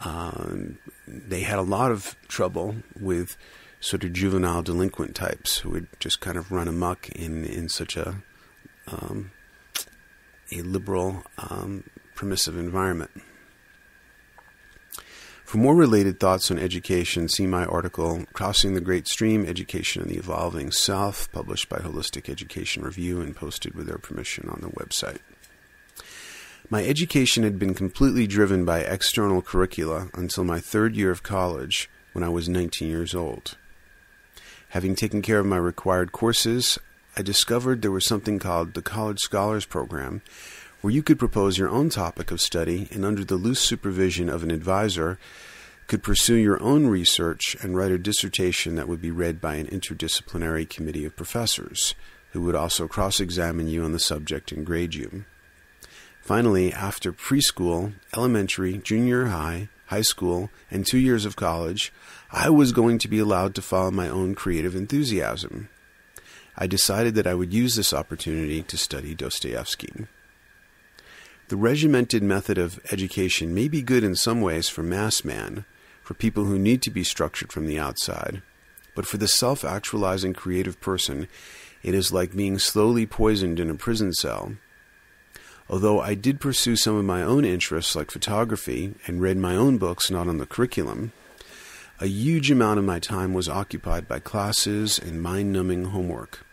um, 0.00 0.78
they 1.06 1.40
had 1.40 1.58
a 1.58 1.62
lot 1.62 1.90
of 1.90 2.16
trouble 2.28 2.76
with 2.98 3.36
sort 3.80 4.04
of 4.04 4.12
juvenile 4.12 4.62
delinquent 4.62 5.14
types 5.14 5.58
who 5.58 5.70
would 5.70 5.88
just 5.98 6.20
kind 6.20 6.36
of 6.36 6.52
run 6.52 6.68
amok 6.68 7.08
in 7.10 7.44
in 7.44 7.68
such 7.68 7.96
a 7.96 8.22
um, 8.86 9.30
a 10.52 10.62
liberal, 10.62 11.22
um, 11.38 11.84
permissive 12.14 12.56
environment. 12.56 13.10
For 15.50 15.58
more 15.58 15.74
related 15.74 16.20
thoughts 16.20 16.48
on 16.52 16.60
education, 16.60 17.28
see 17.28 17.44
my 17.44 17.64
article, 17.64 18.24
Crossing 18.32 18.74
the 18.74 18.80
Great 18.80 19.08
Stream 19.08 19.44
Education 19.44 20.00
in 20.00 20.06
the 20.06 20.16
Evolving 20.16 20.70
Self, 20.70 21.28
published 21.32 21.68
by 21.68 21.78
Holistic 21.78 22.28
Education 22.28 22.84
Review 22.84 23.20
and 23.20 23.34
posted 23.34 23.74
with 23.74 23.88
their 23.88 23.98
permission 23.98 24.48
on 24.48 24.60
the 24.60 24.68
website. 24.68 25.18
My 26.70 26.84
education 26.84 27.42
had 27.42 27.58
been 27.58 27.74
completely 27.74 28.28
driven 28.28 28.64
by 28.64 28.82
external 28.82 29.42
curricula 29.42 30.08
until 30.14 30.44
my 30.44 30.60
third 30.60 30.94
year 30.94 31.10
of 31.10 31.24
college 31.24 31.90
when 32.12 32.22
I 32.22 32.28
was 32.28 32.48
19 32.48 32.88
years 32.88 33.12
old. 33.12 33.56
Having 34.68 34.94
taken 34.94 35.20
care 35.20 35.40
of 35.40 35.46
my 35.46 35.56
required 35.56 36.12
courses, 36.12 36.78
I 37.16 37.22
discovered 37.22 37.82
there 37.82 37.90
was 37.90 38.06
something 38.06 38.38
called 38.38 38.74
the 38.74 38.82
College 38.82 39.18
Scholars 39.18 39.66
Program, 39.66 40.22
where 40.80 40.92
you 40.92 41.02
could 41.02 41.18
propose 41.18 41.58
your 41.58 41.68
own 41.68 41.90
topic 41.90 42.30
of 42.30 42.40
study 42.40 42.88
and, 42.90 43.04
under 43.04 43.24
the 43.24 43.36
loose 43.36 43.60
supervision 43.60 44.28
of 44.28 44.42
an 44.42 44.50
advisor, 44.50 45.18
could 45.86 46.02
pursue 46.02 46.36
your 46.36 46.62
own 46.62 46.86
research 46.86 47.56
and 47.62 47.76
write 47.76 47.90
a 47.90 47.98
dissertation 47.98 48.76
that 48.76 48.88
would 48.88 49.02
be 49.02 49.10
read 49.10 49.40
by 49.40 49.56
an 49.56 49.66
interdisciplinary 49.66 50.68
committee 50.68 51.04
of 51.04 51.16
professors, 51.16 51.94
who 52.30 52.40
would 52.42 52.54
also 52.54 52.86
cross 52.86 53.18
examine 53.18 53.68
you 53.68 53.82
on 53.82 53.92
the 53.92 53.98
subject 53.98 54.52
and 54.52 54.64
grade 54.64 54.94
you. 54.94 55.24
Finally, 56.20 56.72
after 56.72 57.12
preschool, 57.12 57.92
elementary, 58.14 58.78
junior 58.78 59.26
high, 59.26 59.68
high 59.86 60.02
school, 60.02 60.48
and 60.70 60.86
two 60.86 60.98
years 60.98 61.24
of 61.24 61.34
college, 61.34 61.92
I 62.30 62.48
was 62.50 62.70
going 62.70 62.98
to 62.98 63.08
be 63.08 63.18
allowed 63.18 63.56
to 63.56 63.62
follow 63.62 63.90
my 63.90 64.08
own 64.08 64.36
creative 64.36 64.76
enthusiasm. 64.76 65.68
I 66.56 66.68
decided 66.68 67.16
that 67.16 67.26
I 67.26 67.34
would 67.34 67.52
use 67.52 67.74
this 67.74 67.92
opportunity 67.92 68.62
to 68.62 68.78
study 68.78 69.14
Dostoevsky. 69.14 70.06
The 71.50 71.56
regimented 71.56 72.22
method 72.22 72.58
of 72.58 72.78
education 72.92 73.52
may 73.52 73.66
be 73.66 73.82
good 73.82 74.04
in 74.04 74.14
some 74.14 74.40
ways 74.40 74.68
for 74.68 74.84
mass 74.84 75.24
man, 75.24 75.64
for 76.00 76.14
people 76.14 76.44
who 76.44 76.60
need 76.60 76.80
to 76.82 76.92
be 76.92 77.02
structured 77.02 77.52
from 77.52 77.66
the 77.66 77.76
outside, 77.76 78.40
but 78.94 79.04
for 79.04 79.16
the 79.16 79.26
self 79.26 79.64
actualizing 79.64 80.32
creative 80.32 80.80
person, 80.80 81.26
it 81.82 81.92
is 81.92 82.12
like 82.12 82.36
being 82.36 82.60
slowly 82.60 83.04
poisoned 83.04 83.58
in 83.58 83.68
a 83.68 83.74
prison 83.74 84.12
cell. 84.12 84.52
Although 85.68 86.00
I 86.00 86.14
did 86.14 86.38
pursue 86.38 86.76
some 86.76 86.94
of 86.94 87.04
my 87.04 87.24
own 87.24 87.44
interests 87.44 87.96
like 87.96 88.12
photography 88.12 88.94
and 89.08 89.20
read 89.20 89.36
my 89.36 89.56
own 89.56 89.76
books 89.76 90.08
not 90.08 90.28
on 90.28 90.38
the 90.38 90.46
curriculum, 90.46 91.10
a 91.98 92.06
huge 92.06 92.52
amount 92.52 92.78
of 92.78 92.84
my 92.84 93.00
time 93.00 93.34
was 93.34 93.48
occupied 93.48 94.06
by 94.06 94.20
classes 94.20 95.00
and 95.00 95.20
mind 95.20 95.52
numbing 95.52 95.86
homework. 95.86 96.46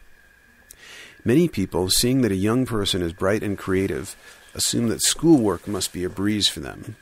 Many 1.23 1.47
people, 1.49 1.89
seeing 1.91 2.21
that 2.21 2.31
a 2.31 2.35
young 2.35 2.65
person 2.65 3.03
is 3.03 3.13
bright 3.13 3.43
and 3.43 3.57
creative, 3.59 4.15
assume 4.57 4.89
that 4.89 5.03
schoolwork 5.03 5.67
must 5.67 5.93
be 5.93 6.03
a 6.03 6.09
breeze 6.09 6.47
for 6.47 6.59
them. 6.59 6.95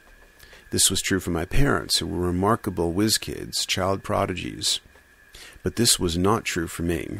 This 0.72 0.92
was 0.92 1.02
true 1.02 1.22
for 1.22 1.32
my 1.32 1.46
parents, 1.46 1.98
who 1.98 2.06
were 2.06 2.28
remarkable 2.28 2.92
whiz 2.92 3.18
kids, 3.18 3.66
child 3.66 4.04
prodigies. 4.04 4.82
But 5.64 5.78
this 5.78 5.98
was 5.98 6.18
not 6.18 6.44
true 6.44 6.68
for 6.68 6.84
me. 6.84 7.20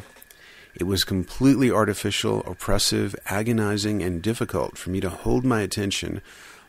It 0.74 0.84
was 0.84 1.04
completely 1.04 1.70
artificial, 1.70 2.42
oppressive, 2.44 3.16
agonizing, 3.26 4.02
and 4.02 4.22
difficult 4.22 4.76
for 4.76 4.90
me 4.90 5.00
to 5.00 5.08
hold 5.08 5.42
my 5.42 5.62
attention 5.62 6.20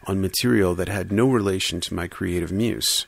on 0.06 0.22
material 0.22 0.73
that 0.76 0.88
had 0.88 1.11
no 1.11 1.30
relation 1.30 1.81
to 1.81 1.94
my 1.94 2.07
creative 2.07 2.53
muse. 2.53 3.06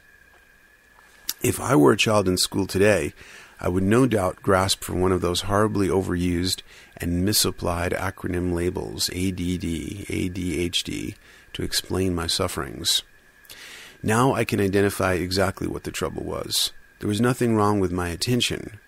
If 1.41 1.61
I 1.61 1.77
were 1.77 1.94
a 1.94 1.98
child 1.98 2.27
in 2.27 2.38
school 2.38 2.68
today, 2.68 3.14
I 3.61 3.69
would 3.69 3.84
no 3.84 4.07
doubt 4.07 4.41
grasp 4.41 4.84
for 4.84 4.94
one 4.94 5.14
of 5.14 5.22
those 5.22 5.41
horribly 5.41 5.88
overused 5.88 6.64
and 7.01 7.26
misapplied 7.26 7.91
acronym 7.93 8.53
labels, 8.53 9.09
ADD, 9.09 10.05
ADHD, 10.07 11.15
to 11.53 11.63
explain 11.63 12.13
my 12.13 12.27
sufferings. 12.27 13.03
Now 14.01 14.34
I 14.34 14.45
can 14.45 14.61
identify 14.61 15.13
exactly 15.13 15.67
what 15.67 15.84
the 15.84 15.91
trouble 15.91 16.23
was. 16.23 16.71
There 16.99 17.07
was 17.07 17.21
nothing 17.21 17.55
wrong 17.55 17.80
with 17.80 17.91
my 17.91 18.09
attention. 18.09 18.80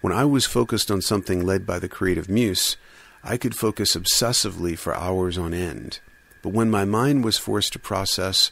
When 0.00 0.12
I 0.12 0.24
was 0.24 0.46
focused 0.46 0.90
on 0.90 1.02
something 1.02 1.44
led 1.44 1.66
by 1.66 1.78
the 1.78 1.88
creative 1.88 2.28
muse, 2.28 2.76
I 3.22 3.36
could 3.36 3.56
focus 3.56 3.96
obsessively 3.96 4.76
for 4.76 4.94
hours 4.94 5.38
on 5.38 5.54
end. 5.54 6.00
But 6.42 6.52
when 6.52 6.70
my 6.70 6.84
mind 6.84 7.24
was 7.24 7.38
forced 7.38 7.72
to 7.72 7.78
process 7.78 8.50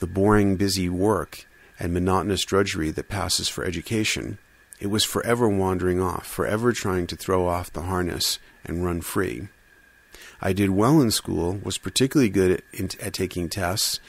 the 0.00 0.06
boring, 0.06 0.56
busy 0.56 0.88
work 0.88 1.46
and 1.78 1.92
monotonous 1.94 2.44
drudgery 2.44 2.90
that 2.90 3.08
passes 3.08 3.48
for 3.48 3.64
education, 3.64 4.38
it 4.80 4.88
was 4.88 5.04
forever 5.04 5.48
wandering 5.48 6.00
off, 6.00 6.26
forever 6.26 6.72
trying 6.72 7.06
to 7.06 7.16
throw 7.16 7.46
off 7.46 7.72
the 7.72 7.82
harness 7.82 8.38
and 8.64 8.84
run 8.84 9.00
free. 9.00 9.48
I 10.40 10.52
did 10.52 10.70
well 10.70 11.00
in 11.00 11.10
school, 11.10 11.58
was 11.62 11.78
particularly 11.78 12.28
good 12.28 12.62
at, 12.78 13.00
at, 13.00 13.14
taking 13.14 13.48
tests, 13.48 14.00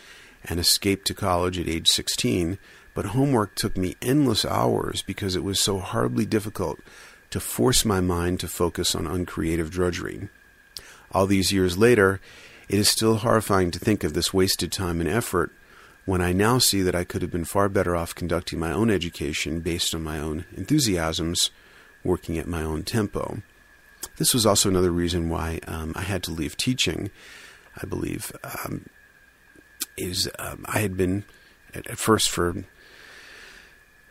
and 0.44 0.60
escaped 0.60 1.08
to 1.08 1.14
college 1.14 1.58
at 1.58 1.70
age 1.70 1.88
16, 1.88 2.58
but 2.94 3.08
homework 3.08 3.56
took 3.56 3.78
me 3.78 3.96
endless 4.02 4.46
hours 4.46 5.02
because 5.02 5.36
it 5.36 5.44
was 5.44 5.60
so 5.60 5.80
horribly 5.80 6.26
difficult 6.26 6.80
to 7.30 7.40
force 7.40 7.86
my 7.86 8.02
mind 8.02 8.40
to 8.40 8.48
focus 8.48 8.96
on 8.96 9.08
uncreative 9.08 9.70
drudgery. 9.70 10.30
All 11.12 11.28
these 11.28 11.52
years 11.52 11.78
later, 11.78 12.20
it 12.68 12.80
is 12.80 12.90
still 12.90 13.18
horrifying 13.18 13.72
to 13.72 13.80
think 13.80 14.04
of 14.04 14.14
this 14.14 14.34
wasted 14.34 14.72
time 14.72 15.00
and 15.00 15.10
effort 15.10 15.52
when 16.06 16.22
I 16.22 16.34
now 16.34 16.60
see 16.60 16.82
that 16.82 16.95
I 16.95 17.03
could 17.03 17.22
have 17.22 17.32
been 17.32 17.45
far 17.45 17.68
better 17.68 17.95
off 17.95 18.15
conducting 18.15 18.60
my 18.60 18.72
own 18.72 18.90
education 18.90 19.60
based 19.60 19.94
on 19.95 20.03
my 20.03 20.19
own 20.19 20.45
enthusiasms, 20.56 21.49
working 22.03 22.38
at 22.38 22.48
my 22.48 22.61
own 22.61 22.84
tempo. 22.84 23.41
This 24.18 24.34
was 24.34 24.45
also 24.45 24.69
another 24.69 24.91
reason 24.91 25.30
why 25.30 25.60
um, 25.68 25.94
I 25.95 26.03
had 26.03 26.22
to 26.23 26.32
leave 26.32 26.56
teaching, 26.56 27.10
I 27.82 27.86
believe. 27.86 28.32
Um, 28.44 28.86
is 29.98 30.30
um, 30.40 30.65
I 30.68 30.80
had 30.80 30.95
been 30.95 31.23
at, 31.73 31.88
at 31.88 31.98
first 31.98 32.30
for 32.30 32.64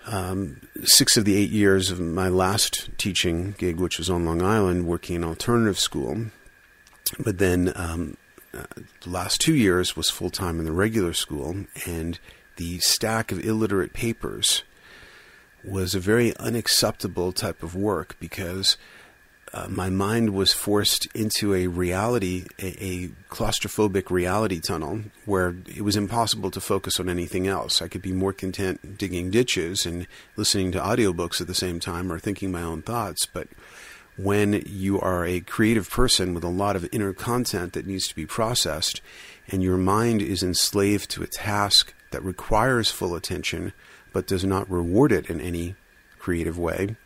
um, 0.07 0.61
six 0.83 1.17
of 1.17 1.25
the 1.25 1.37
eight 1.37 1.51
years 1.51 1.91
of 1.91 2.01
my 2.01 2.29
last 2.29 2.91
teaching 2.99 3.55
gig, 3.59 3.79
which 3.79 3.99
was 3.99 4.11
on 4.11 4.25
Long 4.25 4.43
Island, 4.43 4.87
working 4.87 5.17
in 5.17 5.25
alternative 5.25 5.79
school. 5.79 6.27
But 7.19 7.39
then 7.39 7.73
um, 7.77 8.17
uh, 8.55 8.65
the 9.03 9.11
last 9.11 9.41
two 9.41 9.55
years 9.55 9.97
was 9.97 10.11
full 10.11 10.31
time 10.31 10.59
in 10.59 10.65
the 10.65 10.73
regular 10.73 11.13
school, 11.13 11.67
and 11.87 12.19
the 12.57 12.79
stack 12.79 13.33
of 13.33 13.45
illiterate 13.45 13.93
papers 13.93 14.63
was 15.65 15.95
a 15.95 16.01
very 16.01 16.37
unacceptable 16.37 17.33
type 17.33 17.63
of 17.63 17.75
work 17.75 18.17
because 18.21 18.77
uh, 19.55 19.69
my 19.69 19.89
mind 19.89 20.31
was 20.31 20.53
forced 20.53 21.07
into 21.15 21.55
a 21.55 21.69
reality, 21.69 22.45
a, 22.61 22.85
a, 22.85 23.09
claustrophobic 23.31 24.11
reality 24.11 24.61
tunnel 24.61 25.01
where 25.27 25.55
it 25.67 25.83
was 25.83 25.97
impossible 25.97 26.51
to 26.51 26.61
focus 26.61 26.99
on 26.99 27.09
anything 27.09 27.47
else. 27.47 27.81
I 27.81 27.89
could 27.89 28.03
be 28.03 28.13
more 28.13 28.33
content 28.33 28.99
digging 28.99 29.31
ditches 29.31 29.87
and 29.87 30.09
listening 30.37 30.73
to 30.73 30.81
audiobooks 30.81 31.41
at 31.41 31.47
the 31.47 31.55
same 31.55 31.79
time 31.79 32.13
or 32.13 32.19
thinking 32.19 32.51
my 32.51 32.63
own 32.63 32.83
thoughts, 32.83 33.27
but 33.27 33.47
when 34.17 34.63
you 34.67 35.01
are 35.01 35.25
a 35.25 35.41
creative 35.41 35.91
person 35.91 36.35
with 36.35 36.45
a 36.45 36.49
lot 36.49 36.77
of 36.77 36.89
inner 36.93 37.13
content 37.13 37.73
that 37.73 37.87
needs 37.87 38.07
to 38.09 38.15
be 38.15 38.27
processed, 38.27 39.01
and 39.49 39.63
your 39.63 39.77
mind 39.77 40.23
is 40.23 40.43
enslaved 40.43 41.11
to 41.11 41.23
a 41.23 41.27
task 41.27 41.93
that 42.11 42.23
requires 42.23 42.91
full 42.91 43.15
attention 43.15 43.73
but 44.13 44.27
does 44.27 44.45
not 44.45 44.71
reward 44.71 45.11
it 45.13 45.29
in 45.29 45.41
any 45.41 45.75
creative 46.19 46.57
way, 46.57 46.97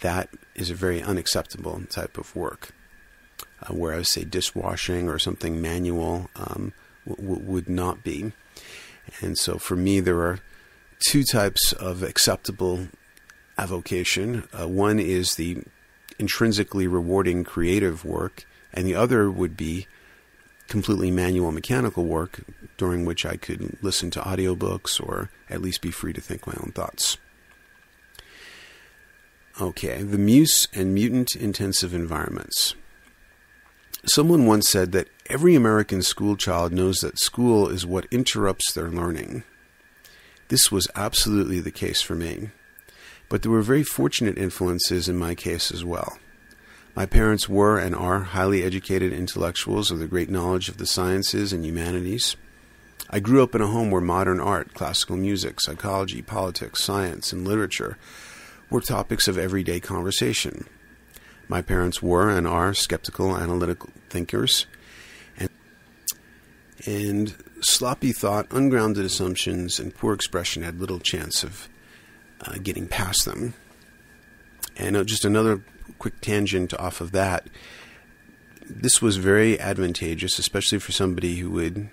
that 0.00 0.28
is 0.54 0.68
a 0.68 0.74
very 0.74 1.00
unacceptable 1.00 1.80
type 1.88 2.18
of 2.18 2.34
work. 2.34 2.74
Uh, 3.62 3.72
whereas, 3.72 4.10
say, 4.10 4.24
dishwashing 4.24 5.08
or 5.08 5.18
something 5.18 5.62
manual 5.62 6.28
um, 6.34 6.72
w- 7.06 7.28
w- 7.28 7.50
would 7.50 7.68
not 7.68 8.02
be. 8.02 8.32
And 9.20 9.38
so, 9.38 9.58
for 9.58 9.76
me, 9.76 10.00
there 10.00 10.20
are 10.20 10.40
two 11.06 11.22
types 11.22 11.72
of 11.72 12.02
acceptable 12.02 12.88
avocation. 13.56 14.48
Uh, 14.52 14.66
one 14.66 14.98
is 14.98 15.36
the 15.36 15.62
intrinsically 16.20 16.86
rewarding 16.86 17.42
creative 17.42 18.04
work, 18.04 18.44
and 18.72 18.86
the 18.86 18.94
other 18.94 19.30
would 19.30 19.56
be 19.56 19.88
completely 20.68 21.10
manual 21.10 21.50
mechanical 21.50 22.04
work 22.04 22.42
during 22.76 23.04
which 23.04 23.26
I 23.26 23.36
could 23.36 23.76
listen 23.82 24.10
to 24.12 24.20
audiobooks 24.20 25.00
or 25.04 25.30
at 25.48 25.60
least 25.60 25.80
be 25.80 25.90
free 25.90 26.12
to 26.12 26.20
think 26.20 26.46
my 26.46 26.54
own 26.60 26.70
thoughts. 26.72 27.16
Okay, 29.60 30.02
the 30.02 30.18
Muse 30.18 30.68
and 30.72 30.94
Mutant 30.94 31.34
Intensive 31.34 31.92
Environments. 31.92 32.76
Someone 34.04 34.46
once 34.46 34.68
said 34.68 34.92
that 34.92 35.08
every 35.26 35.54
American 35.54 36.02
school 36.02 36.36
child 36.36 36.72
knows 36.72 36.98
that 36.98 37.18
school 37.18 37.68
is 37.68 37.84
what 37.84 38.06
interrupts 38.10 38.72
their 38.72 38.90
learning. 38.90 39.42
This 40.48 40.70
was 40.70 40.88
absolutely 40.94 41.60
the 41.60 41.70
case 41.70 42.00
for 42.00 42.14
me. 42.14 42.50
But 43.30 43.42
there 43.42 43.50
were 43.50 43.62
very 43.62 43.84
fortunate 43.84 44.36
influences 44.36 45.08
in 45.08 45.16
my 45.16 45.34
case 45.34 45.72
as 45.72 45.84
well. 45.84 46.18
My 46.96 47.06
parents 47.06 47.48
were 47.48 47.78
and 47.78 47.94
are 47.94 48.20
highly 48.20 48.64
educated 48.64 49.12
intellectuals 49.12 49.90
with 49.90 50.02
a 50.02 50.08
great 50.08 50.28
knowledge 50.28 50.68
of 50.68 50.78
the 50.78 50.86
sciences 50.86 51.52
and 51.52 51.64
humanities. 51.64 52.36
I 53.08 53.20
grew 53.20 53.42
up 53.42 53.54
in 53.54 53.62
a 53.62 53.68
home 53.68 53.92
where 53.92 54.00
modern 54.00 54.40
art, 54.40 54.74
classical 54.74 55.16
music, 55.16 55.60
psychology, 55.60 56.22
politics, 56.22 56.82
science, 56.82 57.32
and 57.32 57.46
literature 57.46 57.96
were 58.68 58.80
topics 58.80 59.28
of 59.28 59.38
everyday 59.38 59.78
conversation. 59.78 60.66
My 61.46 61.62
parents 61.62 62.02
were 62.02 62.28
and 62.28 62.48
are 62.48 62.74
skeptical, 62.74 63.36
analytical 63.36 63.90
thinkers, 64.08 64.66
and, 65.38 65.50
and 66.84 67.36
sloppy 67.60 68.10
thought, 68.10 68.48
ungrounded 68.50 69.04
assumptions, 69.04 69.78
and 69.78 69.94
poor 69.94 70.14
expression 70.14 70.64
had 70.64 70.80
little 70.80 70.98
chance 70.98 71.44
of 71.44 71.68
uh, 72.40 72.58
getting 72.62 72.86
past 72.86 73.24
them. 73.24 73.54
And 74.76 74.96
uh, 74.96 75.04
just 75.04 75.24
another 75.24 75.62
quick 75.98 76.20
tangent 76.20 76.72
off 76.74 77.00
of 77.00 77.12
that. 77.12 77.46
This 78.68 79.02
was 79.02 79.16
very 79.16 79.58
advantageous, 79.58 80.38
especially 80.38 80.78
for 80.78 80.92
somebody 80.92 81.36
who 81.36 81.50
would 81.50 81.90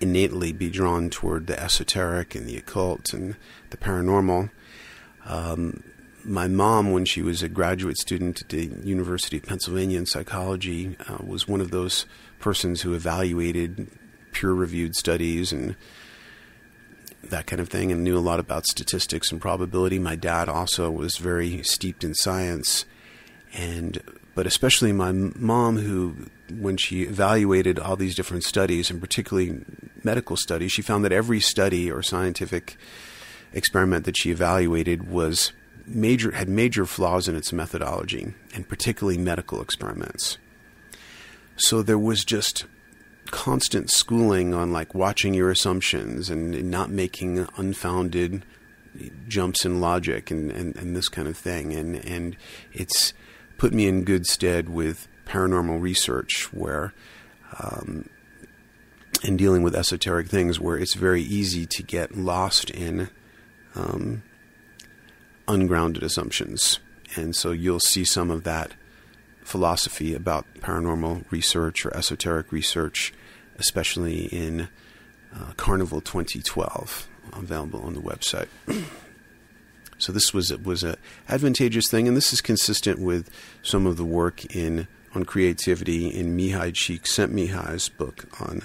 innately 0.00 0.52
be 0.52 0.68
drawn 0.68 1.08
toward 1.08 1.46
the 1.46 1.58
esoteric 1.58 2.34
and 2.34 2.46
the 2.46 2.56
occult 2.56 3.12
and 3.14 3.36
the 3.70 3.76
paranormal. 3.76 4.50
Um, 5.24 5.82
my 6.24 6.48
mom, 6.48 6.90
when 6.90 7.04
she 7.04 7.22
was 7.22 7.42
a 7.42 7.48
graduate 7.48 7.98
student 7.98 8.42
at 8.42 8.48
the 8.48 8.66
University 8.82 9.36
of 9.36 9.44
Pennsylvania 9.44 9.98
in 9.98 10.06
psychology, 10.06 10.96
uh, 11.08 11.18
was 11.24 11.46
one 11.46 11.60
of 11.60 11.70
those 11.70 12.06
persons 12.40 12.82
who 12.82 12.94
evaluated 12.94 13.88
peer 14.32 14.52
reviewed 14.52 14.96
studies 14.96 15.52
and 15.52 15.76
that 17.30 17.46
kind 17.46 17.60
of 17.60 17.68
thing 17.68 17.92
and 17.92 18.04
knew 18.04 18.16
a 18.16 18.20
lot 18.20 18.40
about 18.40 18.66
statistics 18.66 19.30
and 19.30 19.40
probability. 19.40 19.98
My 19.98 20.16
dad 20.16 20.48
also 20.48 20.90
was 20.90 21.16
very 21.16 21.62
steeped 21.62 22.04
in 22.04 22.14
science 22.14 22.84
and 23.52 24.02
but 24.34 24.46
especially 24.46 24.92
my 24.92 25.12
mom 25.12 25.78
who 25.78 26.16
when 26.50 26.76
she 26.76 27.02
evaluated 27.02 27.78
all 27.78 27.96
these 27.96 28.14
different 28.14 28.44
studies 28.44 28.90
and 28.90 29.00
particularly 29.00 29.60
medical 30.02 30.36
studies, 30.36 30.72
she 30.72 30.82
found 30.82 31.04
that 31.04 31.12
every 31.12 31.40
study 31.40 31.90
or 31.90 32.02
scientific 32.02 32.76
experiment 33.52 34.04
that 34.04 34.16
she 34.16 34.30
evaluated 34.30 35.08
was 35.08 35.52
major 35.86 36.32
had 36.32 36.48
major 36.48 36.84
flaws 36.84 37.28
in 37.28 37.36
its 37.36 37.52
methodology 37.52 38.34
and 38.54 38.68
particularly 38.68 39.18
medical 39.18 39.60
experiments. 39.60 40.38
So 41.56 41.82
there 41.82 41.98
was 41.98 42.24
just 42.24 42.64
constant 43.30 43.90
schooling 43.90 44.54
on 44.54 44.72
like 44.72 44.94
watching 44.94 45.34
your 45.34 45.50
assumptions 45.50 46.30
and 46.30 46.70
not 46.70 46.90
making 46.90 47.46
unfounded 47.56 48.44
jumps 49.26 49.64
in 49.64 49.80
logic 49.80 50.30
and, 50.30 50.50
and, 50.50 50.76
and 50.76 50.96
this 50.96 51.08
kind 51.08 51.26
of 51.26 51.36
thing. 51.36 51.72
And, 51.72 51.96
and 51.96 52.36
it's 52.72 53.12
put 53.58 53.72
me 53.72 53.86
in 53.86 54.04
good 54.04 54.26
stead 54.26 54.68
with 54.68 55.08
paranormal 55.26 55.80
research 55.80 56.48
where 56.52 56.92
um, 57.60 58.08
and 59.24 59.38
dealing 59.38 59.62
with 59.62 59.74
esoteric 59.74 60.28
things 60.28 60.60
where 60.60 60.76
it's 60.76 60.94
very 60.94 61.22
easy 61.22 61.66
to 61.66 61.82
get 61.82 62.16
lost 62.16 62.70
in 62.70 63.08
um, 63.74 64.22
ungrounded 65.48 66.02
assumptions. 66.02 66.78
And 67.16 67.34
so 67.34 67.52
you'll 67.52 67.80
see 67.80 68.04
some 68.04 68.30
of 68.30 68.44
that 68.44 68.72
philosophy 69.44 70.14
about 70.14 70.46
paranormal 70.56 71.30
research 71.30 71.86
or 71.86 71.96
esoteric 71.96 72.50
research, 72.50 73.12
especially 73.58 74.24
in 74.26 74.68
uh, 75.34 75.52
Carnival 75.56 76.00
2012, 76.00 77.08
available 77.34 77.80
on 77.80 77.94
the 77.94 78.00
website. 78.00 78.48
so 79.98 80.12
this 80.12 80.32
was 80.32 80.56
was 80.58 80.82
a 80.82 80.96
advantageous 81.28 81.88
thing, 81.88 82.08
and 82.08 82.16
this 82.16 82.32
is 82.32 82.40
consistent 82.40 82.98
with 82.98 83.30
some 83.62 83.86
of 83.86 83.96
the 83.96 84.04
work 84.04 84.44
in 84.54 84.88
on 85.14 85.24
creativity 85.24 86.08
in 86.08 86.36
Mihaly 86.36 86.72
Csikszentmihalyi's 86.72 87.88
book 87.88 88.26
on 88.40 88.62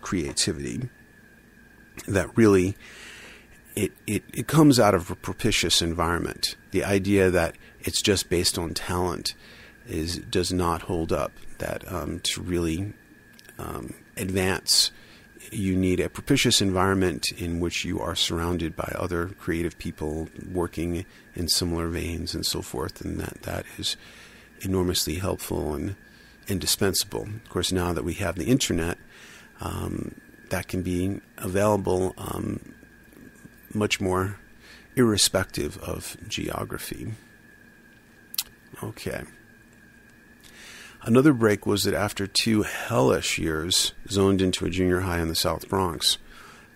creativity. 0.00 0.88
That 2.06 2.36
really 2.36 2.76
it, 3.76 3.92
it, 4.06 4.22
it 4.32 4.46
comes 4.46 4.78
out 4.78 4.94
of 4.94 5.10
a 5.10 5.16
propitious 5.16 5.80
environment. 5.80 6.56
The 6.70 6.84
idea 6.84 7.30
that 7.30 7.56
it's 7.80 8.02
just 8.02 8.28
based 8.28 8.58
on 8.58 8.74
talent 8.74 9.34
is 9.90 10.18
does 10.18 10.52
not 10.52 10.82
hold 10.82 11.12
up. 11.12 11.32
That 11.58 11.90
um, 11.92 12.20
to 12.20 12.40
really 12.40 12.94
um, 13.58 13.94
advance, 14.16 14.90
you 15.50 15.76
need 15.76 16.00
a 16.00 16.08
propitious 16.08 16.60
environment 16.60 17.26
in 17.36 17.60
which 17.60 17.84
you 17.84 18.00
are 18.00 18.14
surrounded 18.14 18.76
by 18.76 18.92
other 18.96 19.28
creative 19.28 19.78
people 19.78 20.28
working 20.50 21.04
in 21.34 21.48
similar 21.48 21.88
veins 21.88 22.34
and 22.34 22.46
so 22.46 22.62
forth, 22.62 23.00
and 23.00 23.20
that 23.20 23.42
that 23.42 23.64
is 23.78 23.96
enormously 24.60 25.16
helpful 25.16 25.74
and 25.74 25.96
indispensable. 26.48 27.22
Of 27.22 27.48
course, 27.48 27.72
now 27.72 27.92
that 27.92 28.04
we 28.04 28.14
have 28.14 28.36
the 28.36 28.46
internet, 28.46 28.98
um, 29.60 30.14
that 30.50 30.68
can 30.68 30.82
be 30.82 31.20
available 31.38 32.14
um, 32.18 32.74
much 33.72 34.00
more 34.00 34.38
irrespective 34.96 35.78
of 35.78 36.16
geography. 36.28 37.14
Okay. 38.82 39.22
Another 41.02 41.32
break 41.32 41.64
was 41.64 41.84
that 41.84 41.94
after 41.94 42.26
two 42.26 42.62
hellish 42.62 43.38
years 43.38 43.94
zoned 44.10 44.42
into 44.42 44.66
a 44.66 44.70
junior 44.70 45.00
high 45.00 45.20
in 45.20 45.28
the 45.28 45.34
South 45.34 45.66
Bronx, 45.66 46.18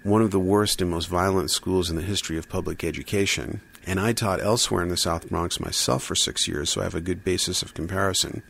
one 0.03 0.23
of 0.23 0.31
the 0.31 0.41
worst 0.41 0.81
and 0.81 0.91
most 0.91 1.09
violent 1.09 1.51
schools 1.51 1.91
in 1.91 1.97
the 1.97 2.03
history 2.03 2.39
of 2.39 2.49
public 2.49 2.83
education, 2.83 3.61
and 3.87 4.01
I 4.01 4.15
taught 4.15 4.41
elsewhere 4.41 4.83
in 4.83 4.89
the 4.89 4.97
South 4.97 5.29
Bronx 5.29 5.61
myself 5.61 6.03
for 6.05 6.15
six 6.15 6.49
years, 6.49 6.71
so 6.71 6.81
I 6.81 6.85
have 6.85 6.95
a 6.95 7.03
good 7.03 7.23
basis 7.23 7.61
of 7.61 7.75
comparison. 7.75 8.43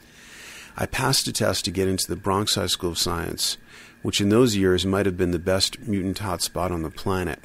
I 0.76 0.86
passed 0.86 1.26
a 1.26 1.32
test 1.32 1.64
to 1.64 1.72
get 1.72 1.88
into 1.88 2.06
the 2.06 2.16
Bronx 2.16 2.54
High 2.54 2.66
School 2.66 2.90
of 2.90 2.98
Science, 2.98 3.58
which 4.02 4.20
in 4.20 4.28
those 4.28 4.54
years 4.54 4.86
might 4.86 5.06
have 5.06 5.16
been 5.16 5.32
the 5.32 5.40
best 5.40 5.80
mutant 5.80 6.20
hotspot 6.20 6.70
on 6.70 6.82
the 6.82 6.90
planet 6.90 7.40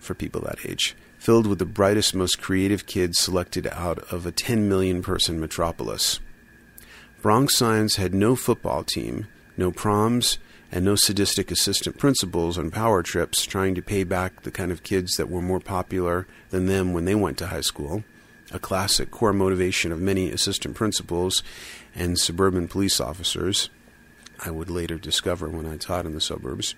for 0.00 0.14
people 0.14 0.40
that 0.40 0.58
age, 0.64 0.96
filled 1.18 1.46
with 1.46 1.60
the 1.60 1.66
brightest, 1.66 2.16
most 2.16 2.40
creative 2.40 2.86
kids 2.86 3.18
selected 3.20 3.68
out 3.68 4.00
of 4.12 4.26
a 4.26 4.32
10 4.32 4.68
million 4.68 5.02
person 5.02 5.38
metropolis. 5.38 6.18
Bronx 7.22 7.56
Science 7.56 7.96
had 7.96 8.14
no 8.14 8.36
football 8.36 8.84
team, 8.84 9.26
no 9.56 9.70
proms, 9.72 10.38
and 10.70 10.84
no 10.84 10.94
sadistic 10.94 11.50
assistant 11.50 11.98
principals 11.98 12.58
on 12.58 12.70
power 12.70 13.02
trips 13.02 13.44
trying 13.44 13.74
to 13.74 13.82
pay 13.82 14.04
back 14.04 14.42
the 14.42 14.50
kind 14.50 14.70
of 14.70 14.82
kids 14.82 15.16
that 15.16 15.30
were 15.30 15.42
more 15.42 15.60
popular 15.60 16.26
than 16.50 16.66
them 16.66 16.92
when 16.92 17.04
they 17.04 17.14
went 17.14 17.38
to 17.38 17.46
high 17.48 17.60
school, 17.60 18.04
a 18.50 18.58
classic 18.58 19.10
core 19.10 19.32
motivation 19.32 19.92
of 19.92 20.00
many 20.00 20.30
assistant 20.30 20.74
principals 20.74 21.42
and 21.94 22.18
suburban 22.18 22.68
police 22.68 23.00
officers. 23.00 23.70
I 24.44 24.50
would 24.50 24.70
later 24.70 24.96
discover 24.96 25.48
when 25.48 25.66
I 25.66 25.76
taught 25.76 26.06
in 26.06 26.14
the 26.14 26.20
suburbs 26.20 26.74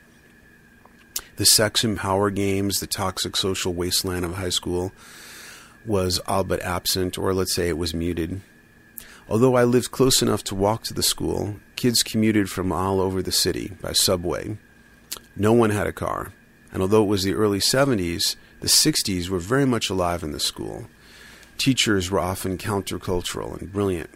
the 1.39 1.47
sex 1.47 1.85
and 1.85 1.97
power 1.97 2.31
games, 2.31 2.81
the 2.81 2.87
toxic 2.89 3.37
social 3.37 3.73
wasteland 3.73 4.25
of 4.25 4.35
high 4.35 4.49
school 4.49 4.93
was 5.87 6.19
all 6.27 6.43
but 6.43 6.61
absent, 6.63 7.17
or 7.17 7.33
let's 7.33 7.55
say 7.55 7.69
it 7.69 7.79
was 7.79 7.95
muted. 7.95 8.41
Although 9.31 9.57
I 9.57 9.65
lived 9.65 9.91
close 9.91 10.23
enough 10.23 10.43
to 10.45 10.55
walk 10.55 10.85
to 10.85 10.95
the 10.95 11.03
school, 11.03 11.57
kids 11.77 12.03
commuted 12.03 12.51
from 12.51 12.73
all 12.73 13.01
over 13.01 13.23
the 13.23 13.33
city 13.33 13.73
by 13.81 13.93
subway. 13.93 14.57
No 15.37 15.53
one 15.53 15.71
had 15.71 15.87
a 15.87 15.93
car, 15.93 16.33
and 16.73 16.81
although 16.81 17.03
it 17.03 17.09
was 17.09 17.25
the 17.25 17.35
early 17.35 17.61
70s, 17.61 18.37
the 18.61 18.69
60s 18.69 19.29
were 19.29 19.39
very 19.39 19.67
much 19.67 19.91
alive 19.91 20.23
in 20.23 20.33
the 20.33 20.41
school. 20.41 20.87
Teachers 21.59 22.11
were 22.11 22.19
often 22.19 22.57
countercultural 22.57 23.61
and 23.61 23.73
brilliant. 23.73 24.11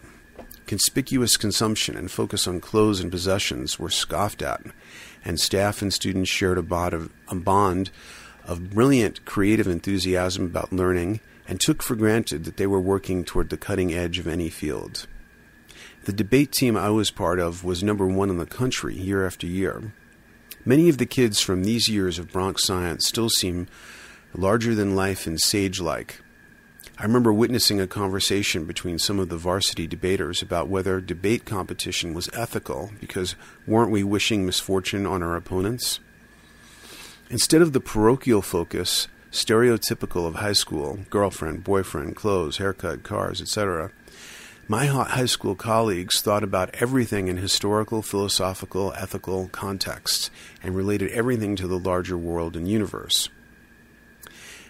Conspicuous 0.65 1.37
consumption 1.37 1.95
and 1.95 2.09
focus 2.09 2.47
on 2.47 2.59
clothes 2.59 2.99
and 2.99 3.11
possessions 3.11 3.77
were 3.77 3.89
scoffed 3.89 4.41
at, 4.41 4.61
and 5.23 5.39
staff 5.39 5.81
and 5.81 5.93
students 5.93 6.29
shared 6.29 6.57
a 6.57 6.63
bond 6.63 6.93
of, 6.93 7.11
a 7.27 7.35
bond 7.35 7.91
of 8.45 8.71
brilliant 8.71 9.23
creative 9.25 9.67
enthusiasm 9.67 10.45
about 10.45 10.73
learning 10.73 11.19
and 11.47 11.59
took 11.59 11.83
for 11.83 11.95
granted 11.95 12.45
that 12.45 12.57
they 12.57 12.67
were 12.67 12.79
working 12.79 13.23
toward 13.23 13.49
the 13.49 13.57
cutting 13.57 13.93
edge 13.93 14.19
of 14.19 14.27
any 14.27 14.49
field. 14.49 15.07
The 16.05 16.13
debate 16.13 16.51
team 16.51 16.75
I 16.75 16.89
was 16.89 17.11
part 17.11 17.39
of 17.39 17.63
was 17.63 17.83
number 17.83 18.05
one 18.07 18.29
in 18.29 18.37
the 18.37 18.45
country 18.45 18.95
year 18.95 19.25
after 19.25 19.47
year. 19.47 19.93
Many 20.65 20.89
of 20.89 20.97
the 20.97 21.05
kids 21.05 21.39
from 21.39 21.63
these 21.63 21.89
years 21.89 22.19
of 22.19 22.31
Bronx 22.31 22.63
science 22.63 23.07
still 23.07 23.29
seem 23.29 23.67
larger 24.33 24.75
than 24.75 24.95
life 24.95 25.27
and 25.27 25.39
sage 25.39 25.79
like. 25.79 26.21
I 26.97 27.03
remember 27.03 27.33
witnessing 27.33 27.81
a 27.81 27.87
conversation 27.87 28.65
between 28.65 28.99
some 28.99 29.19
of 29.19 29.29
the 29.29 29.37
varsity 29.37 29.87
debaters 29.87 30.41
about 30.41 30.67
whether 30.67 31.01
debate 31.01 31.43
competition 31.43 32.13
was 32.13 32.29
ethical 32.33 32.91
because 32.99 33.35
weren't 33.65 33.91
we 33.91 34.03
wishing 34.03 34.45
misfortune 34.45 35.07
on 35.07 35.23
our 35.23 35.35
opponents? 35.35 35.99
Instead 37.29 37.61
of 37.61 37.73
the 37.73 37.79
parochial 37.79 38.41
focus, 38.41 39.07
stereotypical 39.33 40.27
of 40.27 40.35
high 40.35 40.53
school 40.53 40.99
girlfriend, 41.09 41.63
boyfriend, 41.63 42.15
clothes, 42.15 42.57
haircut, 42.57 43.01
cars, 43.01 43.41
etc. 43.41 43.91
My 44.67 44.85
high 44.85 45.25
school 45.25 45.55
colleagues 45.55 46.21
thought 46.21 46.43
about 46.43 46.73
everything 46.75 47.27
in 47.27 47.37
historical, 47.37 48.03
philosophical, 48.03 48.93
ethical 48.95 49.49
contexts 49.49 50.29
and 50.61 50.75
related 50.75 51.11
everything 51.11 51.55
to 51.57 51.67
the 51.67 51.79
larger 51.79 52.17
world 52.17 52.55
and 52.55 52.67
universe. 52.67 53.27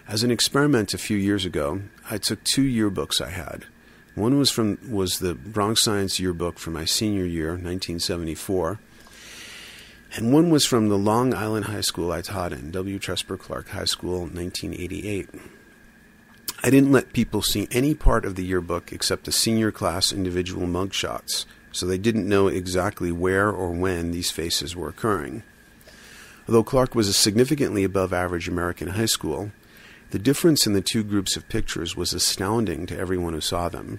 As 0.08 0.22
an 0.22 0.30
experiment 0.30 0.94
a 0.94 0.98
few 0.98 1.16
years 1.16 1.44
ago, 1.44 1.82
I 2.10 2.18
took 2.18 2.42
two 2.42 2.64
yearbooks 2.64 3.20
I 3.20 3.30
had. 3.30 3.66
One 4.14 4.38
was 4.38 4.50
from 4.50 4.78
was 4.90 5.18
the 5.18 5.34
Bronx 5.34 5.82
Science 5.82 6.18
yearbook 6.18 6.58
for 6.58 6.70
my 6.70 6.86
senior 6.86 7.24
year, 7.24 7.50
1974, 7.50 8.80
and 10.16 10.32
one 10.32 10.48
was 10.48 10.64
from 10.64 10.88
the 10.88 10.98
Long 10.98 11.34
Island 11.34 11.66
High 11.66 11.80
School 11.80 12.12
I 12.12 12.22
taught 12.22 12.52
in, 12.52 12.70
W. 12.70 12.98
Tresper 12.98 13.38
Clarke 13.38 13.70
High 13.70 13.84
School, 13.84 14.20
1988. 14.20 15.28
I 16.62 16.70
didn't 16.70 16.92
let 16.92 17.12
people 17.12 17.42
see 17.42 17.66
any 17.72 17.94
part 17.94 18.24
of 18.24 18.36
the 18.36 18.44
yearbook 18.44 18.92
except 18.92 19.24
the 19.24 19.32
senior 19.32 19.72
class 19.72 20.12
individual 20.12 20.66
mugshots, 20.66 21.46
so 21.72 21.84
they 21.84 21.98
didn't 21.98 22.28
know 22.28 22.46
exactly 22.46 23.10
where 23.10 23.50
or 23.50 23.72
when 23.72 24.12
these 24.12 24.30
faces 24.30 24.76
were 24.76 24.88
occurring. 24.88 25.42
Although 26.48 26.62
Clarke 26.62 26.94
was 26.94 27.08
a 27.08 27.12
significantly 27.12 27.82
above 27.82 28.12
average 28.12 28.48
American 28.48 28.88
high 28.88 29.06
school, 29.06 29.50
the 30.10 30.18
difference 30.18 30.64
in 30.66 30.74
the 30.74 30.80
two 30.80 31.02
groups 31.02 31.36
of 31.36 31.48
pictures 31.48 31.96
was 31.96 32.14
astounding 32.14 32.86
to 32.86 32.96
everyone 32.96 33.32
who 33.32 33.40
saw 33.40 33.68
them. 33.68 33.98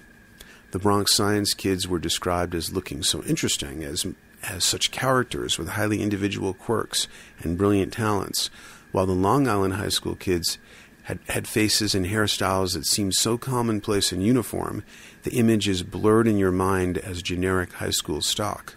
The 0.72 0.80
Bronx 0.80 1.14
Science 1.14 1.54
kids 1.54 1.88
were 1.88 2.00
described 2.00 2.56
as 2.56 2.74
looking 2.74 3.04
so 3.04 3.22
interesting, 3.24 3.84
as, 3.84 4.06
as 4.50 4.64
such 4.64 4.92
characters 4.92 5.58
with 5.58 5.70
highly 5.70 6.02
individual 6.02 6.54
quirks 6.54 7.08
and 7.40 7.58
brilliant 7.58 7.94
talents, 7.94 8.50
while 8.92 9.06
the 9.06 9.14
Long 9.14 9.48
Island 9.48 9.76
High 9.76 9.90
School 9.90 10.16
kids 10.16 10.58
had, 11.04 11.20
had 11.28 11.48
faces 11.48 11.94
and 11.94 12.06
hairstyles 12.06 12.74
that 12.74 12.86
seemed 12.86 13.14
so 13.14 13.38
commonplace 13.38 14.12
and 14.12 14.26
uniform, 14.26 14.84
the 15.24 15.34
image 15.34 15.68
is 15.68 15.84
blurred 15.84 16.28
in 16.28 16.38
your 16.38 16.52
mind 16.52 16.98
as 16.98 17.22
generic 17.22 17.74
high 17.74 17.92
school 17.92 18.22
stock. 18.22 18.76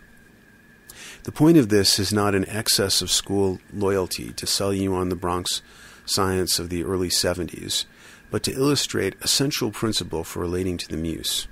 The 1.24 1.32
point 1.32 1.56
of 1.58 1.68
this 1.68 1.98
is 1.98 2.12
not 2.12 2.34
an 2.34 2.48
excess 2.48 3.00
of 3.02 3.10
school 3.10 3.60
loyalty 3.72 4.32
to 4.34 4.46
sell 4.46 4.74
you 4.74 4.94
on 4.94 5.08
the 5.08 5.16
Bronx 5.16 5.62
science 6.04 6.58
of 6.58 6.68
the 6.68 6.84
early 6.84 7.08
70s, 7.08 7.84
but 8.30 8.42
to 8.42 8.52
illustrate 8.52 9.14
a 9.20 9.28
central 9.28 9.70
principle 9.70 10.24
for 10.24 10.40
relating 10.40 10.76
to 10.78 10.88
the 10.88 10.96
muse. 10.96 11.48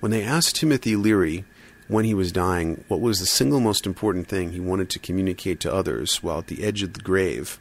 When 0.00 0.10
they 0.10 0.22
asked 0.22 0.56
Timothy 0.56 0.96
Leary 0.96 1.44
when 1.88 2.04
he 2.04 2.14
was 2.14 2.32
dying 2.32 2.84
what 2.88 3.00
was 3.00 3.20
the 3.20 3.26
single 3.26 3.60
most 3.60 3.86
important 3.86 4.26
thing 4.28 4.52
he 4.52 4.60
wanted 4.60 4.90
to 4.90 4.98
communicate 4.98 5.60
to 5.60 5.72
others 5.72 6.22
while 6.22 6.38
at 6.38 6.48
the 6.48 6.64
edge 6.64 6.82
of 6.82 6.94
the 6.94 7.00
grave, 7.00 7.60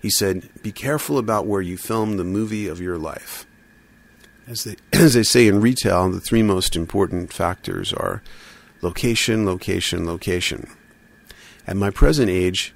he 0.00 0.10
said, 0.10 0.50
Be 0.62 0.70
careful 0.70 1.16
about 1.16 1.46
where 1.46 1.62
you 1.62 1.78
film 1.78 2.16
the 2.16 2.24
movie 2.24 2.68
of 2.68 2.80
your 2.80 2.98
life. 2.98 3.46
As 4.46 4.64
they, 4.64 4.76
as 4.92 5.14
they 5.14 5.22
say 5.22 5.48
in 5.48 5.62
retail, 5.62 6.10
the 6.10 6.20
three 6.20 6.42
most 6.42 6.76
important 6.76 7.32
factors 7.32 7.92
are 7.92 8.22
location, 8.82 9.46
location, 9.46 10.06
location. 10.06 10.68
At 11.66 11.76
my 11.76 11.88
present 11.88 12.28
age, 12.28 12.74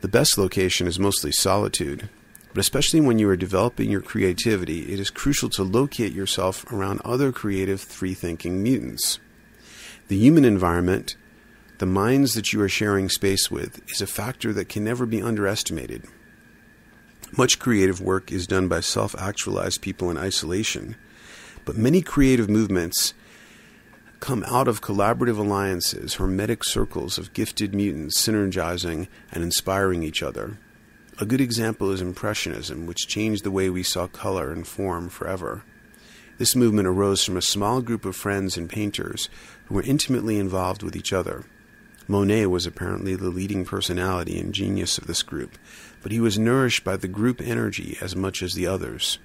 the 0.00 0.08
best 0.08 0.36
location 0.36 0.88
is 0.88 0.98
mostly 0.98 1.30
solitude, 1.30 2.08
but 2.54 2.60
especially 2.60 3.00
when 3.00 3.18
you 3.18 3.28
are 3.28 3.36
developing 3.36 3.90
your 3.90 4.00
creativity, 4.00 4.92
it 4.92 5.00
is 5.00 5.10
crucial 5.10 5.50
to 5.50 5.64
locate 5.64 6.12
yourself 6.12 6.64
around 6.72 7.02
other 7.04 7.32
creative, 7.32 7.80
free 7.80 8.14
thinking 8.14 8.62
mutants. 8.62 9.18
The 10.06 10.16
human 10.16 10.44
environment, 10.44 11.16
the 11.78 11.86
minds 11.86 12.34
that 12.34 12.52
you 12.52 12.60
are 12.60 12.68
sharing 12.68 13.08
space 13.08 13.50
with, 13.50 13.82
is 13.90 14.00
a 14.00 14.06
factor 14.06 14.52
that 14.52 14.68
can 14.68 14.84
never 14.84 15.04
be 15.04 15.20
underestimated. 15.20 16.04
Much 17.36 17.58
creative 17.58 18.00
work 18.00 18.30
is 18.30 18.46
done 18.46 18.68
by 18.68 18.78
self 18.78 19.16
actualized 19.18 19.82
people 19.82 20.08
in 20.08 20.16
isolation, 20.16 20.94
but 21.64 21.76
many 21.76 22.02
creative 22.02 22.48
movements 22.48 23.14
come 24.20 24.44
out 24.46 24.68
of 24.68 24.80
collaborative 24.80 25.38
alliances, 25.38 26.14
hermetic 26.14 26.62
circles 26.62 27.18
of 27.18 27.32
gifted 27.32 27.74
mutants 27.74 28.16
synergizing 28.24 29.08
and 29.32 29.42
inspiring 29.42 30.04
each 30.04 30.22
other. 30.22 30.56
A 31.20 31.24
good 31.24 31.40
example 31.40 31.92
is 31.92 32.00
Impressionism, 32.00 32.86
which 32.86 33.06
changed 33.06 33.44
the 33.44 33.52
way 33.52 33.70
we 33.70 33.84
saw 33.84 34.08
color 34.08 34.50
and 34.50 34.66
form 34.66 35.08
forever. 35.08 35.62
This 36.38 36.56
movement 36.56 36.88
arose 36.88 37.22
from 37.22 37.36
a 37.36 37.42
small 37.42 37.82
group 37.82 38.04
of 38.04 38.16
friends 38.16 38.56
and 38.56 38.68
painters 38.68 39.28
who 39.66 39.76
were 39.76 39.82
intimately 39.82 40.40
involved 40.40 40.82
with 40.82 40.96
each 40.96 41.12
other. 41.12 41.44
Monet 42.08 42.46
was 42.46 42.66
apparently 42.66 43.14
the 43.14 43.28
leading 43.28 43.64
personality 43.64 44.40
and 44.40 44.52
genius 44.52 44.98
of 44.98 45.06
this 45.06 45.22
group, 45.22 45.56
but 46.02 46.10
he 46.10 46.18
was 46.18 46.36
nourished 46.36 46.82
by 46.82 46.96
the 46.96 47.06
group 47.06 47.40
energy 47.40 47.96
as 48.00 48.16
much 48.16 48.42
as 48.42 48.54
the 48.54 48.66
others. 48.66 49.20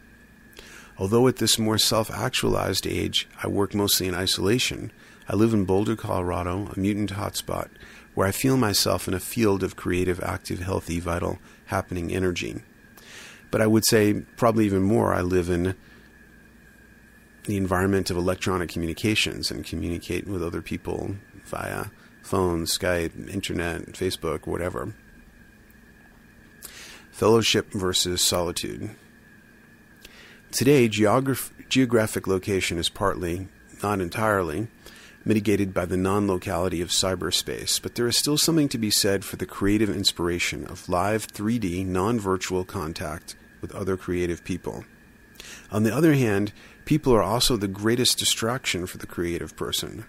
Although 0.99 1.28
at 1.28 1.38
this 1.38 1.57
more 1.57 1.80
self 1.80 2.11
actualized 2.11 2.86
age 2.86 3.28
I 3.41 3.48
work 3.48 3.74
mostly 3.74 4.07
in 4.07 4.14
isolation, 4.14 4.91
I 5.28 5.36
live 5.36 5.56
in 5.56 5.66
Boulder, 5.66 5.95
Colorado, 5.95 6.70
a 6.76 6.80
mutant 6.80 7.14
hotspot, 7.14 7.70
where 8.14 8.28
I 8.28 8.32
feel 8.32 8.57
myself 8.57 9.07
in 9.07 9.16
a 9.16 9.20
field 9.20 9.64
of 9.64 9.76
creative, 9.76 10.22
active, 10.22 10.60
healthy, 10.60 10.99
vital, 10.99 11.40
happening 11.70 12.12
energy. 12.12 12.62
But 13.52 13.62
I 13.62 13.68
would 13.68 13.86
say, 13.86 14.14
probably 14.38 14.66
even 14.66 14.84
more, 14.84 15.14
I 15.14 15.22
live 15.22 15.50
in 15.50 15.76
the 17.46 17.58
environment 17.58 18.10
of 18.10 18.18
electronic 18.18 18.70
communications 18.70 19.50
and 19.50 19.66
communicate 19.66 20.28
with 20.28 20.44
other 20.44 20.62
people 20.62 21.16
via 21.46 21.86
phone, 22.22 22.66
Skype, 22.66 23.32
internet, 23.32 23.94
Facebook, 23.94 24.46
whatever. 24.46 24.94
Fellowship 27.12 27.72
versus 27.72 28.24
solitude. 28.24 28.91
Today, 30.52 30.88
geograph- 30.88 31.52
geographic 31.70 32.28
location 32.28 32.78
is 32.78 32.90
partly, 32.90 33.48
not 33.82 34.02
entirely, 34.02 34.68
mitigated 35.30 35.76
by 35.76 35.85
the 35.85 35.95
non 35.95 36.26
locality 36.26 36.81
of 36.81 36.89
cyberspace, 36.89 37.80
but 37.80 37.93
there 37.93 38.07
is 38.07 38.18
still 38.18 38.35
something 38.35 38.68
to 38.68 38.80
be 38.80 38.89
said 38.89 39.23
for 39.23 39.35
the 39.35 39.45
creative 39.45 39.88
inspiration 39.88 40.65
of 40.65 40.89
live 40.89 41.27
3D 41.27 41.85
non 41.85 42.19
virtual 42.19 42.65
contact 42.65 43.35
with 43.61 43.76
other 43.76 43.95
creative 43.95 44.43
people. 44.43 44.84
On 45.72 45.84
the 45.84 45.95
other 45.95 46.15
hand, 46.15 46.51
people 46.85 47.14
are 47.14 47.22
also 47.22 47.56
the 47.56 47.68
greatest 47.68 48.18
distraction 48.18 48.88
for 48.88 48.97
the 48.97 49.06
creative 49.06 49.56
person. 49.56 50.03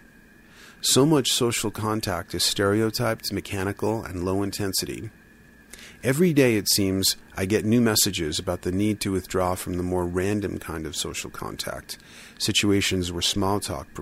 So 0.80 1.04
much 1.04 1.32
social 1.32 1.70
contact 1.70 2.34
is 2.34 2.42
stereotyped, 2.42 3.30
mechanical, 3.30 4.02
and 4.02 4.24
low 4.24 4.42
intensity. 4.42 5.10
Every 6.02 6.32
day, 6.32 6.56
it 6.56 6.70
seems, 6.70 7.18
I 7.36 7.44
get 7.44 7.66
new 7.66 7.82
messages 7.82 8.38
about 8.38 8.62
the 8.62 8.72
need 8.72 9.00
to 9.02 9.12
withdraw 9.12 9.54
from 9.54 9.74
the 9.74 9.82
more 9.82 10.06
random 10.06 10.58
kind 10.58 10.86
of 10.86 10.96
social 10.96 11.28
contact, 11.28 11.98
situations 12.38 13.12
where 13.12 13.20
small 13.20 13.60
talk 13.60 13.92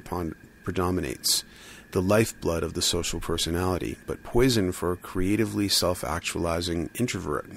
predominates, 0.68 1.44
the 1.92 2.02
lifeblood 2.02 2.62
of 2.62 2.74
the 2.74 2.82
social 2.82 3.20
personality, 3.20 3.96
but 4.06 4.22
poison 4.22 4.70
for 4.70 4.92
a 4.92 4.98
creatively 4.98 5.66
self 5.66 6.04
actualizing 6.04 6.90
introvert. 6.98 7.50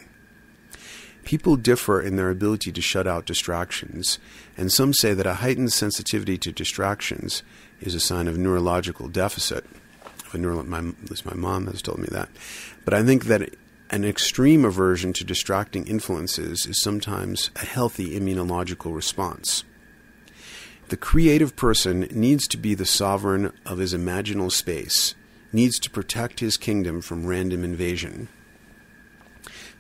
People 1.26 1.58
differ 1.58 2.02
in 2.02 2.16
their 2.16 2.30
ability 2.30 2.72
to 2.72 2.82
shut 2.82 3.08
out 3.08 3.26
distractions, 3.26 4.18
and 4.56 4.72
some 4.72 4.94
say 4.94 5.14
that 5.14 5.28
a 5.28 5.36
heightened 5.44 5.74
sensitivity 5.74 6.38
to 6.38 6.54
distractions 6.54 7.44
is 7.82 7.94
a 7.94 8.00
sign 8.00 8.30
of 8.30 8.38
neurological 8.38 9.10
deficit. 9.10 9.66
Neuro, 10.34 10.64
my, 10.64 10.80
at 10.80 11.10
least 11.10 11.26
my 11.26 11.34
mom 11.34 11.68
has 11.68 11.82
told 11.82 12.00
me 12.00 12.08
that. 12.12 12.30
But 12.86 12.94
I 12.94 13.04
think 13.04 13.26
that 13.26 13.54
an 13.90 14.06
extreme 14.06 14.64
aversion 14.64 15.12
to 15.12 15.26
distracting 15.26 15.86
influences 15.86 16.66
is 16.66 16.82
sometimes 16.82 17.52
a 17.58 17.66
healthy 17.66 18.18
immunological 18.18 18.96
response. 18.96 19.66
The 20.92 20.98
creative 20.98 21.56
person 21.56 22.02
needs 22.12 22.46
to 22.50 22.58
be 22.58 22.76
the 22.76 22.86
sovereign 22.86 23.54
of 23.66 23.78
his 23.78 23.94
imaginal 23.94 24.52
space, 24.52 25.16
needs 25.54 25.80
to 25.80 25.90
protect 25.90 26.42
his 26.42 26.58
kingdom 26.58 27.00
from 27.00 27.26
random 27.26 27.64
invasion. 27.64 28.28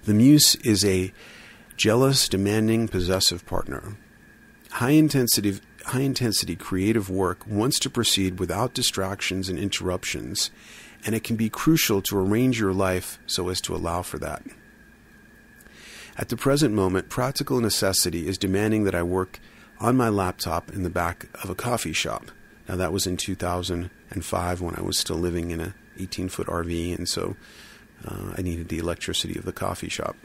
The 0.05 0.13
muse 0.13 0.55
is 0.63 0.85
a 0.85 1.11
jealous, 1.75 2.29
demanding, 2.29 2.87
possessive 2.87 3.45
partner. 3.45 3.97
High 4.69 4.91
intensity, 4.91 5.59
high 5.87 5.99
intensity 5.99 6.55
creative 6.55 7.09
work 7.09 7.45
wants 7.45 7.77
to 7.79 7.89
proceed 7.89 8.39
without 8.39 8.73
distractions 8.73 9.49
and 9.49 9.59
interruptions, 9.59 10.49
and 11.05 11.13
it 11.13 11.25
can 11.25 11.35
be 11.35 11.49
crucial 11.49 12.01
to 12.03 12.17
arrange 12.17 12.57
your 12.57 12.71
life 12.71 13.19
so 13.27 13.49
as 13.49 13.59
to 13.59 13.75
allow 13.75 14.01
for 14.01 14.17
that. 14.19 14.43
At 16.17 16.29
the 16.29 16.37
present 16.37 16.73
moment, 16.73 17.09
practical 17.09 17.59
necessity 17.59 18.29
is 18.29 18.37
demanding 18.37 18.85
that 18.85 18.95
I 18.95 19.03
work 19.03 19.41
on 19.81 19.97
my 19.97 20.09
laptop 20.09 20.71
in 20.71 20.83
the 20.83 20.89
back 20.89 21.25
of 21.43 21.49
a 21.49 21.55
coffee 21.55 21.91
shop. 21.91 22.31
Now 22.69 22.75
that 22.75 22.93
was 22.93 23.07
in 23.07 23.17
2005 23.17 24.61
when 24.61 24.75
I 24.75 24.81
was 24.81 24.97
still 24.97 25.17
living 25.17 25.49
in 25.49 25.59
a 25.59 25.73
18 25.99 26.29
foot 26.29 26.47
RV, 26.47 26.95
and 26.95 27.09
so 27.09 27.35
uh, 28.07 28.33
I 28.37 28.41
needed 28.41 28.69
the 28.69 28.77
electricity 28.77 29.37
of 29.37 29.43
the 29.43 29.51
coffee 29.51 29.89
shop. 29.89 30.15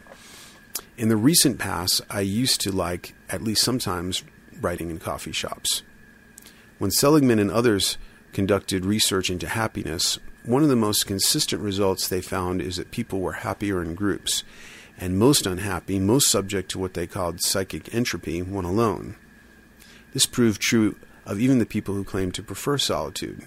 In 0.99 1.09
the 1.09 1.17
recent 1.17 1.59
past, 1.59 2.03
I 2.11 2.21
used 2.21 2.61
to 2.61 2.71
like, 2.71 3.15
at 3.31 3.43
least 3.43 3.63
sometimes, 3.63 4.23
writing 4.61 4.91
in 4.91 4.99
coffee 4.99 5.33
shops. 5.33 5.83
When 6.79 6.91
Seligman 6.91 7.39
and 7.39 7.51
others 7.51 7.97
conducted 8.33 8.85
research 8.85 9.31
into 9.31 9.49
happiness, 9.49 10.19
one 10.45 10.63
of 10.63 10.69
the 10.69 10.77
most 10.77 11.07
consistent 11.07 11.63
results 11.63 12.07
they 12.07 12.21
found 12.21 12.61
is 12.61 12.77
that 12.77 12.91
people 12.91 13.21
were 13.21 13.33
happier 13.33 13.83
in 13.83 13.95
groups, 13.95 14.45
and 14.99 15.19
most 15.19 15.47
unhappy, 15.47 15.99
most 15.99 16.31
subject 16.31 16.71
to 16.71 16.79
what 16.79 16.93
they 16.95 17.07
called 17.07 17.41
psychic 17.41 17.95
entropy, 17.95 18.43
when 18.43 18.67
alone. 18.67 19.17
This 20.17 20.25
proved 20.25 20.63
true 20.63 20.97
of 21.27 21.41
even 21.41 21.59
the 21.59 21.67
people 21.67 21.95
who 21.95 22.03
claim 22.03 22.33
to 22.33 22.43
prefer 22.43 22.79
solitude. 22.79 23.43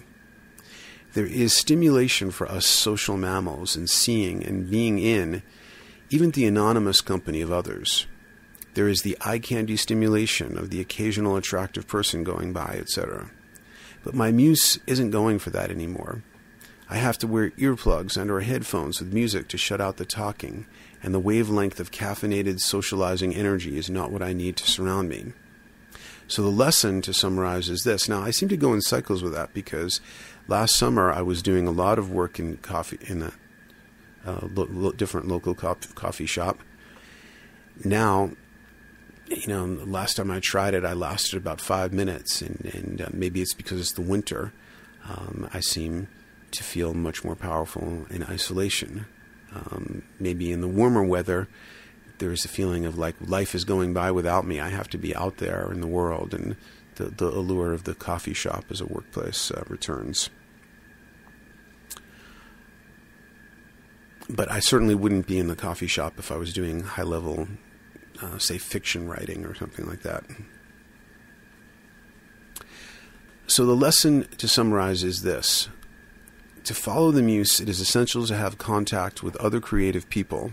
There 1.14 1.26
is 1.26 1.52
stimulation 1.52 2.30
for 2.30 2.48
us 2.48 2.64
social 2.64 3.16
mammals 3.16 3.74
in 3.74 3.88
seeing 3.88 4.46
and 4.46 4.70
being 4.70 5.00
in 5.00 5.42
even 6.10 6.30
the 6.30 6.46
anonymous 6.46 7.00
company 7.00 7.40
of 7.40 7.50
others. 7.50 8.06
There 8.74 8.86
is 8.86 9.02
the 9.02 9.18
eye 9.20 9.40
candy 9.40 9.76
stimulation 9.76 10.56
of 10.56 10.70
the 10.70 10.80
occasional 10.80 11.34
attractive 11.34 11.88
person 11.88 12.22
going 12.22 12.52
by, 12.52 12.76
etc. 12.78 13.32
But 14.04 14.14
my 14.14 14.30
muse 14.30 14.78
isn't 14.86 15.10
going 15.10 15.40
for 15.40 15.50
that 15.50 15.72
anymore. 15.72 16.22
I 16.88 16.98
have 16.98 17.18
to 17.18 17.26
wear 17.26 17.50
earplugs 17.58 18.16
and 18.16 18.30
or 18.30 18.42
headphones 18.42 19.00
with 19.00 19.12
music 19.12 19.48
to 19.48 19.58
shut 19.58 19.80
out 19.80 19.96
the 19.96 20.04
talking, 20.04 20.66
and 21.02 21.12
the 21.12 21.18
wavelength 21.18 21.80
of 21.80 21.90
caffeinated 21.90 22.60
socializing 22.60 23.34
energy 23.34 23.76
is 23.76 23.90
not 23.90 24.12
what 24.12 24.22
I 24.22 24.32
need 24.32 24.56
to 24.58 24.70
surround 24.70 25.08
me. 25.08 25.32
So 26.30 26.42
the 26.42 26.48
lesson 26.48 27.02
to 27.02 27.12
summarize 27.12 27.68
is 27.68 27.82
this. 27.82 28.08
Now 28.08 28.22
I 28.22 28.30
seem 28.30 28.48
to 28.50 28.56
go 28.56 28.72
in 28.72 28.82
cycles 28.82 29.20
with 29.20 29.32
that 29.32 29.52
because 29.52 30.00
last 30.46 30.76
summer 30.76 31.10
I 31.10 31.22
was 31.22 31.42
doing 31.42 31.66
a 31.66 31.72
lot 31.72 31.98
of 31.98 32.12
work 32.12 32.38
in 32.38 32.58
coffee 32.58 33.00
in 33.02 33.22
a 33.22 33.32
uh, 34.24 34.46
lo- 34.54 34.68
lo- 34.70 34.92
different 34.92 35.26
local 35.26 35.56
co- 35.56 35.76
coffee 35.96 36.26
shop. 36.26 36.60
Now, 37.84 38.30
you 39.26 39.48
know, 39.48 39.64
last 39.84 40.18
time 40.18 40.30
I 40.30 40.38
tried 40.38 40.74
it, 40.74 40.84
I 40.84 40.92
lasted 40.92 41.36
about 41.36 41.60
five 41.60 41.92
minutes, 41.92 42.42
and, 42.42 42.64
and 42.74 43.00
uh, 43.00 43.08
maybe 43.12 43.42
it's 43.42 43.54
because 43.54 43.80
it's 43.80 43.92
the 43.92 44.00
winter. 44.00 44.52
Um, 45.08 45.50
I 45.52 45.58
seem 45.58 46.06
to 46.52 46.62
feel 46.62 46.94
much 46.94 47.24
more 47.24 47.34
powerful 47.34 48.06
in 48.08 48.22
isolation. 48.22 49.06
Um, 49.52 50.02
maybe 50.20 50.52
in 50.52 50.60
the 50.60 50.68
warmer 50.68 51.02
weather, 51.02 51.48
there's 52.20 52.44
a 52.44 52.48
feeling 52.48 52.84
of 52.84 52.96
like 52.96 53.16
life 53.20 53.54
is 53.54 53.64
going 53.64 53.92
by 53.92 54.12
without 54.12 54.46
me. 54.46 54.60
I 54.60 54.68
have 54.68 54.88
to 54.90 54.98
be 54.98 55.16
out 55.16 55.38
there 55.38 55.70
in 55.72 55.80
the 55.80 55.86
world, 55.86 56.32
and 56.32 56.54
the, 56.94 57.06
the 57.06 57.26
allure 57.26 57.72
of 57.72 57.84
the 57.84 57.94
coffee 57.94 58.34
shop 58.34 58.66
as 58.70 58.80
a 58.80 58.86
workplace 58.86 59.50
uh, 59.50 59.64
returns. 59.68 60.30
But 64.28 64.50
I 64.50 64.60
certainly 64.60 64.94
wouldn't 64.94 65.26
be 65.26 65.38
in 65.38 65.48
the 65.48 65.56
coffee 65.56 65.88
shop 65.88 66.14
if 66.18 66.30
I 66.30 66.36
was 66.36 66.52
doing 66.52 66.84
high 66.84 67.02
level, 67.02 67.48
uh, 68.22 68.38
say, 68.38 68.58
fiction 68.58 69.08
writing 69.08 69.44
or 69.44 69.54
something 69.54 69.88
like 69.88 70.02
that. 70.02 70.24
So, 73.48 73.66
the 73.66 73.74
lesson 73.74 74.28
to 74.36 74.46
summarize 74.46 75.02
is 75.02 75.22
this 75.22 75.68
To 76.64 76.74
follow 76.74 77.10
the 77.10 77.22
muse, 77.22 77.60
it 77.60 77.68
is 77.68 77.80
essential 77.80 78.26
to 78.26 78.36
have 78.36 78.58
contact 78.58 79.22
with 79.22 79.34
other 79.36 79.60
creative 79.60 80.08
people 80.10 80.52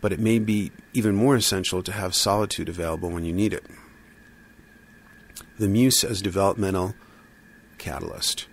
but 0.00 0.12
it 0.12 0.20
may 0.20 0.38
be 0.38 0.72
even 0.92 1.14
more 1.14 1.36
essential 1.36 1.82
to 1.82 1.92
have 1.92 2.14
solitude 2.14 2.68
available 2.68 3.10
when 3.10 3.24
you 3.24 3.32
need 3.32 3.52
it. 3.52 3.64
The 5.58 5.68
Muse 5.68 6.04
as 6.04 6.20
developmental 6.20 6.94
catalyst. 7.78 8.46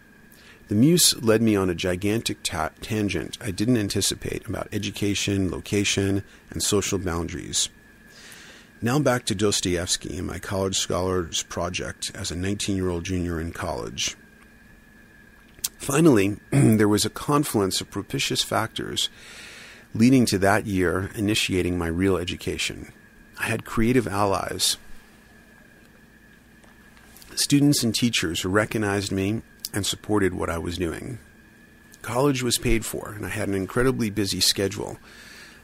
The 0.69 0.75
Muse 0.75 1.21
led 1.21 1.41
me 1.41 1.55
on 1.55 1.69
a 1.69 1.75
gigantic 1.75 2.41
ta- 2.43 2.71
tangent 2.81 3.37
I 3.41 3.51
didn't 3.51 3.77
anticipate 3.77 4.47
about 4.47 4.69
education, 4.71 5.51
location, 5.51 6.23
and 6.49 6.63
social 6.63 6.97
boundaries. 6.97 7.69
Now 8.81 8.99
back 8.99 9.25
to 9.25 9.35
Dostoevsky 9.35 10.17
and 10.17 10.27
my 10.27 10.39
college 10.39 10.77
scholars 10.77 11.43
project 11.43 12.11
as 12.15 12.31
a 12.31 12.35
19 12.35 12.75
year 12.75 12.89
old 12.89 13.03
junior 13.05 13.39
in 13.39 13.51
college. 13.51 14.17
Finally, 15.77 16.37
there 16.51 16.87
was 16.87 17.05
a 17.05 17.09
confluence 17.09 17.81
of 17.81 17.91
propitious 17.91 18.41
factors 18.41 19.09
leading 19.93 20.25
to 20.25 20.37
that 20.39 20.65
year 20.65 21.11
initiating 21.15 21.77
my 21.77 21.87
real 21.87 22.17
education. 22.17 22.91
I 23.39 23.43
had 23.43 23.65
creative 23.65 24.07
allies, 24.07 24.77
students 27.35 27.83
and 27.83 27.93
teachers 27.93 28.41
who 28.41 28.49
recognized 28.49 29.11
me 29.11 29.41
and 29.73 29.85
supported 29.85 30.33
what 30.33 30.49
I 30.49 30.57
was 30.57 30.77
doing. 30.77 31.19
College 32.01 32.43
was 32.43 32.57
paid 32.57 32.85
for, 32.85 33.13
and 33.13 33.25
I 33.25 33.29
had 33.29 33.47
an 33.47 33.55
incredibly 33.55 34.09
busy 34.09 34.39
schedule, 34.39 34.97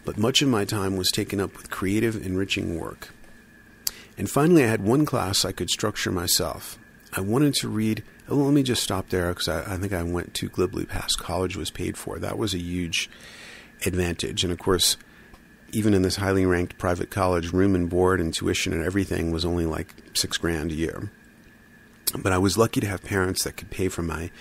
but 0.05 0.17
much 0.17 0.41
of 0.41 0.47
my 0.47 0.65
time 0.65 0.95
was 0.95 1.11
taken 1.11 1.39
up 1.39 1.55
with 1.57 1.69
creative, 1.69 2.25
enriching 2.25 2.79
work. 2.79 3.09
And 4.17 4.29
finally, 4.29 4.63
I 4.63 4.67
had 4.67 4.83
one 4.83 5.05
class 5.05 5.45
I 5.45 5.51
could 5.51 5.69
structure 5.69 6.11
myself. 6.11 6.77
I 7.13 7.21
wanted 7.21 7.53
to 7.55 7.69
read. 7.69 8.03
Oh, 8.27 8.35
let 8.35 8.53
me 8.53 8.63
just 8.63 8.83
stop 8.83 9.09
there 9.09 9.29
because 9.29 9.47
I, 9.47 9.73
I 9.73 9.77
think 9.77 9.93
I 9.93 10.03
went 10.03 10.33
too 10.33 10.49
glibly 10.49 10.85
past 10.85 11.19
college 11.19 11.55
was 11.55 11.71
paid 11.71 11.97
for. 11.97 12.19
That 12.19 12.37
was 12.37 12.53
a 12.53 12.59
huge 12.59 13.09
advantage. 13.85 14.43
And 14.43 14.51
of 14.51 14.59
course, 14.59 14.97
even 15.71 15.93
in 15.93 16.01
this 16.01 16.17
highly 16.17 16.45
ranked 16.45 16.77
private 16.77 17.09
college, 17.09 17.53
room 17.53 17.75
and 17.75 17.89
board 17.89 18.19
and 18.19 18.33
tuition 18.33 18.73
and 18.73 18.83
everything 18.83 19.31
was 19.31 19.45
only 19.45 19.65
like 19.65 19.93
six 20.13 20.37
grand 20.37 20.71
a 20.71 20.75
year. 20.75 21.11
But 22.17 22.31
I 22.31 22.37
was 22.37 22.57
lucky 22.57 22.79
to 22.79 22.87
have 22.87 23.03
parents 23.03 23.43
that 23.43 23.55
could 23.55 23.69
pay 23.69 23.87
for 23.87 24.01
my, 24.01 24.31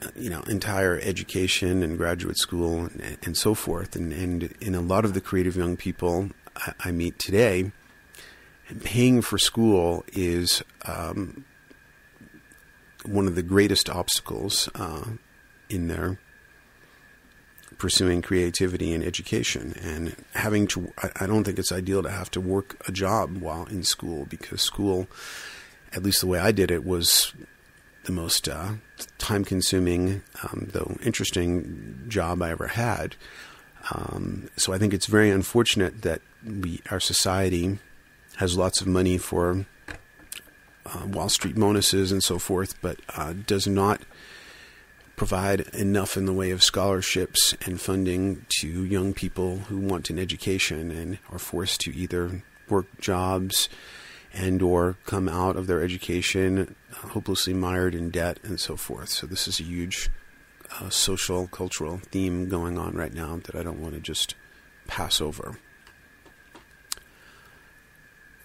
uh, 0.00 0.08
you 0.16 0.30
know, 0.30 0.40
entire 0.42 0.98
education 0.98 1.82
and 1.82 1.98
graduate 1.98 2.38
school 2.38 2.86
and, 2.86 3.18
and 3.22 3.36
so 3.36 3.54
forth. 3.54 3.96
And, 3.96 4.12
and 4.12 4.54
in 4.60 4.74
a 4.74 4.80
lot 4.80 5.04
of 5.04 5.12
the 5.12 5.20
creative 5.20 5.56
young 5.56 5.76
people 5.76 6.30
I, 6.56 6.72
I 6.80 6.90
meet 6.90 7.18
today, 7.18 7.72
paying 8.82 9.20
for 9.20 9.36
school 9.36 10.04
is 10.12 10.62
um, 10.86 11.44
one 13.04 13.26
of 13.26 13.34
the 13.34 13.42
greatest 13.42 13.90
obstacles 13.90 14.68
uh, 14.74 15.04
in 15.68 15.88
their 15.88 16.18
pursuing 17.84 18.22
creativity 18.22 18.94
and 18.94 19.04
education. 19.04 19.74
And 19.82 20.16
having 20.32 20.66
to 20.68 20.90
I, 21.20 21.26
don't 21.26 21.44
think 21.44 21.58
it's 21.58 21.70
ideal 21.70 22.02
to 22.02 22.10
have 22.10 22.30
to 22.30 22.40
work 22.40 22.82
a 22.88 22.92
job 22.92 23.36
while 23.42 23.66
in 23.66 23.82
school 23.82 24.24
because 24.24 24.62
school 24.62 25.06
at 25.92 26.02
least 26.02 26.22
the 26.22 26.26
way 26.26 26.38
I 26.38 26.50
did 26.50 26.70
it 26.70 26.82
was 26.82 27.34
the 28.04 28.12
most 28.12 28.48
uh, 28.48 28.76
time 29.18 29.44
consuming 29.44 30.22
um, 30.42 30.70
though 30.72 30.96
interesting 31.04 32.06
job 32.08 32.40
I 32.40 32.52
ever 32.52 32.68
had. 32.68 33.16
Um, 33.90 34.48
so 34.56 34.72
I 34.72 34.78
think 34.78 34.94
it's 34.94 35.04
very 35.04 35.28
unfortunate 35.28 36.00
that 36.00 36.22
we 36.42 36.80
our 36.90 37.00
society 37.00 37.80
has 38.36 38.56
lots 38.56 38.80
of 38.80 38.86
money 38.86 39.18
for 39.18 39.66
uh, 40.86 41.06
Wall 41.06 41.28
Street 41.28 41.56
bonuses 41.56 42.12
and 42.12 42.24
so 42.24 42.38
forth 42.38 42.80
but 42.80 42.96
uh, 43.10 43.34
does 43.46 43.66
not 43.66 44.00
provide 45.16 45.60
enough 45.74 46.16
in 46.16 46.26
the 46.26 46.32
way 46.32 46.50
of 46.50 46.62
scholarships 46.62 47.54
and 47.64 47.80
funding 47.80 48.44
to 48.60 48.84
young 48.84 49.14
people 49.14 49.58
who 49.58 49.78
want 49.78 50.10
an 50.10 50.18
education 50.18 50.90
and 50.90 51.18
are 51.30 51.38
forced 51.38 51.80
to 51.80 51.94
either 51.94 52.42
work 52.68 52.86
jobs 53.00 53.68
and 54.32 54.60
or 54.60 54.96
come 55.06 55.28
out 55.28 55.56
of 55.56 55.66
their 55.66 55.82
education 55.82 56.74
hopelessly 56.92 57.54
mired 57.54 57.94
in 57.94 58.10
debt 58.10 58.38
and 58.42 58.58
so 58.58 58.76
forth. 58.76 59.08
So 59.08 59.26
this 59.26 59.46
is 59.46 59.60
a 59.60 59.64
huge 59.64 60.10
uh, 60.80 60.90
social 60.90 61.46
cultural 61.46 61.98
theme 62.10 62.48
going 62.48 62.78
on 62.78 62.94
right 62.94 63.14
now 63.14 63.38
that 63.44 63.54
I 63.54 63.62
don't 63.62 63.80
want 63.80 63.94
to 63.94 64.00
just 64.00 64.34
pass 64.86 65.20
over. 65.20 65.58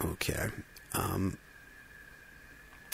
Okay. 0.03 0.49
Um, 0.93 1.37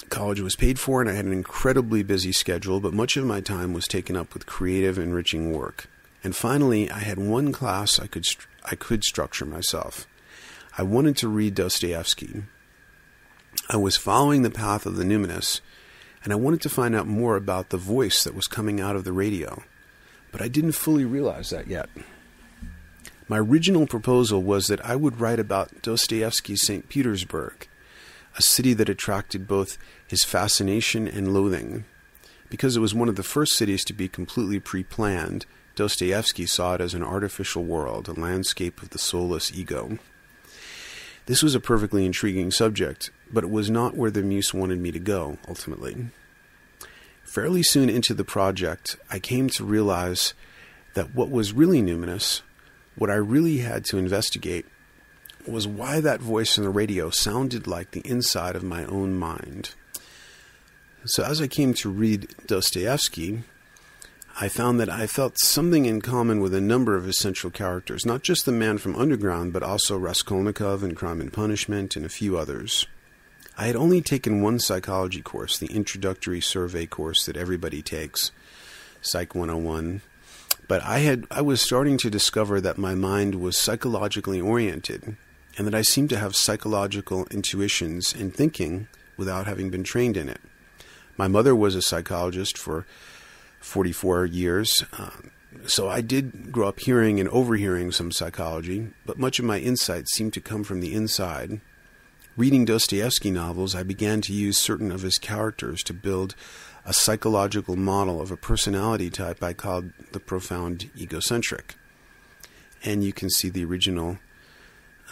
College 0.09 0.41
was 0.41 0.55
paid 0.55 0.79
for, 0.79 1.01
and 1.01 1.09
I 1.09 1.13
had 1.13 1.25
an 1.25 1.33
incredibly 1.33 2.03
busy 2.03 2.31
schedule, 2.31 2.79
but 2.79 2.93
much 2.93 3.17
of 3.17 3.25
my 3.25 3.41
time 3.41 3.73
was 3.73 3.87
taken 3.87 4.15
up 4.15 4.33
with 4.33 4.45
creative, 4.45 4.97
enriching 4.97 5.51
work. 5.51 5.87
And 6.23 6.35
finally, 6.35 6.89
I 6.89 6.99
had 6.99 7.19
one 7.19 7.51
class 7.51 7.99
I 7.99 8.07
could 8.07 8.25
I 8.63 8.75
could 8.75 9.03
structure 9.03 9.45
myself. 9.45 10.07
I 10.77 10.83
wanted 10.83 11.17
to 11.17 11.27
read 11.27 11.55
Dostoevsky. 11.55 12.43
I 13.69 13.77
was 13.77 13.95
following 13.95 14.41
the 14.41 14.49
path 14.49 14.85
of 14.85 14.97
the 14.97 15.03
numinous, 15.03 15.61
and 16.23 16.33
I 16.33 16.35
wanted 16.35 16.61
to 16.61 16.69
find 16.69 16.95
out 16.95 17.07
more 17.07 17.35
about 17.35 17.69
the 17.69 17.77
voice 17.77 18.23
that 18.23 18.35
was 18.35 18.47
coming 18.47 18.81
out 18.81 18.95
of 18.95 19.03
the 19.03 19.13
radio. 19.13 19.63
But 20.31 20.41
I 20.41 20.47
didn't 20.47 20.73
fully 20.73 21.05
realize 21.05 21.51
that 21.51 21.67
yet. 21.67 21.89
My 23.27 23.37
original 23.37 23.87
proposal 23.87 24.43
was 24.43 24.67
that 24.67 24.85
I 24.85 24.95
would 24.95 25.19
write 25.19 25.39
about 25.39 25.81
Dostoevsky's 25.81 26.65
St. 26.65 26.89
Petersburg 26.89 27.67
a 28.37 28.41
city 28.41 28.73
that 28.73 28.89
attracted 28.89 29.47
both 29.47 29.77
his 30.07 30.23
fascination 30.23 31.07
and 31.07 31.33
loathing. 31.33 31.85
Because 32.49 32.75
it 32.75 32.81
was 32.81 32.93
one 32.93 33.09
of 33.09 33.15
the 33.15 33.23
first 33.23 33.53
cities 33.53 33.83
to 33.85 33.93
be 33.93 34.07
completely 34.07 34.59
pre 34.59 34.83
planned, 34.83 35.45
Dostoevsky 35.75 36.45
saw 36.45 36.75
it 36.75 36.81
as 36.81 36.93
an 36.93 37.03
artificial 37.03 37.63
world, 37.63 38.07
a 38.07 38.13
landscape 38.13 38.81
of 38.81 38.91
the 38.91 38.99
soulless 38.99 39.51
ego. 39.53 39.97
This 41.25 41.41
was 41.41 41.55
a 41.55 41.59
perfectly 41.59 42.05
intriguing 42.05 42.51
subject, 42.51 43.09
but 43.31 43.43
it 43.43 43.49
was 43.49 43.69
not 43.69 43.97
where 43.97 44.11
the 44.11 44.21
muse 44.21 44.53
wanted 44.53 44.79
me 44.79 44.91
to 44.91 44.99
go, 44.99 45.37
ultimately. 45.47 46.07
Fairly 47.23 47.63
soon 47.63 47.89
into 47.89 48.13
the 48.13 48.23
project, 48.23 48.95
I 49.09 49.19
came 49.19 49.49
to 49.49 49.65
realize 49.65 50.33
that 50.93 51.15
what 51.15 51.31
was 51.31 51.51
really 51.51 51.81
numinous, 51.81 52.41
what 52.95 53.09
I 53.09 53.15
really 53.15 53.57
had 53.57 53.83
to 53.85 53.97
investigate, 53.97 54.65
was 55.47 55.67
why 55.67 55.99
that 55.99 56.21
voice 56.21 56.57
in 56.57 56.63
the 56.63 56.69
radio 56.69 57.09
sounded 57.09 57.67
like 57.67 57.91
the 57.91 58.07
inside 58.07 58.55
of 58.55 58.63
my 58.63 58.85
own 58.85 59.17
mind. 59.17 59.73
So, 61.05 61.23
as 61.23 61.41
I 61.41 61.47
came 61.47 61.73
to 61.75 61.89
read 61.89 62.27
Dostoevsky, 62.47 63.43
I 64.39 64.49
found 64.49 64.79
that 64.79 64.89
I 64.89 65.07
felt 65.07 65.37
something 65.39 65.85
in 65.85 66.01
common 66.01 66.41
with 66.41 66.53
a 66.53 66.59
number 66.59 66.95
of 66.95 67.07
essential 67.07 67.49
characters, 67.49 68.05
not 68.05 68.23
just 68.23 68.45
the 68.45 68.51
man 68.51 68.79
from 68.79 68.95
Underground, 68.95 69.53
but 69.53 69.63
also 69.63 69.97
Raskolnikov 69.97 70.83
in 70.83 70.95
Crime 70.95 71.21
and 71.21 71.31
Punishment 71.31 71.95
and 71.95 72.05
a 72.05 72.09
few 72.09 72.37
others. 72.37 72.87
I 73.57 73.67
had 73.67 73.75
only 73.75 74.01
taken 74.01 74.41
one 74.41 74.59
psychology 74.59 75.21
course, 75.21 75.57
the 75.57 75.67
introductory 75.67 76.41
survey 76.41 76.85
course 76.85 77.25
that 77.25 77.37
everybody 77.37 77.81
takes, 77.81 78.31
Psych 79.01 79.33
101, 79.33 80.01
but 80.67 80.83
I 80.83 80.99
had 80.99 81.25
I 81.31 81.41
was 81.41 81.61
starting 81.61 81.97
to 81.99 82.09
discover 82.09 82.59
that 82.59 82.77
my 82.77 82.95
mind 82.95 83.35
was 83.35 83.57
psychologically 83.57 84.41
oriented 84.41 85.15
and 85.57 85.65
that 85.65 85.75
I 85.75 85.81
seem 85.81 86.07
to 86.09 86.17
have 86.17 86.35
psychological 86.35 87.25
intuitions 87.31 88.13
and 88.13 88.33
thinking 88.33 88.87
without 89.17 89.47
having 89.47 89.69
been 89.69 89.83
trained 89.83 90.17
in 90.17 90.29
it. 90.29 90.41
My 91.17 91.27
mother 91.27 91.55
was 91.55 91.75
a 91.75 91.81
psychologist 91.81 92.57
for 92.57 92.85
44 93.61 94.25
years, 94.25 94.83
uh, 94.97 95.11
so 95.65 95.87
I 95.87 96.01
did 96.01 96.51
grow 96.51 96.67
up 96.67 96.79
hearing 96.79 97.19
and 97.19 97.29
overhearing 97.29 97.91
some 97.91 98.11
psychology, 98.11 98.89
but 99.05 99.17
much 99.17 99.39
of 99.39 99.45
my 99.45 99.59
insight 99.59 100.07
seemed 100.09 100.33
to 100.33 100.41
come 100.41 100.63
from 100.63 100.81
the 100.81 100.93
inside. 100.93 101.61
Reading 102.37 102.65
Dostoevsky 102.65 103.31
novels, 103.31 103.73
I 103.73 103.83
began 103.83 104.19
to 104.21 104.33
use 104.33 104.57
certain 104.57 104.91
of 104.91 105.01
his 105.01 105.17
characters 105.17 105.81
to 105.83 105.93
build 105.93 106.35
a 106.85 106.93
psychological 106.93 107.75
model 107.75 108.21
of 108.21 108.29
a 108.29 108.37
personality 108.37 109.09
type 109.09 109.41
I 109.41 109.53
called 109.53 109.91
the 110.11 110.19
profound 110.19 110.89
egocentric. 110.97 111.75
And 112.83 113.03
you 113.03 113.13
can 113.13 113.29
see 113.29 113.49
the 113.49 113.65
original 113.65 114.19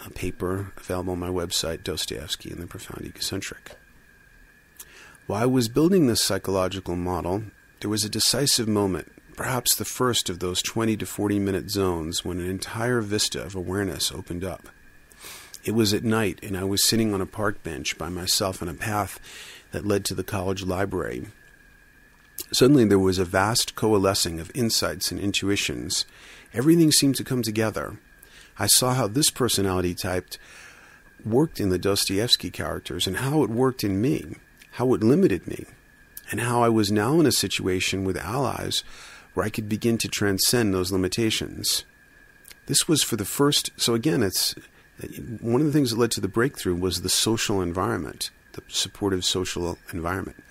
paper 0.09 0.71
available 0.77 1.13
on 1.13 1.19
my 1.19 1.29
website, 1.29 1.83
Dostoevsky 1.83 2.51
and 2.51 2.61
the 2.61 2.67
Profound 2.67 3.05
Egocentric. 3.05 3.77
While 5.27 5.41
I 5.41 5.45
was 5.45 5.69
building 5.69 6.07
this 6.07 6.23
psychological 6.23 6.95
model, 6.95 7.43
there 7.79 7.89
was 7.89 8.03
a 8.03 8.09
decisive 8.09 8.67
moment, 8.67 9.11
perhaps 9.35 9.75
the 9.75 9.85
first 9.85 10.29
of 10.29 10.39
those 10.39 10.61
20 10.61 10.97
to 10.97 11.05
40 11.05 11.39
minute 11.39 11.69
zones, 11.69 12.25
when 12.25 12.39
an 12.39 12.49
entire 12.49 13.01
vista 13.01 13.41
of 13.41 13.55
awareness 13.55 14.11
opened 14.11 14.43
up. 14.43 14.69
It 15.63 15.71
was 15.71 15.93
at 15.93 16.03
night, 16.03 16.39
and 16.43 16.57
I 16.57 16.65
was 16.65 16.85
sitting 16.85 17.13
on 17.13 17.21
a 17.21 17.25
park 17.25 17.63
bench 17.63 17.97
by 17.97 18.09
myself 18.09 18.61
on 18.61 18.67
a 18.67 18.73
path 18.73 19.19
that 19.71 19.87
led 19.87 20.03
to 20.05 20.13
the 20.13 20.23
college 20.23 20.63
library. 20.63 21.27
Suddenly, 22.51 22.85
there 22.85 22.99
was 22.99 23.17
a 23.17 23.25
vast 23.25 23.75
coalescing 23.75 24.39
of 24.39 24.51
insights 24.53 25.11
and 25.11 25.19
intuitions. 25.19 26.05
Everything 26.53 26.91
seemed 26.91 27.15
to 27.15 27.23
come 27.23 27.41
together. 27.41 27.97
I 28.57 28.67
saw 28.67 28.93
how 28.93 29.07
this 29.07 29.29
personality 29.29 29.95
type 29.95 30.35
worked 31.25 31.59
in 31.59 31.69
the 31.69 31.77
Dostoevsky 31.77 32.49
characters 32.49 33.07
and 33.07 33.17
how 33.17 33.43
it 33.43 33.49
worked 33.49 33.83
in 33.83 34.01
me, 34.01 34.35
how 34.71 34.93
it 34.93 35.03
limited 35.03 35.47
me, 35.47 35.65
and 36.31 36.41
how 36.41 36.61
I 36.61 36.69
was 36.69 36.91
now 36.91 37.19
in 37.19 37.25
a 37.25 37.31
situation 37.31 38.03
with 38.03 38.17
allies 38.17 38.83
where 39.33 39.45
I 39.45 39.49
could 39.49 39.67
begin 39.67 39.97
to 39.99 40.07
transcend 40.07 40.73
those 40.73 40.91
limitations. 40.91 41.85
This 42.67 42.87
was 42.87 43.03
for 43.03 43.15
the 43.15 43.25
first, 43.25 43.71
so 43.77 43.93
again, 43.93 44.23
it's 44.23 44.55
one 45.41 45.59
of 45.61 45.67
the 45.67 45.73
things 45.73 45.89
that 45.91 45.99
led 45.99 46.11
to 46.11 46.21
the 46.21 46.27
breakthrough 46.27 46.75
was 46.75 47.01
the 47.01 47.09
social 47.09 47.61
environment, 47.61 48.31
the 48.53 48.61
supportive 48.67 49.25
social 49.25 49.77
environment. 49.91 50.41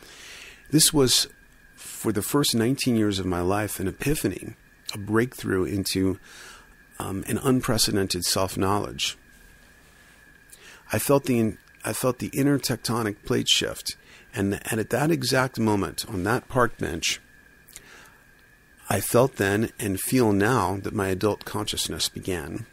This 0.71 0.93
was, 0.93 1.29
for 1.75 2.13
the 2.13 2.23
first 2.23 2.55
19 2.55 2.97
years 2.97 3.19
of 3.19 3.27
my 3.27 3.41
life, 3.41 3.79
an 3.79 3.87
epiphany, 3.87 4.55
a 4.95 4.99
breakthrough 4.99 5.65
into 5.65 6.19
um, 6.99 7.25
an 7.27 7.39
unprecedented 7.39 8.25
self 8.25 8.57
knowledge. 8.57 9.17
I 10.93 10.99
felt 10.99 11.25
the 11.25 11.57
I 11.85 11.93
felt 11.93 12.19
the 12.19 12.29
inner 12.29 12.59
tectonic 12.59 13.25
plate 13.25 13.49
shift, 13.49 13.97
and, 14.35 14.61
and 14.71 14.79
at 14.79 14.91
that 14.91 15.11
exact 15.11 15.59
moment 15.59 16.05
on 16.09 16.23
that 16.25 16.49
park 16.49 16.79
bench, 16.79 17.21
I 18.89 19.01
felt 19.01 19.37
then 19.37 19.71
and 19.81 20.01
feel 20.01 20.33
now 20.33 20.77
that 20.83 20.95
my 20.95 21.09
adult 21.09 21.45
consciousness 21.45 22.09
began. 22.09 22.67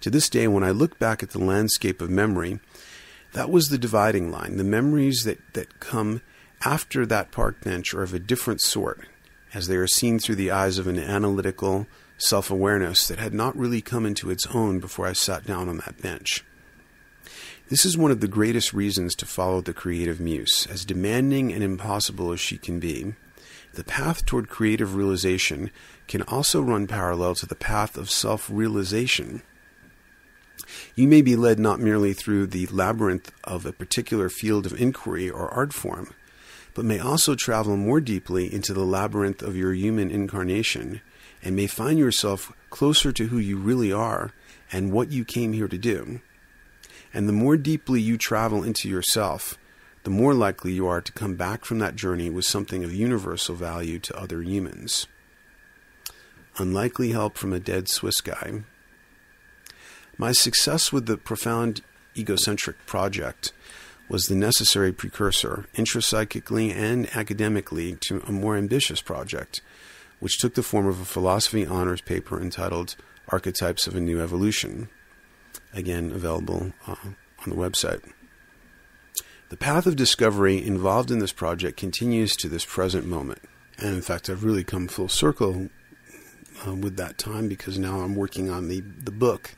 To 0.00 0.10
this 0.10 0.30
day, 0.30 0.48
when 0.48 0.64
I 0.64 0.70
look 0.70 0.98
back 0.98 1.22
at 1.22 1.30
the 1.30 1.38
landscape 1.38 2.00
of 2.00 2.08
memory, 2.08 2.60
that 3.32 3.50
was 3.50 3.68
the 3.68 3.78
dividing 3.78 4.30
line. 4.30 4.56
The 4.56 4.64
memories 4.64 5.24
that, 5.24 5.38
that 5.52 5.80
come 5.80 6.22
after 6.64 7.04
that 7.06 7.30
park 7.30 7.60
bench 7.62 7.92
are 7.92 8.02
of 8.02 8.14
a 8.14 8.18
different 8.18 8.60
sort, 8.62 9.00
as 9.52 9.66
they 9.66 9.76
are 9.76 9.86
seen 9.86 10.18
through 10.18 10.36
the 10.36 10.50
eyes 10.50 10.78
of 10.78 10.86
an 10.86 10.98
analytical 10.98 11.86
self 12.20 12.50
awareness 12.50 13.08
that 13.08 13.18
had 13.18 13.34
not 13.34 13.56
really 13.56 13.80
come 13.80 14.06
into 14.06 14.30
its 14.30 14.46
own 14.48 14.78
before 14.78 15.06
I 15.06 15.12
sat 15.12 15.46
down 15.46 15.68
on 15.68 15.78
that 15.78 16.00
bench. 16.02 16.44
This 17.68 17.84
is 17.84 17.96
one 17.96 18.10
of 18.10 18.20
the 18.20 18.28
greatest 18.28 18.72
reasons 18.72 19.14
to 19.14 19.26
follow 19.26 19.60
the 19.60 19.72
creative 19.72 20.18
muse, 20.20 20.66
as 20.70 20.84
demanding 20.84 21.52
and 21.52 21.62
impossible 21.62 22.32
as 22.32 22.40
she 22.40 22.58
can 22.58 22.80
be. 22.80 23.14
The 23.74 23.84
path 23.84 24.26
toward 24.26 24.48
creative 24.48 24.96
realization 24.96 25.70
can 26.08 26.22
also 26.22 26.60
run 26.60 26.88
parallel 26.88 27.36
to 27.36 27.46
the 27.46 27.54
path 27.54 27.96
of 27.96 28.10
self 28.10 28.50
realization. 28.50 29.42
You 30.96 31.06
may 31.06 31.22
be 31.22 31.36
led 31.36 31.58
not 31.58 31.80
merely 31.80 32.12
through 32.12 32.48
the 32.48 32.66
labyrinth 32.66 33.32
of 33.44 33.64
a 33.64 33.72
particular 33.72 34.28
field 34.28 34.66
of 34.66 34.80
inquiry 34.80 35.30
or 35.30 35.48
art 35.48 35.72
form, 35.72 36.12
but 36.74 36.84
may 36.84 36.98
also 36.98 37.34
travel 37.34 37.76
more 37.76 38.00
deeply 38.00 38.52
into 38.52 38.72
the 38.72 38.84
labyrinth 38.84 39.42
of 39.42 39.56
your 39.56 39.72
human 39.72 40.10
incarnation 40.10 41.00
and 41.42 41.56
may 41.56 41.66
find 41.66 41.98
yourself 41.98 42.52
closer 42.70 43.12
to 43.12 43.28
who 43.28 43.38
you 43.38 43.56
really 43.56 43.92
are 43.92 44.32
and 44.72 44.92
what 44.92 45.10
you 45.10 45.24
came 45.24 45.52
here 45.52 45.68
to 45.68 45.78
do. 45.78 46.20
And 47.12 47.28
the 47.28 47.32
more 47.32 47.56
deeply 47.56 48.00
you 48.00 48.16
travel 48.16 48.62
into 48.62 48.88
yourself, 48.88 49.58
the 50.04 50.10
more 50.10 50.32
likely 50.34 50.72
you 50.72 50.86
are 50.86 51.00
to 51.00 51.12
come 51.12 51.34
back 51.34 51.64
from 51.64 51.78
that 51.80 51.96
journey 51.96 52.30
with 52.30 52.44
something 52.44 52.84
of 52.84 52.94
universal 52.94 53.54
value 53.54 53.98
to 53.98 54.18
other 54.18 54.42
humans. 54.42 55.06
Unlikely 56.58 57.10
help 57.10 57.36
from 57.36 57.52
a 57.52 57.60
dead 57.60 57.88
Swiss 57.88 58.20
guy. 58.20 58.62
My 60.16 60.32
success 60.32 60.92
with 60.92 61.06
the 61.06 61.16
profound 61.16 61.82
egocentric 62.16 62.84
project 62.86 63.52
was 64.08 64.26
the 64.26 64.34
necessary 64.34 64.92
precursor, 64.92 65.66
intrapsychically 65.74 66.74
and 66.74 67.08
academically, 67.16 67.96
to 68.00 68.20
a 68.26 68.32
more 68.32 68.56
ambitious 68.56 69.00
project, 69.00 69.62
which 70.20 70.38
took 70.38 70.54
the 70.54 70.62
form 70.62 70.86
of 70.86 71.00
a 71.00 71.04
philosophy 71.04 71.66
honors 71.66 72.00
paper 72.00 72.40
entitled 72.40 72.96
Archetypes 73.28 73.86
of 73.86 73.96
a 73.96 74.00
New 74.00 74.20
Evolution, 74.20 74.88
again 75.72 76.12
available 76.12 76.72
uh, 76.86 76.94
on 77.04 77.48
the 77.50 77.56
website. 77.56 78.02
The 79.48 79.56
path 79.56 79.86
of 79.86 79.96
discovery 79.96 80.64
involved 80.64 81.10
in 81.10 81.18
this 81.18 81.32
project 81.32 81.76
continues 81.76 82.36
to 82.36 82.48
this 82.48 82.64
present 82.64 83.06
moment. 83.06 83.40
And 83.78 83.94
in 83.96 84.02
fact, 84.02 84.30
I've 84.30 84.44
really 84.44 84.62
come 84.62 84.86
full 84.86 85.08
circle 85.08 85.70
uh, 86.66 86.74
with 86.74 86.96
that 86.96 87.18
time 87.18 87.48
because 87.48 87.78
now 87.78 88.00
I'm 88.00 88.14
working 88.14 88.50
on 88.50 88.68
the, 88.68 88.80
the 88.80 89.10
book 89.10 89.56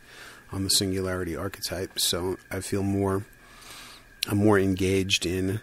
on 0.51 0.64
the 0.64 0.70
singularity 0.70 1.36
archetype. 1.36 1.98
So 1.98 2.39
I 2.51 2.60
feel 2.60 2.82
more 2.82 3.24
I'm 4.28 4.39
more 4.39 4.59
engaged 4.59 5.26
in 5.26 5.60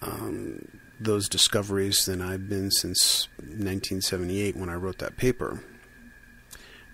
um, 0.00 0.66
those 1.04 1.28
discoveries 1.28 2.04
than 2.04 2.20
I've 2.20 2.48
been 2.48 2.70
since 2.70 3.28
1978 3.38 4.56
when 4.56 4.68
I 4.68 4.74
wrote 4.74 4.98
that 4.98 5.16
paper. 5.16 5.60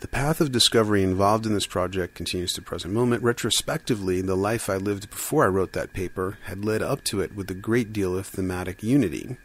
The 0.00 0.08
path 0.08 0.40
of 0.40 0.52
discovery 0.52 1.02
involved 1.02 1.44
in 1.44 1.54
this 1.54 1.66
project 1.66 2.14
continues 2.14 2.52
to 2.52 2.60
the 2.60 2.64
present 2.64 2.94
moment. 2.94 3.24
Retrospectively, 3.24 4.20
the 4.20 4.36
life 4.36 4.70
I 4.70 4.76
lived 4.76 5.10
before 5.10 5.44
I 5.44 5.48
wrote 5.48 5.72
that 5.72 5.92
paper 5.92 6.38
had 6.44 6.64
led 6.64 6.82
up 6.82 7.02
to 7.04 7.20
it 7.20 7.34
with 7.34 7.50
a 7.50 7.54
great 7.54 7.92
deal 7.92 8.16
of 8.16 8.26
thematic 8.26 8.84
unity, 8.84 9.36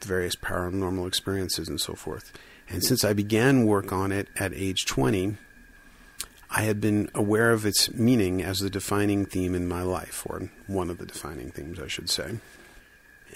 various 0.00 0.36
paranormal 0.36 1.08
experiences 1.08 1.68
and 1.68 1.80
so 1.80 1.94
forth. 1.94 2.32
And 2.68 2.84
since 2.84 3.04
I 3.04 3.14
began 3.14 3.66
work 3.66 3.92
on 3.92 4.12
it 4.12 4.28
at 4.36 4.54
age 4.54 4.86
20, 4.86 5.36
I 6.48 6.62
had 6.62 6.80
been 6.80 7.10
aware 7.12 7.50
of 7.50 7.66
its 7.66 7.92
meaning 7.92 8.42
as 8.42 8.60
the 8.60 8.70
defining 8.70 9.26
theme 9.26 9.56
in 9.56 9.66
my 9.66 9.82
life, 9.82 10.24
or 10.26 10.50
one 10.68 10.88
of 10.88 10.98
the 10.98 11.06
defining 11.06 11.50
themes, 11.50 11.80
I 11.80 11.88
should 11.88 12.08
say. 12.08 12.36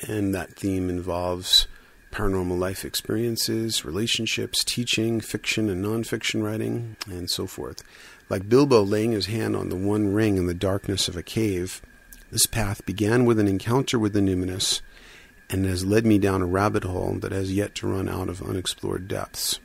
And 0.07 0.35
that 0.35 0.55
theme 0.55 0.89
involves 0.89 1.67
paranormal 2.11 2.59
life 2.59 2.85
experiences, 2.85 3.85
relationships, 3.85 4.65
teaching, 4.65 5.21
fiction 5.21 5.69
and 5.69 5.85
nonfiction 5.85 6.43
writing, 6.43 6.97
and 7.07 7.31
so 7.31 7.47
forth. 7.47 7.83
Like 8.29 8.49
Bilbo 8.49 8.83
laying 8.83 9.13
his 9.13 9.27
hand 9.27 9.57
on 9.57 9.69
the 9.69 9.77
one 9.77 10.13
ring 10.13 10.37
in 10.37 10.47
the 10.47 10.55
darkness 10.55 11.09
of 11.09 11.17
a 11.17 11.23
cave, 11.23 11.83
this 12.31 12.47
path 12.47 12.85
began 12.87 13.25
with 13.25 13.39
an 13.39 13.49
encounter 13.49 13.99
with 13.99 14.13
the 14.13 14.21
numinous 14.21 14.81
and 15.49 15.67
has 15.67 15.85
led 15.85 16.07
me 16.07 16.19
down 16.19 16.43
a 16.43 16.47
rabbit 16.47 16.85
hole 16.85 17.15
that 17.21 17.33
has 17.33 17.53
yet 17.53 17.75
to 17.77 17.89
run 17.89 18.09
out 18.09 18.29
of 18.29 18.43
unexplored 18.43 19.09
depths. 19.09 19.59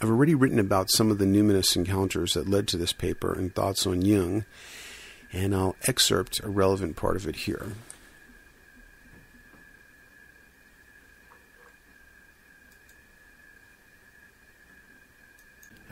I've 0.00 0.08
already 0.08 0.34
written 0.34 0.58
about 0.58 0.90
some 0.90 1.10
of 1.10 1.18
the 1.18 1.26
numinous 1.26 1.76
encounters 1.76 2.32
that 2.32 2.48
led 2.48 2.66
to 2.68 2.78
this 2.78 2.94
paper 2.94 3.34
and 3.34 3.54
thoughts 3.54 3.86
on 3.86 4.00
Jung, 4.00 4.46
and 5.32 5.54
I'll 5.54 5.76
excerpt 5.86 6.40
a 6.42 6.48
relevant 6.48 6.96
part 6.96 7.16
of 7.16 7.28
it 7.28 7.36
here. 7.36 7.72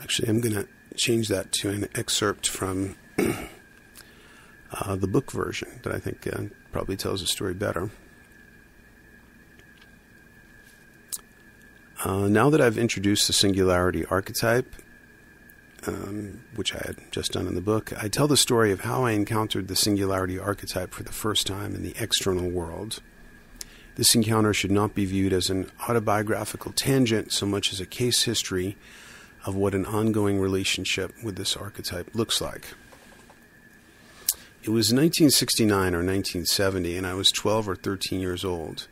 Actually, 0.00 0.28
I'm 0.28 0.40
going 0.40 0.54
to 0.54 0.68
change 0.96 1.28
that 1.28 1.52
to 1.52 1.70
an 1.70 1.88
excerpt 1.94 2.48
from 2.48 2.96
uh, 3.18 4.96
the 4.96 5.08
book 5.08 5.32
version 5.32 5.80
that 5.82 5.94
I 5.94 5.98
think 5.98 6.26
uh, 6.26 6.44
probably 6.72 6.96
tells 6.96 7.20
the 7.20 7.26
story 7.26 7.54
better. 7.54 7.90
Uh, 12.04 12.28
now 12.28 12.48
that 12.48 12.60
I've 12.60 12.78
introduced 12.78 13.26
the 13.26 13.32
singularity 13.32 14.04
archetype, 14.06 14.72
um, 15.86 16.44
which 16.54 16.74
I 16.74 16.82
had 16.86 16.98
just 17.10 17.32
done 17.32 17.48
in 17.48 17.56
the 17.56 17.60
book, 17.60 17.92
I 18.00 18.08
tell 18.08 18.28
the 18.28 18.36
story 18.36 18.70
of 18.70 18.82
how 18.82 19.04
I 19.04 19.12
encountered 19.12 19.66
the 19.66 19.74
singularity 19.74 20.38
archetype 20.38 20.94
for 20.94 21.02
the 21.02 21.12
first 21.12 21.46
time 21.46 21.74
in 21.74 21.82
the 21.82 21.94
external 21.98 22.48
world. 22.48 23.02
This 23.96 24.14
encounter 24.14 24.54
should 24.54 24.70
not 24.70 24.94
be 24.94 25.06
viewed 25.06 25.32
as 25.32 25.50
an 25.50 25.72
autobiographical 25.88 26.70
tangent 26.72 27.32
so 27.32 27.46
much 27.46 27.72
as 27.72 27.80
a 27.80 27.86
case 27.86 28.22
history 28.22 28.76
of 29.44 29.54
what 29.54 29.74
an 29.74 29.86
ongoing 29.86 30.40
relationship 30.40 31.12
with 31.22 31.36
this 31.36 31.56
archetype 31.56 32.14
looks 32.14 32.40
like. 32.40 32.66
It 34.62 34.70
was 34.70 34.92
1969 34.92 35.94
or 35.94 36.04
1970, 36.04 36.96
and 36.96 37.06
I 37.06 37.14
was 37.14 37.30
12 37.30 37.68
or 37.68 37.76
13 37.76 38.20
years 38.20 38.44
old. 38.44 38.88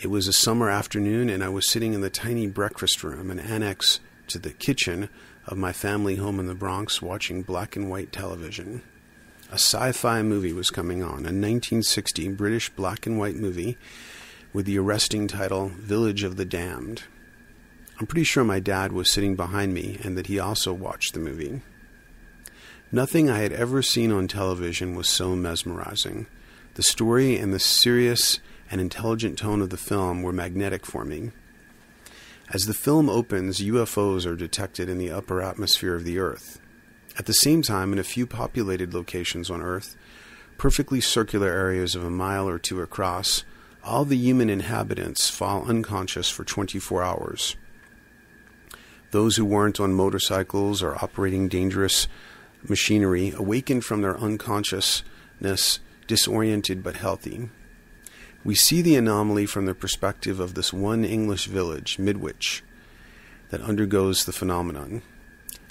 It 0.00 0.08
was 0.08 0.26
a 0.26 0.32
summer 0.32 0.68
afternoon, 0.68 1.30
and 1.30 1.44
I 1.44 1.48
was 1.48 1.70
sitting 1.70 1.94
in 1.94 2.00
the 2.00 2.10
tiny 2.10 2.46
breakfast 2.48 3.04
room, 3.04 3.30
an 3.30 3.38
annex 3.38 4.00
to 4.28 4.38
the 4.38 4.50
kitchen 4.50 5.08
of 5.46 5.56
my 5.56 5.72
family 5.72 6.16
home 6.16 6.40
in 6.40 6.46
the 6.46 6.54
Bronx, 6.54 7.00
watching 7.00 7.42
black 7.42 7.76
and 7.76 7.88
white 7.88 8.12
television. 8.12 8.82
A 9.50 9.54
sci 9.54 9.92
fi 9.92 10.22
movie 10.22 10.52
was 10.52 10.70
coming 10.70 11.02
on, 11.02 11.10
a 11.10 11.32
1960 11.32 12.28
British 12.30 12.68
black 12.70 13.06
and 13.06 13.18
white 13.18 13.36
movie 13.36 13.78
with 14.52 14.66
the 14.66 14.78
arresting 14.78 15.28
title 15.28 15.68
Village 15.68 16.22
of 16.22 16.36
the 16.36 16.44
Damned. 16.44 17.04
I'm 18.02 18.08
pretty 18.08 18.24
sure 18.24 18.42
my 18.42 18.58
dad 18.58 18.90
was 18.90 19.12
sitting 19.12 19.36
behind 19.36 19.72
me 19.72 19.96
and 20.02 20.18
that 20.18 20.26
he 20.26 20.40
also 20.40 20.72
watched 20.72 21.14
the 21.14 21.20
movie. 21.20 21.62
Nothing 22.90 23.30
I 23.30 23.38
had 23.38 23.52
ever 23.52 23.80
seen 23.80 24.10
on 24.10 24.26
television 24.26 24.96
was 24.96 25.08
so 25.08 25.36
mesmerizing. 25.36 26.26
The 26.74 26.82
story 26.82 27.36
and 27.36 27.54
the 27.54 27.60
serious 27.60 28.40
and 28.68 28.80
intelligent 28.80 29.38
tone 29.38 29.62
of 29.62 29.70
the 29.70 29.76
film 29.76 30.20
were 30.20 30.32
magnetic 30.32 30.84
for 30.84 31.04
me. 31.04 31.30
As 32.52 32.66
the 32.66 32.74
film 32.74 33.08
opens, 33.08 33.60
UFOs 33.60 34.26
are 34.26 34.34
detected 34.34 34.88
in 34.88 34.98
the 34.98 35.12
upper 35.12 35.40
atmosphere 35.40 35.94
of 35.94 36.02
the 36.02 36.18
Earth. 36.18 36.60
At 37.16 37.26
the 37.26 37.34
same 37.34 37.62
time, 37.62 37.92
in 37.92 38.00
a 38.00 38.02
few 38.02 38.26
populated 38.26 38.92
locations 38.92 39.48
on 39.48 39.62
Earth, 39.62 39.96
perfectly 40.58 41.00
circular 41.00 41.50
areas 41.50 41.94
of 41.94 42.02
a 42.02 42.10
mile 42.10 42.48
or 42.48 42.58
two 42.58 42.80
across, 42.80 43.44
all 43.84 44.04
the 44.04 44.16
human 44.16 44.50
inhabitants 44.50 45.30
fall 45.30 45.64
unconscious 45.68 46.28
for 46.28 46.42
24 46.42 47.04
hours. 47.04 47.54
Those 49.12 49.36
who 49.36 49.44
weren't 49.44 49.78
on 49.78 49.92
motorcycles 49.92 50.82
or 50.82 50.96
operating 50.96 51.46
dangerous 51.46 52.08
machinery 52.66 53.32
awaken 53.36 53.82
from 53.82 54.00
their 54.00 54.18
unconsciousness 54.18 55.80
disoriented 56.06 56.82
but 56.82 56.96
healthy. 56.96 57.50
We 58.42 58.54
see 58.54 58.82
the 58.82 58.96
anomaly 58.96 59.46
from 59.46 59.66
the 59.66 59.74
perspective 59.74 60.40
of 60.40 60.54
this 60.54 60.72
one 60.72 61.04
English 61.04 61.46
village, 61.46 61.98
Midwich, 61.98 62.62
that 63.50 63.60
undergoes 63.60 64.24
the 64.24 64.32
phenomenon. 64.32 65.02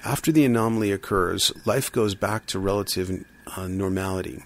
After 0.06 0.32
the 0.32 0.46
anomaly 0.46 0.92
occurs, 0.92 1.52
life 1.66 1.92
goes 1.92 2.16
back 2.16 2.46
to 2.48 2.60
relative 2.60 3.26
uh, 3.58 3.68
normality. 3.68 4.44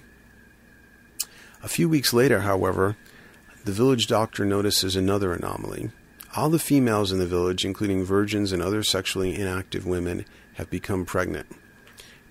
A 1.61 1.67
few 1.67 1.89
weeks 1.89 2.13
later, 2.13 2.41
however, 2.41 2.95
the 3.65 3.71
village 3.71 4.07
doctor 4.07 4.45
notices 4.45 4.95
another 4.95 5.33
anomaly. 5.33 5.91
All 6.35 6.49
the 6.49 6.59
females 6.59 7.11
in 7.11 7.19
the 7.19 7.25
village, 7.25 7.63
including 7.63 8.03
virgins 8.03 8.51
and 8.51 8.61
other 8.61 8.83
sexually 8.83 9.39
inactive 9.39 9.85
women, 9.85 10.25
have 10.55 10.69
become 10.69 11.05
pregnant. 11.05 11.47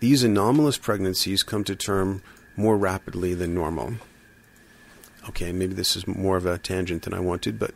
These 0.00 0.22
anomalous 0.22 0.76
pregnancies 0.76 1.42
come 1.42 1.64
to 1.64 1.74
term 1.74 2.22
more 2.56 2.76
rapidly 2.76 3.34
than 3.34 3.54
normal 3.54 3.94
okay, 5.28 5.52
maybe 5.52 5.74
this 5.74 5.96
is 5.96 6.06
more 6.06 6.36
of 6.36 6.46
a 6.46 6.58
tangent 6.58 7.02
than 7.02 7.14
I 7.14 7.20
wanted, 7.20 7.58
but 7.58 7.74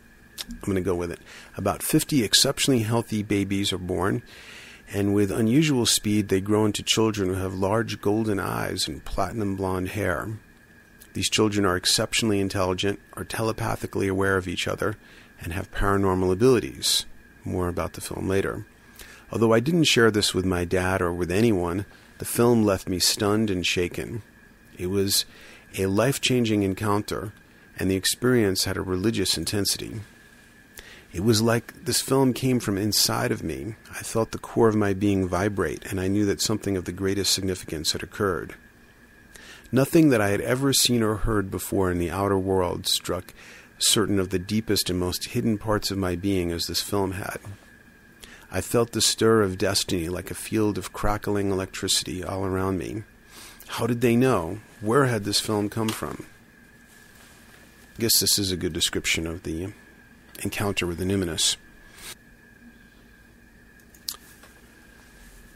I'm 0.51 0.61
going 0.61 0.77
to 0.77 0.81
go 0.81 0.95
with 0.95 1.11
it. 1.11 1.21
About 1.57 1.83
50 1.83 2.23
exceptionally 2.23 2.81
healthy 2.81 3.23
babies 3.23 3.73
are 3.73 3.79
born, 3.79 4.23
and 4.93 5.15
with 5.15 5.31
unusual 5.31 5.87
speed, 5.87 6.29
they 6.29 6.41
grow 6.41 6.65
into 6.65 6.83
children 6.83 7.29
who 7.29 7.35
have 7.37 7.55
large 7.55 8.01
golden 8.01 8.41
eyes 8.41 8.89
and 8.89 9.05
platinum 9.05 9.57
blonde 9.57 9.91
hair. 9.91 10.39
These 11.15 11.31
children 11.31 11.67
are 11.67 11.77
exceptionally 11.77 12.41
intelligent, 12.41 13.01
are 13.15 13.25
telepathically 13.25 14.09
aware 14.09 14.37
of 14.37 14.49
each 14.49 14.69
other, 14.69 14.97
and 15.41 15.53
have 15.53 15.71
paranormal 15.71 16.33
abilities. 16.33 17.07
More 17.45 17.69
about 17.69 17.95
the 17.95 18.01
film 18.01 18.29
later. 18.29 18.67
Although 19.31 19.53
I 19.53 19.61
didn't 19.61 19.85
share 19.85 20.11
this 20.11 20.35
with 20.35 20.45
my 20.45 20.65
dad 20.65 21.03
or 21.03 21.13
with 21.13 21.31
anyone, 21.31 21.87
the 22.19 22.25
film 22.25 22.65
left 22.65 22.89
me 22.89 22.99
stunned 22.99 23.51
and 23.51 23.65
shaken. 23.65 24.23
It 24.77 24.87
was 24.87 25.25
a 25.77 25.87
life 25.87 26.21
changing 26.21 26.63
encounter, 26.63 27.33
and 27.79 27.91
the 27.91 27.97
experience 27.97 28.65
had 28.65 28.77
a 28.77 28.83
religious 28.83 29.37
intensity. 29.37 30.01
It 31.13 31.25
was 31.25 31.41
like 31.41 31.85
this 31.85 32.01
film 32.01 32.33
came 32.33 32.61
from 32.61 32.77
inside 32.77 33.33
of 33.33 33.43
me. 33.43 33.77
I 33.91 34.03
felt 34.03 34.33
the 34.33 34.39
core 34.39 34.69
of 34.69 34.77
my 34.77 34.93
being 34.93 35.27
vibrate, 35.27 35.85
and 35.91 36.01
I 36.01 36.09
knew 36.09 36.25
that 36.27 36.41
something 36.41 36.77
of 36.77 36.85
the 36.85 36.93
greatest 36.93 37.33
significance 37.33 37.93
had 37.93 38.03
occurred. 38.03 38.55
Nothing 39.71 40.09
that 40.11 40.21
I 40.21 40.31
had 40.31 40.41
ever 40.41 40.73
seen 40.73 41.03
or 41.03 41.17
heard 41.17 41.51
before 41.51 41.91
in 41.91 41.99
the 41.99 42.11
outer 42.11 42.39
world 42.39 42.87
struck 42.87 43.35
certain 43.79 44.19
of 44.19 44.31
the 44.31 44.39
deepest 44.39 44.91
and 44.91 44.99
most 44.99 45.27
hidden 45.27 45.59
parts 45.59 45.91
of 45.91 45.99
my 45.99 46.17
being 46.17 46.51
as 46.51 46.67
this 46.67 46.83
film 46.83 47.13
had. 47.13 47.39
I 48.51 48.61
felt 48.61 48.93
the 48.93 49.01
stir 49.01 49.43
of 49.43 49.59
destiny 49.59 50.09
like 50.09 50.31
a 50.31 50.35
field 50.35 50.79
of 50.79 50.93
crackling 50.93 51.51
electricity 51.51 52.25
all 52.25 52.45
around 52.45 52.79
me. 52.79 53.03
How 53.69 53.87
did 53.87 54.01
they 54.01 54.17
know? 54.17 54.61
Where 54.81 55.07
had 55.07 55.25
this 55.25 55.41
film 55.41 55.69
come 55.69 55.91
from? 55.91 56.27
I 57.97 58.01
guess 58.01 58.19
this 58.21 58.39
is 58.39 58.51
a 58.51 58.57
good 58.57 58.73
description 58.73 59.27
of 59.27 59.43
the 59.43 59.73
encounter 60.43 60.87
with 60.87 61.01
Animinus. 61.01 61.57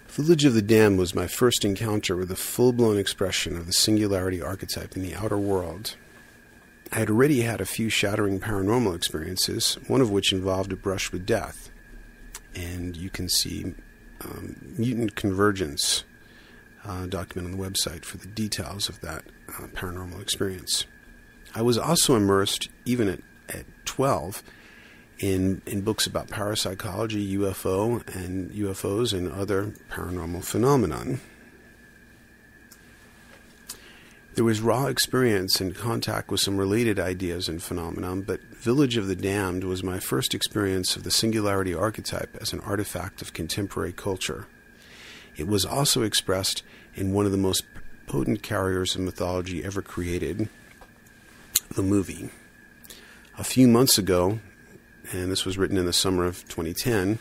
Village 0.08 0.44
of 0.44 0.52
the 0.52 0.60
Damned 0.60 0.98
was 0.98 1.14
my 1.14 1.26
first 1.26 1.64
encounter 1.64 2.14
with 2.16 2.30
a 2.30 2.36
full 2.36 2.74
blown 2.74 2.98
expression 2.98 3.56
of 3.56 3.66
the 3.66 3.72
singularity 3.72 4.42
archetype 4.42 4.94
in 4.94 5.02
the 5.02 5.14
outer 5.14 5.38
world. 5.38 5.96
I 6.92 6.98
had 6.98 7.08
already 7.08 7.40
had 7.40 7.62
a 7.62 7.66
few 7.66 7.88
shattering 7.88 8.38
paranormal 8.38 8.94
experiences, 8.94 9.78
one 9.88 10.02
of 10.02 10.10
which 10.10 10.30
involved 10.30 10.72
a 10.72 10.76
brush 10.76 11.10
with 11.10 11.24
death. 11.24 11.70
And 12.54 12.94
you 12.94 13.08
can 13.08 13.30
see 13.30 13.74
um, 14.20 14.74
Mutant 14.76 15.16
Convergence 15.16 16.04
uh, 16.84 17.06
document 17.06 17.50
on 17.50 17.58
the 17.58 17.70
website 17.70 18.04
for 18.04 18.18
the 18.18 18.26
details 18.26 18.90
of 18.90 19.00
that 19.00 19.24
uh, 19.48 19.68
paranormal 19.68 20.20
experience. 20.20 20.84
I 21.54 21.62
was 21.62 21.78
also 21.78 22.14
immersed, 22.14 22.68
even 22.84 23.08
at, 23.08 23.20
at 23.48 23.64
12, 23.86 24.42
in, 25.18 25.62
in 25.64 25.80
books 25.80 26.06
about 26.06 26.28
parapsychology, 26.28 27.38
UFO, 27.38 28.06
and 28.14 28.50
UFOs 28.50 29.16
and 29.16 29.32
other 29.32 29.72
paranormal 29.90 30.44
phenomenon. 30.44 31.20
There 34.34 34.44
was 34.44 34.62
raw 34.62 34.86
experience 34.86 35.60
and 35.60 35.74
contact 35.74 36.30
with 36.30 36.40
some 36.40 36.56
related 36.56 36.98
ideas 36.98 37.48
and 37.48 37.62
phenomenon, 37.62 38.22
but 38.22 38.40
Village 38.44 38.96
of 38.96 39.06
the 39.06 39.14
Damned 39.14 39.62
was 39.62 39.84
my 39.84 40.00
first 40.00 40.32
experience 40.32 40.96
of 40.96 41.02
the 41.02 41.10
singularity 41.10 41.74
archetype 41.74 42.34
as 42.40 42.54
an 42.54 42.60
artifact 42.60 43.20
of 43.20 43.34
contemporary 43.34 43.92
culture. 43.92 44.46
It 45.36 45.46
was 45.46 45.66
also 45.66 46.02
expressed 46.02 46.62
in 46.94 47.12
one 47.12 47.26
of 47.26 47.32
the 47.32 47.36
most 47.36 47.64
potent 48.06 48.42
carriers 48.42 48.94
of 48.94 49.02
mythology 49.02 49.62
ever 49.62 49.82
created, 49.82 50.48
the 51.74 51.82
movie. 51.82 52.30
A 53.38 53.44
few 53.44 53.68
months 53.68 53.98
ago, 53.98 54.40
and 55.12 55.30
this 55.30 55.44
was 55.44 55.58
written 55.58 55.76
in 55.76 55.84
the 55.84 55.92
summer 55.92 56.24
of 56.24 56.48
2010, 56.48 57.18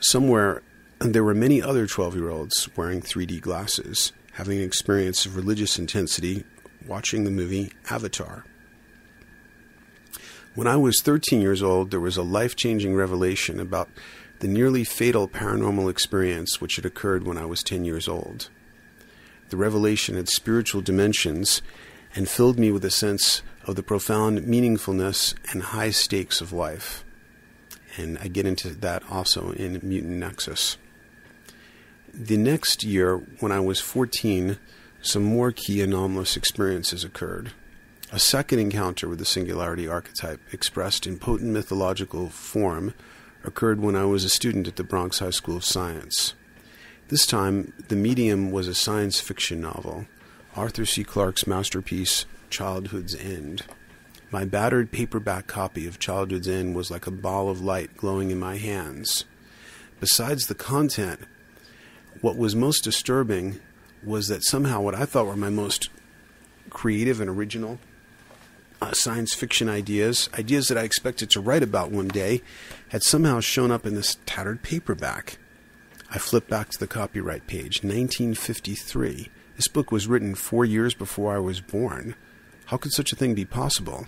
somewhere 0.00 0.62
there 0.98 1.22
were 1.22 1.34
many 1.34 1.62
other 1.62 1.86
12 1.86 2.16
year 2.16 2.28
olds 2.28 2.68
wearing 2.76 3.00
3D 3.00 3.40
glasses, 3.40 4.12
having 4.32 4.58
an 4.58 4.64
experience 4.64 5.26
of 5.26 5.36
religious 5.36 5.78
intensity 5.78 6.44
watching 6.86 7.24
the 7.24 7.30
movie 7.30 7.72
Avatar. 7.90 8.44
When 10.54 10.66
I 10.66 10.76
was 10.76 11.00
13 11.00 11.40
years 11.40 11.62
old, 11.62 11.90
there 11.90 12.00
was 12.00 12.16
a 12.16 12.22
life 12.22 12.56
changing 12.56 12.94
revelation 12.94 13.58
about 13.58 13.88
the 14.40 14.48
nearly 14.48 14.84
fatal 14.84 15.28
paranormal 15.28 15.90
experience 15.90 16.60
which 16.60 16.76
had 16.76 16.84
occurred 16.84 17.24
when 17.24 17.38
I 17.38 17.46
was 17.46 17.62
10 17.62 17.84
years 17.84 18.08
old. 18.08 18.50
The 19.50 19.56
revelation 19.56 20.16
had 20.16 20.28
spiritual 20.28 20.82
dimensions 20.82 21.62
and 22.14 22.28
filled 22.28 22.58
me 22.58 22.72
with 22.72 22.84
a 22.84 22.90
sense 22.90 23.42
of 23.64 23.76
the 23.76 23.82
profound 23.82 24.40
meaningfulness 24.40 25.34
and 25.52 25.62
high 25.62 25.90
stakes 25.90 26.40
of 26.40 26.52
life. 26.52 27.04
And 27.96 28.18
I 28.18 28.28
get 28.28 28.46
into 28.46 28.70
that 28.70 29.02
also 29.10 29.52
in 29.52 29.80
Mutant 29.82 30.16
Nexus. 30.16 30.76
The 32.14 32.36
next 32.36 32.84
year, 32.84 33.16
when 33.40 33.52
I 33.52 33.60
was 33.60 33.80
14, 33.80 34.58
some 35.00 35.22
more 35.22 35.50
key 35.50 35.80
anomalous 35.80 36.36
experiences 36.36 37.04
occurred. 37.04 37.52
A 38.12 38.18
second 38.18 38.58
encounter 38.58 39.08
with 39.08 39.18
the 39.18 39.24
singularity 39.24 39.88
archetype, 39.88 40.40
expressed 40.52 41.06
in 41.06 41.18
potent 41.18 41.50
mythological 41.52 42.28
form, 42.28 42.92
occurred 43.44 43.80
when 43.80 43.96
I 43.96 44.04
was 44.04 44.24
a 44.24 44.28
student 44.28 44.68
at 44.68 44.76
the 44.76 44.84
Bronx 44.84 45.20
High 45.20 45.30
School 45.30 45.56
of 45.56 45.64
Science. 45.64 46.34
This 47.08 47.26
time, 47.26 47.72
the 47.88 47.96
medium 47.96 48.50
was 48.50 48.68
a 48.68 48.74
science 48.74 49.18
fiction 49.18 49.62
novel, 49.62 50.06
Arthur 50.54 50.84
C. 50.84 51.04
Clarke's 51.04 51.46
masterpiece, 51.46 52.26
Childhood's 52.50 53.14
End. 53.14 53.62
My 54.30 54.44
battered 54.44 54.92
paperback 54.92 55.46
copy 55.46 55.86
of 55.86 55.98
Childhood's 55.98 56.48
End 56.48 56.74
was 56.74 56.90
like 56.90 57.06
a 57.06 57.10
ball 57.10 57.48
of 57.48 57.62
light 57.62 57.96
glowing 57.96 58.30
in 58.30 58.38
my 58.38 58.56
hands. 58.56 59.24
Besides 59.98 60.46
the 60.46 60.54
content, 60.54 61.20
what 62.22 62.38
was 62.38 62.56
most 62.56 62.82
disturbing 62.84 63.60
was 64.02 64.28
that 64.28 64.44
somehow 64.44 64.80
what 64.80 64.94
I 64.94 65.04
thought 65.04 65.26
were 65.26 65.36
my 65.36 65.50
most 65.50 65.90
creative 66.70 67.20
and 67.20 67.28
original 67.28 67.78
uh, 68.80 68.92
science 68.92 69.34
fiction 69.34 69.68
ideas, 69.68 70.28
ideas 70.36 70.66
that 70.66 70.78
I 70.78 70.82
expected 70.82 71.30
to 71.30 71.40
write 71.40 71.62
about 71.62 71.92
one 71.92 72.08
day, 72.08 72.42
had 72.88 73.02
somehow 73.02 73.40
shown 73.40 73.70
up 73.70 73.86
in 73.86 73.94
this 73.94 74.16
tattered 74.26 74.62
paperback. 74.62 75.38
I 76.10 76.18
flipped 76.18 76.48
back 76.48 76.70
to 76.70 76.78
the 76.78 76.86
copyright 76.86 77.46
page, 77.46 77.82
1953. 77.82 79.28
This 79.56 79.68
book 79.68 79.92
was 79.92 80.08
written 80.08 80.34
four 80.34 80.64
years 80.64 80.94
before 80.94 81.34
I 81.34 81.38
was 81.38 81.60
born. 81.60 82.16
How 82.66 82.76
could 82.76 82.92
such 82.92 83.12
a 83.12 83.16
thing 83.16 83.34
be 83.34 83.44
possible? 83.44 84.06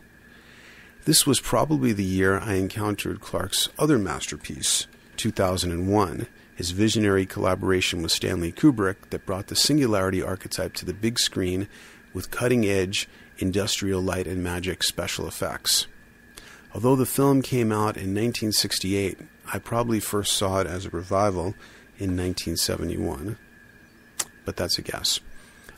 This 1.04 1.26
was 1.26 1.40
probably 1.40 1.92
the 1.92 2.04
year 2.04 2.38
I 2.38 2.54
encountered 2.54 3.20
Clarke's 3.20 3.68
other 3.78 3.98
masterpiece, 3.98 4.86
2001, 5.16 6.26
his 6.54 6.70
visionary 6.70 7.26
collaboration 7.26 8.02
with 8.02 8.12
Stanley 8.12 8.52
Kubrick 8.52 9.10
that 9.10 9.26
brought 9.26 9.48
the 9.48 9.56
singularity 9.56 10.22
archetype 10.22 10.74
to 10.74 10.84
the 10.84 10.94
big 10.94 11.18
screen 11.18 11.68
with 12.12 12.30
cutting 12.30 12.64
edge 12.64 13.08
industrial 13.38 14.00
light 14.00 14.26
and 14.26 14.42
magic 14.42 14.82
special 14.82 15.26
effects. 15.26 15.86
Although 16.74 16.96
the 16.96 17.06
film 17.06 17.42
came 17.42 17.72
out 17.72 17.96
in 17.96 18.14
1968, 18.14 19.18
I 19.52 19.58
probably 19.58 20.00
first 20.00 20.32
saw 20.32 20.60
it 20.60 20.66
as 20.66 20.86
a 20.86 20.90
revival 20.90 21.54
in 21.98 22.16
1971. 22.16 23.36
But 24.44 24.56
that's 24.56 24.78
a 24.78 24.82
guess. 24.82 25.20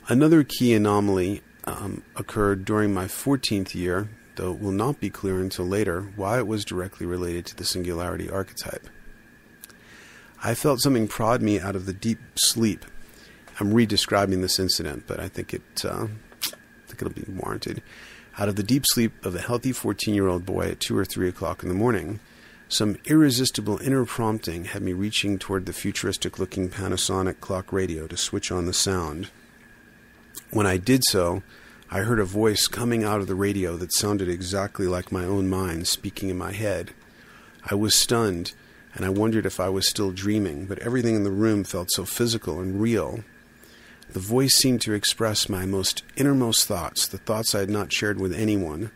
Another 0.09 0.45
key 0.45 0.75
anomaly 0.75 1.43
um, 1.65 2.03
occurred 2.15 2.65
during 2.65 2.95
my 2.95 3.07
14th 3.07 3.75
year, 3.75 4.09
though 4.37 4.53
it 4.53 4.61
will 4.61 4.73
not 4.73 5.01
be 5.01 5.11
clear 5.11 5.41
until 5.41 5.67
later 5.67 6.13
why 6.17 6.39
it 6.39 6.47
was 6.47 6.65
directly 6.65 7.07
related 7.07 7.47
to 7.47 7.57
the 7.57 7.65
singularity 7.65 8.31
archetype. 8.31 8.89
I 10.43 10.55
felt 10.55 10.81
something 10.81 11.09
prod 11.09 11.43
me 11.43 11.59
out 11.59 11.77
of 11.77 11.87
the 11.87 11.93
deep 11.93 12.19
sleep. 12.37 12.85
I'm 13.59 13.73
redescribing 13.73 14.43
this 14.43 14.59
incident, 14.59 15.05
but 15.07 15.19
I 15.19 15.29
think 15.29 15.55
it 15.55 15.85
uh, 15.85 16.07
I 16.07 16.89
think 16.89 17.03
it'll 17.03 17.11
be 17.11 17.25
warranted. 17.29 17.83
Out 18.39 18.49
of 18.49 18.57
the 18.57 18.63
deep 18.63 18.85
sleep 18.87 19.25
of 19.25 19.35
a 19.35 19.41
healthy 19.41 19.73
14 19.73 20.15
year 20.15 20.29
old 20.29 20.45
boy 20.45 20.69
at 20.69 20.81
2 20.81 20.97
or 20.97 21.05
3 21.05 21.29
o'clock 21.29 21.63
in 21.63 21.69
the 21.69 21.75
morning, 21.75 22.21
some 22.69 22.99
irresistible 23.05 23.79
inner 23.79 24.05
prompting 24.05 24.67
had 24.67 24.83
me 24.83 24.93
reaching 24.93 25.39
toward 25.39 25.67
the 25.67 25.73
futuristic 25.73 26.39
looking 26.39 26.69
Panasonic 26.69 27.41
clock 27.41 27.73
radio 27.73 28.07
to 28.07 28.17
switch 28.17 28.51
on 28.51 28.67
the 28.67 28.75
sound. 28.75 29.31
When 30.51 30.67
I 30.67 30.77
did 30.77 31.03
so, 31.05 31.43
I 31.91 32.01
heard 32.01 32.19
a 32.19 32.25
voice 32.25 32.67
coming 32.67 33.05
out 33.05 33.21
of 33.21 33.29
the 33.29 33.37
radio 33.37 33.77
that 33.77 33.95
sounded 33.95 34.29
exactly 34.29 34.89
like 34.89 35.13
my 35.13 35.25
own 35.25 35.49
mind 35.49 35.87
speaking 35.87 36.29
in 36.29 36.37
my 36.37 36.53
head. 36.53 36.93
I 37.65 37.77
was 37.77 37.95
stunned, 37.95 38.53
and 38.97 39.05
I 39.05 39.11
wondered 39.11 39.47
if 39.47 39.61
I 39.61 39.69
was 39.69 39.89
still 39.89 40.11
dreaming, 40.11 40.67
but 40.67 40.81
everything 40.81 41.15
in 41.15 41.23
the 41.23 41.31
room 41.31 41.63
felt 41.63 41.93
so 41.93 42.05
physical 42.05 42.59
and 42.59 42.81
real 42.81 43.23
the 44.11 44.21
voice 44.21 44.55
seemed 44.55 44.81
to 44.83 44.95
express 44.95 45.49
my 45.49 45.67
most 45.67 46.03
innermost 46.17 46.67
thoughts, 46.67 47.07
the 47.07 47.19
thoughts 47.19 47.55
I 47.55 47.61
had 47.61 47.71
not 47.71 47.93
shared 47.93 48.21
with 48.21 48.33
anyone. 48.33 48.91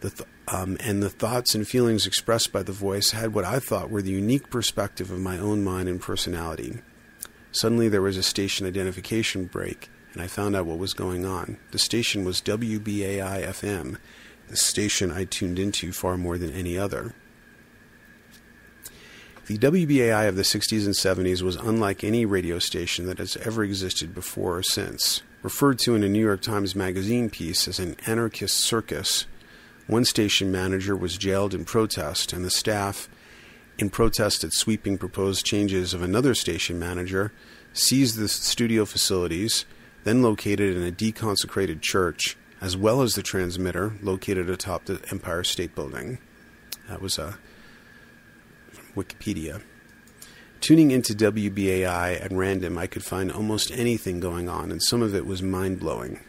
The 0.00 0.10
th- 0.10 0.28
um, 0.48 0.76
and 0.80 1.02
the 1.02 1.10
thoughts 1.10 1.54
and 1.54 1.66
feelings 1.66 2.06
expressed 2.06 2.52
by 2.52 2.62
the 2.62 2.72
voice 2.72 3.10
had 3.10 3.32
what 3.32 3.44
I 3.44 3.58
thought 3.58 3.90
were 3.90 4.02
the 4.02 4.10
unique 4.10 4.50
perspective 4.50 5.10
of 5.10 5.20
my 5.20 5.38
own 5.38 5.62
mind 5.62 5.88
and 5.88 6.00
personality. 6.00 6.80
Suddenly, 7.52 7.88
there 7.88 8.02
was 8.02 8.16
a 8.16 8.22
station 8.22 8.66
identification 8.66 9.44
break, 9.46 9.88
and 10.12 10.22
I 10.22 10.26
found 10.26 10.56
out 10.56 10.66
what 10.66 10.78
was 10.78 10.94
going 10.94 11.24
on. 11.24 11.58
The 11.70 11.78
station 11.78 12.24
was 12.24 12.40
WBAI 12.40 13.46
FM, 13.46 13.98
the 14.48 14.56
station 14.56 15.12
I 15.12 15.24
tuned 15.24 15.58
into 15.58 15.92
far 15.92 16.16
more 16.16 16.38
than 16.38 16.52
any 16.52 16.76
other. 16.76 17.14
The 19.52 19.70
WBAI 19.70 20.28
of 20.28 20.36
the 20.36 20.44
60s 20.44 20.86
and 20.86 20.94
70s 20.94 21.42
was 21.42 21.56
unlike 21.56 22.02
any 22.02 22.24
radio 22.24 22.58
station 22.58 23.04
that 23.04 23.18
has 23.18 23.36
ever 23.36 23.62
existed 23.62 24.14
before 24.14 24.56
or 24.56 24.62
since. 24.62 25.22
Referred 25.42 25.78
to 25.80 25.94
in 25.94 26.02
a 26.02 26.08
New 26.08 26.24
York 26.24 26.40
Times 26.40 26.74
Magazine 26.74 27.28
piece 27.28 27.68
as 27.68 27.78
an 27.78 27.96
anarchist 28.06 28.56
circus, 28.56 29.26
one 29.86 30.06
station 30.06 30.50
manager 30.50 30.96
was 30.96 31.18
jailed 31.18 31.52
in 31.52 31.66
protest, 31.66 32.32
and 32.32 32.46
the 32.46 32.50
staff, 32.50 33.10
in 33.76 33.90
protest 33.90 34.42
at 34.42 34.54
sweeping 34.54 34.96
proposed 34.96 35.44
changes 35.44 35.92
of 35.92 36.02
another 36.02 36.34
station 36.34 36.78
manager, 36.78 37.30
seized 37.74 38.16
the 38.16 38.28
studio 38.28 38.86
facilities, 38.86 39.66
then 40.04 40.22
located 40.22 40.74
in 40.74 40.82
a 40.82 40.90
deconsecrated 40.90 41.82
church, 41.82 42.38
as 42.62 42.74
well 42.74 43.02
as 43.02 43.16
the 43.16 43.22
transmitter 43.22 43.92
located 44.00 44.48
atop 44.48 44.86
the 44.86 45.02
Empire 45.10 45.44
State 45.44 45.74
Building. 45.74 46.16
That 46.88 47.02
was 47.02 47.18
a 47.18 47.24
uh, 47.24 47.32
Wikipedia. 48.96 49.62
Tuning 50.60 50.90
into 50.92 51.14
WBAI 51.14 52.24
at 52.24 52.30
random, 52.30 52.78
I 52.78 52.86
could 52.86 53.02
find 53.02 53.32
almost 53.32 53.72
anything 53.72 54.20
going 54.20 54.48
on, 54.48 54.70
and 54.70 54.82
some 54.82 55.02
of 55.02 55.14
it 55.14 55.26
was 55.26 55.42
mind 55.42 55.80
blowing. 55.80 56.20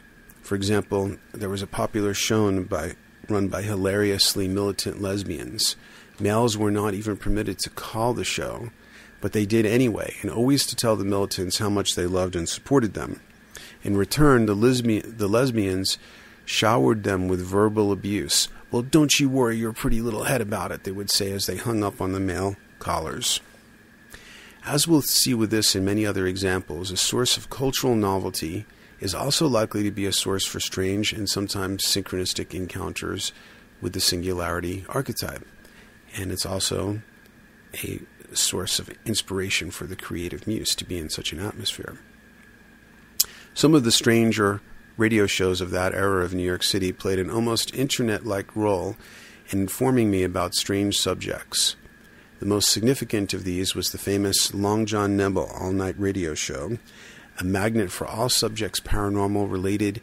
For 0.42 0.56
example, 0.56 1.18
there 1.34 1.50
was 1.50 1.62
a 1.62 1.68
popular 1.68 2.14
show 2.14 2.64
by, 2.64 2.96
run 3.30 3.48
by 3.48 3.62
hilariously 3.62 4.48
militant 4.48 5.02
lesbians. 5.02 5.76
Males 6.20 6.58
were 6.58 6.72
not 6.72 6.94
even 6.94 7.16
permitted 7.16 7.60
to 7.60 7.70
call 7.70 8.14
the 8.14 8.24
show, 8.24 8.70
but 9.22 9.34
they 9.34 9.46
did 9.46 9.66
anyway, 9.66 10.16
and 10.22 10.32
always 10.32 10.66
to 10.66 10.76
tell 10.76 10.96
the 10.96 11.06
militants 11.06 11.60
how 11.60 11.70
much 11.70 11.96
they 11.96 12.06
loved 12.06 12.36
and 12.36 12.50
supported 12.50 12.94
them. 12.94 13.22
In 13.84 13.96
return, 13.96 14.48
the, 14.48 14.56
lesbi- 14.56 15.18
the 15.18 15.30
lesbians 15.30 15.98
showered 16.46 17.04
them 17.04 17.28
with 17.28 17.40
verbal 17.40 17.92
abuse. 17.92 18.48
Well, 18.74 18.82
don't 18.82 19.20
you 19.20 19.30
worry 19.30 19.56
your 19.56 19.72
pretty 19.72 20.02
little 20.02 20.24
head 20.24 20.42
about 20.42 20.72
it, 20.72 20.84
they 20.84 20.90
would 20.92 21.12
say 21.12 21.32
as 21.32 21.46
they 21.46 21.58
hung 21.58 21.84
up 21.84 22.02
on 22.02 22.12
the 22.12 22.20
male 22.20 22.56
callers. 22.80 23.40
As 24.66 24.88
we'll 24.88 25.04
see 25.04 25.36
with 25.36 25.52
this 25.52 25.76
and 25.76 25.86
many 25.86 26.08
other 26.08 26.26
examples, 26.26 26.90
a 26.90 26.98
source 26.98 27.38
of 27.38 27.52
cultural 27.52 27.96
novelty 27.96 28.66
is 29.00 29.14
also 29.14 29.46
likely 29.46 29.84
to 29.84 29.92
be 29.92 30.08
a 30.08 30.12
source 30.12 30.48
for 30.48 30.60
strange 30.60 31.14
and 31.14 31.30
sometimes 31.30 31.86
synchronistic 31.86 32.56
encounters 32.56 33.32
with 33.80 33.94
the 33.94 34.00
singularity 34.00 34.86
archetype. 34.90 35.46
And 36.18 36.32
it's 36.32 36.44
also 36.46 37.04
a 37.84 38.00
source 38.32 38.80
of 38.80 38.90
inspiration 39.06 39.70
for 39.70 39.86
the 39.86 39.96
creative 39.96 40.48
muse 40.48 40.74
to 40.78 40.84
be 40.84 40.98
in 40.98 41.12
such 41.12 41.32
an 41.32 41.40
atmosphere. 41.40 42.00
Some 43.54 43.76
of 43.76 43.84
the 43.84 43.92
stranger 43.92 44.62
radio 44.98 45.26
shows 45.26 45.60
of 45.60 45.72
that 45.72 45.94
era 45.94 46.24
of 46.24 46.34
New 46.34 46.44
York 46.44 46.64
City 46.64 46.92
played 46.92 47.20
an 47.20 47.30
almost 47.30 47.74
internet 47.74 48.26
like 48.26 48.56
role 48.56 48.96
in 49.50 49.62
informing 49.62 50.12
me 50.12 50.24
about 50.24 50.54
strange 50.54 50.98
subjects. 50.98 51.76
The 52.40 52.46
most 52.46 52.72
significant 52.72 53.34
of 53.34 53.44
these 53.44 53.74
was 53.74 53.92
the 53.92 53.98
famous 53.98 54.54
Long 54.54 54.86
John 54.86 55.18
Nebel 55.18 55.50
all 55.60 55.72
night 55.72 55.96
radio 55.98 56.34
show, 56.34 56.78
a 57.40 57.44
magnet 57.44 57.92
for 57.92 58.06
all 58.06 58.30
subjects 58.30 58.80
paranormal 58.80 59.50
related, 59.52 60.02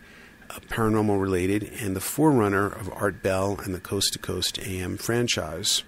uh, 0.48 0.58
paranormal 0.68 1.20
related, 1.20 1.70
and 1.80 1.94
the 1.94 2.00
forerunner 2.00 2.66
of 2.66 2.90
Art 2.92 3.22
Bell 3.22 3.60
and 3.62 3.74
the 3.74 3.80
Coast 3.80 4.14
to 4.14 4.18
Coast 4.18 4.58
AM 4.58 4.96
franchise. 4.96 5.84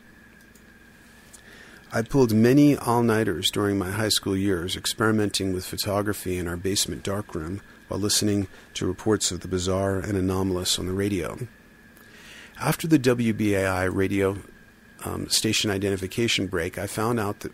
I 1.92 2.02
pulled 2.02 2.32
many 2.32 2.76
all 2.76 3.02
nighters 3.02 3.50
during 3.50 3.78
my 3.78 3.90
high 3.90 4.08
school 4.08 4.36
years, 4.36 4.76
experimenting 4.76 5.52
with 5.52 5.66
photography 5.66 6.38
in 6.38 6.46
our 6.46 6.56
basement 6.56 7.02
darkroom 7.02 7.60
while 7.92 8.00
listening 8.00 8.48
to 8.72 8.86
reports 8.86 9.30
of 9.30 9.40
the 9.40 9.48
bizarre 9.48 9.98
and 9.98 10.16
anomalous 10.16 10.78
on 10.78 10.86
the 10.86 10.94
radio. 10.94 11.36
After 12.58 12.86
the 12.86 12.98
WBAI 12.98 13.94
radio 13.94 14.38
um, 15.04 15.28
station 15.28 15.70
identification 15.70 16.46
break, 16.46 16.78
I 16.78 16.86
found 16.86 17.20
out 17.20 17.40
that 17.40 17.52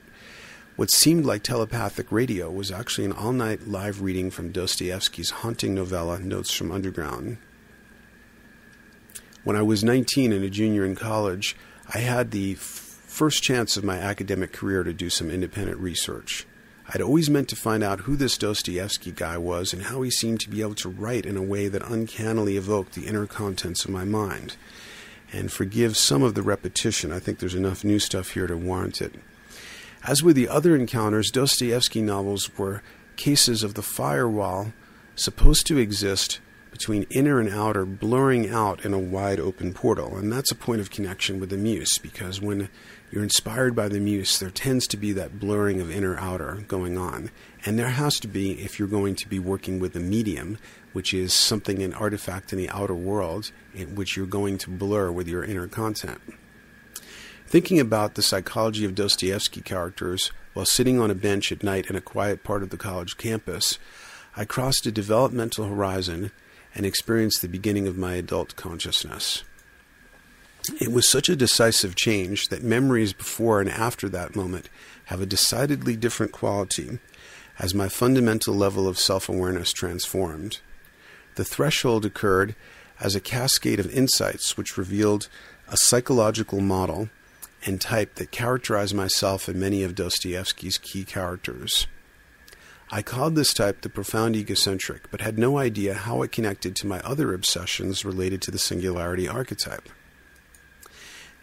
what 0.76 0.92
seemed 0.92 1.26
like 1.26 1.42
telepathic 1.42 2.12
radio 2.12 2.52
was 2.52 2.70
actually 2.70 3.06
an 3.06 3.12
all 3.12 3.32
night 3.32 3.66
live 3.66 4.00
reading 4.00 4.30
from 4.30 4.52
Dostoevsky's 4.52 5.30
haunting 5.30 5.74
novella, 5.74 6.20
Notes 6.20 6.54
from 6.54 6.70
Underground. 6.70 7.38
When 9.42 9.56
I 9.56 9.62
was 9.62 9.82
19 9.82 10.32
and 10.32 10.44
a 10.44 10.50
junior 10.50 10.84
in 10.84 10.94
college, 10.94 11.56
I 11.92 11.98
had 11.98 12.30
the 12.30 12.52
f- 12.52 12.60
first 12.60 13.42
chance 13.42 13.76
of 13.76 13.82
my 13.82 13.96
academic 13.96 14.52
career 14.52 14.84
to 14.84 14.92
do 14.92 15.10
some 15.10 15.32
independent 15.32 15.80
research. 15.80 16.46
I'd 16.90 17.02
always 17.02 17.28
meant 17.28 17.48
to 17.50 17.56
find 17.56 17.84
out 17.84 18.00
who 18.00 18.16
this 18.16 18.38
Dostoevsky 18.38 19.12
guy 19.12 19.36
was 19.36 19.74
and 19.74 19.82
how 19.82 20.00
he 20.00 20.10
seemed 20.10 20.40
to 20.40 20.48
be 20.48 20.62
able 20.62 20.74
to 20.76 20.88
write 20.88 21.26
in 21.26 21.36
a 21.36 21.42
way 21.42 21.68
that 21.68 21.82
uncannily 21.82 22.56
evoked 22.56 22.94
the 22.94 23.06
inner 23.06 23.26
contents 23.26 23.84
of 23.84 23.90
my 23.90 24.04
mind. 24.04 24.56
And 25.30 25.52
forgive 25.52 25.98
some 25.98 26.22
of 26.22 26.34
the 26.34 26.42
repetition, 26.42 27.12
I 27.12 27.18
think 27.18 27.38
there's 27.38 27.54
enough 27.54 27.84
new 27.84 27.98
stuff 27.98 28.30
here 28.30 28.46
to 28.46 28.56
warrant 28.56 29.02
it. 29.02 29.14
As 30.02 30.22
with 30.22 30.34
the 30.34 30.48
other 30.48 30.74
encounters, 30.74 31.30
Dostoevsky 31.30 32.00
novels 32.00 32.56
were 32.56 32.82
cases 33.16 33.62
of 33.62 33.74
the 33.74 33.82
firewall 33.82 34.72
supposed 35.14 35.66
to 35.66 35.76
exist 35.76 36.40
between 36.70 37.06
inner 37.10 37.40
and 37.40 37.50
outer 37.50 37.84
blurring 37.84 38.48
out 38.48 38.84
in 38.84 38.94
a 38.94 38.98
wide 38.98 39.40
open 39.40 39.74
portal. 39.74 40.16
And 40.16 40.32
that's 40.32 40.52
a 40.52 40.54
point 40.54 40.80
of 40.80 40.90
connection 40.90 41.40
with 41.40 41.50
the 41.50 41.56
muse, 41.58 41.98
because 41.98 42.40
when 42.40 42.70
you're 43.10 43.22
inspired 43.22 43.74
by 43.74 43.88
the 43.88 44.00
muse, 44.00 44.38
there 44.38 44.50
tends 44.50 44.86
to 44.88 44.96
be 44.96 45.12
that 45.12 45.38
blurring 45.38 45.80
of 45.80 45.90
inner 45.90 46.18
outer 46.18 46.64
going 46.68 46.98
on. 46.98 47.30
And 47.64 47.78
there 47.78 47.88
has 47.88 48.20
to 48.20 48.28
be 48.28 48.52
if 48.52 48.78
you're 48.78 48.88
going 48.88 49.14
to 49.16 49.28
be 49.28 49.38
working 49.38 49.78
with 49.78 49.96
a 49.96 50.00
medium, 50.00 50.58
which 50.92 51.14
is 51.14 51.32
something, 51.32 51.82
an 51.82 51.94
artifact 51.94 52.52
in 52.52 52.58
the 52.58 52.68
outer 52.68 52.94
world, 52.94 53.50
in 53.74 53.94
which 53.94 54.16
you're 54.16 54.26
going 54.26 54.58
to 54.58 54.70
blur 54.70 55.10
with 55.10 55.26
your 55.26 55.44
inner 55.44 55.68
content. 55.68 56.20
Thinking 57.46 57.80
about 57.80 58.14
the 58.14 58.22
psychology 58.22 58.84
of 58.84 58.94
Dostoevsky 58.94 59.62
characters 59.62 60.32
while 60.52 60.66
sitting 60.66 61.00
on 61.00 61.10
a 61.10 61.14
bench 61.14 61.50
at 61.50 61.62
night 61.62 61.88
in 61.88 61.96
a 61.96 62.00
quiet 62.02 62.44
part 62.44 62.62
of 62.62 62.68
the 62.68 62.76
college 62.76 63.16
campus, 63.16 63.78
I 64.36 64.44
crossed 64.44 64.86
a 64.86 64.92
developmental 64.92 65.64
horizon 65.64 66.30
and 66.74 66.84
experienced 66.84 67.40
the 67.40 67.48
beginning 67.48 67.88
of 67.88 67.96
my 67.96 68.14
adult 68.14 68.54
consciousness. 68.54 69.44
It 70.80 70.92
was 70.92 71.08
such 71.08 71.28
a 71.28 71.36
decisive 71.36 71.94
change 71.94 72.48
that 72.48 72.62
memories 72.62 73.12
before 73.12 73.60
and 73.60 73.70
after 73.70 74.08
that 74.08 74.36
moment 74.36 74.68
have 75.06 75.20
a 75.20 75.26
decidedly 75.26 75.96
different 75.96 76.32
quality 76.32 76.98
as 77.58 77.74
my 77.74 77.88
fundamental 77.88 78.54
level 78.54 78.86
of 78.86 78.98
self 78.98 79.28
awareness 79.28 79.72
transformed. 79.72 80.60
The 81.36 81.44
threshold 81.44 82.04
occurred 82.04 82.54
as 83.00 83.14
a 83.14 83.20
cascade 83.20 83.80
of 83.80 83.92
insights 83.92 84.56
which 84.56 84.76
revealed 84.76 85.28
a 85.68 85.76
psychological 85.76 86.60
model 86.60 87.08
and 87.64 87.80
type 87.80 88.14
that 88.16 88.30
characterized 88.30 88.94
myself 88.94 89.48
and 89.48 89.58
many 89.58 89.82
of 89.82 89.94
Dostoevsky's 89.94 90.78
key 90.78 91.04
characters. 91.04 91.86
I 92.90 93.02
called 93.02 93.34
this 93.34 93.52
type 93.52 93.82
the 93.82 93.90
profound 93.90 94.34
egocentric, 94.34 95.10
but 95.10 95.20
had 95.20 95.38
no 95.38 95.58
idea 95.58 95.92
how 95.92 96.22
it 96.22 96.32
connected 96.32 96.74
to 96.76 96.86
my 96.86 97.00
other 97.00 97.34
obsessions 97.34 98.04
related 98.04 98.40
to 98.42 98.50
the 98.50 98.58
singularity 98.58 99.28
archetype. 99.28 99.88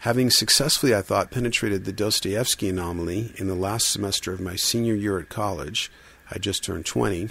Having 0.06 0.30
successfully, 0.30 0.94
I 0.94 1.02
thought, 1.02 1.32
penetrated 1.32 1.84
the 1.84 1.92
Dostoevsky 1.92 2.68
anomaly 2.68 3.32
in 3.38 3.48
the 3.48 3.56
last 3.56 3.88
semester 3.88 4.32
of 4.32 4.40
my 4.40 4.54
senior 4.54 4.94
year 4.94 5.18
at 5.18 5.28
college, 5.28 5.90
I 6.30 6.38
just 6.38 6.62
turned 6.62 6.86
20, 6.86 7.30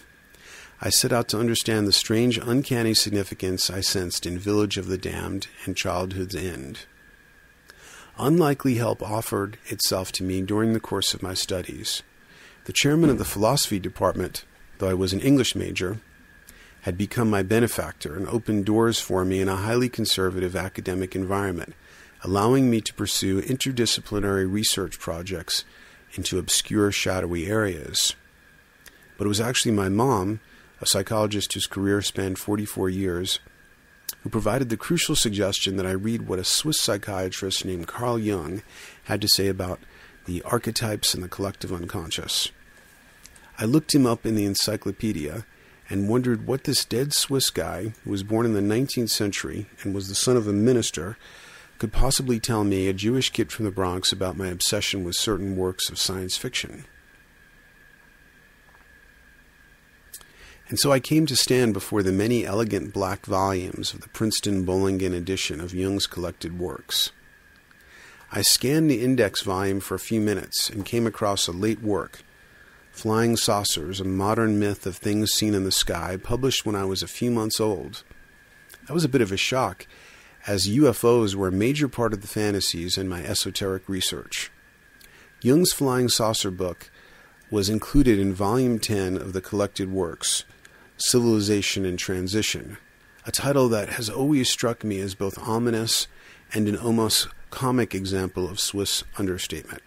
I 0.82 0.90
set 0.90 1.14
out 1.14 1.30
to 1.30 1.40
understand 1.40 1.88
the 1.88 1.94
strange, 1.94 2.38
uncanny 2.38 2.94
significance 2.94 3.70
I 3.70 3.80
sensed 3.80 4.26
in 4.26 4.38
Village 4.38 4.76
of 4.76 4.88
the 4.88 4.98
Damned 4.98 5.48
and 5.64 5.78
Childhood's 5.78 6.36
End. 6.36 6.80
Unlikely 8.18 8.76
help 8.76 9.02
offered 9.02 9.58
itself 9.68 10.12
to 10.12 10.24
me 10.24 10.42
during 10.42 10.74
the 10.74 10.82
course 10.82 11.14
of 11.14 11.24
my 11.24 11.34
studies. 11.34 12.04
The 12.66 12.74
chairman 12.74 13.10
of 13.10 13.20
the 13.20 13.24
philosophy 13.24 13.80
department, 13.80 14.44
though 14.80 14.90
I 14.90 14.95
was 14.95 15.14
an 15.14 15.22
English 15.22 15.56
major, 15.56 16.02
had 16.82 16.98
become 16.98 17.30
my 17.30 17.42
benefactor 17.42 18.18
and 18.18 18.28
opened 18.28 18.66
doors 18.66 19.00
for 19.00 19.24
me 19.24 19.40
in 19.40 19.48
a 19.48 19.56
highly 19.56 19.88
conservative 19.88 20.58
academic 20.58 21.16
environment, 21.16 21.74
allowing 22.26 22.72
me 22.72 22.82
to 22.82 22.94
pursue 22.95 23.40
interdisciplinary 23.40 24.52
research 24.52 24.98
projects 24.98 25.64
into 26.16 26.40
obscure, 26.40 26.92
shadowy 26.92 27.45
areas. 27.45 28.16
But 29.16 29.26
it 29.26 29.28
was 29.28 29.40
actually 29.40 29.74
my 29.74 29.90
mom, 29.90 30.40
a 30.82 30.88
psychologist 30.88 31.54
whose 31.54 31.68
career 31.68 32.02
spanned 32.02 32.40
44 32.40 32.90
years, 32.90 33.40
who 34.22 34.30
provided 34.30 34.70
the 34.70 34.76
crucial 34.76 35.16
suggestion 35.16 35.78
that 35.78 35.86
I 35.86 35.92
read 35.92 36.28
what 36.28 36.40
a 36.40 36.44
Swiss 36.44 36.82
psychiatrist 36.82 37.64
named 37.64 37.86
Carl 37.86 38.18
Jung 38.18 38.64
had 39.04 39.22
to 39.22 39.28
say 39.28 39.48
about 39.48 39.80
the 40.26 40.42
archetypes 40.42 41.14
and 41.14 41.24
the 41.24 41.30
collective 41.30 41.72
unconscious. 41.72 42.52
I 43.60 43.66
looked 43.66 43.94
him 43.94 44.08
up 44.08 44.26
in 44.26 44.34
the 44.34 44.45
encyclopedia 44.45 45.45
and 45.92 46.10
wondered 46.10 46.48
what 46.48 46.64
this 46.64 46.86
dead 46.86 47.14
Swiss 47.14 47.52
guy, 47.52 47.94
who 48.04 48.10
was 48.10 48.24
born 48.24 48.48
in 48.48 48.54
the 48.54 48.62
19th 48.62 49.12
century 49.12 49.68
and 49.84 49.94
was 49.94 50.10
the 50.10 50.16
son 50.16 50.36
of 50.36 50.48
a 50.48 50.54
minister, 50.54 51.18
could 51.78 51.92
possibly 51.92 52.40
tell 52.40 52.64
me, 52.64 52.88
a 52.88 52.94
Jewish 52.94 53.30
kid 53.30 53.52
from 53.52 53.66
the 53.66 53.72
Bronx, 53.72 54.12
about 54.12 54.38
my 54.38 54.48
obsession 54.48 55.04
with 55.04 55.16
certain 55.16 55.56
works 55.56 55.90
of 55.90 56.00
science 56.00 56.38
fiction. 56.38 56.86
And 60.68 60.80
so 60.80 60.92
I 60.92 61.00
came 61.00 61.26
to 61.28 61.36
stand 61.36 61.74
before 61.74 62.02
the 62.02 62.12
many 62.12 62.45
elegant 62.45 62.92
black 62.92 63.26
volumes 63.26 63.94
of 63.94 64.02
the 64.02 64.10
Princeton 64.10 64.66
Bollingen 64.66 65.14
edition 65.14 65.62
of 65.62 65.76
Jung's 65.76 66.08
collected 66.08 66.58
works. 66.58 67.12
I 68.32 68.42
scanned 68.42 68.90
the 68.90 69.04
index 69.04 69.44
volume 69.44 69.80
for 69.80 69.94
a 69.94 70.00
few 70.00 70.20
minutes 70.20 70.70
and 70.70 70.86
came 70.86 71.06
across 71.06 71.48
a 71.48 71.52
late 71.52 71.82
work, 71.82 72.24
Flying 72.92 73.38
Saucers, 73.38 74.00
a 74.00 74.06
modern 74.06 74.58
myth 74.58 74.88
of 74.88 74.95
things 74.95 75.32
seen 75.32 75.54
in 75.54 75.66
the 75.66 75.72
sky, 75.72 76.18
published 76.18 76.66
when 76.66 76.76
I 76.76 76.86
was 76.86 77.04
a 77.04 77.08
few 77.08 77.30
months 77.30 77.60
old. 77.60 78.04
That 78.88 78.94
was 78.94 79.04
a 79.04 79.10
bit 79.10 79.22
of 79.22 79.32
a 79.32 79.38
shock, 79.38 79.86
as 80.48 80.68
UFOs 80.68 81.36
were 81.36 81.48
a 81.48 81.52
major 81.52 81.88
part 81.88 82.14
of 82.14 82.22
the 82.22 82.28
fantasies 82.28 82.98
in 82.98 83.10
my 83.10 83.24
esoteric 83.24 83.90
research. 83.90 84.52
Jung's 85.42 85.74
Flying 85.74 86.10
Saucer 86.10 86.52
book 86.52 86.90
was 87.50 87.70
included 87.70 88.20
in 88.20 88.34
Volume 88.34 88.80
10 88.80 89.18
of 89.18 89.34
the 89.34 89.42
collected 89.42 89.92
works, 89.92 90.44
Civilization 90.98 91.86
in 91.86 91.98
Transition, 91.98 92.78
a 93.26 93.32
title 93.32 93.68
that 93.70 93.90
has 93.90 94.10
always 94.10 94.50
struck 94.50 94.84
me 94.84 95.00
as 95.00 95.16
both 95.16 95.38
ominous 95.40 96.08
and 96.54 96.68
an 96.68 96.78
almost 96.78 97.28
comic 97.50 97.96
example 97.96 98.50
of 98.50 98.60
Swiss 98.60 99.04
understatement. 99.18 99.82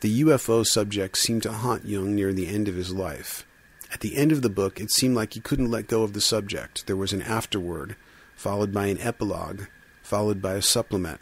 The 0.00 0.22
UFO 0.22 0.66
subject 0.66 1.16
seemed 1.18 1.42
to 1.44 1.52
haunt 1.52 1.86
Jung 1.86 2.14
near 2.14 2.32
the 2.32 2.48
end 2.48 2.68
of 2.68 2.74
his 2.74 2.92
life. 2.92 3.46
At 3.92 4.00
the 4.00 4.16
end 4.16 4.32
of 4.32 4.42
the 4.42 4.50
book, 4.50 4.80
it 4.80 4.90
seemed 4.90 5.14
like 5.14 5.34
he 5.34 5.40
couldn't 5.40 5.70
let 5.70 5.88
go 5.88 6.02
of 6.02 6.12
the 6.12 6.20
subject. 6.20 6.86
There 6.86 6.96
was 6.96 7.12
an 7.12 7.22
afterword, 7.22 7.96
followed 8.36 8.72
by 8.72 8.86
an 8.86 9.00
epilogue, 9.00 9.62
followed 10.02 10.40
by 10.40 10.54
a 10.54 10.62
supplement. 10.62 11.20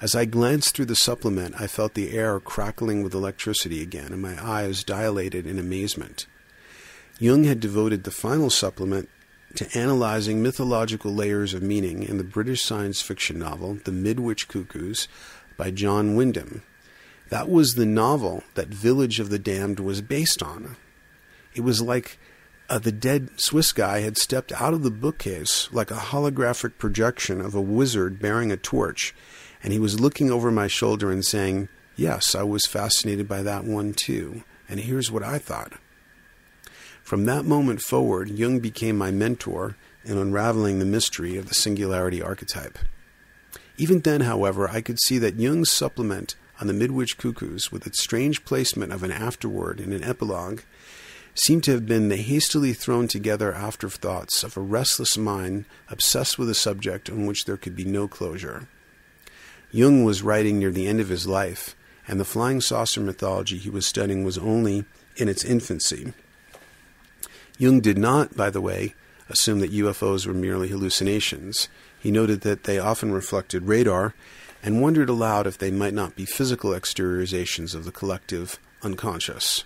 As 0.00 0.14
I 0.14 0.24
glanced 0.24 0.74
through 0.74 0.86
the 0.86 0.96
supplement, 0.96 1.60
I 1.60 1.66
felt 1.66 1.92
the 1.92 2.12
air 2.12 2.40
crackling 2.40 3.02
with 3.02 3.12
electricity 3.12 3.82
again, 3.82 4.14
and 4.14 4.22
my 4.22 4.42
eyes 4.42 4.82
dilated 4.82 5.46
in 5.46 5.58
amazement. 5.58 6.26
Jung 7.18 7.44
had 7.44 7.60
devoted 7.60 8.04
the 8.04 8.10
final 8.10 8.48
supplement 8.48 9.10
to 9.56 9.78
analyzing 9.78 10.42
mythological 10.42 11.12
layers 11.12 11.52
of 11.52 11.62
meaning 11.62 12.02
in 12.02 12.16
the 12.16 12.24
British 12.24 12.62
science 12.62 13.02
fiction 13.02 13.38
novel 13.38 13.74
The 13.84 13.92
Midwich 13.92 14.48
Cuckoos 14.48 15.06
by 15.58 15.70
John 15.70 16.14
Wyndham. 16.14 16.62
That 17.28 17.50
was 17.50 17.74
the 17.74 17.84
novel 17.84 18.42
that 18.54 18.68
Village 18.68 19.20
of 19.20 19.28
the 19.28 19.38
Damned 19.38 19.80
was 19.80 20.00
based 20.00 20.42
on. 20.42 20.76
It 21.54 21.60
was 21.60 21.82
like 21.82 22.18
uh, 22.70 22.78
the 22.78 22.92
dead 22.92 23.28
Swiss 23.36 23.72
guy 23.72 24.00
had 24.00 24.16
stepped 24.16 24.52
out 24.52 24.72
of 24.72 24.82
the 24.82 24.90
bookcase 24.90 25.68
like 25.72 25.90
a 25.90 25.94
holographic 25.94 26.78
projection 26.78 27.40
of 27.40 27.54
a 27.54 27.60
wizard 27.60 28.20
bearing 28.20 28.50
a 28.50 28.56
torch 28.56 29.14
and 29.62 29.72
he 29.72 29.78
was 29.78 30.00
looking 30.00 30.30
over 30.30 30.50
my 30.50 30.66
shoulder 30.66 31.10
and 31.10 31.24
saying, 31.24 31.68
Yes, 31.96 32.34
I 32.34 32.44
was 32.44 32.64
fascinated 32.64 33.28
by 33.28 33.42
that 33.42 33.64
one 33.64 33.92
too, 33.92 34.44
and 34.68 34.80
here's 34.80 35.10
what 35.10 35.22
I 35.22 35.38
thought. 35.38 35.74
From 37.02 37.26
that 37.26 37.44
moment 37.44 37.82
forward, 37.82 38.30
Jung 38.30 38.60
became 38.60 38.96
my 38.96 39.10
mentor 39.10 39.76
in 40.04 40.16
unraveling 40.16 40.78
the 40.78 40.84
mystery 40.84 41.36
of 41.36 41.48
the 41.48 41.54
singularity 41.54 42.22
archetype. 42.22 42.78
Even 43.76 44.00
then, 44.00 44.22
however, 44.22 44.68
I 44.68 44.80
could 44.80 44.98
see 45.00 45.18
that 45.18 45.38
Jung's 45.38 45.70
supplement 45.70 46.36
on 46.60 46.66
the 46.66 46.72
Midwich 46.72 47.18
Cuckoos, 47.18 47.72
with 47.72 47.86
its 47.86 48.02
strange 48.02 48.44
placement 48.44 48.92
of 48.92 49.02
an 49.02 49.10
afterword 49.10 49.80
and 49.80 49.92
an 49.92 50.04
epilogue, 50.04 50.60
seemed 51.34 51.64
to 51.64 51.72
have 51.72 51.86
been 51.86 52.08
the 52.08 52.16
hastily 52.16 52.72
thrown 52.72 53.08
together 53.08 53.52
afterthoughts 53.52 54.42
of 54.42 54.56
a 54.56 54.60
restless 54.60 55.16
mind 55.16 55.64
obsessed 55.88 56.38
with 56.38 56.50
a 56.50 56.54
subject 56.54 57.08
on 57.08 57.26
which 57.26 57.44
there 57.44 57.56
could 57.56 57.76
be 57.76 57.84
no 57.84 58.08
closure. 58.08 58.68
Jung 59.70 60.04
was 60.04 60.22
writing 60.22 60.58
near 60.58 60.72
the 60.72 60.88
end 60.88 61.00
of 61.00 61.08
his 61.08 61.26
life, 61.26 61.76
and 62.08 62.18
the 62.18 62.24
flying 62.24 62.60
saucer 62.60 63.00
mythology 63.00 63.56
he 63.56 63.70
was 63.70 63.86
studying 63.86 64.24
was 64.24 64.36
only 64.36 64.84
in 65.16 65.28
its 65.28 65.44
infancy. 65.44 66.12
Jung 67.58 67.80
did 67.80 67.98
not, 67.98 68.36
by 68.36 68.50
the 68.50 68.60
way, 68.60 68.94
assume 69.28 69.60
that 69.60 69.72
UFOs 69.72 70.26
were 70.26 70.34
merely 70.34 70.68
hallucinations. 70.68 71.68
He 72.00 72.10
noted 72.10 72.40
that 72.40 72.64
they 72.64 72.78
often 72.78 73.12
reflected 73.12 73.68
radar 73.68 74.14
and 74.62 74.82
wondered 74.82 75.08
aloud 75.08 75.46
if 75.46 75.56
they 75.56 75.70
might 75.70 75.94
not 75.94 76.16
be 76.16 76.24
physical 76.24 76.70
exteriorizations 76.70 77.74
of 77.74 77.84
the 77.84 77.92
collective 77.92 78.58
unconscious. 78.82 79.64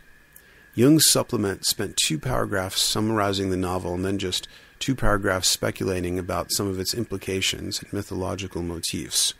Jung's 0.74 1.08
supplement 1.10 1.64
spent 1.64 1.96
two 1.96 2.18
paragraphs 2.18 2.82
summarizing 2.82 3.50
the 3.50 3.56
novel 3.56 3.94
and 3.94 4.04
then 4.04 4.18
just 4.18 4.48
two 4.80 4.94
paragraphs 4.94 5.48
speculating 5.48 6.18
about 6.18 6.52
some 6.52 6.66
of 6.66 6.80
its 6.80 6.94
implications 6.94 7.80
and 7.80 7.92
mythological 7.92 8.62
motifs. 8.62 9.34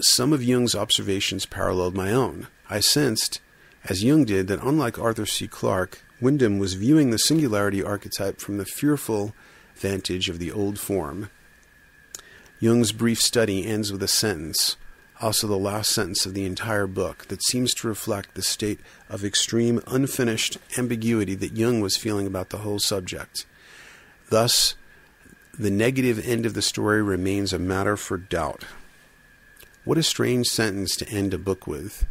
Some 0.00 0.32
of 0.32 0.42
Jung's 0.42 0.74
observations 0.74 1.44
paralleled 1.44 1.94
my 1.94 2.12
own. 2.12 2.46
I 2.70 2.80
sensed, 2.80 3.40
as 3.84 4.04
Jung 4.04 4.24
did, 4.24 4.46
that 4.48 4.62
unlike 4.62 4.98
Arthur 4.98 5.26
C. 5.26 5.46
Clarke, 5.46 6.00
Wyndham 6.20 6.58
was 6.58 6.74
viewing 6.74 7.10
the 7.10 7.18
singularity 7.18 7.82
archetype 7.82 8.40
from 8.40 8.56
the 8.58 8.64
fearful 8.64 9.34
vantage 9.74 10.28
of 10.28 10.38
the 10.38 10.50
old 10.50 10.78
form. 10.78 11.30
Jung's 12.58 12.92
brief 12.92 13.20
study 13.20 13.66
ends 13.66 13.92
with 13.92 14.02
a 14.02 14.08
sentence, 14.08 14.76
also 15.20 15.46
the 15.46 15.56
last 15.56 15.90
sentence 15.90 16.26
of 16.26 16.34
the 16.34 16.44
entire 16.44 16.86
book, 16.86 17.26
that 17.28 17.42
seems 17.44 17.74
to 17.74 17.88
reflect 17.88 18.34
the 18.34 18.42
state 18.42 18.80
of 19.08 19.24
extreme 19.24 19.80
unfinished 19.86 20.58
ambiguity 20.76 21.34
that 21.34 21.56
Jung 21.56 21.80
was 21.80 21.96
feeling 21.96 22.26
about 22.26 22.50
the 22.50 22.58
whole 22.58 22.78
subject. 22.78 23.46
Thus, 24.30 24.74
the 25.58 25.70
negative 25.70 26.24
end 26.24 26.46
of 26.46 26.54
the 26.54 26.62
story 26.62 27.02
remains 27.02 27.52
a 27.52 27.58
matter 27.58 27.96
for 27.96 28.16
doubt. 28.16 28.64
What 29.84 29.98
a 29.98 30.02
strange 30.02 30.46
sentence 30.46 30.94
to 30.96 31.08
end 31.08 31.34
a 31.34 31.38
book 31.38 31.66
with. 31.66 32.06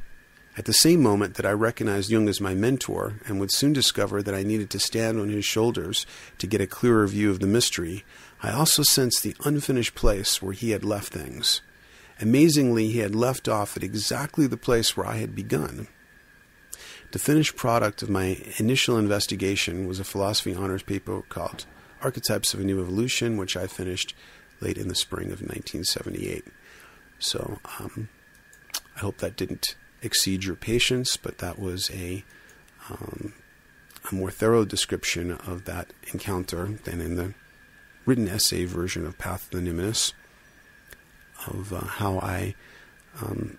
At 0.58 0.66
the 0.66 0.74
same 0.74 1.04
moment 1.04 1.36
that 1.36 1.46
I 1.46 1.52
recognized 1.52 2.10
Jung 2.10 2.28
as 2.28 2.42
my 2.42 2.56
mentor 2.56 3.20
and 3.28 3.40
would 3.40 3.52
soon 3.52 3.74
discover 3.74 4.24
that 4.24 4.34
I 4.34 4.42
needed 4.42 4.72
to 4.72 4.80
stand 4.80 5.20
on 5.20 5.30
his 5.30 5.46
shoulders 5.46 6.08
to 6.40 6.48
get 6.48 6.62
a 6.62 6.66
clearer 6.66 7.06
view 7.06 7.30
of 7.30 7.40
the 7.40 7.46
mystery, 7.46 8.04
I 8.42 8.52
also 8.52 8.82
sensed 8.82 9.22
the 9.22 9.36
unfinished 9.46 9.94
place 9.94 10.42
where 10.42 10.54
he 10.54 10.72
had 10.72 10.84
left 10.84 11.14
things. 11.14 11.62
Amazingly, 12.20 12.90
he 12.90 13.00
had 13.00 13.16
left 13.16 13.48
off 13.48 13.78
at 13.78 13.84
exactly 13.84 14.48
the 14.48 14.58
place 14.58 14.98
where 14.98 15.06
I 15.06 15.18
had 15.18 15.36
begun. 15.36 15.88
The 17.12 17.20
finished 17.20 17.56
product 17.56 18.02
of 18.02 18.10
my 18.10 18.42
initial 18.58 18.98
investigation 18.98 19.88
was 19.88 20.00
a 20.00 20.04
philosophy 20.04 20.54
honors 20.54 20.84
paper 20.84 21.22
called 21.30 21.66
Archetypes 22.02 22.54
of 22.54 22.60
a 22.60 22.64
New 22.64 22.82
Evolution, 22.82 23.38
which 23.38 23.56
I 23.56 23.68
finished 23.68 24.14
late 24.60 24.78
in 24.78 24.88
the 24.88 24.96
spring 24.96 25.28
of 25.28 25.40
1978. 25.42 26.46
So 27.20 27.60
um, 27.80 28.10
I 28.96 29.00
hope 29.00 29.20
that 29.20 29.38
didn't 29.38 29.76
exceed 30.02 30.44
your 30.44 30.56
patience, 30.56 31.18
but 31.18 31.38
that 31.38 31.60
was 31.60 31.90
a 31.92 32.24
um, 32.90 33.34
a 34.12 34.16
more 34.16 34.32
thorough 34.32 34.66
description 34.66 35.32
of 35.32 35.66
that 35.66 35.92
encounter 36.14 36.80
than 36.84 37.02
in 37.02 37.16
the 37.16 37.34
written 38.06 38.28
essay 38.28 38.64
version 38.64 39.06
of 39.06 39.18
Path 39.18 39.46
of 39.46 39.52
the 39.52 39.70
Numinous, 39.70 40.14
of 41.46 41.74
uh, 41.74 41.82
how 41.82 42.20
I 42.20 42.56
um, 43.22 43.58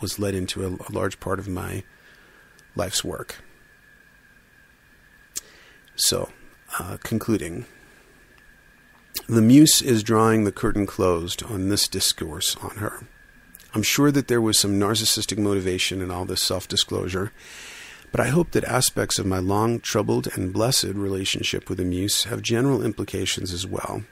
was 0.00 0.18
led 0.18 0.34
into 0.34 0.64
a, 0.64 0.70
a 0.70 0.92
large 0.92 1.20
part 1.20 1.38
of 1.38 1.48
my 1.48 1.82
life's 2.74 3.04
work. 3.04 3.36
So, 5.96 6.30
uh, 6.78 6.96
concluding. 7.02 7.66
The 9.28 9.42
muse 9.42 9.82
is 9.82 10.02
drawing 10.02 10.44
the 10.44 10.52
curtain 10.52 10.86
closed 10.86 11.42
on 11.42 11.68
this 11.68 11.86
discourse 11.88 12.56
on 12.56 12.76
her. 12.76 13.04
I'm 13.74 13.82
sure 13.82 14.10
that 14.10 14.28
there 14.28 14.40
was 14.40 14.58
some 14.58 14.80
narcissistic 14.80 15.38
motivation 15.38 16.00
in 16.00 16.10
all 16.10 16.24
this 16.24 16.42
self 16.42 16.66
disclosure, 16.66 17.32
but 18.10 18.20
I 18.20 18.28
hope 18.28 18.50
that 18.52 18.64
aspects 18.64 19.18
of 19.18 19.26
my 19.26 19.38
long, 19.38 19.78
troubled, 19.78 20.28
and 20.34 20.52
blessed 20.52 20.84
relationship 20.94 21.68
with 21.68 21.78
the 21.78 21.84
muse 21.84 22.24
have 22.24 22.42
general 22.42 22.82
implications 22.82 23.52
as 23.52 23.66
well. 23.66 24.02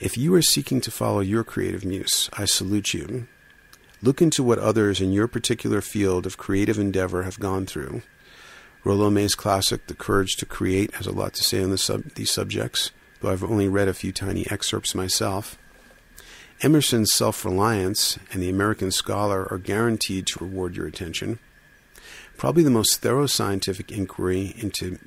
If 0.00 0.16
you 0.16 0.34
are 0.34 0.42
seeking 0.42 0.80
to 0.80 0.90
follow 0.90 1.20
your 1.20 1.44
creative 1.44 1.84
muse, 1.84 2.30
I 2.32 2.46
salute 2.46 2.94
you. 2.94 3.28
Look 4.02 4.22
into 4.22 4.42
what 4.42 4.58
others 4.58 5.00
in 5.00 5.12
your 5.12 5.28
particular 5.28 5.82
field 5.82 6.24
of 6.24 6.38
creative 6.38 6.78
endeavor 6.78 7.24
have 7.24 7.38
gone 7.38 7.66
through. 7.66 8.02
Rollo 8.82 9.10
May's 9.10 9.34
classic, 9.34 9.86
The 9.86 9.94
Courage 9.94 10.36
to 10.36 10.46
Create, 10.46 10.94
has 10.94 11.06
a 11.06 11.12
lot 11.12 11.34
to 11.34 11.44
say 11.44 11.62
on 11.62 11.70
the 11.70 11.76
sub- 11.76 12.14
these 12.14 12.30
subjects 12.30 12.92
though 13.20 13.30
I've 13.30 13.44
only 13.44 13.68
read 13.68 13.88
a 13.88 13.94
few 13.94 14.12
tiny 14.12 14.46
excerpts 14.50 14.94
myself. 14.94 15.58
Emerson's 16.62 17.12
Self 17.12 17.44
Reliance 17.44 18.18
and 18.32 18.42
The 18.42 18.50
American 18.50 18.90
Scholar 18.90 19.46
are 19.50 19.58
guaranteed 19.58 20.26
to 20.28 20.44
reward 20.44 20.76
your 20.76 20.86
attention. 20.86 21.38
Probably 22.36 22.62
the 22.62 22.70
most 22.70 23.00
thorough 23.00 23.26
scientific 23.26 23.92
inquiry 23.92 24.54
into 24.56 24.98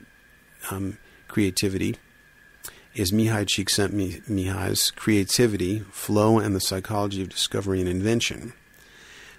um, 0.71 0.97
creativity 1.27 1.97
is 2.95 3.11
Mihaly 3.11 3.45
Csikszentmihalyi's 3.45 4.91
Creativity, 4.91 5.79
Flow, 5.91 6.37
and 6.37 6.55
the 6.55 6.61
Psychology 6.61 7.23
of 7.23 7.29
Discovery 7.29 7.79
and 7.79 7.89
Invention. 7.89 8.53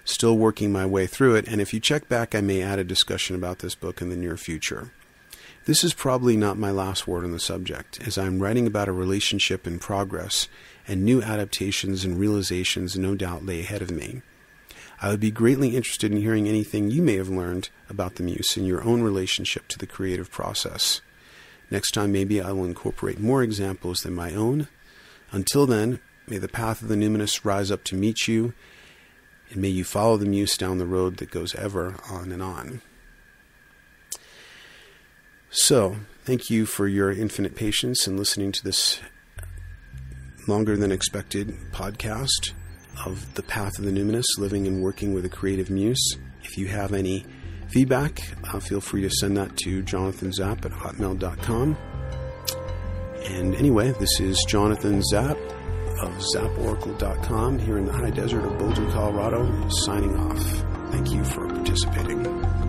Still 0.03 0.37
working 0.37 0.73
my 0.73 0.85
way 0.85 1.07
through 1.07 1.35
it, 1.35 1.47
and 1.47 1.61
if 1.61 1.73
you 1.73 1.79
check 1.79 2.09
back, 2.09 2.35
I 2.35 2.41
may 2.41 2.61
add 2.61 2.79
a 2.79 2.83
discussion 2.83 3.33
about 3.33 3.59
this 3.59 3.73
book 3.73 4.01
in 4.01 4.09
the 4.09 4.17
near 4.17 4.35
future. 4.35 4.91
This 5.65 5.85
is 5.85 5.93
probably 5.93 6.35
not 6.35 6.57
my 6.57 6.69
last 6.69 7.07
word 7.07 7.23
on 7.23 7.31
the 7.31 7.39
subject, 7.39 8.05
as 8.05 8.17
I 8.17 8.25
am 8.25 8.41
writing 8.41 8.67
about 8.67 8.89
a 8.89 8.91
relationship 8.91 9.65
in 9.65 9.79
progress, 9.79 10.49
and 10.85 11.03
new 11.03 11.21
adaptations 11.21 12.03
and 12.03 12.19
realizations 12.19 12.97
no 12.97 13.15
doubt 13.15 13.45
lay 13.45 13.61
ahead 13.61 13.81
of 13.81 13.89
me. 13.89 14.21
I 15.01 15.09
would 15.09 15.21
be 15.21 15.31
greatly 15.31 15.77
interested 15.77 16.11
in 16.11 16.21
hearing 16.21 16.47
anything 16.47 16.91
you 16.91 17.01
may 17.01 17.15
have 17.15 17.29
learned 17.29 17.69
about 17.89 18.15
the 18.15 18.23
Muse 18.23 18.57
in 18.57 18.65
your 18.65 18.83
own 18.83 19.01
relationship 19.01 19.69
to 19.69 19.77
the 19.77 19.87
creative 19.87 20.29
process. 20.29 20.99
Next 21.71 21.91
time, 21.91 22.11
maybe 22.11 22.41
I 22.41 22.51
will 22.51 22.65
incorporate 22.65 23.19
more 23.19 23.41
examples 23.41 23.99
than 23.99 24.13
my 24.13 24.33
own. 24.33 24.67
Until 25.31 25.65
then, 25.65 25.99
may 26.27 26.37
the 26.37 26.47
path 26.47 26.81
of 26.81 26.87
the 26.87 26.95
numinous 26.95 27.43
rise 27.43 27.71
up 27.71 27.83
to 27.85 27.95
meet 27.95 28.27
you, 28.27 28.53
and 29.49 29.61
may 29.61 29.69
you 29.69 29.83
follow 29.83 30.17
the 30.17 30.25
Muse 30.25 30.57
down 30.57 30.77
the 30.77 30.85
road 30.85 31.17
that 31.17 31.31
goes 31.31 31.55
ever 31.55 31.95
on 32.09 32.31
and 32.31 32.41
on. 32.41 32.81
So, 35.49 35.97
thank 36.25 36.49
you 36.49 36.65
for 36.65 36.87
your 36.87 37.11
infinite 37.11 37.55
patience 37.55 38.07
in 38.07 38.17
listening 38.17 38.51
to 38.53 38.63
this 38.63 38.99
longer 40.47 40.77
than 40.77 40.91
expected 40.91 41.55
podcast 41.71 42.51
of 43.05 43.33
The 43.35 43.43
Path 43.43 43.79
of 43.79 43.85
the 43.85 43.91
Numinous, 43.91 44.25
living 44.37 44.67
and 44.67 44.81
working 44.83 45.13
with 45.13 45.25
a 45.25 45.29
creative 45.29 45.69
muse. 45.69 46.17
If 46.43 46.57
you 46.57 46.67
have 46.67 46.93
any 46.93 47.25
feedback, 47.69 48.21
uh, 48.53 48.59
feel 48.59 48.81
free 48.81 49.01
to 49.01 49.09
send 49.09 49.37
that 49.37 49.55
to 49.57 49.81
Jonathan 49.81 50.31
Zap 50.31 50.65
at 50.65 50.71
hotmail.com. 50.71 51.77
And 53.25 53.55
anyway, 53.55 53.91
this 53.99 54.19
is 54.19 54.43
Jonathan 54.47 55.01
Zap 55.03 55.37
of 56.01 56.13
zaporacle.com 56.35 57.59
here 57.59 57.77
in 57.77 57.85
the 57.85 57.93
high 57.93 58.11
desert 58.11 58.45
of 58.45 58.57
Boulder, 58.57 58.89
Colorado, 58.91 59.69
signing 59.69 60.15
off. 60.17 60.91
Thank 60.91 61.11
you 61.11 61.23
for 61.23 61.47
participating. 61.47 62.64